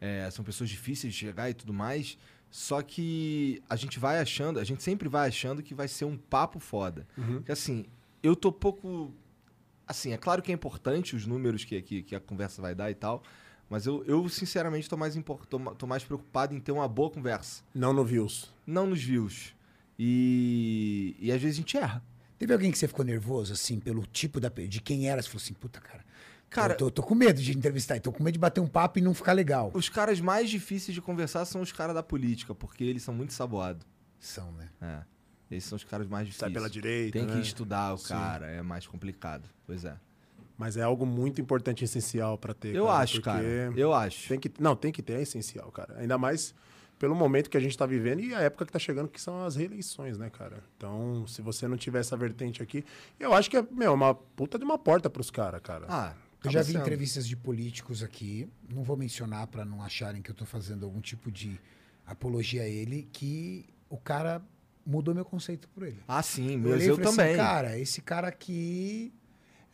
é, 0.00 0.28
são 0.30 0.44
pessoas 0.44 0.70
difíceis 0.70 1.12
de 1.12 1.18
chegar 1.18 1.50
e 1.50 1.54
tudo 1.54 1.72
mais. 1.74 2.16
Só 2.50 2.80
que 2.82 3.60
a 3.68 3.74
gente 3.76 3.98
vai 3.98 4.18
achando, 4.20 4.58
a 4.60 4.64
gente 4.64 4.80
sempre 4.82 5.08
vai 5.08 5.28
achando 5.28 5.60
que 5.62 5.74
vai 5.74 5.86
ser 5.88 6.04
um 6.04 6.16
papo 6.16 6.58
foda. 6.60 7.06
Uhum. 7.18 7.34
Porque 7.38 7.50
assim, 7.52 7.84
eu 8.28 8.36
tô 8.36 8.52
pouco. 8.52 9.12
Assim, 9.86 10.12
é 10.12 10.18
claro 10.18 10.42
que 10.42 10.52
é 10.52 10.54
importante 10.54 11.16
os 11.16 11.26
números 11.26 11.64
que, 11.64 11.80
que, 11.80 12.02
que 12.02 12.14
a 12.14 12.20
conversa 12.20 12.60
vai 12.60 12.74
dar 12.74 12.90
e 12.90 12.94
tal. 12.94 13.22
Mas 13.70 13.86
eu, 13.86 14.04
eu 14.04 14.28
sinceramente, 14.28 14.88
tô 14.88 14.96
mais, 14.96 15.14
tô, 15.48 15.58
tô 15.74 15.86
mais 15.86 16.04
preocupado 16.04 16.54
em 16.54 16.60
ter 16.60 16.72
uma 16.72 16.88
boa 16.88 17.10
conversa. 17.10 17.62
Não 17.74 17.92
no 17.92 18.04
views. 18.04 18.52
Não 18.66 18.86
nos 18.86 19.02
views. 19.02 19.54
E, 19.98 21.16
e 21.18 21.32
às 21.32 21.40
vezes 21.40 21.56
a 21.56 21.60
gente 21.60 21.76
erra. 21.76 22.02
Teve 22.38 22.52
alguém 22.52 22.70
que 22.70 22.78
você 22.78 22.86
ficou 22.86 23.04
nervoso, 23.04 23.52
assim, 23.52 23.80
pelo 23.80 24.06
tipo 24.06 24.38
da, 24.40 24.48
de 24.48 24.80
quem 24.80 25.08
era? 25.08 25.20
Você 25.20 25.28
falou 25.28 25.42
assim, 25.42 25.54
puta, 25.54 25.80
cara, 25.80 26.04
Cara, 26.48 26.74
eu 26.74 26.76
tô, 26.78 26.90
tô 26.90 27.02
com 27.02 27.14
medo 27.14 27.42
de 27.42 27.56
entrevistar, 27.56 27.96
e 27.96 28.00
tô 28.00 28.10
com 28.10 28.22
medo 28.22 28.34
de 28.34 28.38
bater 28.38 28.60
um 28.60 28.66
papo 28.66 28.98
e 28.98 29.02
não 29.02 29.12
ficar 29.12 29.32
legal. 29.32 29.70
os 29.74 29.88
caras 29.88 30.20
mais 30.20 30.48
difíceis 30.48 30.94
de 30.94 31.02
conversar 31.02 31.44
são 31.44 31.60
os 31.60 31.72
caras 31.72 31.94
da 31.94 32.02
política, 32.02 32.54
porque 32.54 32.84
eles 32.84 33.02
são 33.02 33.12
muito 33.12 33.32
saboados. 33.32 33.86
São, 34.18 34.50
né? 34.52 34.68
É. 34.80 35.02
Esses 35.50 35.68
são 35.68 35.76
os 35.76 35.84
caras 35.84 36.06
mais 36.06 36.26
difíceis. 36.26 36.40
Sai 36.40 36.52
pela 36.52 36.68
direita, 36.68 37.18
Tem 37.18 37.26
que 37.26 37.34
né? 37.34 37.40
estudar 37.40 37.94
o 37.94 37.98
Sim. 37.98 38.08
cara, 38.08 38.46
é 38.46 38.62
mais 38.62 38.86
complicado. 38.86 39.48
Pois 39.66 39.84
é. 39.84 39.96
Mas 40.56 40.76
é 40.76 40.82
algo 40.82 41.06
muito 41.06 41.40
importante 41.40 41.82
e 41.82 41.84
essencial 41.84 42.36
pra 42.36 42.52
ter. 42.52 42.74
Eu 42.74 42.86
cara, 42.86 42.98
acho, 42.98 43.22
cara. 43.22 43.44
Eu 43.76 43.94
acho. 43.94 44.28
Tem 44.28 44.40
que, 44.40 44.50
não, 44.58 44.74
tem 44.74 44.90
que 44.92 45.02
ter, 45.02 45.14
é 45.14 45.22
essencial, 45.22 45.70
cara. 45.70 45.96
Ainda 45.98 46.18
mais 46.18 46.52
pelo 46.98 47.14
momento 47.14 47.48
que 47.48 47.56
a 47.56 47.60
gente 47.60 47.78
tá 47.78 47.86
vivendo 47.86 48.20
e 48.20 48.34
a 48.34 48.40
época 48.40 48.66
que 48.66 48.72
tá 48.72 48.78
chegando, 48.78 49.08
que 49.08 49.20
são 49.20 49.44
as 49.44 49.54
reeleições, 49.54 50.18
né, 50.18 50.28
cara? 50.30 50.64
Então, 50.76 51.24
se 51.28 51.40
você 51.40 51.68
não 51.68 51.76
tiver 51.76 52.00
essa 52.00 52.16
vertente 52.16 52.60
aqui, 52.60 52.84
eu 53.20 53.32
acho 53.32 53.48
que 53.48 53.56
é, 53.56 53.64
meu, 53.70 53.94
uma 53.94 54.14
puta 54.14 54.58
de 54.58 54.64
uma 54.64 54.76
porta 54.76 55.08
pros 55.08 55.30
caras, 55.30 55.60
cara. 55.62 55.86
Ah, 55.88 56.12
Eu 56.44 56.50
já 56.50 56.58
acaba 56.58 56.64
vi 56.64 56.72
sendo. 56.72 56.82
entrevistas 56.82 57.26
de 57.28 57.36
políticos 57.36 58.02
aqui, 58.02 58.48
não 58.68 58.82
vou 58.82 58.96
mencionar 58.96 59.46
para 59.46 59.64
não 59.64 59.80
acharem 59.80 60.20
que 60.20 60.30
eu 60.30 60.34
tô 60.34 60.44
fazendo 60.44 60.84
algum 60.84 61.00
tipo 61.00 61.30
de 61.30 61.56
apologia 62.04 62.62
a 62.62 62.68
ele, 62.68 63.08
que 63.12 63.64
o 63.88 63.96
cara 63.96 64.42
mudou 64.88 65.14
meu 65.14 65.24
conceito 65.24 65.68
por 65.68 65.82
ele. 65.86 65.98
Ah, 66.08 66.22
sim, 66.22 66.52
Eu 66.54 66.58
mas 66.60 66.72
olhei 66.72 66.86
e 66.86 66.88
eu 66.88 66.96
falei 66.96 67.10
também. 67.10 67.26
Assim, 67.28 67.36
cara, 67.36 67.78
esse 67.78 68.00
cara 68.00 68.28
aqui 68.28 69.12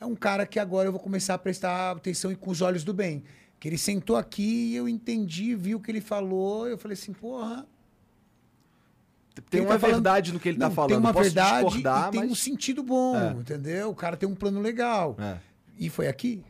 é 0.01 0.05
um 0.05 0.17
cara 0.17 0.45
que 0.45 0.59
agora 0.59 0.89
eu 0.89 0.93
vou 0.93 1.01
começar 1.01 1.35
a 1.35 1.39
prestar 1.39 1.93
atenção 1.93 2.33
e 2.33 2.37
com 2.37 2.51
os 2.51 2.61
olhos 2.61 2.83
do 2.83 2.93
bem. 2.93 3.23
Que 3.61 3.69
ele 3.69 3.79
sentou 3.79 4.17
aqui 4.17 4.73
e 4.73 4.77
eu 4.77 4.89
entendi, 4.89 5.55
vi 5.55 5.75
o 5.75 5.81
que 5.81 5.91
ele 5.91 6.01
falou, 6.01 6.67
eu 6.67 6.77
falei 6.77 6.95
assim, 6.95 7.13
porra. 7.13 7.65
tem 9.49 9.61
uma 9.63 9.71
tá 9.75 9.79
falando- 9.79 9.95
verdade 9.97 10.33
no 10.33 10.41
que 10.41 10.49
ele 10.49 10.59
tá 10.59 10.69
Não, 10.69 10.75
falando. 10.75 10.89
Tem 10.91 10.99
uma 10.99 11.13
Posso 11.13 11.25
verdade 11.25 11.79
e 11.79 11.83
tem 12.11 12.21
mas... 12.21 12.31
um 12.31 12.35
sentido 12.35 12.83
bom, 12.83 13.17
É. 13.17 13.31
entendeu? 13.33 13.91
O 13.91 13.95
cara 13.95 14.17
tem 14.17 14.29
um 14.29 14.35
plano 14.35 14.61
legal. 14.61 15.17
É, 15.19 15.39
E 15.79 15.89
foi 15.89 16.07
aqui. 16.09 16.43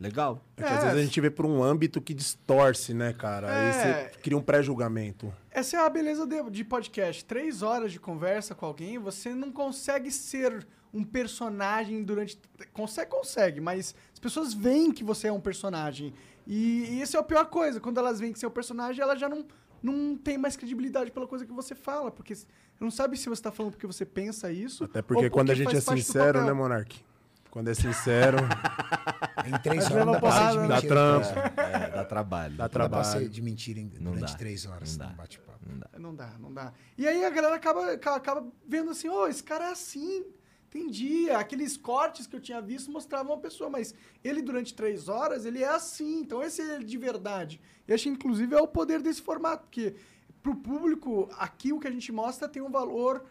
Legal. 0.00 0.42
É 0.56 0.62
que 0.62 0.68
É. 0.68 0.72
às 0.72 0.82
vezes 0.84 0.98
a 0.98 1.02
gente 1.02 1.20
vê 1.20 1.30
por 1.30 1.44
um 1.44 1.62
âmbito 1.62 2.00
que 2.00 2.14
distorce, 2.14 2.94
né, 2.94 3.12
cara? 3.12 3.48
Aí 3.54 3.68
É. 3.68 3.72
você 3.72 4.18
cria 4.20 4.36
um 4.36 4.40
pré-julgamento. 4.42 5.32
Essa 5.50 5.76
é 5.76 5.80
a 5.80 5.90
beleza 5.90 6.26
de, 6.26 6.42
de 6.50 6.64
podcast. 6.64 7.24
Três 7.24 7.62
horas 7.62 7.92
de 7.92 8.00
conversa 8.00 8.54
com 8.54 8.64
alguém, 8.66 8.98
você 8.98 9.34
não 9.34 9.52
consegue 9.52 10.10
ser 10.10 10.66
um 10.92 11.04
personagem 11.04 12.02
durante. 12.02 12.40
Consegue, 12.72 13.10
consegue, 13.10 13.60
mas 13.60 13.94
as 14.12 14.18
pessoas 14.18 14.54
veem 14.54 14.90
que 14.90 15.04
você 15.04 15.28
é 15.28 15.32
um 15.32 15.40
personagem. 15.40 16.12
E, 16.46 16.86
e 16.88 17.02
isso 17.02 17.16
é 17.16 17.20
a 17.20 17.22
pior 17.22 17.44
coisa. 17.46 17.78
Quando 17.78 17.98
elas 17.98 18.18
veem 18.18 18.32
que 18.32 18.38
você 18.38 18.46
é 18.46 18.48
um 18.48 18.52
personagem, 18.52 19.00
elas 19.02 19.20
já 19.20 19.28
não, 19.28 19.44
não 19.82 20.16
tem 20.16 20.36
mais 20.38 20.56
credibilidade 20.56 21.12
pela 21.12 21.26
coisa 21.26 21.44
que 21.46 21.52
você 21.52 21.74
fala. 21.74 22.10
Porque 22.10 22.34
não 22.80 22.90
sabe 22.90 23.16
se 23.16 23.28
você 23.28 23.42
tá 23.42 23.52
falando 23.52 23.72
porque 23.72 23.86
você 23.86 24.04
pensa 24.04 24.50
isso. 24.50 24.84
Até 24.84 25.02
porque 25.02 25.26
ou 25.26 25.30
quando 25.30 25.50
a 25.50 25.54
porque 25.54 25.70
gente 25.70 25.76
é 25.76 25.80
sincero, 25.96 26.44
né, 26.44 26.52
Monark? 26.52 27.04
Quando 27.50 27.68
é 27.68 27.74
sincero, 27.74 28.38
Em 29.46 29.58
três 29.62 29.90
horas 29.90 30.06
não 30.06 30.12
dá 30.12 30.20
pra 30.20 30.52
ser 30.52 30.60
de 30.62 30.68
dá 30.68 30.82
trampo. 30.82 31.26
É, 31.60 31.90
dá 31.90 32.04
trabalho. 32.04 32.54
Dá 32.56 32.64
Não 32.64 32.68
dá 32.68 32.68
pra 32.68 32.88
trabalho. 32.88 33.04
ser 33.20 33.28
de 33.28 33.42
mentira 33.42 33.80
em- 33.80 33.90
Não 34.00 34.12
durante 34.12 34.32
dá. 34.32 34.38
três 34.38 34.66
horas 34.66 34.96
Não 34.96 35.06
num 35.06 35.12
dá. 35.12 35.16
bate-papo. 35.22 35.58
Não 35.68 35.78
dá. 35.78 35.88
Não 35.98 36.14
dá, 36.14 36.30
não 36.38 36.52
dá. 36.52 36.72
E 36.96 37.06
aí 37.08 37.24
a 37.24 37.30
galera 37.30 37.54
acaba, 37.56 37.92
acaba- 37.92 38.46
vendo 38.66 38.90
assim, 38.90 39.08
ô, 39.08 39.26
esse 39.26 39.42
cara 39.42 39.66
é 39.68 39.72
assim. 39.72 40.24
Entendi. 40.68 41.28
Aqueles 41.30 41.76
cortes 41.76 42.26
que 42.28 42.36
eu 42.36 42.40
tinha 42.40 42.60
visto 42.62 42.90
mostravam 42.92 43.32
uma 43.34 43.40
pessoa, 43.40 43.68
mas 43.68 43.92
ele 44.22 44.40
durante 44.42 44.72
três 44.74 45.08
horas, 45.08 45.44
ele 45.44 45.62
é 45.64 45.68
assim. 45.68 46.20
Então 46.20 46.42
esse 46.42 46.62
é 46.62 46.76
ele 46.76 46.84
de 46.84 46.96
verdade. 46.96 47.60
E 47.88 47.92
acho 47.92 48.04
que 48.04 48.10
inclusive 48.10 48.54
é 48.54 48.60
o 48.60 48.68
poder 48.68 49.02
desse 49.02 49.20
formato, 49.20 49.64
porque 49.64 49.96
pro 50.42 50.54
público, 50.54 51.28
aqui 51.36 51.72
o 51.72 51.80
que 51.80 51.88
a 51.88 51.90
gente 51.90 52.12
mostra 52.12 52.48
tem 52.48 52.62
um 52.62 52.70
valor 52.70 53.24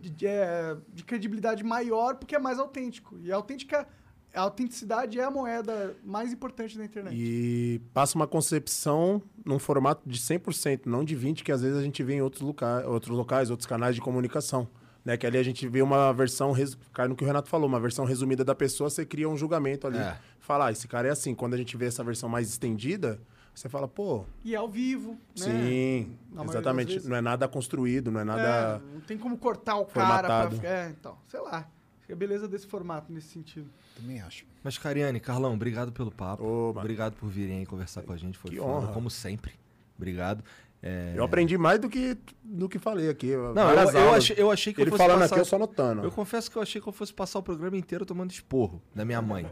de, 0.00 0.10
de, 0.10 0.26
é, 0.26 0.76
de 0.92 1.04
credibilidade 1.04 1.64
maior, 1.64 2.16
porque 2.16 2.34
é 2.34 2.38
mais 2.38 2.58
autêntico. 2.58 3.18
E 3.22 3.32
a 3.32 3.36
autêntica. 3.36 3.86
A 4.34 4.40
autenticidade 4.40 5.20
é 5.20 5.22
a 5.22 5.30
moeda 5.30 5.96
mais 6.04 6.32
importante 6.32 6.76
da 6.76 6.84
internet. 6.84 7.14
E 7.16 7.80
passa 7.92 8.16
uma 8.16 8.26
concepção 8.26 9.22
num 9.44 9.60
formato 9.60 10.02
de 10.08 10.18
100%, 10.18 10.86
não 10.86 11.04
de 11.04 11.16
20%, 11.16 11.44
que 11.44 11.52
às 11.52 11.62
vezes 11.62 11.78
a 11.78 11.82
gente 11.82 12.02
vê 12.02 12.14
em 12.14 12.20
outros, 12.20 12.42
loca 12.42 12.84
outros 12.88 13.16
locais, 13.16 13.48
outros 13.48 13.64
canais 13.64 13.94
de 13.94 14.00
comunicação. 14.00 14.68
Né? 15.04 15.16
Que 15.16 15.24
ali 15.24 15.38
a 15.38 15.42
gente 15.44 15.68
vê 15.68 15.82
uma 15.82 16.12
versão, 16.12 16.52
cai 16.92 17.06
no 17.06 17.14
que 17.14 17.22
o 17.22 17.26
Renato 17.26 17.48
falou, 17.48 17.68
uma 17.68 17.78
versão 17.78 18.04
resumida 18.04 18.44
da 18.44 18.56
pessoa, 18.56 18.90
você 18.90 19.06
cria 19.06 19.28
um 19.28 19.36
julgamento 19.36 19.86
ali. 19.86 19.98
É. 19.98 20.18
Fala, 20.40 20.66
ah, 20.66 20.72
esse 20.72 20.88
cara 20.88 21.06
é 21.06 21.12
assim. 21.12 21.32
Quando 21.32 21.54
a 21.54 21.56
gente 21.56 21.76
vê 21.76 21.86
essa 21.86 22.02
versão 22.02 22.28
mais 22.28 22.48
estendida, 22.48 23.20
você 23.54 23.68
fala, 23.68 23.86
pô, 23.88 24.24
E 24.44 24.54
é 24.54 24.58
ao 24.58 24.68
vivo, 24.68 25.12
né? 25.12 25.18
sim, 25.36 26.16
exatamente. 26.48 27.06
Não 27.08 27.16
é 27.16 27.20
nada 27.20 27.46
construído, 27.48 28.10
não 28.10 28.20
é 28.20 28.24
nada... 28.24 28.82
É, 28.82 28.94
não 28.94 29.00
tem 29.00 29.16
como 29.16 29.36
cortar 29.38 29.76
o 29.76 29.84
cara 29.86 30.48
pra. 30.48 30.68
É, 30.68 30.88
então, 30.90 31.16
sei 31.28 31.40
lá. 31.40 31.68
É 32.08 32.12
a 32.12 32.16
beleza 32.16 32.46
desse 32.46 32.66
formato 32.66 33.10
nesse 33.12 33.28
sentido. 33.28 33.70
Também 33.96 34.20
acho. 34.20 34.44
Mas, 34.62 34.76
Cariane, 34.76 35.18
Carlão, 35.20 35.54
obrigado 35.54 35.90
pelo 35.92 36.10
papo. 36.10 36.44
Ô, 36.44 36.70
obrigado 36.70 37.14
por 37.14 37.28
virem 37.28 37.60
aí 37.60 37.66
conversar 37.66 38.02
com 38.02 38.12
a 38.12 38.16
gente. 38.16 38.36
Foi 38.36 38.50
Que 38.50 38.58
foda, 38.58 38.70
honra. 38.70 38.92
como 38.92 39.08
sempre. 39.08 39.52
Obrigado. 39.96 40.44
É, 40.86 41.14
Eu 41.16 41.24
aprendi 41.24 41.56
mais 41.56 41.80
do 41.80 41.88
que, 41.88 42.14
do 42.42 42.68
que 42.68 42.78
falei 42.78 43.08
aqui. 43.08 43.34
Não, 43.54 43.70
eu, 43.70 43.90
eu 43.90 44.12
achei, 44.12 44.36
eu 44.38 44.50
achei 44.50 44.74
que 44.74 44.82
Ele 44.82 44.88
eu 44.90 44.92
fosse 44.92 45.02
falando 45.02 45.20
passar... 45.22 45.34
aqui, 45.36 45.40
eu 45.40 45.44
só 45.46 45.56
anotando. 45.56 46.02
Eu 46.04 46.10
confesso 46.10 46.50
que 46.50 46.58
eu 46.58 46.62
achei 46.62 46.78
que 46.78 46.86
eu 46.86 46.92
fosse 46.92 47.10
passar 47.14 47.38
o 47.38 47.42
programa 47.42 47.74
inteiro 47.74 48.04
tomando 48.04 48.30
esporro 48.30 48.82
da 48.94 49.02
minha 49.02 49.22
mãe. 49.22 49.46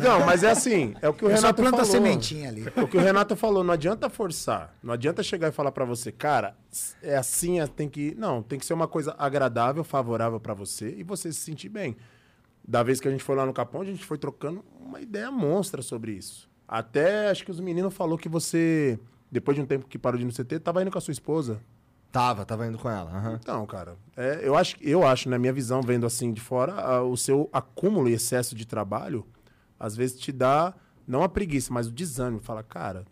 Não, 0.00 0.20
mas 0.24 0.42
é 0.42 0.50
assim, 0.50 0.94
é 1.02 1.10
o 1.10 1.12
que 1.12 1.26
o 1.26 1.28
Eu 1.28 1.36
só 1.36 1.42
Renato 1.42 1.60
planta 1.62 1.82
a 1.82 1.84
falou. 1.84 1.92
sementinha 1.92 2.48
ali. 2.48 2.64
O 2.74 2.88
que 2.88 2.96
o 2.96 3.00
Renato 3.00 3.36
falou, 3.36 3.62
não 3.62 3.74
adianta 3.74 4.08
forçar. 4.08 4.74
Não 4.82 4.94
adianta 4.94 5.22
chegar 5.22 5.48
e 5.48 5.52
falar 5.52 5.70
pra 5.70 5.84
você, 5.84 6.10
cara, 6.10 6.56
é 7.02 7.16
assim, 7.16 7.60
é- 7.60 7.66
tem 7.66 7.86
que. 7.86 8.14
Não, 8.16 8.42
tem 8.42 8.58
que 8.58 8.64
ser 8.64 8.72
uma 8.72 8.88
coisa 8.88 9.14
agradável, 9.18 9.84
favorável 9.84 10.40
pra 10.40 10.54
você 10.54 10.94
e 10.96 11.02
você 11.02 11.30
se 11.30 11.40
sentir 11.40 11.68
bem. 11.68 11.94
Da 12.66 12.82
vez 12.82 12.98
que 12.98 13.06
a 13.06 13.10
gente 13.10 13.22
foi 13.22 13.36
lá 13.36 13.44
no 13.44 13.52
Capão, 13.52 13.82
a 13.82 13.84
gente 13.84 14.02
foi 14.06 14.16
trocando 14.16 14.64
uma 14.80 15.02
ideia 15.02 15.30
monstra 15.30 15.82
sobre 15.82 16.12
isso. 16.12 16.48
Até 16.66 17.28
acho 17.30 17.44
que 17.44 17.50
os 17.50 17.60
meninos 17.60 17.94
falou 17.94 18.16
que 18.18 18.28
você, 18.28 18.98
depois 19.30 19.56
de 19.56 19.62
um 19.62 19.66
tempo 19.66 19.86
que 19.86 19.98
parou 19.98 20.18
de 20.18 20.24
ir 20.24 20.26
no 20.26 20.32
CT, 20.32 20.58
tava 20.60 20.82
indo 20.82 20.90
com 20.90 20.98
a 20.98 21.00
sua 21.00 21.12
esposa. 21.12 21.60
Tava, 22.10 22.44
tava 22.44 22.66
indo 22.66 22.78
com 22.78 22.88
ela. 22.88 23.10
aham. 23.10 23.38
Então, 23.42 23.66
cara, 23.66 23.96
é, 24.16 24.40
eu, 24.42 24.56
acho, 24.56 24.76
eu 24.80 25.04
acho, 25.06 25.28
na 25.28 25.38
minha 25.38 25.52
visão, 25.52 25.82
vendo 25.82 26.06
assim 26.06 26.32
de 26.32 26.40
fora, 26.40 26.72
a- 26.74 27.02
o 27.02 27.16
seu 27.16 27.48
acúmulo 27.52 28.08
e 28.08 28.12
excesso 28.12 28.54
de 28.54 28.64
trabalho, 28.66 29.26
às 29.78 29.96
vezes 29.96 30.18
te 30.20 30.30
dá, 30.30 30.72
não 31.06 31.22
a 31.22 31.28
preguiça, 31.28 31.72
mas 31.72 31.88
o 31.88 31.90
desânimo. 31.90 32.40
Fala, 32.40 32.62
cara, 32.62 33.04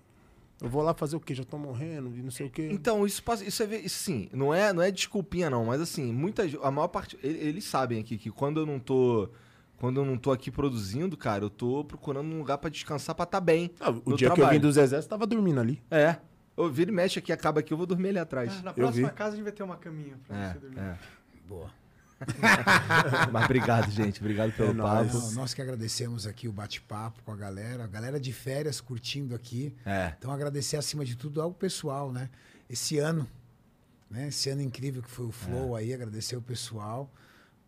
eu 0.62 0.68
vou 0.68 0.82
lá 0.82 0.94
fazer 0.94 1.16
o 1.16 1.20
quê? 1.20 1.34
Já 1.34 1.42
tô 1.44 1.58
morrendo 1.58 2.16
e 2.16 2.22
não 2.22 2.30
sei 2.30 2.46
o 2.46 2.50
quê. 2.50 2.68
Então, 2.70 3.04
isso 3.04 3.22
passa. 3.24 3.44
Isso 3.44 3.62
é. 3.64 3.88
Sim, 3.88 4.28
não 4.32 4.54
é, 4.54 4.72
não 4.72 4.80
é 4.80 4.90
desculpinha, 4.92 5.50
não, 5.50 5.64
mas 5.66 5.80
assim, 5.80 6.12
muitas. 6.12 6.54
A 6.62 6.70
maior 6.70 6.86
parte. 6.88 7.18
Eles 7.22 7.64
sabem 7.64 7.98
aqui 8.00 8.16
que 8.16 8.30
quando 8.30 8.60
eu 8.60 8.66
não 8.66 8.78
tô. 8.78 9.28
Quando 9.82 9.96
eu 10.00 10.04
não 10.04 10.16
tô 10.16 10.30
aqui 10.30 10.48
produzindo, 10.48 11.16
cara, 11.16 11.42
eu 11.44 11.50
tô 11.50 11.82
procurando 11.84 12.32
um 12.32 12.38
lugar 12.38 12.56
pra 12.56 12.70
descansar 12.70 13.16
pra 13.16 13.26
tá 13.26 13.40
bem. 13.40 13.68
Ah, 13.80 13.90
o 13.90 14.14
dia 14.14 14.16
que 14.16 14.24
eu 14.26 14.34
trabalho. 14.36 14.50
vim 14.56 14.60
do 14.60 14.70
Zezé, 14.70 15.02
você 15.02 15.08
tava 15.08 15.26
dormindo 15.26 15.58
ali. 15.58 15.82
É. 15.90 16.18
Eu 16.56 16.70
viro 16.70 16.92
e 16.92 16.94
mexe 16.94 17.18
aqui, 17.18 17.32
acaba 17.32 17.58
aqui, 17.58 17.72
eu 17.72 17.76
vou 17.76 17.84
dormir 17.84 18.10
ali 18.10 18.18
atrás. 18.20 18.52
Ah, 18.60 18.62
na 18.62 18.72
próxima 18.72 19.10
casa 19.10 19.30
a 19.32 19.34
gente 19.34 19.42
vai 19.42 19.50
ter 19.52 19.64
uma 19.64 19.76
caminha 19.76 20.14
pra 20.24 20.36
É, 20.36 20.52
você 20.52 20.58
dormir. 20.60 20.78
é. 20.78 20.98
Boa. 21.48 21.68
Mas 23.32 23.44
obrigado, 23.44 23.90
gente. 23.90 24.20
Obrigado 24.20 24.52
pelo 24.52 24.70
É 24.70 24.74
papo. 24.74 25.18
Não, 25.18 25.32
nós 25.32 25.52
que 25.52 25.60
agradecemos 25.60 26.28
aqui 26.28 26.46
o 26.46 26.52
bate-papo 26.52 27.20
com 27.24 27.32
a 27.32 27.36
galera, 27.36 27.82
a 27.82 27.88
galera 27.88 28.20
de 28.20 28.32
férias 28.32 28.80
curtindo 28.80 29.34
aqui. 29.34 29.74
É. 29.84 30.12
Então 30.16 30.30
agradecer 30.30 30.76
acima 30.76 31.04
de 31.04 31.16
tudo 31.16 31.42
ao 31.42 31.52
pessoal, 31.52 32.12
né? 32.12 32.30
Esse 32.70 32.98
ano, 33.00 33.28
né? 34.08 34.28
Esse 34.28 34.48
ano 34.48 34.62
incrível 34.62 35.02
que 35.02 35.10
foi 35.10 35.26
o 35.26 35.30
É. 35.30 35.32
Flow 35.32 35.74
aí, 35.74 35.92
agradecer 35.92 36.36
o 36.36 36.42
pessoal 36.42 37.10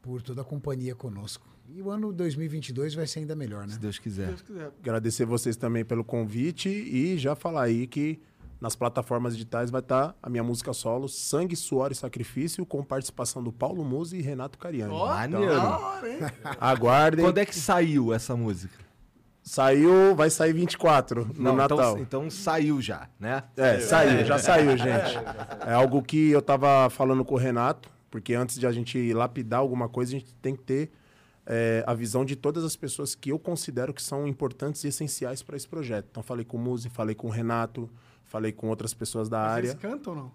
por 0.00 0.22
toda 0.22 0.42
a 0.42 0.44
companhia 0.44 0.94
conosco. 0.94 1.52
E 1.68 1.80
o 1.80 1.90
ano 1.90 2.12
2022 2.12 2.94
vai 2.94 3.06
ser 3.06 3.20
ainda 3.20 3.34
melhor, 3.34 3.66
né? 3.66 3.72
Se 3.72 3.78
Deus 3.78 3.96
Se 3.96 4.02
quiser. 4.02 4.26
Deus 4.28 4.42
quiser. 4.42 4.70
Agradecer 4.80 5.24
vocês 5.24 5.56
também 5.56 5.84
pelo 5.84 6.04
convite 6.04 6.68
e 6.68 7.16
já 7.16 7.34
falar 7.34 7.62
aí 7.64 7.86
que 7.86 8.20
nas 8.60 8.76
plataformas 8.76 9.34
digitais 9.34 9.70
vai 9.70 9.80
estar 9.80 10.16
a 10.22 10.30
minha 10.30 10.42
música 10.42 10.72
solo, 10.72 11.08
Sangue, 11.08 11.56
Suor 11.56 11.90
e 11.92 11.94
Sacrifício, 11.94 12.64
com 12.64 12.82
participação 12.82 13.42
do 13.42 13.52
Paulo 13.52 13.84
Musi 13.84 14.18
e 14.18 14.22
Renato 14.22 14.58
Cariani. 14.58 14.92
Da 14.92 15.78
hora, 15.78 16.10
hein? 16.10 16.18
Aguardem. 16.60 17.24
Quando 17.24 17.38
é 17.38 17.46
que 17.46 17.54
saiu 17.54 18.12
essa 18.12 18.36
música? 18.36 18.84
Saiu, 19.42 20.14
vai 20.14 20.30
sair 20.30 20.54
24 20.54 21.26
no 21.34 21.42
Não, 21.42 21.56
Natal. 21.56 21.78
Então, 21.78 21.98
então 22.00 22.30
saiu 22.30 22.80
já, 22.80 23.08
né? 23.20 23.44
É, 23.56 23.78
saiu, 23.80 24.24
já 24.24 24.38
saiu, 24.40 24.76
gente. 24.78 25.18
É 25.66 25.74
algo 25.74 26.02
que 26.02 26.30
eu 26.30 26.40
tava 26.40 26.88
falando 26.88 27.22
com 27.24 27.34
o 27.34 27.38
Renato, 27.38 27.90
porque 28.10 28.34
antes 28.34 28.58
de 28.58 28.66
a 28.66 28.72
gente 28.72 29.12
lapidar 29.12 29.60
alguma 29.60 29.88
coisa, 29.88 30.16
a 30.16 30.18
gente 30.18 30.34
tem 30.36 30.56
que 30.56 30.62
ter 30.62 30.90
é, 31.46 31.84
a 31.86 31.94
visão 31.94 32.24
de 32.24 32.36
todas 32.36 32.64
as 32.64 32.76
pessoas 32.76 33.14
que 33.14 33.30
eu 33.30 33.38
considero 33.38 33.92
que 33.92 34.02
são 34.02 34.26
importantes 34.26 34.82
e 34.84 34.88
essenciais 34.88 35.42
para 35.42 35.56
esse 35.56 35.68
projeto. 35.68 36.06
Então, 36.10 36.22
falei 36.22 36.44
com 36.44 36.56
o 36.56 36.60
Muzi, 36.60 36.88
falei 36.88 37.14
com 37.14 37.26
o 37.26 37.30
Renato, 37.30 37.90
falei 38.24 38.52
com 38.52 38.68
outras 38.68 38.94
pessoas 38.94 39.28
da 39.28 39.38
Mas 39.38 39.52
área. 39.52 39.68
Eles 39.68 39.80
cantam 39.80 40.12
ou 40.12 40.18
não? 40.18 40.32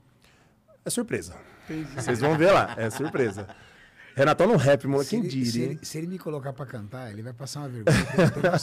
É 0.86 0.90
surpresa. 0.90 1.36
Entendi. 1.65 1.91
Vocês 1.94 2.19
vão 2.19 2.38
ver 2.38 2.52
lá, 2.52 2.76
é 2.77 2.90
surpresa. 2.90 3.48
Renatão 4.15 4.48
no 4.48 4.57
rap, 4.57 4.86
moleque, 4.88 5.10
Se 5.10 5.15
quem 5.15 5.19
ele, 5.19 5.30
se, 5.30 5.52
diria, 5.52 5.65
ele, 5.72 5.86
se 5.86 5.98
ele 5.98 6.07
me 6.07 6.19
colocar 6.19 6.52
pra 6.52 6.65
cantar, 6.65 7.11
ele 7.11 7.22
vai 7.22 7.34
passar 7.34 7.61
uma 7.61 7.69
vergonha 7.69 7.95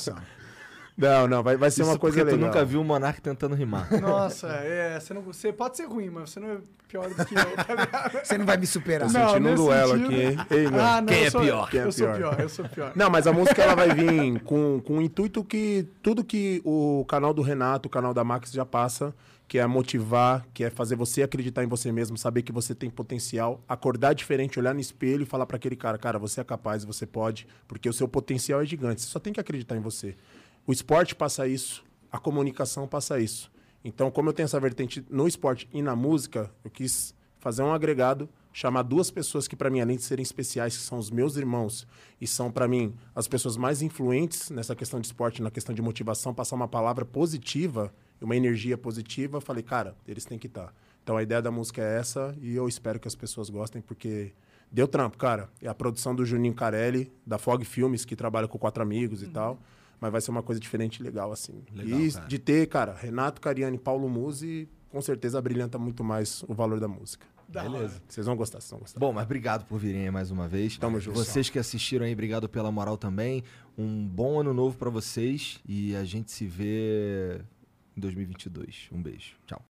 não. 0.97 1.28
Não, 1.28 1.43
vai, 1.43 1.56
vai 1.56 1.70
ser 1.70 1.82
Isso 1.82 1.90
uma 1.90 1.98
coisa 1.98 2.16
porque 2.18 2.32
legal. 2.35 2.48
tu 2.51 2.55
nunca 2.55 2.64
viu 2.64 2.81
o 2.81 2.85
Monark 2.85 3.20
tentando 3.20 3.55
rimar. 3.55 3.89
Nossa, 4.01 4.48
é, 4.48 4.98
você, 4.98 5.12
não, 5.14 5.23
você 5.23 5.52
pode 5.52 5.77
ser 5.77 5.85
ruim, 5.86 6.09
mas 6.10 6.31
você 6.31 6.40
não 6.40 6.51
é 6.51 6.59
pior 6.89 7.09
do 7.09 7.14
que 7.24 7.35
eu, 7.35 7.56
tá? 7.89 8.10
Você 8.24 8.39
não 8.39 8.47
vai 8.47 8.56
me 8.56 8.66
superar. 8.66 9.09
Tô 9.09 9.12
sentindo 9.12 9.48
um 9.51 9.55
duelo 9.56 9.93
sentido- 9.93 10.06
aqui, 10.06 10.23
hein? 10.23 10.36
Ei. 10.51 10.66
Ah, 10.66 11.01
não, 11.01 11.06
Quem 11.09 11.18
eu 11.20 11.27
é 11.27 11.31
sou, 11.31 11.40
pior? 11.43 11.70
Quem 11.70 11.81
é 11.81 11.85
eu 11.85 11.93
sou 11.93 12.06
pior? 12.06 12.16
pior, 12.16 12.40
eu 12.40 12.48
sou 12.48 12.64
pior. 12.68 12.93
Não, 12.94 13.10
mas 13.10 13.27
a 13.27 13.32
música 13.32 13.62
ela 13.62 13.74
vai 13.74 13.93
vir 13.93 14.40
com, 14.43 14.81
com 14.81 14.98
o 14.98 15.02
intuito 15.02 15.43
que 15.43 15.86
tudo 16.01 16.23
que 16.23 16.62
o 16.64 17.05
canal 17.09 17.35
do 17.35 17.43
Renato, 17.43 17.89
o 17.89 17.90
canal 17.90 18.14
da 18.14 18.23
Max 18.23 18.52
já 18.52 18.64
passa, 18.64 19.12
que 19.48 19.59
é 19.59 19.66
motivar, 19.66 20.47
que 20.55 20.62
é 20.62 20.70
fazer 20.70 20.94
você 20.94 21.23
acreditar 21.24 21.64
em 21.64 21.66
você 21.68 21.90
mesmo, 21.90 22.16
saber 22.16 22.43
que 22.43 22.52
você 22.52 22.73
tem 22.74 22.89
potencial, 22.89 23.60
acordar 23.68 24.12
diferente, 24.12 24.59
olhar 24.59 24.73
no 24.73 24.81
espelho 24.81 25.23
e 25.23 25.27
falar 25.27 25.44
pra 25.47 25.56
aquele 25.56 25.74
cara, 25.77 25.98
cara, 25.98 26.18
você 26.20 26.40
é 26.40 26.44
capaz, 26.44 26.85
você 26.85 27.05
pode, 27.05 27.47
porque 27.66 27.89
o 27.89 27.93
seu 27.93 28.06
potencial 28.06 28.60
é 28.62 28.64
gigante, 28.64 29.01
você 29.02 29.09
só 29.09 29.18
tem 29.18 29.32
que 29.32 29.40
acreditar 29.40 29.77
em 29.77 29.81
você. 29.81 30.14
O 30.66 30.72
esporte 30.72 31.14
passa 31.14 31.47
isso, 31.47 31.84
a 32.10 32.18
comunicação 32.18 32.88
passa 32.88 33.20
isso. 33.20 33.52
Então, 33.84 34.10
como 34.10 34.28
eu 34.28 34.32
tenho 34.32 34.47
essa 34.47 34.59
vertente 34.59 35.05
no 35.09 35.28
esporte 35.28 35.68
e 35.72 35.80
na 35.80 35.94
música, 35.94 36.51
eu 36.64 36.70
quis 36.70 37.14
fazer 37.38 37.62
um 37.62 37.72
agregado, 37.72 38.28
chamar 38.52 38.82
duas 38.82 39.09
pessoas 39.09 39.47
que 39.47 39.55
para 39.55 39.70
mim 39.70 39.80
além 39.80 39.97
de 39.97 40.02
serem 40.02 40.24
especiais, 40.24 40.76
que 40.76 40.82
são 40.82 40.98
os 40.98 41.09
meus 41.09 41.36
irmãos 41.36 41.86
e 42.20 42.26
são 42.26 42.51
para 42.51 42.66
mim 42.66 42.97
as 43.14 43.28
pessoas 43.28 43.56
mais 43.56 43.80
influentes 43.80 44.51
nessa 44.51 44.74
questão 44.74 44.98
de 44.98 45.06
esporte, 45.06 45.40
na 45.40 45.52
questão 45.52 45.72
de 45.72 45.80
motivação, 45.80 46.34
passar 46.34 46.56
uma 46.56 46.66
palavra 46.66 47.05
positiva, 47.05 47.94
uma 48.20 48.34
energia 48.34 48.76
positiva, 48.76 49.40
falei, 49.40 49.62
cara, 49.62 49.94
eles 50.09 50.24
têm 50.24 50.36
que 50.36 50.48
estar. 50.48 50.74
Então 51.05 51.16
a 51.16 51.22
ideia 51.22 51.40
da 51.40 51.52
música 51.52 51.80
é 51.80 51.98
essa 51.98 52.34
e 52.40 52.56
eu 52.56 52.66
espero 52.66 52.98
que 52.98 53.06
as 53.06 53.14
pessoas 53.14 53.48
gostem 53.48 53.80
porque 53.80 54.32
deu 54.72 54.88
trampo, 54.88 55.16
cara. 55.16 55.48
É 55.62 55.68
a 55.68 55.74
produção 55.74 56.12
do 56.12 56.26
Juninho 56.26 56.55
Carelli, 56.55 57.12
da 57.24 57.38
Fog 57.38 57.64
Filmes, 57.64 58.05
que 58.05 58.16
trabalha 58.16 58.48
com 58.48 58.59
quatro 58.59 58.82
amigos 58.82 59.22
e 59.22 59.28
tal. 59.28 59.60
Mas 60.01 60.12
vai 60.12 60.20
ser 60.20 60.31
uma 60.31 60.43
coisa 60.43 60.60
diferente 60.60 61.01
e 61.01 61.02
legal, 61.02 61.32
assim. 61.32 61.62
Legal, 61.73 62.01
e 62.01 62.12
cara. 62.12 62.27
de 62.27 62.39
ter, 62.39 62.66
cara, 62.68 62.94
Renato 62.94 63.40
Cariani 63.40 63.78
Paulo 63.78 64.09
Musi, 64.09 64.68
com 64.90 65.01
certeza 65.01 65.40
brilhanta 65.40 65.78
muito 65.78 66.05
mais 66.05 66.43
o 66.48 66.55
valor 66.55 66.78
da 66.81 66.89
música. 66.89 67.27
Beleza. 67.48 68.02
Vocês 68.09 68.27
vão 68.27 68.36
gostar, 68.36 68.60
vocês 68.60 68.70
vão 68.70 68.81
gostar. 68.81 68.98
Bom, 68.98 69.12
mas 69.12 69.24
obrigado 69.24 69.64
por 69.66 69.78
virem 69.78 70.02
aí 70.02 70.10
mais 70.10 70.31
uma 70.31 70.48
vez. 70.48 70.77
Tamo 70.77 70.98
junto. 70.98 71.16
Vocês 71.16 71.48
que 71.48 71.59
assistiram 71.59 72.05
aí, 72.05 72.12
obrigado 72.12 72.48
pela 72.48 72.73
moral 72.73 72.97
também. 72.97 73.44
Um 73.78 74.06
bom 74.06 74.40
ano 74.40 74.52
novo 74.52 74.77
pra 74.77 74.90
vocês 74.90 75.60
e 75.66 75.94
a 75.94 76.05
gente 76.05 76.32
se 76.32 76.47
vê 76.47 77.40
em 77.97 78.01
2022. 78.01 78.89
Um 78.93 79.01
beijo. 79.01 79.36
Tchau. 79.47 79.62